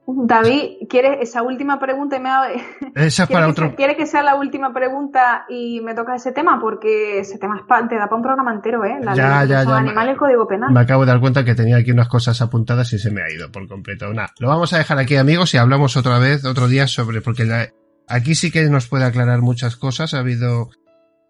David, 0.07 0.87
¿quieres 0.89 1.19
esa 1.21 1.41
última 1.43 1.79
pregunta? 1.79 2.17
Y 2.17 2.19
me 2.19 2.29
ha- 2.29 2.47
Esa 2.95 3.23
es 3.23 3.29
para 3.29 3.45
¿Quieres 3.45 3.45
que 3.45 3.51
otro. 3.51 3.67
sea- 3.67 3.75
¿Quieres 3.75 3.95
que 3.97 4.05
sea 4.07 4.23
la 4.23 4.35
última 4.35 4.73
pregunta 4.73 5.45
y 5.47 5.79
me 5.81 5.93
toca 5.93 6.15
ese 6.15 6.31
tema? 6.31 6.59
Porque 6.59 7.19
ese 7.19 7.37
tema 7.37 7.57
es 7.57 7.61
pa- 7.67 7.87
te 7.87 7.95
da 7.95 8.05
para 8.05 8.15
un 8.15 8.23
programa 8.23 8.51
entero, 8.53 8.83
¿eh? 8.83 8.97
La 9.01 9.13
Ya, 9.13 9.39
ley 9.41 9.49
ya, 9.49 9.63
ya, 9.63 9.77
animal 9.77 10.07
y 10.07 10.11
el 10.11 10.17
código 10.17 10.47
penal. 10.47 10.71
Me 10.73 10.81
acabo 10.81 11.05
de 11.05 11.11
dar 11.11 11.21
cuenta 11.21 11.45
que 11.45 11.55
tenía 11.55 11.77
aquí 11.77 11.91
unas 11.91 12.09
cosas 12.09 12.41
apuntadas 12.41 12.91
y 12.93 12.99
se 12.99 13.11
me 13.11 13.21
ha 13.21 13.31
ido 13.31 13.51
por 13.51 13.67
completo. 13.67 14.11
Nada, 14.11 14.31
lo 14.39 14.47
vamos 14.49 14.73
a 14.73 14.79
dejar 14.79 14.97
aquí, 14.97 15.15
amigos, 15.15 15.53
y 15.53 15.57
hablamos 15.59 15.95
otra 15.95 16.17
vez, 16.19 16.43
otro 16.45 16.67
día 16.67 16.87
sobre, 16.87 17.21
porque 17.21 17.45
la- 17.45 17.69
aquí 18.11 18.35
sí 18.35 18.51
que 18.51 18.63
nos 18.69 18.87
puede 18.87 19.05
aclarar 19.05 19.41
muchas 19.41 19.75
cosas. 19.75 20.13
Ha 20.13 20.19
habido, 20.19 20.69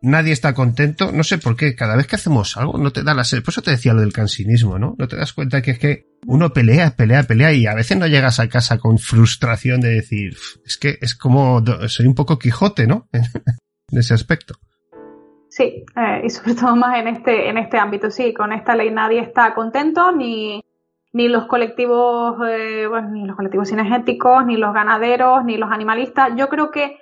nadie 0.02 0.34
está 0.34 0.54
contento. 0.54 1.12
No 1.12 1.24
sé 1.24 1.38
por 1.38 1.56
qué, 1.56 1.76
cada 1.76 1.96
vez 1.96 2.08
que 2.08 2.16
hacemos 2.16 2.58
algo 2.58 2.78
no 2.78 2.92
te 2.92 3.04
da 3.04 3.14
la 3.14 3.24
sed. 3.24 3.44
Por 3.44 3.52
eso 3.52 3.62
te 3.62 3.72
decía 3.72 3.94
lo 3.94 4.02
del 4.02 4.14
cansinismo, 4.14 4.80
¿no? 4.80 4.96
No 4.98 5.08
te 5.08 5.16
das 5.16 5.34
cuenta 5.34 5.62
que 5.62 5.72
es 5.72 5.80
que 5.80 6.06
uno 6.26 6.52
pelea, 6.54 6.96
pelea, 6.96 7.24
pelea 7.24 7.54
y 7.54 7.66
a 7.68 7.74
veces 7.74 7.98
no 7.98 8.08
llegas 8.08 8.40
a 8.40 8.50
casa 8.50 8.78
con 8.78 8.98
frustración 9.00 9.82
de 9.82 9.90
decir, 9.90 10.34
"Uf, 10.34 10.58
es 10.66 10.78
que 10.78 10.98
es 11.02 11.16
como, 11.16 11.64
soy 11.88 12.08
un 12.08 12.16
poco 12.16 12.38
Quijote, 12.38 12.88
¿no? 12.88 13.10
en 13.92 13.98
ese 13.98 14.14
aspecto. 14.14 14.56
Sí, 15.50 15.84
eh, 15.98 16.22
y 16.24 16.30
sobre 16.30 16.56
todo 16.56 16.76
más 16.78 16.98
en 16.98 17.10
este, 17.10 17.50
en 17.50 17.58
este 17.58 17.78
ámbito. 17.78 18.10
Sí, 18.10 18.34
con 18.34 18.54
esta 18.54 18.74
ley 18.74 18.90
nadie 18.90 19.20
está 19.20 19.54
contento, 19.54 20.12
ni, 20.14 20.64
ni 21.14 21.28
los 21.28 21.46
colectivos, 21.46 22.38
eh, 22.48 22.88
bueno, 22.88 23.10
ni 23.10 23.26
los 23.26 23.36
colectivos 23.36 23.70
cinegéticos, 23.70 24.46
ni 24.46 24.58
los 24.58 24.74
ganaderos, 24.74 25.44
ni 25.44 25.58
los 25.58 25.72
animalistas. 25.72 26.32
Yo 26.36 26.48
creo 26.48 26.72
que 26.72 27.00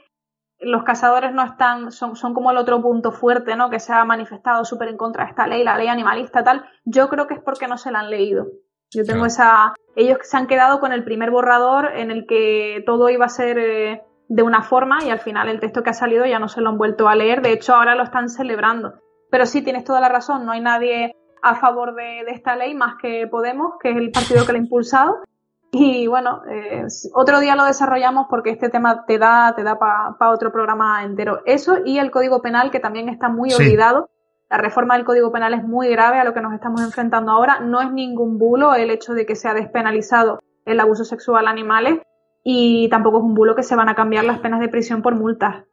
los 0.61 0.83
cazadores 0.83 1.33
no 1.33 1.43
están, 1.43 1.91
son, 1.91 2.15
son 2.15 2.33
como 2.33 2.51
el 2.51 2.57
otro 2.57 2.81
punto 2.81 3.11
fuerte, 3.11 3.55
¿no? 3.55 3.69
Que 3.69 3.79
se 3.79 3.93
ha 3.93 4.03
manifestado 4.05 4.65
súper 4.65 4.89
en 4.89 4.97
contra 4.97 5.23
de 5.23 5.29
esta 5.29 5.47
ley, 5.47 5.63
la 5.63 5.77
ley 5.77 5.87
animalista, 5.87 6.43
tal. 6.43 6.65
Yo 6.85 7.07
creo 7.07 7.27
que 7.27 7.35
es 7.35 7.39
porque 7.39 7.67
no 7.67 7.77
se 7.77 7.91
la 7.91 7.99
han 7.99 8.09
leído. 8.09 8.47
Yo 8.91 9.05
tengo 9.05 9.27
esa. 9.27 9.75
Ellos 9.95 10.17
se 10.23 10.35
han 10.35 10.47
quedado 10.47 10.79
con 10.79 10.91
el 10.91 11.03
primer 11.03 11.29
borrador 11.29 11.91
en 11.95 12.09
el 12.09 12.25
que 12.25 12.83
todo 12.85 13.09
iba 13.09 13.25
a 13.25 13.29
ser 13.29 13.59
eh, 13.59 14.01
de 14.27 14.43
una 14.43 14.63
forma 14.63 15.03
y 15.05 15.11
al 15.11 15.19
final 15.19 15.47
el 15.47 15.59
texto 15.59 15.83
que 15.83 15.91
ha 15.91 15.93
salido 15.93 16.25
ya 16.25 16.39
no 16.39 16.49
se 16.49 16.61
lo 16.61 16.69
han 16.69 16.77
vuelto 16.79 17.07
a 17.07 17.15
leer. 17.15 17.41
De 17.41 17.53
hecho, 17.53 17.75
ahora 17.75 17.93
lo 17.93 18.03
están 18.03 18.29
celebrando. 18.29 18.95
Pero 19.29 19.45
sí, 19.45 19.61
tienes 19.61 19.83
toda 19.83 20.01
la 20.01 20.09
razón. 20.09 20.45
No 20.45 20.51
hay 20.51 20.61
nadie 20.61 21.15
a 21.41 21.55
favor 21.55 21.95
de, 21.95 22.23
de 22.25 22.31
esta 22.31 22.55
ley 22.55 22.73
más 22.75 22.95
que 23.01 23.27
Podemos, 23.27 23.73
que 23.81 23.91
es 23.91 23.97
el 23.97 24.11
partido 24.11 24.45
que 24.45 24.53
la 24.53 24.59
ha 24.59 24.61
impulsado. 24.61 25.17
Y 25.71 26.07
bueno, 26.07 26.41
eh, 26.49 26.83
otro 27.13 27.39
día 27.39 27.55
lo 27.55 27.63
desarrollamos 27.65 28.25
porque 28.29 28.49
este 28.49 28.69
tema 28.69 29.05
te 29.05 29.19
da, 29.19 29.53
te 29.55 29.63
da 29.63 29.77
para 29.77 30.31
otro 30.31 30.51
programa 30.51 31.03
entero. 31.03 31.41
Eso 31.45 31.77
y 31.85 31.99
el 31.99 32.09
Código 32.09 32.41
Penal, 32.41 32.71
que 32.71 32.79
también 32.79 33.07
está 33.07 33.29
muy 33.29 33.51
Sí. 33.51 33.61
olvidado. 33.63 34.09
La 34.49 34.57
reforma 34.57 34.95
del 34.95 35.05
Código 35.05 35.31
Penal 35.31 35.53
es 35.53 35.63
muy 35.63 35.89
grave 35.89 36.19
a 36.19 36.23
lo 36.23 36.33
que 36.33 36.41
nos 36.41 36.53
estamos 36.53 36.81
enfrentando 36.81 37.31
ahora. 37.31 37.59
No 37.59 37.81
es 37.81 37.91
ningún 37.91 38.39
bulo 38.39 38.73
el 38.73 38.89
hecho 38.89 39.13
de 39.13 39.27
que 39.27 39.35
se 39.35 39.47
ha 39.47 39.53
despenalizado 39.53 40.39
el 40.65 40.79
abuso 40.79 41.03
sexual 41.03 41.45
a 41.45 41.51
animales 41.51 41.99
y 42.43 42.89
tampoco 42.89 43.19
es 43.19 43.23
un 43.25 43.35
bulo 43.35 43.55
que 43.55 43.61
se 43.61 43.75
van 43.75 43.89
a 43.89 43.95
cambiar 43.95 44.25
las 44.25 44.39
penas 44.39 44.59
de 44.59 44.69
prisión 44.69 45.03
por 45.03 45.13
multas. 45.13 45.65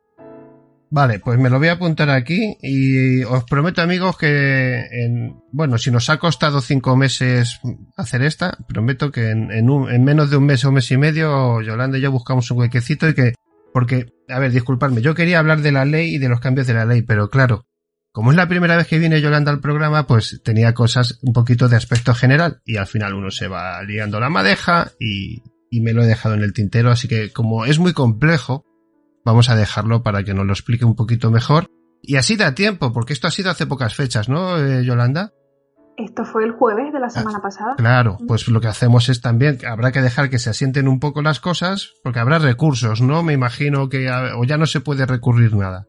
Vale, 0.88 1.18
pues 1.18 1.36
me 1.38 1.50
lo 1.50 1.58
voy 1.58 1.66
a 1.68 1.72
apuntar 1.72 2.10
aquí 2.10 2.56
y 2.62 3.22
os 3.24 3.42
prometo 3.44 3.82
amigos 3.82 4.16
que 4.16 4.84
en, 4.92 5.34
bueno, 5.50 5.78
si 5.78 5.90
nos 5.90 6.08
ha 6.10 6.18
costado 6.18 6.60
cinco 6.60 6.96
meses 6.96 7.58
hacer 7.96 8.22
esta, 8.22 8.56
prometo 8.68 9.10
que 9.10 9.30
en, 9.30 9.68
un- 9.68 9.90
en 9.90 10.04
menos 10.04 10.30
de 10.30 10.36
un 10.36 10.46
mes 10.46 10.64
o 10.64 10.68
un 10.68 10.76
mes 10.76 10.88
y 10.92 10.96
medio 10.96 11.60
Yolanda 11.60 11.98
y 11.98 12.02
yo 12.02 12.12
buscamos 12.12 12.48
un 12.52 12.58
huequecito 12.58 13.08
y 13.08 13.14
que, 13.14 13.34
porque, 13.72 14.06
a 14.28 14.38
ver, 14.38 14.52
disculpadme, 14.52 15.02
yo 15.02 15.14
quería 15.16 15.40
hablar 15.40 15.60
de 15.60 15.72
la 15.72 15.84
ley 15.84 16.14
y 16.14 16.18
de 16.18 16.28
los 16.28 16.38
cambios 16.40 16.68
de 16.68 16.74
la 16.74 16.84
ley, 16.84 17.02
pero 17.02 17.30
claro, 17.30 17.66
como 18.12 18.30
es 18.30 18.36
la 18.36 18.48
primera 18.48 18.76
vez 18.76 18.86
que 18.86 19.00
viene 19.00 19.20
Yolanda 19.20 19.50
al 19.50 19.60
programa, 19.60 20.06
pues 20.06 20.40
tenía 20.44 20.72
cosas 20.72 21.18
un 21.22 21.32
poquito 21.32 21.68
de 21.68 21.76
aspecto 21.76 22.14
general 22.14 22.60
y 22.64 22.76
al 22.76 22.86
final 22.86 23.12
uno 23.14 23.32
se 23.32 23.48
va 23.48 23.82
liando 23.82 24.20
la 24.20 24.30
madeja 24.30 24.92
y, 25.00 25.42
y 25.68 25.80
me 25.80 25.92
lo 25.92 26.04
he 26.04 26.06
dejado 26.06 26.36
en 26.36 26.42
el 26.42 26.52
tintero, 26.52 26.92
así 26.92 27.08
que 27.08 27.32
como 27.32 27.66
es 27.66 27.78
muy 27.80 27.92
complejo, 27.92 28.64
vamos 29.26 29.50
a 29.50 29.56
dejarlo 29.56 30.02
para 30.02 30.22
que 30.24 30.32
nos 30.32 30.46
lo 30.46 30.52
explique 30.52 30.84
un 30.86 30.94
poquito 30.96 31.30
mejor. 31.30 31.66
Y 32.00 32.16
así 32.16 32.36
da 32.36 32.54
tiempo, 32.54 32.92
porque 32.92 33.12
esto 33.12 33.26
ha 33.26 33.30
sido 33.32 33.50
hace 33.50 33.66
pocas 33.66 33.94
fechas, 33.94 34.28
¿no, 34.28 34.56
eh, 34.56 34.84
Yolanda? 34.84 35.32
Esto 35.96 36.24
fue 36.24 36.44
el 36.44 36.52
jueves 36.52 36.92
de 36.92 37.00
la 37.00 37.08
semana 37.10 37.40
pasada. 37.40 37.74
Claro, 37.76 38.18
pues 38.28 38.46
lo 38.48 38.60
que 38.60 38.68
hacemos 38.68 39.08
es 39.08 39.20
también, 39.22 39.58
habrá 39.66 39.90
que 39.92 40.02
dejar 40.02 40.30
que 40.30 40.38
se 40.38 40.50
asienten 40.50 40.88
un 40.88 41.00
poco 41.00 41.22
las 41.22 41.40
cosas, 41.40 41.92
porque 42.04 42.20
habrá 42.20 42.38
recursos, 42.38 43.00
¿no? 43.00 43.22
Me 43.22 43.32
imagino 43.32 43.88
que, 43.88 44.08
a- 44.08 44.36
o 44.38 44.44
ya 44.44 44.58
no 44.58 44.66
se 44.66 44.80
puede 44.80 45.04
recurrir 45.06 45.56
nada. 45.56 45.86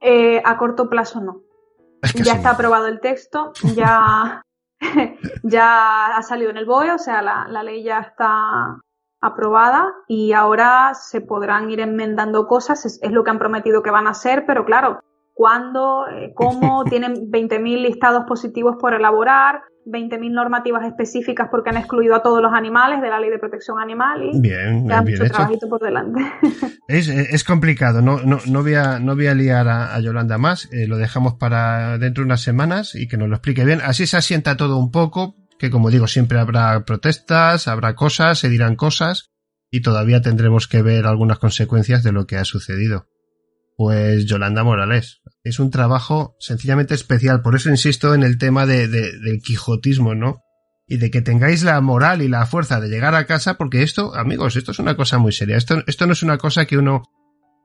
Eh, 0.00 0.42
a 0.44 0.58
corto 0.58 0.88
plazo 0.90 1.20
no. 1.20 1.40
Es 2.02 2.12
que 2.12 2.24
ya 2.24 2.32
sí. 2.32 2.38
está 2.38 2.50
aprobado 2.50 2.88
el 2.88 3.00
texto, 3.00 3.52
ya, 3.76 4.42
ya 5.44 6.16
ha 6.16 6.22
salido 6.22 6.50
en 6.50 6.56
el 6.56 6.66
BOE, 6.66 6.90
o 6.92 6.98
sea, 6.98 7.22
la, 7.22 7.46
la 7.48 7.62
ley 7.62 7.84
ya 7.84 8.00
está 8.00 8.76
aprobada 9.22 9.94
y 10.08 10.32
ahora 10.32 10.92
se 10.94 11.20
podrán 11.20 11.70
ir 11.70 11.80
enmendando 11.80 12.46
cosas, 12.46 12.84
es, 12.84 12.98
es 13.02 13.12
lo 13.12 13.24
que 13.24 13.30
han 13.30 13.38
prometido 13.38 13.82
que 13.82 13.90
van 13.90 14.08
a 14.08 14.10
hacer, 14.10 14.44
pero 14.46 14.64
claro, 14.64 15.00
cuándo, 15.32 16.06
eh, 16.08 16.32
cómo, 16.34 16.84
tienen 16.90 17.30
20.000 17.30 17.82
listados 17.82 18.24
positivos 18.26 18.76
por 18.80 18.94
elaborar, 18.94 19.62
20.000 19.86 20.32
normativas 20.32 20.84
específicas 20.84 21.48
porque 21.50 21.70
han 21.70 21.76
excluido 21.76 22.14
a 22.14 22.22
todos 22.22 22.40
los 22.40 22.52
animales 22.52 23.00
de 23.00 23.08
la 23.08 23.18
ley 23.18 23.30
de 23.30 23.38
protección 23.38 23.80
animal 23.80 24.22
y 24.22 24.40
bien, 24.40 24.88
ya 24.88 25.00
bien 25.00 25.14
mucho 25.14 25.24
hecho. 25.24 25.34
trabajito 25.34 25.68
por 25.68 25.80
delante. 25.80 26.20
Es, 26.88 27.08
es 27.08 27.44
complicado, 27.44 28.02
no, 28.02 28.20
no, 28.20 28.38
no, 28.46 28.62
voy 28.62 28.74
a, 28.74 28.98
no 28.98 29.14
voy 29.14 29.28
a 29.28 29.34
liar 29.34 29.66
a, 29.66 29.94
a 29.94 30.00
Yolanda 30.00 30.36
más, 30.36 30.68
eh, 30.72 30.86
lo 30.86 30.98
dejamos 30.98 31.34
para 31.34 31.96
dentro 31.96 32.22
de 32.22 32.26
unas 32.26 32.42
semanas 32.42 32.94
y 32.94 33.08
que 33.08 33.16
nos 33.16 33.28
lo 33.28 33.36
explique 33.36 33.64
bien. 33.64 33.80
Así 33.82 34.06
se 34.06 34.18
asienta 34.18 34.56
todo 34.56 34.76
un 34.76 34.90
poco, 34.90 35.36
que 35.62 35.70
como 35.70 35.90
digo, 35.90 36.08
siempre 36.08 36.40
habrá 36.40 36.84
protestas, 36.84 37.68
habrá 37.68 37.94
cosas, 37.94 38.40
se 38.40 38.48
dirán 38.48 38.74
cosas 38.74 39.30
y 39.70 39.80
todavía 39.80 40.20
tendremos 40.20 40.66
que 40.66 40.82
ver 40.82 41.06
algunas 41.06 41.38
consecuencias 41.38 42.02
de 42.02 42.10
lo 42.10 42.26
que 42.26 42.36
ha 42.36 42.44
sucedido. 42.44 43.06
Pues 43.76 44.26
Yolanda 44.26 44.64
Morales, 44.64 45.22
es 45.44 45.60
un 45.60 45.70
trabajo 45.70 46.34
sencillamente 46.40 46.94
especial, 46.94 47.42
por 47.42 47.54
eso 47.54 47.70
insisto 47.70 48.12
en 48.12 48.24
el 48.24 48.38
tema 48.38 48.66
de, 48.66 48.88
de, 48.88 49.16
del 49.20 49.38
quijotismo, 49.40 50.16
¿no? 50.16 50.40
y 50.88 50.96
de 50.96 51.12
que 51.12 51.22
tengáis 51.22 51.62
la 51.62 51.80
moral 51.80 52.22
y 52.22 52.28
la 52.28 52.44
fuerza 52.44 52.80
de 52.80 52.88
llegar 52.88 53.14
a 53.14 53.24
casa, 53.24 53.54
porque 53.54 53.84
esto, 53.84 54.16
amigos, 54.16 54.56
esto 54.56 54.72
es 54.72 54.80
una 54.80 54.96
cosa 54.96 55.18
muy 55.18 55.30
seria. 55.30 55.56
Esto, 55.56 55.84
esto 55.86 56.08
no 56.08 56.12
es 56.12 56.24
una 56.24 56.38
cosa 56.38 56.66
que 56.66 56.76
uno 56.76 57.04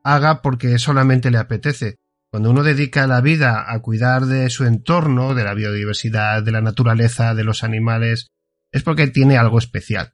haga 0.03 0.43
porque 0.43 0.77
solamente 0.77 1.32
le 1.32 1.40
apetece. 1.40 1.95
Cuando 2.30 2.52
uno 2.52 2.64
dedica 2.64 3.08
la 3.08 3.22
vida 3.22 3.72
a 3.72 3.80
cuidar 3.82 4.26
de 4.26 4.50
su 4.50 4.66
entorno, 4.66 5.34
de 5.34 5.44
la 5.44 5.54
biodiversidad, 5.54 6.44
de 6.44 6.52
la 6.52 6.62
naturaleza, 6.62 7.34
de 7.34 7.44
los 7.44 7.64
animales, 7.64 8.28
es 8.72 8.84
porque 8.84 9.08
tiene 9.08 9.38
algo 9.38 9.58
especial. 9.58 10.14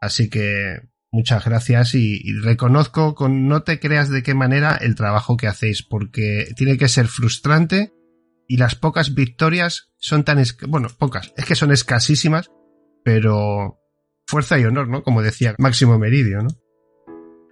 Así 0.00 0.30
que 0.30 0.80
muchas 1.10 1.44
gracias 1.44 1.94
y, 1.94 2.20
reconozco 2.42 3.14
con 3.14 3.48
no 3.48 3.62
te 3.62 3.80
creas 3.80 4.08
de 4.08 4.22
qué 4.22 4.34
manera 4.34 4.76
el 4.76 4.94
trabajo 4.94 5.36
que 5.36 5.48
hacéis, 5.48 5.82
porque 5.82 6.46
tiene 6.56 6.78
que 6.78 6.88
ser 6.88 7.06
frustrante 7.06 7.92
y 8.48 8.56
las 8.56 8.74
pocas 8.74 9.14
victorias 9.14 9.92
son 9.98 10.24
tan 10.24 10.42
bueno 10.68 10.88
pocas 10.98 11.32
es 11.36 11.44
que 11.44 11.54
son 11.54 11.70
escasísimas 11.70 12.50
pero 13.04 13.78
fuerza 14.26 14.58
y 14.58 14.64
honor 14.64 14.88
no 14.88 15.04
como 15.04 15.22
decía 15.22 15.54
Máximo 15.58 15.96
Meridio 15.98 16.42
no 16.42 16.48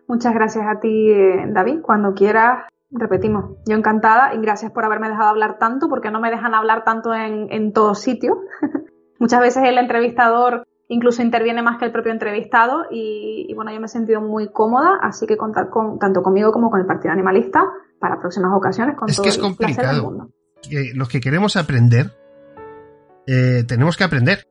muchas 0.08 0.34
gracias 0.34 0.64
a 0.66 0.80
ti 0.80 1.10
David. 1.54 1.80
Cuando 1.82 2.12
quieras 2.12 2.64
repetimos 2.90 3.56
yo 3.66 3.76
encantada 3.76 4.34
y 4.34 4.40
gracias 4.40 4.72
por 4.72 4.84
haberme 4.84 5.08
dejado 5.08 5.28
hablar 5.28 5.58
tanto 5.58 5.88
porque 5.88 6.10
no 6.10 6.20
me 6.20 6.30
dejan 6.30 6.54
hablar 6.54 6.84
tanto 6.84 7.14
en, 7.14 7.50
en 7.50 7.72
todo 7.72 7.94
sitio. 7.94 8.40
Muchas 9.18 9.40
veces 9.40 9.62
el 9.64 9.78
entrevistador 9.78 10.66
incluso 10.88 11.22
interviene 11.22 11.62
más 11.62 11.78
que 11.78 11.84
el 11.84 11.92
propio 11.92 12.12
entrevistado 12.12 12.86
y, 12.90 13.46
y, 13.48 13.54
bueno 13.54 13.72
yo 13.72 13.78
me 13.78 13.86
he 13.86 13.88
sentido 13.88 14.20
muy 14.20 14.50
cómoda 14.50 14.98
así 15.00 15.26
que 15.26 15.36
contar 15.36 15.70
con 15.70 16.00
tanto 16.00 16.20
conmigo 16.20 16.50
como 16.50 16.68
con 16.68 16.80
el 16.80 16.86
Partido 16.86 17.12
Animalista 17.12 17.64
para 18.00 18.18
próximas 18.18 18.50
ocasiones 18.52 18.96
con 18.96 19.08
es 19.08 19.16
todo 19.16 19.22
que 19.22 19.28
es 19.28 19.36
el 19.36 19.56
placer 19.56 19.86
del 19.86 20.02
complicado. 20.02 20.04
mundo. 20.04 20.30
Los 20.94 21.08
que 21.08 21.20
queremos 21.20 21.56
aprender, 21.56 22.12
eh, 23.26 23.64
tenemos 23.66 23.96
que 23.96 24.04
aprender. 24.04 24.49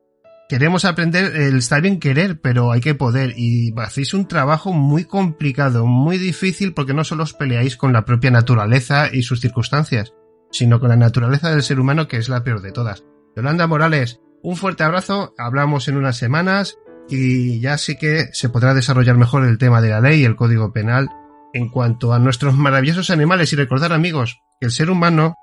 Queremos 0.50 0.84
aprender, 0.84 1.36
el 1.36 1.58
está 1.58 1.78
bien 1.78 2.00
querer, 2.00 2.40
pero 2.40 2.72
hay 2.72 2.80
que 2.80 2.96
poder. 2.96 3.34
Y 3.36 3.72
hacéis 3.78 4.14
un 4.14 4.26
trabajo 4.26 4.72
muy 4.72 5.04
complicado, 5.04 5.86
muy 5.86 6.18
difícil, 6.18 6.74
porque 6.74 6.92
no 6.92 7.04
solo 7.04 7.22
os 7.22 7.34
peleáis 7.34 7.76
con 7.76 7.92
la 7.92 8.04
propia 8.04 8.32
naturaleza 8.32 9.14
y 9.14 9.22
sus 9.22 9.40
circunstancias, 9.40 10.12
sino 10.50 10.80
con 10.80 10.88
la 10.88 10.96
naturaleza 10.96 11.50
del 11.50 11.62
ser 11.62 11.78
humano, 11.78 12.08
que 12.08 12.16
es 12.16 12.28
la 12.28 12.42
peor 12.42 12.62
de 12.62 12.72
todas. 12.72 13.04
Yolanda 13.36 13.68
Morales, 13.68 14.18
un 14.42 14.56
fuerte 14.56 14.82
abrazo, 14.82 15.34
hablamos 15.38 15.86
en 15.86 15.96
unas 15.96 16.16
semanas 16.16 16.78
y 17.08 17.60
ya 17.60 17.78
sí 17.78 17.96
que 17.96 18.30
se 18.32 18.48
podrá 18.48 18.74
desarrollar 18.74 19.16
mejor 19.16 19.44
el 19.44 19.56
tema 19.56 19.80
de 19.80 19.90
la 19.90 20.00
ley 20.00 20.22
y 20.22 20.24
el 20.24 20.34
código 20.34 20.72
penal 20.72 21.10
en 21.52 21.68
cuanto 21.68 22.12
a 22.12 22.18
nuestros 22.18 22.56
maravillosos 22.56 23.10
animales 23.10 23.52
y 23.52 23.56
recordar 23.56 23.92
amigos 23.92 24.40
que 24.58 24.66
el 24.66 24.72
ser 24.72 24.90
humano 24.90 25.36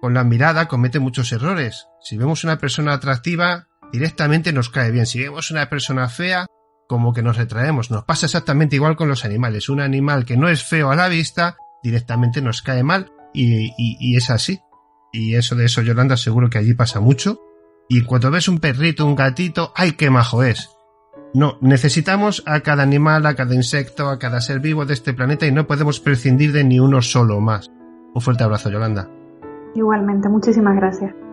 con 0.00 0.14
la 0.14 0.24
mirada 0.24 0.66
comete 0.66 0.98
muchos 0.98 1.30
errores. 1.32 1.88
Si 2.00 2.16
vemos 2.16 2.44
una 2.44 2.56
persona 2.56 2.94
atractiva, 2.94 3.66
directamente 3.92 4.52
nos 4.52 4.70
cae 4.70 4.90
bien. 4.90 5.06
Si 5.06 5.20
vemos 5.20 5.50
una 5.50 5.68
persona 5.68 6.08
fea, 6.08 6.46
como 6.86 7.12
que 7.12 7.22
nos 7.22 7.36
retraemos. 7.36 7.90
Nos 7.90 8.04
pasa 8.04 8.26
exactamente 8.26 8.76
igual 8.76 8.96
con 8.96 9.08
los 9.08 9.24
animales. 9.24 9.68
Un 9.68 9.80
animal 9.80 10.24
que 10.24 10.36
no 10.36 10.48
es 10.48 10.62
feo 10.62 10.90
a 10.90 10.96
la 10.96 11.08
vista, 11.08 11.56
directamente 11.82 12.40
nos 12.42 12.62
cae 12.62 12.82
mal 12.82 13.12
y, 13.32 14.16
es 14.16 14.30
así. 14.30 14.60
Y 15.12 15.34
eso 15.34 15.54
de 15.54 15.66
eso, 15.66 15.82
Yolanda, 15.82 16.16
seguro 16.16 16.50
que 16.50 16.58
allí 16.58 16.74
pasa 16.74 17.00
mucho. 17.00 17.40
Y 17.88 18.02
cuando 18.02 18.30
ves 18.30 18.48
un 18.48 18.58
perrito, 18.58 19.06
un 19.06 19.14
gatito, 19.14 19.72
¡ay, 19.76 19.92
qué 19.92 20.10
majo 20.10 20.42
es! 20.42 20.70
No, 21.34 21.58
necesitamos 21.60 22.42
a 22.46 22.60
cada 22.60 22.82
animal, 22.82 23.26
a 23.26 23.34
cada 23.34 23.54
insecto, 23.54 24.08
a 24.08 24.18
cada 24.18 24.40
ser 24.40 24.60
vivo 24.60 24.86
de 24.86 24.94
este 24.94 25.12
planeta 25.12 25.46
y 25.46 25.52
no 25.52 25.66
podemos 25.66 26.00
prescindir 26.00 26.52
de 26.52 26.64
ni 26.64 26.80
uno 26.80 27.02
solo 27.02 27.40
más. 27.40 27.70
Un 28.14 28.22
fuerte 28.22 28.44
abrazo, 28.44 28.70
Yolanda. 28.70 29.08
Igualmente, 29.74 30.28
muchísimas 30.28 30.74
gracias. 30.76 31.25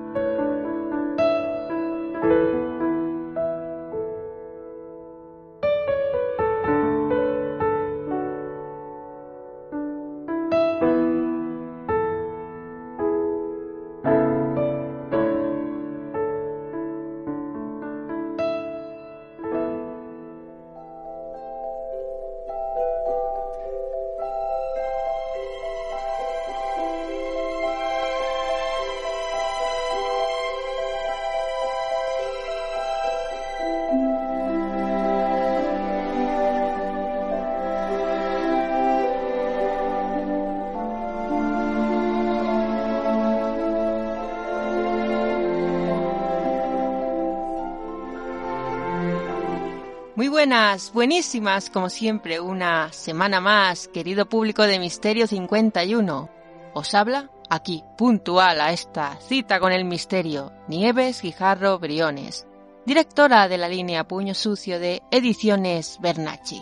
Buenas, 50.43 50.91
buenísimas, 50.91 51.69
como 51.69 51.89
siempre, 51.89 52.41
una 52.41 52.91
semana 52.91 53.39
más, 53.39 53.87
querido 53.87 54.27
público 54.27 54.63
de 54.63 54.77
Misterio 54.77 55.25
51. 55.25 56.29
Os 56.73 56.93
habla, 56.93 57.29
aquí, 57.49 57.81
puntual 57.97 58.59
a 58.59 58.73
esta 58.73 59.15
cita 59.21 59.61
con 59.61 59.71
el 59.71 59.85
misterio, 59.85 60.51
Nieves 60.67 61.21
Guijarro 61.21 61.79
Briones, 61.79 62.45
directora 62.85 63.47
de 63.47 63.57
la 63.57 63.69
línea 63.69 64.05
Puño 64.05 64.33
Sucio 64.33 64.81
de 64.81 65.01
Ediciones 65.11 65.97
Bernacci, 66.01 66.61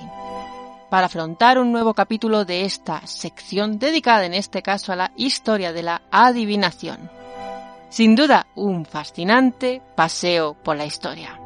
para 0.92 1.08
afrontar 1.08 1.58
un 1.58 1.72
nuevo 1.72 1.96
capítulo 1.96 2.46
de 2.46 2.66
esta 2.66 3.08
sección 3.08 3.80
dedicada 3.80 4.26
en 4.26 4.36
este 4.36 4.62
caso 4.62 4.94
a 4.94 4.96
la 4.96 5.12
historia 5.16 5.74
de 5.74 5.82
la 5.82 6.04
adivinación. 6.12 7.10
Sin 7.90 8.16
duda, 8.16 8.46
un 8.54 8.86
fascinante 8.86 9.82
paseo 9.96 10.54
por 10.54 10.78
la 10.78 10.86
historia. 10.86 11.41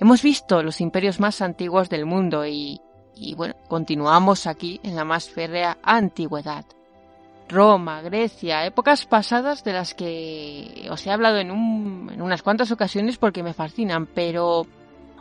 Hemos 0.00 0.22
visto 0.22 0.62
los 0.62 0.80
imperios 0.80 1.18
más 1.18 1.42
antiguos 1.42 1.88
del 1.88 2.06
mundo 2.06 2.46
y, 2.46 2.80
y, 3.16 3.34
bueno, 3.34 3.54
continuamos 3.68 4.46
aquí 4.46 4.80
en 4.84 4.94
la 4.94 5.04
más 5.04 5.28
férrea 5.28 5.78
antigüedad. 5.82 6.64
Roma, 7.48 8.02
Grecia, 8.02 8.66
épocas 8.66 9.06
pasadas 9.06 9.64
de 9.64 9.72
las 9.72 9.94
que 9.94 10.86
os 10.90 11.06
he 11.06 11.10
hablado 11.10 11.38
en, 11.38 11.50
en 11.50 12.22
unas 12.22 12.42
cuantas 12.42 12.70
ocasiones 12.70 13.16
porque 13.16 13.42
me 13.42 13.54
fascinan, 13.54 14.06
pero 14.06 14.66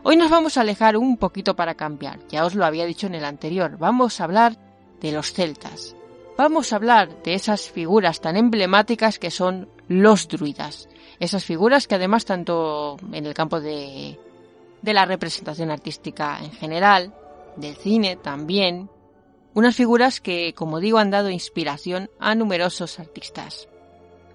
hoy 0.03 0.15
nos 0.15 0.29
vamos 0.29 0.57
a 0.57 0.61
alejar 0.61 0.97
un 0.97 1.17
poquito 1.17 1.55
para 1.55 1.75
cambiar. 1.75 2.19
Ya 2.27 2.45
os 2.45 2.53
lo 2.53 2.65
había 2.65 2.85
dicho 2.85 3.07
en 3.07 3.15
el 3.15 3.25
anterior, 3.25 3.77
vamos 3.77 4.19
a 4.19 4.25
hablar 4.25 4.57
de 4.99 5.11
los 5.11 5.33
celtas. 5.33 5.95
Vamos 6.37 6.71
a 6.71 6.75
hablar 6.75 7.23
de 7.23 7.33
esas 7.33 7.69
figuras 7.69 8.21
tan 8.21 8.37
emblemáticas 8.37 9.17
que 9.17 9.31
son 9.31 9.69
los 9.87 10.27
druidas. 10.27 10.87
Esas 11.19 11.45
figuras 11.45 11.87
que 11.87 11.95
además 11.95 12.25
tanto 12.25 12.97
en 13.11 13.25
el 13.25 13.33
campo 13.33 13.59
de 13.59 14.19
de 14.87 14.93
la 14.93 15.05
representación 15.05 15.69
artística 15.69 16.39
en 16.41 16.53
general, 16.53 17.13
del 17.57 17.75
cine 17.75 18.15
también, 18.15 18.89
unas 19.53 19.75
figuras 19.75 20.21
que, 20.21 20.53
como 20.53 20.79
digo, 20.79 20.97
han 20.97 21.11
dado 21.11 21.29
inspiración 21.29 22.09
a 22.19 22.35
numerosos 22.35 22.97
artistas. 22.97 23.67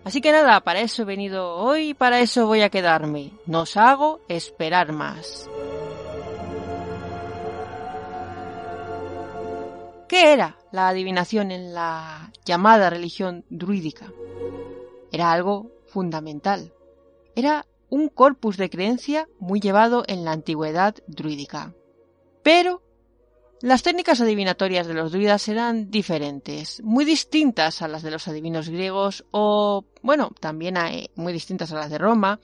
Así 0.04 0.20
que 0.20 0.30
nada, 0.30 0.60
para 0.60 0.80
eso 0.80 1.02
he 1.02 1.04
venido 1.06 1.56
hoy 1.56 1.88
y 1.88 1.94
para 1.94 2.20
eso 2.20 2.46
voy 2.46 2.60
a 2.60 2.68
quedarme. 2.68 3.32
No 3.46 3.60
os 3.60 3.78
hago 3.78 4.20
esperar 4.28 4.92
más. 4.92 5.48
¿Qué 10.06 10.34
era 10.34 10.58
la 10.70 10.88
adivinación 10.88 11.50
en 11.50 11.72
la 11.72 12.30
llamada 12.44 12.90
religión 12.90 13.46
druídica? 13.48 14.12
Era 15.10 15.32
algo 15.32 15.70
fundamental. 15.86 16.74
Era 17.34 17.64
un 17.92 18.08
corpus 18.08 18.56
de 18.56 18.70
creencia 18.70 19.28
muy 19.38 19.60
llevado 19.60 20.02
en 20.06 20.24
la 20.24 20.32
antigüedad 20.32 20.94
druídica. 21.06 21.74
Pero 22.42 22.80
Las 23.62 23.84
técnicas 23.84 24.20
adivinatorias 24.20 24.88
de 24.88 24.94
los 24.94 25.12
druidas 25.12 25.46
eran 25.46 25.88
diferentes, 25.88 26.82
muy 26.82 27.04
distintas 27.04 27.80
a 27.80 27.86
las 27.86 28.02
de 28.02 28.10
los 28.10 28.26
adivinos 28.26 28.68
griegos 28.68 29.24
o, 29.30 29.84
bueno, 30.02 30.32
también 30.40 30.74
muy 31.14 31.32
distintas 31.32 31.70
a 31.70 31.76
las 31.76 31.88
de 31.88 31.98
Roma 31.98 32.40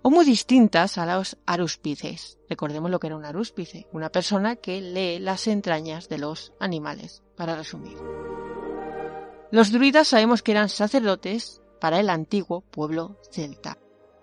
o 0.00 0.10
muy 0.10 0.24
distintas 0.24 0.96
a 0.96 1.04
los 1.04 1.36
arúspices. 1.44 2.38
Recordemos 2.48 2.90
lo 2.90 3.00
que 3.00 3.08
era 3.08 3.16
un 3.16 3.26
arúspice, 3.26 3.86
una 3.92 4.08
persona 4.08 4.56
que 4.56 4.80
lee 4.80 5.18
las 5.18 5.46
entrañas 5.46 6.08
de 6.08 6.16
los 6.16 6.54
animales, 6.58 7.22
para 7.36 7.54
resumir. 7.54 7.98
Los 9.50 9.72
druidas 9.72 10.08
sabemos 10.08 10.42
que 10.42 10.52
eran 10.52 10.70
sacerdotes 10.70 11.60
para 11.82 12.00
el 12.00 12.08
antiguo 12.08 12.62
pueblo 12.62 13.18
celta 13.30 13.81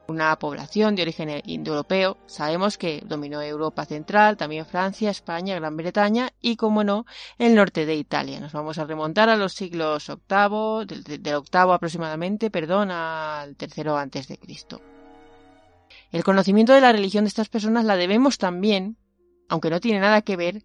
una 0.10 0.38
población 0.38 0.96
de 0.96 1.04
origen 1.04 1.42
indoeuropeo. 1.46 2.18
Sabemos 2.26 2.78
que 2.78 3.02
dominó 3.06 3.42
Europa 3.42 3.86
Central, 3.86 4.38
también 4.38 4.66
Francia, 4.66 5.10
España, 5.10 5.56
Gran 5.56 5.78
Bretaña 5.78 6.32
y, 6.42 6.56
como 6.56 6.84
no, 6.84 7.06
el 7.38 7.56
norte 7.56 7.86
de 7.86 7.96
Italia. 7.96 8.40
Nos 8.40 8.54
vamos 8.54 8.78
a 8.78 8.86
remontar 8.86 9.30
a 9.30 9.38
los 9.38 9.54
siglos 9.54 10.08
VIII, 10.08 10.86
del, 11.20 11.36
octavo 11.36 11.74
aproximadamente, 11.74 12.50
perdón, 12.50 12.92
al 12.92 13.56
tercero 13.56 13.98
antes 13.98 14.28
de 14.28 14.38
Cristo. 14.38 14.82
El 16.12 16.24
conocimiento 16.24 16.74
de 16.74 16.82
la 16.82 16.92
religión 16.92 17.24
de 17.24 17.30
estas 17.30 17.50
personas 17.50 17.86
la 17.86 17.96
debemos 17.96 18.38
también, 18.38 18.98
aunque 19.48 19.70
no 19.70 19.80
tiene 19.80 20.00
nada 20.00 20.24
que 20.24 20.36
ver, 20.36 20.64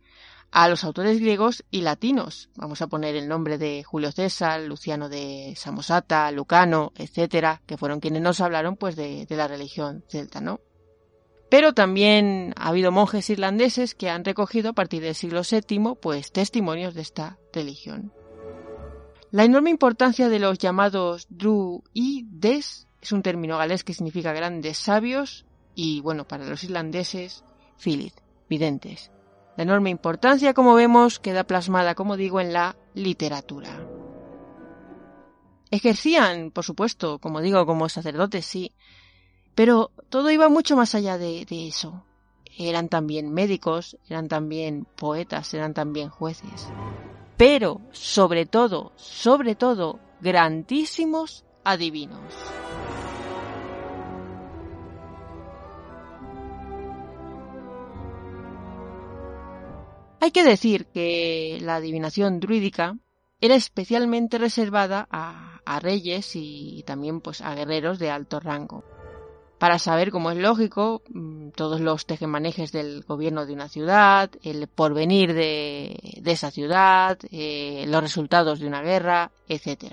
a 0.51 0.69
los 0.69 0.85
autores 0.85 1.21
griegos 1.21 1.65
y 1.71 1.81
latinos. 1.81 2.49
Vamos 2.57 2.81
a 2.83 2.87
poner 2.87 3.17
el 3.17 3.29
nombre 3.29 3.59
de 3.59 3.83
Julio 3.83 4.13
César, 4.13 4.61
Luciano 4.61 5.09
de 5.09 5.55
Samosata, 5.57 6.31
Lucano, 6.31 6.93
etcétera, 6.97 7.63
que 7.67 7.77
fueron 7.77 8.01
quienes 8.01 8.23
nos 8.23 8.41
hablaron 8.41 8.77
pues 8.77 8.97
de, 8.97 9.27
la 9.31 9.49
religión 9.49 10.05
celta, 10.09 10.41
¿no? 10.41 10.61
Pero 11.51 11.73
también 11.73 12.55
ha 12.57 12.69
habido 12.69 12.93
monjes 12.93 13.31
irlandeses 13.31 13.95
que 13.95 14.11
han 14.11 14.25
recogido 14.25 14.71
a 14.71 14.75
partir 14.75 15.03
del 15.03 15.15
siglo 15.15 15.43
VII 15.49 15.97
pues 16.01 16.33
testimonios 16.33 16.95
de 16.95 17.03
esta 17.03 17.39
religión. 17.53 18.13
La 19.31 19.45
enorme 19.45 19.71
importancia 19.71 20.29
de 20.29 20.39
los 20.39 20.59
llamados 20.59 21.27
druides 21.29 22.87
es 23.01 23.13
un 23.13 23.23
término 23.23 23.59
galés 23.59 23.85
que 23.85 23.93
significa 23.93 24.33
grandes 24.33 24.79
sabios 24.79 25.45
y 25.75 26.01
bueno, 26.01 26.27
para 26.27 26.47
los 26.47 26.63
irlandeses, 26.65 27.45
filid, 27.77 28.13
videntes. 28.49 29.11
La 29.57 29.63
enorme 29.63 29.91
importancia, 29.91 30.55
como 30.55 30.75
vemos, 30.75 31.19
queda 31.21 31.45
plasmada, 31.45 31.95
como 31.95 32.17
digo, 32.17 32.41
en 32.41 32.53
la 32.53 32.77
literatura. 32.95 33.87
Ejercían, 35.71 36.51
por 36.51 36.65
supuesto, 36.65 37.19
como 37.19 37.41
digo, 37.41 37.65
como 37.67 37.89
sacerdotes, 37.89 38.47
sí, 38.47 38.73
pero 39.55 39.93
todo 40.09 40.31
iba 40.31 40.49
mucho 40.49 40.77
más 40.77 40.95
allá 40.95 41.19
de, 41.19 41.47
eso. 41.51 42.05
Eran 42.57 42.89
también 42.89 43.33
médicos, 43.33 43.97
eran 44.09 44.29
también 44.29 44.87
poetas, 44.97 45.55
eran 45.55 45.75
también 45.75 46.09
jueces. 46.09 46.69
Pero, 47.37 47.81
sobre 47.93 48.47
todo, 48.47 48.93
sobre 48.97 49.55
todo, 49.55 49.99
grandísimos 50.21 51.45
adivinos. 51.65 52.21
Hay 60.25 60.31
que 60.31 60.43
decir 60.43 60.87
que 60.87 61.59
la 61.61 61.77
adivinación 61.77 62.41
druídica 62.41 62.97
era 63.43 63.57
especialmente 63.57 64.39
reservada 64.39 65.07
a, 65.11 65.61
reyes 65.81 66.31
y 66.35 66.83
también 66.87 67.21
pues 67.21 67.43
a 67.43 67.55
guerreros 67.55 67.99
de 67.99 68.11
alto 68.11 68.41
rango. 68.41 68.85
Para 69.59 69.79
saber, 69.79 70.11
como 70.11 70.31
es 70.31 70.39
lógico, 70.39 71.03
mm, 71.11 71.51
todos 71.51 71.83
los 71.83 72.07
tejemanejes 72.07 72.73
del 72.73 73.03
gobierno 73.03 73.45
de 73.45 73.53
una 73.53 73.69
ciudad, 73.69 74.31
el 74.43 74.67
porvenir 74.67 75.35
de, 75.35 76.23
esa 76.25 76.51
ciudad, 76.51 77.19
eh, 77.31 77.85
los 77.87 78.01
resultados 78.01 78.61
de 78.61 78.67
una 78.67 78.81
guerra, 78.81 79.31
etc. 79.47 79.93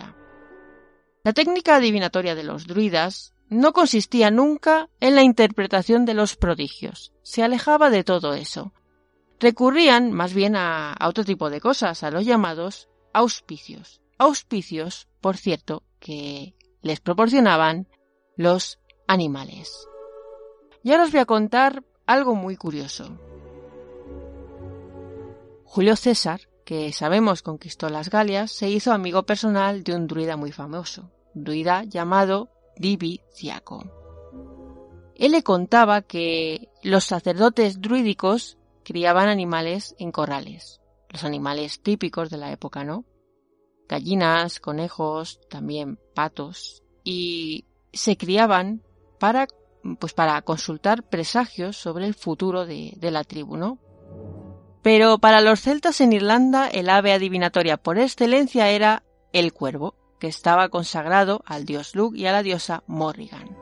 La 1.26 1.34
técnica 1.34 1.76
adivinatoria 1.76 2.36
de 2.36 2.44
los 2.44 2.68
druidas 2.68 3.34
no 3.50 3.74
consistía 3.74 4.32
nunca 4.32 4.88
en 5.02 5.16
la 5.16 5.24
interpretación 5.24 6.06
de 6.06 6.14
los 6.14 6.38
prodigios, 6.38 7.12
se 7.22 7.44
alejaba 7.44 7.90
de 7.90 8.06
todo 8.06 8.34
eso 8.34 8.72
recurrían 9.42 10.12
más 10.12 10.34
bien 10.34 10.56
a, 10.56 10.96
otro 11.04 11.26
tipo 11.26 11.50
de 11.50 11.60
cosas, 11.60 12.04
a 12.04 12.12
los 12.12 12.26
llamados 12.26 12.88
auspicios. 13.12 14.02
Auspicios, 14.18 15.08
por 15.20 15.36
cierto, 15.36 15.84
que 16.00 16.56
les 16.82 17.00
proporcionaban 17.00 17.88
los 18.38 18.80
animales. 19.08 19.88
Y 20.84 20.92
ahora 20.92 21.04
os 21.04 21.12
voy 21.12 21.20
a 21.20 21.26
contar 21.26 21.84
algo 22.06 22.36
muy 22.36 22.56
curioso. 22.56 23.20
Julio 25.66 25.96
César, 25.96 26.42
que 26.64 26.94
sabemos 26.94 27.42
conquistó 27.42 27.90
las 27.90 28.10
Galias, 28.10 28.52
se 28.52 28.70
hizo 28.70 28.94
amigo 28.94 29.24
personal 29.24 29.84
de 29.84 29.96
un 29.96 30.06
druida 30.06 30.38
muy 30.38 30.52
famoso, 30.52 31.10
druida 31.34 31.84
llamado 31.84 32.50
Divi 32.78 33.22
Ciaco. 33.34 33.90
Él 35.16 35.32
le 35.32 35.44
contaba 35.44 36.02
que 36.02 36.70
los 36.84 37.06
sacerdotes 37.06 37.82
druídicos 37.82 38.58
criaban 38.84 39.30
animales 39.30 39.96
en 40.00 40.12
corrales, 40.12 40.82
los 41.10 41.24
animales 41.24 41.82
típicos 41.82 42.30
de 42.30 42.38
la 42.38 42.52
época, 42.52 42.84
¿no? 42.84 43.06
Gallinas, 43.88 44.60
conejos, 44.60 45.40
también 45.50 46.00
patos, 46.16 46.84
y 47.04 47.66
se 47.92 48.18
criaban 48.18 48.84
para, 49.20 49.48
pues 50.00 50.14
para 50.14 50.42
consultar 50.42 51.04
presagios 51.10 51.78
sobre 51.78 52.06
el 52.06 52.14
futuro 52.14 52.66
de, 52.66 52.94
de 52.98 53.12
la 53.12 53.24
tribu, 53.24 53.58
¿no? 53.58 53.80
Pero 54.82 55.20
para 55.20 55.42
los 55.42 55.62
celtas 55.62 56.02
en 56.02 56.14
Irlanda 56.14 56.68
el 56.68 56.90
ave 56.90 57.14
adivinatoria 57.14 57.78
por 57.78 58.00
excelencia 58.00 58.70
era 58.70 59.04
el 59.34 59.54
cuervo, 59.54 59.96
que 60.20 60.28
estaba 60.28 60.70
consagrado 60.70 61.44
al 61.46 61.66
dios 61.66 61.96
Lug 61.96 62.16
y 62.16 62.26
a 62.26 62.32
la 62.32 62.44
diosa 62.44 62.84
Morrigan. 62.88 63.61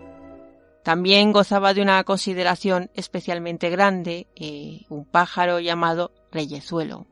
También 0.83 1.33
gozaba 1.33 1.73
de 1.73 1.81
una 1.81 2.03
consideración 2.03 2.89
especialmente 2.93 3.69
grande 3.69 4.27
eh, 4.35 4.85
un 4.89 5.05
pájaro 5.05 5.59
llamado 5.59 6.11
reyezuelo. 6.31 7.05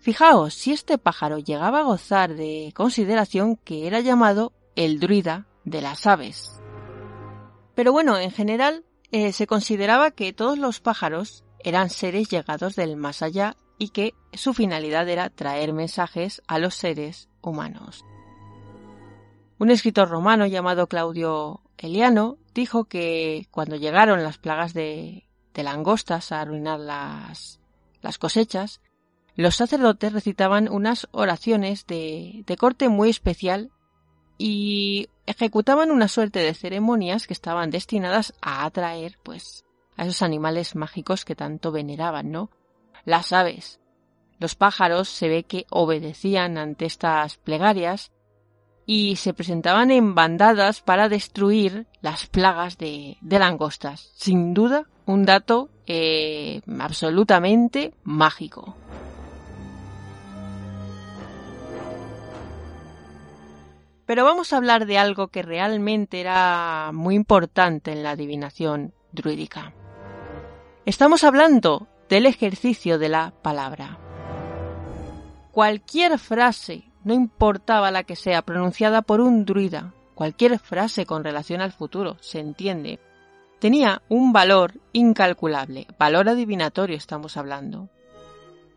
Fijaos, 0.00 0.54
si 0.54 0.72
este 0.72 0.98
pájaro 0.98 1.38
llegaba 1.38 1.80
a 1.80 1.84
gozar 1.84 2.34
de 2.34 2.72
consideración 2.74 3.56
que 3.56 3.86
era 3.86 4.00
llamado 4.00 4.52
el 4.74 4.98
druida 4.98 5.46
de 5.64 5.80
las 5.80 6.06
aves. 6.06 6.60
Pero 7.74 7.92
bueno, 7.92 8.18
en 8.18 8.30
general 8.30 8.84
eh, 9.12 9.32
se 9.32 9.46
consideraba 9.46 10.10
que 10.10 10.32
todos 10.32 10.58
los 10.58 10.80
pájaros 10.80 11.44
eran 11.60 11.90
seres 11.90 12.28
llegados 12.28 12.74
del 12.74 12.96
más 12.96 13.22
allá 13.22 13.56
y 13.78 13.90
que 13.90 14.14
su 14.32 14.54
finalidad 14.54 15.08
era 15.08 15.30
traer 15.30 15.72
mensajes 15.72 16.42
a 16.46 16.58
los 16.58 16.74
seres 16.74 17.28
humanos. 17.40 18.04
Un 19.58 19.70
escritor 19.70 20.08
romano 20.08 20.46
llamado 20.46 20.88
Claudio 20.88 21.61
Eliano 21.82 22.38
dijo 22.54 22.84
que 22.84 23.48
cuando 23.50 23.76
llegaron 23.76 24.22
las 24.22 24.38
plagas 24.38 24.72
de, 24.72 25.26
langostas 25.54 26.30
a 26.30 26.40
arruinar 26.40 26.78
las, 26.78 27.60
las 28.00 28.18
cosechas, 28.18 28.80
los 29.34 29.56
sacerdotes 29.56 30.12
recitaban 30.12 30.68
unas 30.70 31.08
oraciones 31.10 31.86
de, 31.86 32.44
de, 32.46 32.56
corte 32.56 32.88
muy 32.88 33.10
especial 33.10 33.72
y 34.38 35.08
ejecutaban 35.26 35.90
una 35.90 36.06
suerte 36.06 36.38
de 36.38 36.54
ceremonias 36.54 37.26
que 37.26 37.32
estaban 37.32 37.70
destinadas 37.70 38.32
a 38.40 38.64
atraer, 38.64 39.18
pues, 39.24 39.64
a 39.96 40.04
esos 40.04 40.22
animales 40.22 40.76
mágicos 40.76 41.24
que 41.24 41.34
tanto 41.34 41.72
veneraban, 41.72 42.30
¿no? 42.30 42.50
Las 43.04 43.32
aves. 43.32 43.80
Los 44.38 44.54
pájaros 44.54 45.08
se 45.08 45.28
ve 45.28 45.44
que 45.44 45.66
obedecían 45.70 46.58
ante 46.58 46.84
estas 46.84 47.38
plegarias 47.38 48.12
y 48.86 49.16
se 49.16 49.34
presentaban 49.34 49.90
en 49.90 50.14
bandadas 50.14 50.80
para 50.80 51.08
destruir 51.08 51.86
las 52.00 52.26
plagas 52.26 52.78
de, 52.78 53.16
langostas. 53.22 54.10
Sin 54.14 54.54
duda, 54.54 54.88
un 55.06 55.24
dato 55.24 55.70
eh, 55.86 56.60
absolutamente 56.78 57.94
mágico. 58.04 58.76
Pero 64.04 64.24
vamos 64.24 64.52
a 64.52 64.56
hablar 64.56 64.86
de 64.86 64.98
algo 64.98 65.28
que 65.28 65.42
realmente 65.42 66.20
era 66.20 66.90
muy 66.92 67.14
importante 67.14 67.92
en 67.92 68.02
la 68.02 68.10
adivinación 68.10 68.92
druídica. 69.12 69.72
Estamos 70.84 71.24
hablando 71.24 71.86
del 72.08 72.26
ejercicio 72.26 72.98
de 72.98 73.08
la 73.08 73.32
palabra. 73.42 73.98
Cualquier 75.52 76.18
frase 76.18 76.91
no 77.04 77.14
importaba 77.14 77.90
la 77.90 78.04
que 78.04 78.16
sea, 78.16 78.42
pronunciada 78.42 79.02
por 79.02 79.20
un 79.20 79.44
druida, 79.44 79.92
cualquier 80.14 80.58
frase 80.58 81.06
con 81.06 81.24
relación 81.24 81.60
al 81.60 81.72
futuro, 81.72 82.16
se 82.20 82.38
entiende, 82.40 83.00
tenía 83.58 84.02
un 84.08 84.32
valor 84.32 84.80
incalculable, 84.92 85.86
valor 85.98 86.28
adivinatorio 86.28 86.96
estamos 86.96 87.36
hablando. 87.36 87.88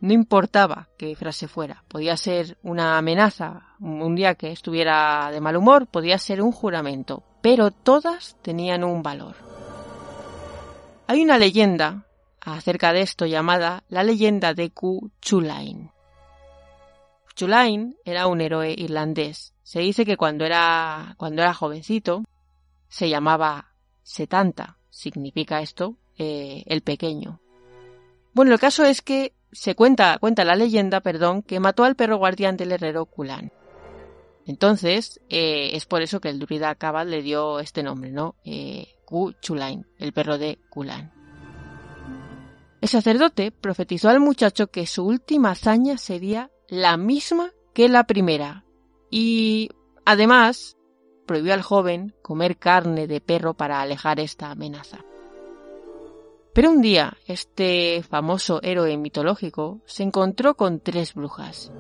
No 0.02 0.14
importaba 0.14 0.90
qué 0.98 1.16
frase 1.16 1.48
fuera, 1.48 1.84
podía 1.88 2.18
ser 2.18 2.58
una 2.62 2.98
amenaza, 2.98 3.76
un 3.80 4.14
día 4.16 4.36
que 4.36 4.52
estuviera 4.52 5.30
de 5.32 5.42
mal 5.42 5.56
humor, 5.56 5.88
podía 5.88 6.18
ser 6.18 6.42
un 6.42 6.52
juramento, 6.52 7.24
pero 7.42 7.72
todas 7.72 8.38
tenían 8.42 8.84
un 8.84 9.02
valor. 9.02 9.36
Hay 11.08 11.24
una 11.24 11.38
leyenda 11.38 12.06
acerca 12.42 12.94
de 12.94 13.02
esto 13.02 13.26
llamada 13.26 13.84
la 13.90 14.04
leyenda 14.04 14.54
de 14.54 14.70
Ku 14.70 15.10
Chulain. 15.22 15.95
Chulain 17.36 17.98
era 18.06 18.28
un 18.28 18.40
héroe 18.42 18.74
irlandés. 18.78 19.54
Se 19.64 19.80
dice 19.80 20.06
que 20.06 20.18
cuando 20.18 20.46
era, 20.46 21.16
cuando 21.18 21.42
era 21.42 21.54
jovencito 21.54 22.24
se 22.88 23.10
llamaba 23.10 23.74
Setanta, 24.04 24.78
significa 24.90 25.62
esto, 25.62 25.98
eh, 26.18 26.64
el 26.68 26.82
pequeño. 26.82 27.42
Bueno, 28.34 28.54
el 28.54 28.60
caso 28.60 28.86
es 28.86 29.02
que 29.02 29.34
se 29.52 29.76
cuenta, 29.76 30.18
cuenta 30.20 30.46
la 30.46 30.56
leyenda, 30.56 31.02
perdón, 31.02 31.42
que 31.42 31.60
mató 31.60 31.84
al 31.84 31.96
perro 31.96 32.18
guardián 32.18 32.58
del 32.58 32.72
herrero 32.72 33.06
Kulan. 33.06 33.52
Entonces, 34.46 35.20
eh, 35.30 35.72
es 35.74 35.86
por 35.86 36.02
eso 36.02 36.22
que 36.22 36.30
el 36.30 36.40
druida 36.40 36.76
Cabal 36.76 37.10
le 37.10 37.22
dio 37.22 37.60
este 37.60 37.84
nombre, 37.84 38.12
¿no? 38.12 38.36
Eh, 38.46 38.88
Chulain, 39.42 39.86
el 39.98 40.14
perro 40.14 40.38
de 40.38 40.60
Kulan. 40.70 41.12
El 42.82 42.90
sacerdote 42.90 43.52
profetizó 43.52 44.10
al 44.10 44.20
muchacho 44.20 44.68
que 44.68 44.86
su 44.86 45.06
última 45.06 45.52
hazaña 45.52 45.98
sería 45.98 46.52
la 46.68 46.98
misma 46.98 47.52
que 47.74 47.90
la 47.90 48.06
primera 48.06 48.66
y, 49.10 49.70
además, 50.06 50.78
prohibió 51.26 51.54
al 51.54 51.62
joven 51.62 52.16
comer 52.22 52.58
carne 52.58 53.08
de 53.08 53.22
perro 53.22 53.54
para 53.54 53.82
alejar 53.82 54.20
esta 54.20 54.52
amenaza. 54.52 55.00
Pero 56.54 56.72
un 56.72 56.82
día, 56.82 57.18
este 57.28 58.02
famoso 58.04 58.62
héroe 58.64 58.96
mitológico 58.98 59.82
se 59.86 60.04
encontró 60.04 60.56
con 60.56 60.80
tres 60.80 61.14
brujas. 61.14 61.72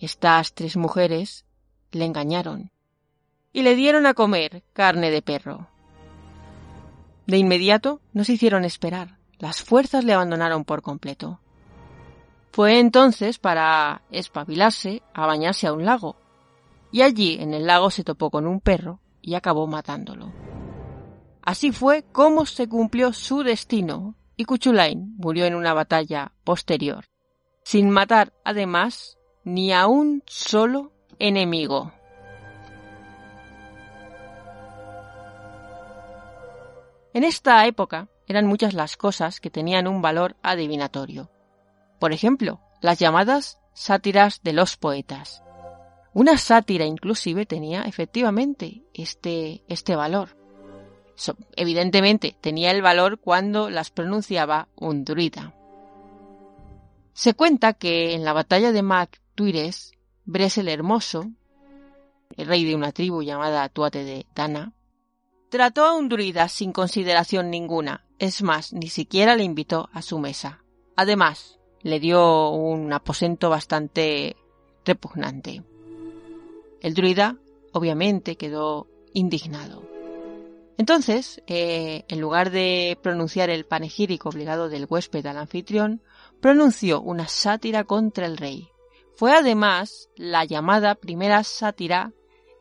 Estas 0.00 0.52
tres 0.52 0.76
mujeres 0.76 1.46
le 1.92 2.04
engañaron 2.04 2.72
y 3.52 3.62
le 3.62 3.76
dieron 3.76 4.06
a 4.06 4.14
comer 4.14 4.64
carne 4.72 5.10
de 5.12 5.22
perro. 5.22 5.68
De 7.26 7.38
inmediato 7.38 8.00
no 8.12 8.24
se 8.24 8.32
hicieron 8.32 8.64
esperar, 8.64 9.18
las 9.38 9.62
fuerzas 9.62 10.04
le 10.04 10.12
abandonaron 10.12 10.64
por 10.64 10.82
completo. 10.82 11.40
Fue 12.54 12.78
entonces 12.78 13.40
para 13.40 14.02
espabilarse 14.12 15.02
a 15.12 15.26
bañarse 15.26 15.66
a 15.66 15.72
un 15.72 15.84
lago, 15.84 16.14
y 16.92 17.02
allí 17.02 17.36
en 17.40 17.52
el 17.52 17.66
lago 17.66 17.90
se 17.90 18.04
topó 18.04 18.30
con 18.30 18.46
un 18.46 18.60
perro 18.60 19.00
y 19.20 19.34
acabó 19.34 19.66
matándolo. 19.66 20.32
Así 21.42 21.72
fue 21.72 22.04
como 22.12 22.46
se 22.46 22.68
cumplió 22.68 23.12
su 23.12 23.42
destino 23.42 24.14
y 24.36 24.44
Cuchulain 24.44 25.16
murió 25.16 25.46
en 25.46 25.56
una 25.56 25.74
batalla 25.74 26.30
posterior, 26.44 27.06
sin 27.64 27.90
matar 27.90 28.32
además 28.44 29.18
ni 29.42 29.72
a 29.72 29.88
un 29.88 30.22
solo 30.24 30.92
enemigo. 31.18 31.92
En 37.14 37.24
esta 37.24 37.66
época 37.66 38.06
eran 38.28 38.46
muchas 38.46 38.74
las 38.74 38.96
cosas 38.96 39.40
que 39.40 39.50
tenían 39.50 39.88
un 39.88 40.00
valor 40.00 40.36
adivinatorio. 40.40 41.33
Por 42.04 42.12
ejemplo, 42.12 42.60
las 42.82 42.98
llamadas 42.98 43.58
sátiras 43.72 44.42
de 44.42 44.52
los 44.52 44.76
poetas. 44.76 45.42
Una 46.12 46.36
sátira 46.36 46.84
inclusive 46.84 47.46
tenía 47.46 47.80
efectivamente 47.84 48.82
este, 48.92 49.64
este 49.68 49.96
valor 49.96 50.36
evidentemente 51.56 52.36
tenía 52.42 52.72
el 52.72 52.82
valor 52.82 53.20
cuando 53.20 53.70
las 53.70 53.90
pronunciaba 53.90 54.68
un 54.76 55.06
druida. 55.06 55.54
Se 57.14 57.32
cuenta 57.32 57.72
que 57.72 58.12
en 58.12 58.22
la 58.22 58.34
batalla 58.34 58.70
de 58.70 58.82
Mac 58.82 59.22
Tuires, 59.34 59.92
Bres 60.26 60.58
el 60.58 60.68
Hermoso, 60.68 61.30
el 62.36 62.46
rey 62.46 62.66
de 62.66 62.74
una 62.74 62.92
tribu 62.92 63.22
llamada 63.22 63.66
Tuate 63.70 64.04
de 64.04 64.26
Dana, 64.34 64.74
trató 65.48 65.86
a 65.86 65.94
un 65.94 66.10
druida 66.10 66.50
sin 66.50 66.70
consideración 66.70 67.48
ninguna, 67.48 68.04
es 68.18 68.42
más, 68.42 68.74
ni 68.74 68.90
siquiera 68.90 69.36
le 69.36 69.44
invitó 69.44 69.88
a 69.94 70.02
su 70.02 70.18
mesa. 70.18 70.60
Además, 70.96 71.58
le 71.84 72.00
dio 72.00 72.48
un 72.48 72.92
aposento 72.92 73.50
bastante 73.50 74.36
repugnante. 74.84 75.62
El 76.80 76.94
druida, 76.94 77.36
obviamente, 77.72 78.36
quedó 78.36 78.88
indignado. 79.12 79.86
Entonces, 80.78 81.42
eh, 81.46 82.04
en 82.08 82.20
lugar 82.20 82.50
de 82.50 82.98
pronunciar 83.02 83.50
el 83.50 83.64
panegírico 83.64 84.30
obligado 84.30 84.68
del 84.68 84.86
huésped 84.88 85.24
al 85.26 85.36
anfitrión, 85.36 86.02
pronunció 86.40 87.00
una 87.00 87.28
sátira 87.28 87.84
contra 87.84 88.26
el 88.26 88.38
rey. 88.38 88.70
Fue 89.14 89.32
además 89.32 90.08
la 90.16 90.44
llamada 90.44 90.94
primera 90.96 91.44
sátira 91.44 92.12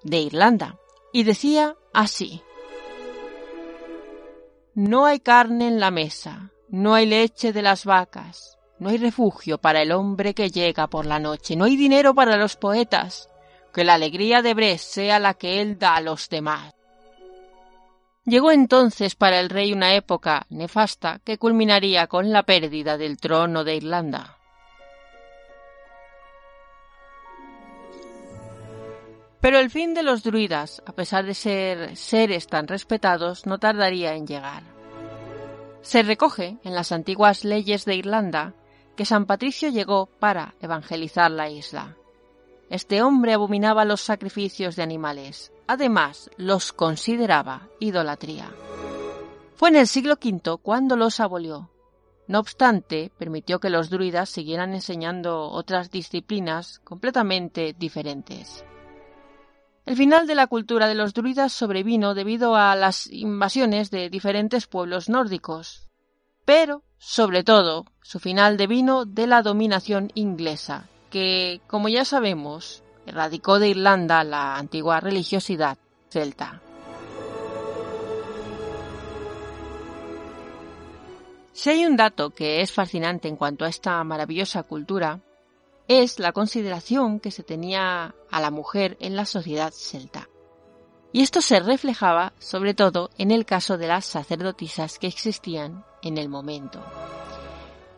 de 0.03 0.19
Irlanda, 0.19 0.77
y 1.13 1.23
decía 1.23 1.77
así. 1.93 2.41
No 4.75 5.05
hay 5.05 5.19
carne 5.19 5.69
en 5.69 5.79
la 5.79 5.91
mesa, 5.91 6.51
no 6.67 6.93
hay 6.93 7.05
leche 7.05 7.53
de 7.53 7.61
las 7.61 7.85
vacas, 7.85 8.57
no 8.79 8.89
hay 8.89 8.97
refugio 8.97 9.57
para 9.57 9.81
el 9.81 9.91
hombre 9.91 10.33
que 10.33 10.49
llega 10.49 10.87
por 10.87 11.05
la 11.05 11.19
noche, 11.19 11.55
no 11.55 11.65
hay 11.65 11.75
dinero 11.75 12.13
para 12.13 12.37
los 12.37 12.55
poetas, 12.55 13.29
que 13.73 13.83
la 13.83 13.95
alegría 13.95 14.41
de 14.41 14.53
Bres 14.53 14.81
sea 14.81 15.19
la 15.19 15.33
que 15.33 15.61
él 15.61 15.79
da 15.79 15.95
a 15.95 16.01
los 16.01 16.29
demás. 16.29 16.73
Llegó 18.25 18.51
entonces 18.51 19.15
para 19.15 19.39
el 19.39 19.49
rey 19.49 19.73
una 19.73 19.95
época 19.95 20.45
nefasta 20.49 21.19
que 21.25 21.37
culminaría 21.37 22.07
con 22.07 22.31
la 22.31 22.43
pérdida 22.43 22.97
del 22.97 23.17
trono 23.17 23.63
de 23.63 23.75
Irlanda. 23.75 24.37
Pero 29.41 29.59
el 29.59 29.69
fin 29.69 29.93
de 29.93 30.03
los 30.03 30.23
druidas, 30.23 30.81
a 30.85 30.93
pesar 30.93 31.25
de 31.25 31.33
ser 31.33 31.97
seres 31.97 32.47
tan 32.47 32.65
respetados, 32.65 33.45
no 33.45 33.59
tardaría 33.59 34.15
en 34.15 34.25
llegar. 34.25 34.63
Se 35.81 36.01
recoge 36.01 36.59
en 36.63 36.73
las 36.73 36.93
antiguas 36.93 37.43
leyes 37.43 37.83
de 37.83 37.95
Irlanda 37.95 38.53
que 38.95 39.05
San 39.05 39.25
Patricio 39.25 39.69
llegó 39.69 40.05
para 40.05 40.55
evangelizar 40.61 41.31
la 41.31 41.49
isla. 41.49 41.95
Este 42.69 43.01
hombre 43.01 43.33
abominaba 43.33 43.85
los 43.85 44.01
sacrificios 44.01 44.75
de 44.75 44.83
animales, 44.83 45.53
Además, 45.67 46.29
los 46.37 46.73
consideraba 46.73 47.69
idolatría. 47.79 48.51
Fue 49.55 49.69
en 49.69 49.77
el 49.77 49.87
siglo 49.87 50.15
V 50.21 50.57
cuando 50.61 50.95
los 50.95 51.19
abolió. 51.19 51.69
No 52.27 52.39
obstante, 52.39 53.11
permitió 53.17 53.59
que 53.59 53.69
los 53.69 53.89
druidas 53.89 54.29
siguieran 54.29 54.73
enseñando 54.73 55.49
otras 55.49 55.91
disciplinas 55.91 56.79
completamente 56.79 57.73
diferentes. 57.77 58.65
El 59.85 59.97
final 59.97 60.27
de 60.27 60.35
la 60.35 60.47
cultura 60.47 60.87
de 60.87 60.95
los 60.95 61.13
druidas 61.13 61.51
sobrevino 61.51 62.13
debido 62.13 62.55
a 62.55 62.75
las 62.75 63.07
invasiones 63.07 63.91
de 63.91 64.09
diferentes 64.09 64.67
pueblos 64.67 65.09
nórdicos, 65.09 65.89
pero, 66.45 66.83
sobre 66.97 67.43
todo, 67.43 67.85
su 68.01 68.19
final 68.19 68.57
devino 68.57 69.05
de 69.05 69.27
la 69.27 69.41
dominación 69.41 70.11
inglesa, 70.15 70.89
que, 71.09 71.61
como 71.67 71.89
ya 71.89 72.05
sabemos, 72.05 72.83
erradicó 73.05 73.59
de 73.59 73.69
Irlanda 73.69 74.23
la 74.23 74.57
antigua 74.57 74.99
religiosidad 74.99 75.77
celta. 76.09 76.61
Si 81.53 81.69
hay 81.69 81.85
un 81.85 81.95
dato 81.95 82.31
que 82.31 82.61
es 82.61 82.71
fascinante 82.71 83.27
en 83.27 83.35
cuanto 83.35 83.63
a 83.63 83.69
esta 83.69 84.03
maravillosa 84.03 84.63
cultura, 84.63 85.21
es 85.87 86.19
la 86.19 86.31
consideración 86.31 87.19
que 87.19 87.31
se 87.31 87.43
tenía 87.43 88.15
a 88.31 88.41
la 88.41 88.51
mujer 88.51 88.97
en 88.99 89.15
la 89.15 89.25
sociedad 89.25 89.71
celta. 89.71 90.29
Y 91.11 91.21
esto 91.21 91.41
se 91.41 91.59
reflejaba 91.59 92.33
sobre 92.39 92.73
todo 92.73 93.11
en 93.17 93.29
el 93.29 93.45
caso 93.45 93.77
de 93.77 93.87
las 93.87 94.05
sacerdotisas 94.05 94.97
que 94.97 95.07
existían 95.07 95.85
en 96.03 96.17
el 96.17 96.29
momento. 96.29 96.79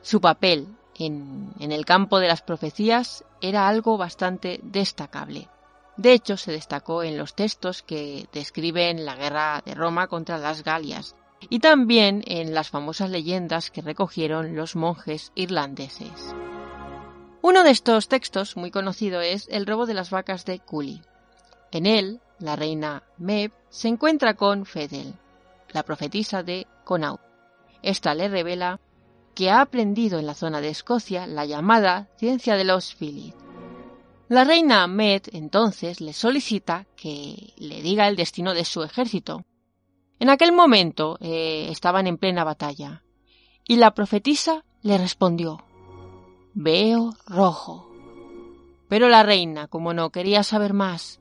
Su 0.01 0.21
papel 0.21 0.67
en, 0.97 1.53
el 1.59 1.85
campo 1.85 2.19
de 2.19 2.27
las 2.27 2.41
profecías 2.41 3.25
era 3.41 3.67
algo 3.67 3.97
bastante 3.97 4.59
destacable. 4.63 5.49
De 5.97 6.13
hecho, 6.13 6.37
se 6.37 6.51
destacó 6.51 7.03
en 7.03 7.17
los 7.17 7.35
textos 7.35 7.81
que 7.81 8.27
describen 8.31 9.05
la 9.05 9.15
guerra 9.15 9.61
de 9.65 9.75
Roma 9.75 10.07
contra 10.07 10.37
las 10.37 10.63
Galias 10.63 11.15
y 11.49 11.59
también 11.59 12.23
en 12.27 12.53
las 12.53 12.69
famosas 12.69 13.09
leyendas 13.09 13.71
que 13.71 13.81
recogieron 13.81 14.55
los 14.55 14.75
monjes 14.75 15.31
irlandeses. 15.35 16.35
Uno 17.41 17.63
de 17.63 17.71
estos 17.71 18.07
textos 18.07 18.57
muy 18.57 18.71
conocido 18.71 19.21
es 19.21 19.47
El 19.49 19.65
robo 19.65 19.85
de 19.85 19.93
las 19.93 20.09
vacas 20.09 20.45
de 20.45 20.59
Culi. 20.59 21.01
En 21.71 21.85
él, 21.85 22.19
la 22.39 22.55
reina 22.55 23.03
Meb 23.17 23.51
se 23.69 23.87
encuentra 23.87 24.33
con 24.33 24.65
Fedel, 24.65 25.13
la 25.71 25.83
profetisa 25.83 26.41
de 26.41 26.67
Connaught. 26.83 27.24
Esta 27.85 28.15
le 28.15 28.27
revela 28.29 28.79
que 29.35 29.51
ha 29.51 29.61
aprendido 29.61 30.17
en 30.17 30.25
la 30.25 30.33
zona 30.33 30.59
de 30.59 30.69
Escocia 30.69 31.27
la 31.27 31.45
llamada 31.45 32.09
ciencia 32.17 32.55
de 32.55 32.63
los 32.63 32.95
Philid. 32.95 33.35
La 34.27 34.43
reina 34.43 34.87
Med 34.87 35.21
entonces 35.33 36.01
le 36.01 36.11
solicita 36.11 36.87
que 36.95 37.53
le 37.57 37.83
diga 37.83 38.07
el 38.07 38.15
destino 38.15 38.55
de 38.55 38.65
su 38.65 38.81
ejército. 38.81 39.45
En 40.17 40.31
aquel 40.31 40.51
momento 40.51 41.19
eh, 41.21 41.67
estaban 41.69 42.07
en 42.07 42.17
plena 42.17 42.43
batalla, 42.43 43.03
y 43.67 43.75
la 43.75 43.93
profetisa 43.93 44.65
le 44.81 44.97
respondió 44.97 45.63
Veo 46.55 47.13
rojo. 47.27 47.91
Pero 48.89 49.09
la 49.09 49.21
reina, 49.21 49.67
como 49.67 49.93
no, 49.93 50.09
quería 50.09 50.41
saber 50.41 50.73
más, 50.73 51.19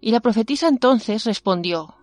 y 0.00 0.10
la 0.10 0.18
profetisa 0.18 0.66
entonces 0.66 1.22
respondió 1.22 1.94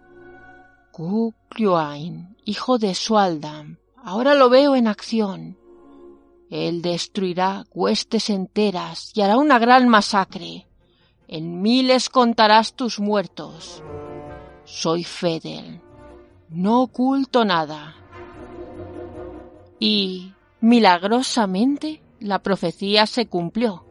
Kukluain, 0.94 2.38
hijo 2.45 2.78
de 2.78 2.95
Sualdam, 2.95 3.81
ahora 4.03 4.35
lo 4.35 4.49
veo 4.49 4.75
en 4.75 4.88
acción. 4.88 5.57
Él 6.49 6.81
destruirá 6.81 7.65
huestes 7.73 8.30
enteras 8.30 9.11
y 9.15 9.21
hará 9.21 9.38
una 9.38 9.57
gran 9.57 9.88
masacre. 9.88 10.67
En 11.27 11.61
miles 11.61 12.09
contarás 12.09 12.73
tus 12.73 12.99
muertos. 12.99 13.81
Soy 14.65 15.03
Fedel. 15.03 15.81
No 16.49 16.81
oculto 16.81 17.45
nada. 17.45 17.95
Y, 19.80 20.33
milagrosamente, 20.59 22.01
la 22.19 22.39
profecía 22.39 23.07
se 23.07 23.27
cumplió. 23.27 23.85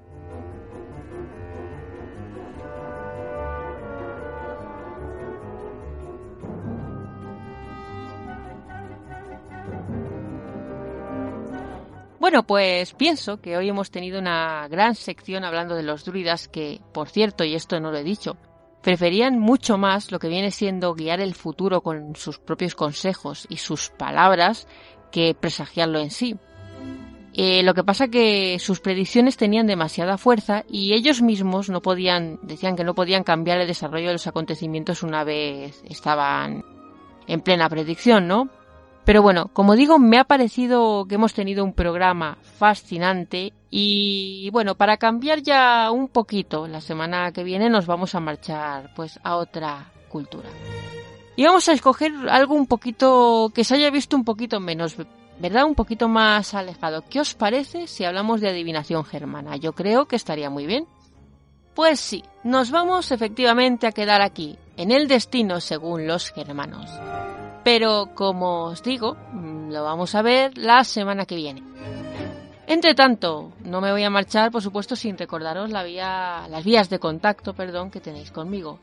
Bueno, 12.20 12.46
pues 12.46 12.92
pienso 12.92 13.40
que 13.40 13.56
hoy 13.56 13.70
hemos 13.70 13.90
tenido 13.90 14.18
una 14.18 14.68
gran 14.68 14.94
sección 14.94 15.42
hablando 15.42 15.74
de 15.74 15.82
los 15.82 16.04
druidas 16.04 16.48
que, 16.48 16.82
por 16.92 17.08
cierto, 17.08 17.44
y 17.44 17.54
esto 17.54 17.80
no 17.80 17.90
lo 17.90 17.96
he 17.96 18.04
dicho, 18.04 18.36
preferían 18.82 19.38
mucho 19.38 19.78
más 19.78 20.12
lo 20.12 20.18
que 20.18 20.28
viene 20.28 20.50
siendo 20.50 20.92
guiar 20.94 21.20
el 21.20 21.34
futuro 21.34 21.80
con 21.80 22.14
sus 22.16 22.38
propios 22.38 22.74
consejos 22.74 23.46
y 23.48 23.56
sus 23.56 23.88
palabras 23.88 24.68
que 25.10 25.34
presagiarlo 25.34 25.98
en 25.98 26.10
sí. 26.10 26.36
Eh, 27.32 27.62
lo 27.62 27.72
que 27.72 27.84
pasa 27.84 28.08
que 28.08 28.58
sus 28.58 28.80
predicciones 28.80 29.38
tenían 29.38 29.66
demasiada 29.66 30.18
fuerza 30.18 30.64
y 30.68 30.92
ellos 30.92 31.22
mismos 31.22 31.70
no 31.70 31.80
podían, 31.80 32.38
decían 32.42 32.76
que 32.76 32.84
no 32.84 32.94
podían 32.94 33.24
cambiar 33.24 33.62
el 33.62 33.66
desarrollo 33.66 34.08
de 34.08 34.14
los 34.14 34.26
acontecimientos 34.26 35.02
una 35.02 35.24
vez 35.24 35.82
estaban 35.88 36.66
en 37.26 37.40
plena 37.40 37.70
predicción, 37.70 38.28
¿no? 38.28 38.50
Pero 39.10 39.22
bueno, 39.22 39.50
como 39.52 39.74
digo, 39.74 39.98
me 39.98 40.18
ha 40.18 40.24
parecido 40.24 41.04
que 41.08 41.16
hemos 41.16 41.34
tenido 41.34 41.64
un 41.64 41.72
programa 41.72 42.38
fascinante 42.60 43.52
y 43.68 44.48
bueno, 44.52 44.76
para 44.76 44.98
cambiar 44.98 45.42
ya 45.42 45.90
un 45.90 46.06
poquito, 46.06 46.68
la 46.68 46.80
semana 46.80 47.32
que 47.32 47.42
viene 47.42 47.68
nos 47.68 47.86
vamos 47.86 48.14
a 48.14 48.20
marchar 48.20 48.94
pues 48.94 49.18
a 49.24 49.34
otra 49.34 49.90
cultura. 50.08 50.48
Y 51.34 51.44
vamos 51.44 51.68
a 51.68 51.72
escoger 51.72 52.12
algo 52.28 52.54
un 52.54 52.68
poquito 52.68 53.50
que 53.52 53.64
se 53.64 53.74
haya 53.74 53.90
visto 53.90 54.16
un 54.16 54.22
poquito 54.22 54.60
menos, 54.60 54.94
¿verdad? 55.40 55.64
Un 55.64 55.74
poquito 55.74 56.06
más 56.06 56.54
alejado. 56.54 57.02
¿Qué 57.10 57.18
os 57.18 57.34
parece 57.34 57.88
si 57.88 58.04
hablamos 58.04 58.40
de 58.40 58.50
adivinación 58.50 59.04
germana? 59.04 59.56
Yo 59.56 59.72
creo 59.72 60.06
que 60.06 60.14
estaría 60.14 60.50
muy 60.50 60.66
bien. 60.66 60.86
Pues 61.74 61.98
sí, 61.98 62.22
nos 62.44 62.70
vamos 62.70 63.10
efectivamente 63.10 63.88
a 63.88 63.92
quedar 63.92 64.22
aquí, 64.22 64.56
en 64.76 64.92
el 64.92 65.08
destino 65.08 65.60
según 65.60 66.06
los 66.06 66.30
germanos. 66.30 66.88
Pero 67.64 68.10
como 68.14 68.64
os 68.64 68.82
digo, 68.82 69.16
mm, 69.32 69.70
lo 69.70 69.84
vamos 69.84 70.14
a 70.14 70.22
ver 70.22 70.56
la 70.56 70.84
semana 70.84 71.26
que 71.26 71.36
viene. 71.36 71.62
Entre 72.66 72.94
tanto, 72.94 73.52
no 73.64 73.80
me 73.80 73.90
voy 73.90 74.04
a 74.04 74.10
marchar, 74.10 74.52
por 74.52 74.62
supuesto, 74.62 74.94
sin 74.94 75.18
recordaros 75.18 75.70
las 75.70 76.64
vías 76.64 76.88
de 76.88 77.00
contacto, 77.00 77.52
perdón, 77.52 77.90
que 77.90 78.00
tenéis 78.00 78.30
conmigo. 78.30 78.78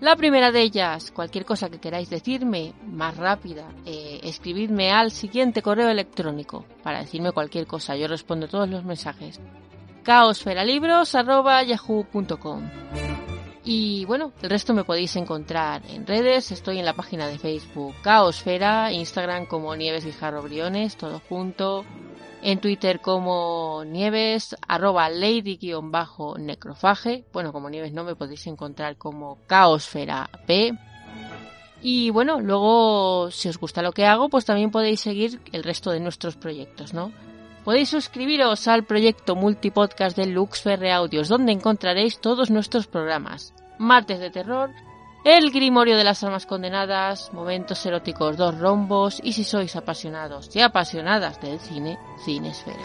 La 0.00 0.16
primera 0.16 0.50
de 0.52 0.62
ellas, 0.62 1.10
cualquier 1.10 1.44
cosa 1.44 1.68
que 1.68 1.78
queráis 1.78 2.08
decirme, 2.08 2.72
más 2.86 3.16
rápida, 3.16 3.64
eh, 3.84 4.20
escribidme 4.22 4.92
al 4.92 5.10
siguiente 5.10 5.60
correo 5.60 5.90
electrónico 5.90 6.64
para 6.84 7.00
decirme 7.00 7.32
cualquier 7.32 7.66
cosa. 7.66 7.96
Yo 7.96 8.06
respondo 8.06 8.46
todos 8.46 8.68
los 8.68 8.84
mensajes. 8.84 9.40
caosferalibros.yahoo.com 10.04 12.62
y 13.70 14.06
bueno, 14.06 14.32
el 14.40 14.48
resto 14.48 14.72
me 14.72 14.84
podéis 14.84 15.14
encontrar 15.16 15.82
en 15.90 16.06
redes. 16.06 16.52
Estoy 16.52 16.78
en 16.78 16.86
la 16.86 16.94
página 16.94 17.26
de 17.26 17.38
Facebook 17.38 17.94
Caosfera, 18.00 18.90
Instagram 18.94 19.44
como 19.44 19.76
Nieves 19.76 20.06
Guijarro 20.06 20.40
Briones, 20.40 20.96
todo 20.96 21.20
junto. 21.28 21.84
En 22.40 22.60
Twitter 22.60 23.02
como 23.02 23.84
Nieves, 23.84 24.56
arroba 24.66 25.10
lady-necrofage. 25.10 27.26
Bueno, 27.30 27.52
como 27.52 27.68
Nieves 27.68 27.92
no 27.92 28.04
me 28.04 28.14
podéis 28.14 28.46
encontrar 28.46 28.96
como 28.96 29.36
Caosfera 29.46 30.30
P. 30.46 30.72
Y 31.82 32.08
bueno, 32.08 32.40
luego, 32.40 33.30
si 33.30 33.50
os 33.50 33.58
gusta 33.58 33.82
lo 33.82 33.92
que 33.92 34.06
hago, 34.06 34.30
pues 34.30 34.46
también 34.46 34.70
podéis 34.70 35.00
seguir 35.00 35.42
el 35.52 35.62
resto 35.62 35.90
de 35.90 36.00
nuestros 36.00 36.36
proyectos, 36.36 36.94
¿no? 36.94 37.12
Podéis 37.64 37.90
suscribiros 37.90 38.66
al 38.66 38.84
proyecto 38.84 39.36
multipodcast 39.36 40.16
de 40.16 40.24
Luxferre 40.24 40.90
Audios, 40.90 41.28
donde 41.28 41.52
encontraréis 41.52 42.18
todos 42.18 42.50
nuestros 42.50 42.86
programas. 42.86 43.52
Martes 43.78 44.18
de 44.20 44.30
Terror, 44.30 44.70
El 45.24 45.50
Grimorio 45.50 45.96
de 45.96 46.04
las 46.04 46.22
Almas 46.24 46.46
Condenadas, 46.46 47.32
Momentos 47.32 47.84
Eróticos, 47.86 48.36
Dos 48.36 48.58
Rombos 48.58 49.20
y 49.22 49.32
si 49.32 49.44
sois 49.44 49.76
apasionados 49.76 50.54
y 50.54 50.60
apasionadas 50.60 51.40
del 51.40 51.60
cine, 51.60 51.98
Cinesfera. 52.24 52.84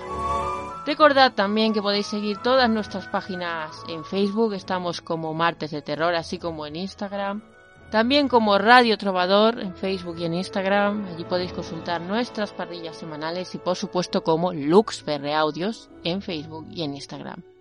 Recordad 0.85 1.31
también 1.33 1.73
que 1.73 1.81
podéis 1.81 2.07
seguir 2.07 2.38
todas 2.39 2.69
nuestras 2.69 3.07
páginas 3.07 3.72
en 3.88 4.03
Facebook, 4.03 4.53
estamos 4.53 5.01
como 5.01 5.33
Martes 5.33 5.72
de 5.72 5.81
Terror, 5.81 6.13
así 6.13 6.38
como 6.38 6.65
en 6.65 6.75
Instagram. 6.75 7.41
También 7.89 8.27
como 8.27 8.57
Radio 8.57 8.97
Trovador 8.97 9.59
en 9.59 9.75
Facebook 9.75 10.17
y 10.17 10.25
en 10.25 10.33
Instagram, 10.33 11.05
allí 11.13 11.23
podéis 11.25 11.53
consultar 11.53 12.01
nuestras 12.01 12.51
parrillas 12.51 12.97
semanales 12.97 13.53
y 13.55 13.59
por 13.59 13.77
supuesto 13.77 14.23
como 14.23 14.51
Lux 14.51 15.05
Audios 15.07 15.89
en 16.03 16.22
Facebook 16.22 16.67
y 16.72 16.83
en 16.83 16.95
Instagram. 16.95 17.52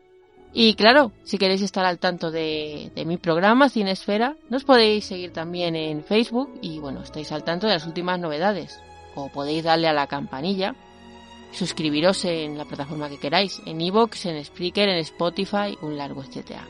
Y 0.54 0.74
claro, 0.74 1.12
si 1.24 1.38
queréis 1.38 1.62
estar 1.62 1.84
al 1.84 1.98
tanto 1.98 2.30
de, 2.30 2.92
mi 3.06 3.16
programa 3.16 3.70
Cinesfera, 3.70 4.36
nos 4.50 4.64
podéis 4.64 5.06
seguir 5.06 5.32
también 5.32 5.74
en 5.76 6.04
Facebook 6.04 6.58
y 6.60 6.78
bueno, 6.78 7.02
estáis 7.02 7.32
al 7.32 7.42
tanto 7.42 7.66
de 7.66 7.74
las 7.74 7.86
últimas 7.86 8.20
novedades. 8.20 8.78
O 9.14 9.28
podéis 9.28 9.64
darle 9.64 9.88
a 9.88 9.92
la 9.92 10.06
campanilla, 10.06 10.74
suscribiros 11.52 12.24
en 12.26 12.58
la 12.58 12.66
plataforma 12.66 13.08
que 13.08 13.18
queráis, 13.18 13.62
en 13.64 13.80
Evox, 13.80 14.26
en 14.26 14.44
Spreaker, 14.44 14.88
en 14.90 14.98
Spotify, 14.98 15.76
un 15.80 15.96
largo 15.96 16.22
etcétera. 16.22 16.66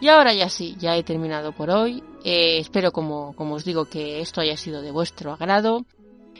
Y 0.00 0.08
ahora 0.08 0.34
ya 0.34 0.48
sí, 0.48 0.74
ya 0.80 0.96
he 0.96 1.04
terminado 1.04 1.52
por 1.52 1.70
hoy. 1.70 2.02
Eh, 2.24 2.58
espero, 2.58 2.90
como, 2.90 3.36
como 3.36 3.54
os 3.54 3.64
digo, 3.64 3.84
que 3.84 4.20
esto 4.20 4.40
haya 4.40 4.56
sido 4.56 4.82
de 4.82 4.90
vuestro 4.90 5.32
agrado. 5.32 5.84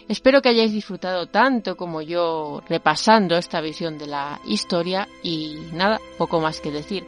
Espero 0.09 0.43
que 0.43 0.49
hayáis 0.49 0.73
disfrutado 0.73 1.27
tanto 1.27 1.77
como 1.77 2.03
yo 2.03 2.63
repasando 2.69 3.37
esta 3.37 3.61
visión 3.61 3.99
de 3.99 4.07
la 4.07 4.41
historia 4.47 5.09
y 5.23 5.57
nada, 5.73 6.01
poco 6.19 6.41
más 6.41 6.61
que 6.61 6.71
decir. 6.71 7.07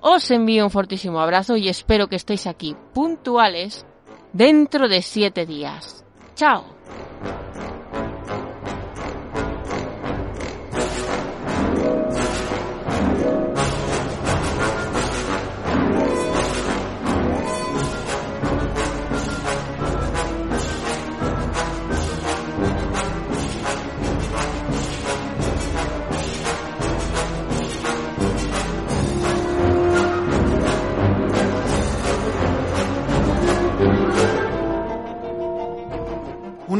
Os 0.00 0.30
envío 0.30 0.64
un 0.64 0.70
fortísimo 0.70 1.20
abrazo 1.20 1.56
y 1.56 1.68
espero 1.68 2.08
que 2.08 2.16
estéis 2.16 2.46
aquí 2.46 2.76
puntuales 2.92 3.86
dentro 4.32 4.88
de 4.88 5.00
siete 5.02 5.46
días. 5.46 6.04
¡Chao! 6.34 6.81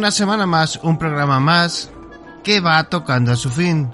Una 0.03 0.11
semana 0.11 0.47
más, 0.47 0.81
un 0.83 0.99
programa 0.99 1.39
más 1.39 1.89
que 2.43 2.59
va 2.59 2.83
tocando 2.83 3.31
a 3.31 3.37
su 3.37 3.49
fin. 3.51 3.89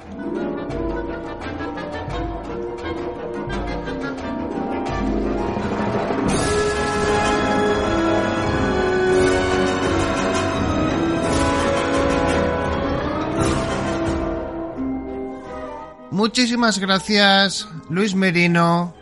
Muchísimas 16.10 16.78
gracias 16.78 17.68
Luis 17.90 18.14
Merino, 18.14 18.94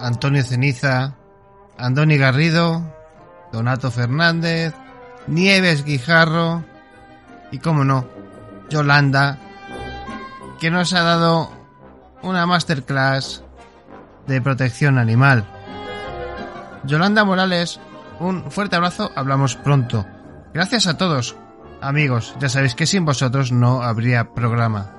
Antonio 0.00 0.42
Ceniza, 0.42 1.14
Andoni 1.78 2.16
Garrido, 2.16 2.82
Donato 3.52 3.92
Fernández, 3.92 4.74
Nieves 5.26 5.84
Guijarro 5.84 6.64
y, 7.50 7.58
como 7.58 7.84
no, 7.84 8.06
Yolanda, 8.70 9.38
que 10.60 10.70
nos 10.70 10.92
ha 10.92 11.02
dado 11.02 11.50
una 12.22 12.46
masterclass 12.46 13.42
de 14.26 14.40
protección 14.40 14.98
animal. 14.98 15.44
Yolanda 16.84 17.24
Morales, 17.24 17.80
un 18.20 18.50
fuerte 18.50 18.76
abrazo, 18.76 19.10
hablamos 19.14 19.56
pronto. 19.56 20.06
Gracias 20.54 20.86
a 20.86 20.96
todos, 20.96 21.36
amigos, 21.80 22.34
ya 22.40 22.48
sabéis 22.48 22.74
que 22.74 22.86
sin 22.86 23.04
vosotros 23.04 23.52
no 23.52 23.82
habría 23.82 24.32
programa. 24.34 24.90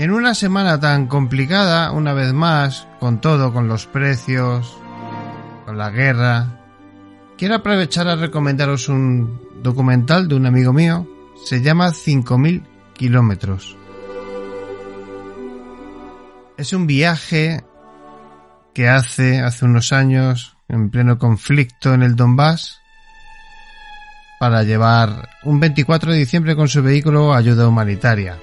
En 0.00 0.12
una 0.12 0.34
semana 0.34 0.80
tan 0.80 1.08
complicada, 1.08 1.92
una 1.92 2.14
vez 2.14 2.32
más, 2.32 2.88
con 3.00 3.20
todo, 3.20 3.52
con 3.52 3.68
los 3.68 3.84
precios, 3.84 4.78
con 5.66 5.76
la 5.76 5.90
guerra, 5.90 6.58
quiero 7.36 7.56
aprovechar 7.56 8.08
a 8.08 8.16
recomendaros 8.16 8.88
un 8.88 9.38
documental 9.62 10.26
de 10.26 10.36
un 10.36 10.46
amigo 10.46 10.72
mío. 10.72 11.06
Se 11.44 11.60
llama 11.60 11.92
5000 11.92 12.62
kilómetros. 12.94 13.76
Es 16.56 16.72
un 16.72 16.86
viaje 16.86 17.62
que 18.72 18.88
hace 18.88 19.40
hace 19.40 19.66
unos 19.66 19.92
años 19.92 20.56
en 20.68 20.88
pleno 20.88 21.18
conflicto 21.18 21.92
en 21.92 22.02
el 22.02 22.16
Donbass 22.16 22.80
para 24.38 24.62
llevar 24.62 25.28
un 25.44 25.60
24 25.60 26.12
de 26.12 26.18
diciembre 26.20 26.56
con 26.56 26.68
su 26.68 26.82
vehículo 26.82 27.34
ayuda 27.34 27.68
humanitaria. 27.68 28.38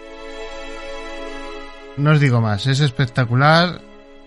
No 1.98 2.11
os 2.11 2.19
digo 2.19 2.42
más, 2.42 2.67
es 2.67 2.80
espectacular 2.80 3.82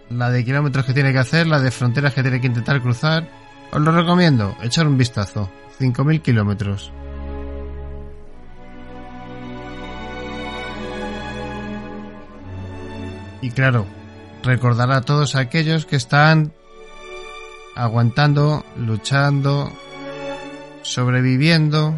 la 0.08 0.30
de 0.30 0.44
kilómetros 0.44 0.84
que 0.84 0.92
tiene 0.92 1.12
que 1.12 1.20
hacer, 1.20 1.46
la 1.46 1.60
de 1.60 1.70
fronteras 1.70 2.12
que 2.12 2.22
tiene 2.22 2.40
que 2.40 2.48
intentar 2.48 2.82
cruzar. 2.82 3.28
Os 3.70 3.80
lo 3.80 3.92
recomiendo, 3.92 4.56
echar 4.60 4.88
un 4.88 4.98
vistazo. 4.98 5.48
5.000 5.78 6.20
kilómetros. 6.20 6.92
Y 13.40 13.50
claro, 13.52 13.86
recordar 14.42 14.90
a 14.90 15.00
todos 15.00 15.36
aquellos 15.36 15.86
que 15.86 15.96
están 15.96 16.52
aguantando, 17.76 18.64
luchando, 18.76 19.72
sobreviviendo 20.82 21.94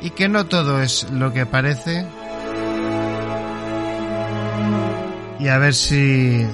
y 0.00 0.10
que 0.10 0.28
no 0.28 0.46
todo 0.46 0.82
es 0.82 1.08
lo 1.12 1.32
que 1.32 1.46
parece 1.46 2.04
y 5.44 5.48
a 5.48 5.58
ver 5.58 5.74
si 5.74 6.46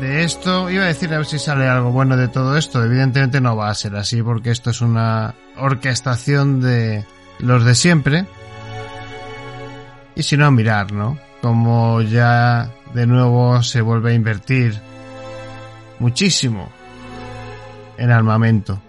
de 0.00 0.22
esto 0.22 0.70
iba 0.70 0.84
a 0.84 0.86
decir 0.86 1.12
a 1.12 1.16
ver 1.16 1.26
si 1.26 1.40
sale 1.40 1.66
algo 1.66 1.90
bueno 1.90 2.16
de 2.16 2.28
todo 2.28 2.56
esto. 2.56 2.84
Evidentemente 2.84 3.40
no 3.40 3.56
va 3.56 3.68
a 3.68 3.74
ser 3.74 3.96
así 3.96 4.22
porque 4.22 4.52
esto 4.52 4.70
es 4.70 4.80
una 4.80 5.34
orquestación 5.56 6.60
de 6.60 7.04
los 7.40 7.64
de 7.64 7.74
siempre. 7.74 8.26
Y 10.14 10.22
si 10.22 10.36
no 10.36 10.52
mirar 10.52 10.92
no 10.92 11.18
como 11.40 12.00
ya 12.00 12.70
de 12.94 13.08
nuevo 13.08 13.60
se 13.64 13.80
vuelve 13.80 14.12
a 14.12 14.14
invertir 14.14 14.80
muchísimo 15.98 16.70
en 17.98 18.12
armamento. 18.12 18.80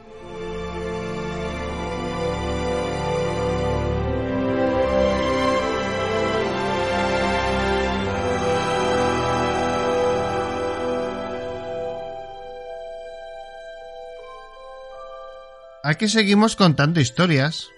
Aquí 15.94 16.08
seguimos 16.08 16.56
contando 16.56 17.00
historias, 17.00 17.70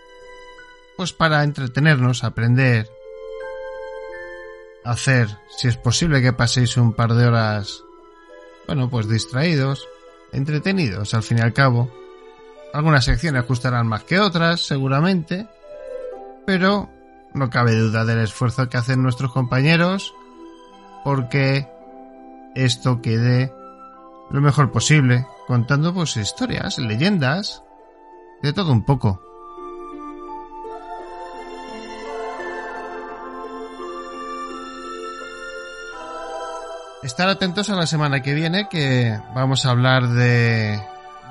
pues 0.95 1.11
para 1.11 1.44
entretenernos, 1.44 2.24
aprender, 2.24 2.90
hacer, 4.85 5.27
si 5.50 5.68
es 5.68 5.76
posible 5.76 6.22
que 6.22 6.32
paséis 6.32 6.77
un 6.77 6.94
par 6.94 7.14
de 7.14 7.27
horas, 7.27 7.84
bueno, 8.68 8.90
pues 8.90 9.10
distraídos, 9.10 9.85
entretenidos 10.32 11.14
al 11.14 11.24
fin 11.24 11.40
y 11.40 11.42
al 11.42 11.52
cabo. 11.52 11.92
Algunas 12.74 13.03
secciones 13.03 13.45
gustarán 13.45 13.85
más 13.88 14.06
que 14.06 14.22
otras, 14.22 14.61
seguramente, 14.61 15.50
pero 16.45 16.90
no 17.34 17.50
cabe 17.50 17.76
duda 17.76 18.06
del 18.06 18.19
esfuerzo 18.19 18.69
que 18.69 18.77
hacen 18.77 19.03
nuestros 19.03 19.34
compañeros 19.34 20.14
porque 21.03 21.68
esto 22.56 23.02
quede 23.02 23.53
lo 24.30 24.40
mejor 24.40 24.72
posible, 24.72 25.27
contando 25.48 25.94
pues 25.94 26.16
historias, 26.16 26.77
leyendas, 26.77 27.65
de 28.45 28.53
todo 28.53 28.72
un 28.72 28.83
poco. 28.83 29.19
Estar 37.01 37.27
atentos 37.27 37.72
a 37.72 37.75
la 37.75 37.88
semana 37.88 38.22
que 38.22 38.35
viene 38.35 38.67
que 38.69 39.19
vamos 39.33 39.65
a 39.65 39.72
hablar 39.72 40.07
de 40.09 40.80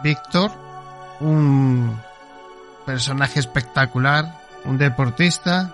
Víctor, 0.03 0.51
un 1.21 1.97
personaje 2.85 3.39
espectacular, 3.39 4.41
un 4.65 4.77
deportista 4.77 5.73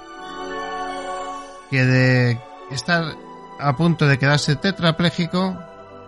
que 1.70 1.84
de 1.86 2.40
estar 2.70 3.14
a 3.58 3.76
punto 3.76 4.06
de 4.06 4.18
quedarse 4.18 4.56
tetrapléjico, 4.56 5.58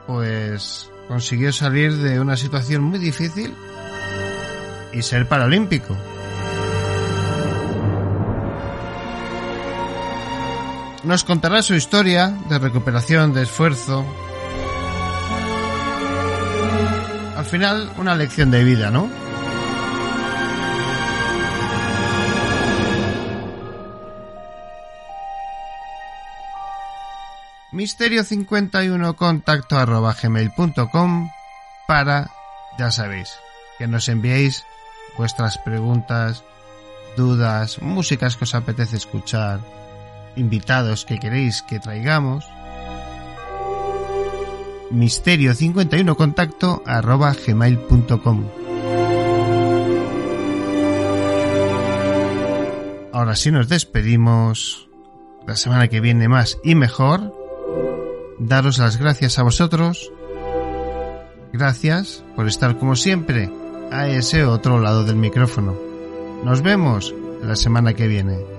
pues 0.06 0.90
consiguió 1.08 1.52
salir 1.52 1.96
de 1.96 2.20
una 2.20 2.36
situación 2.36 2.82
muy 2.82 2.98
difícil 2.98 3.54
y 4.92 5.02
ser 5.02 5.26
paralímpico. 5.28 5.96
nos 11.04 11.24
contará 11.24 11.62
su 11.62 11.74
historia 11.74 12.28
de 12.48 12.58
recuperación, 12.58 13.34
de 13.34 13.42
esfuerzo. 13.42 14.06
Al 17.36 17.44
final, 17.44 17.92
una 17.98 18.14
lección 18.14 18.50
de 18.50 18.64
vida, 18.64 18.90
¿no? 18.90 19.10
Misterio51 27.72 29.16
contacto 29.16 29.78
arroba 29.78 30.14
gmail.com 30.20 31.30
para, 31.88 32.30
ya 32.78 32.90
sabéis, 32.90 33.38
que 33.78 33.86
nos 33.88 34.08
enviéis 34.08 34.66
vuestras 35.16 35.58
preguntas, 35.58 36.44
dudas, 37.16 37.80
músicas 37.82 38.36
que 38.36 38.44
os 38.44 38.54
apetece 38.54 38.96
escuchar, 38.96 39.60
invitados 40.36 41.04
que 41.04 41.18
queréis 41.18 41.62
que 41.62 41.78
traigamos, 41.78 42.44
misterio51 44.90 46.16
contacto 46.16 46.82
arroba 46.86 47.34
gmail.com. 47.34 48.44
Ahora 53.12 53.36
sí 53.36 53.50
nos 53.50 53.68
despedimos. 53.68 54.88
La 55.46 55.56
semana 55.56 55.88
que 55.88 56.00
viene 56.00 56.28
más 56.28 56.58
y 56.64 56.74
mejor. 56.74 57.34
Daros 58.38 58.78
las 58.78 58.96
gracias 58.96 59.38
a 59.38 59.42
vosotros. 59.42 60.10
Gracias 61.52 62.24
por 62.34 62.48
estar 62.48 62.78
como 62.78 62.96
siempre 62.96 63.50
a 63.92 64.08
ese 64.08 64.44
otro 64.44 64.80
lado 64.80 65.04
del 65.04 65.16
micrófono. 65.16 65.76
Nos 66.44 66.62
vemos 66.62 67.14
la 67.42 67.56
semana 67.56 67.94
que 67.94 68.08
viene. 68.08 68.51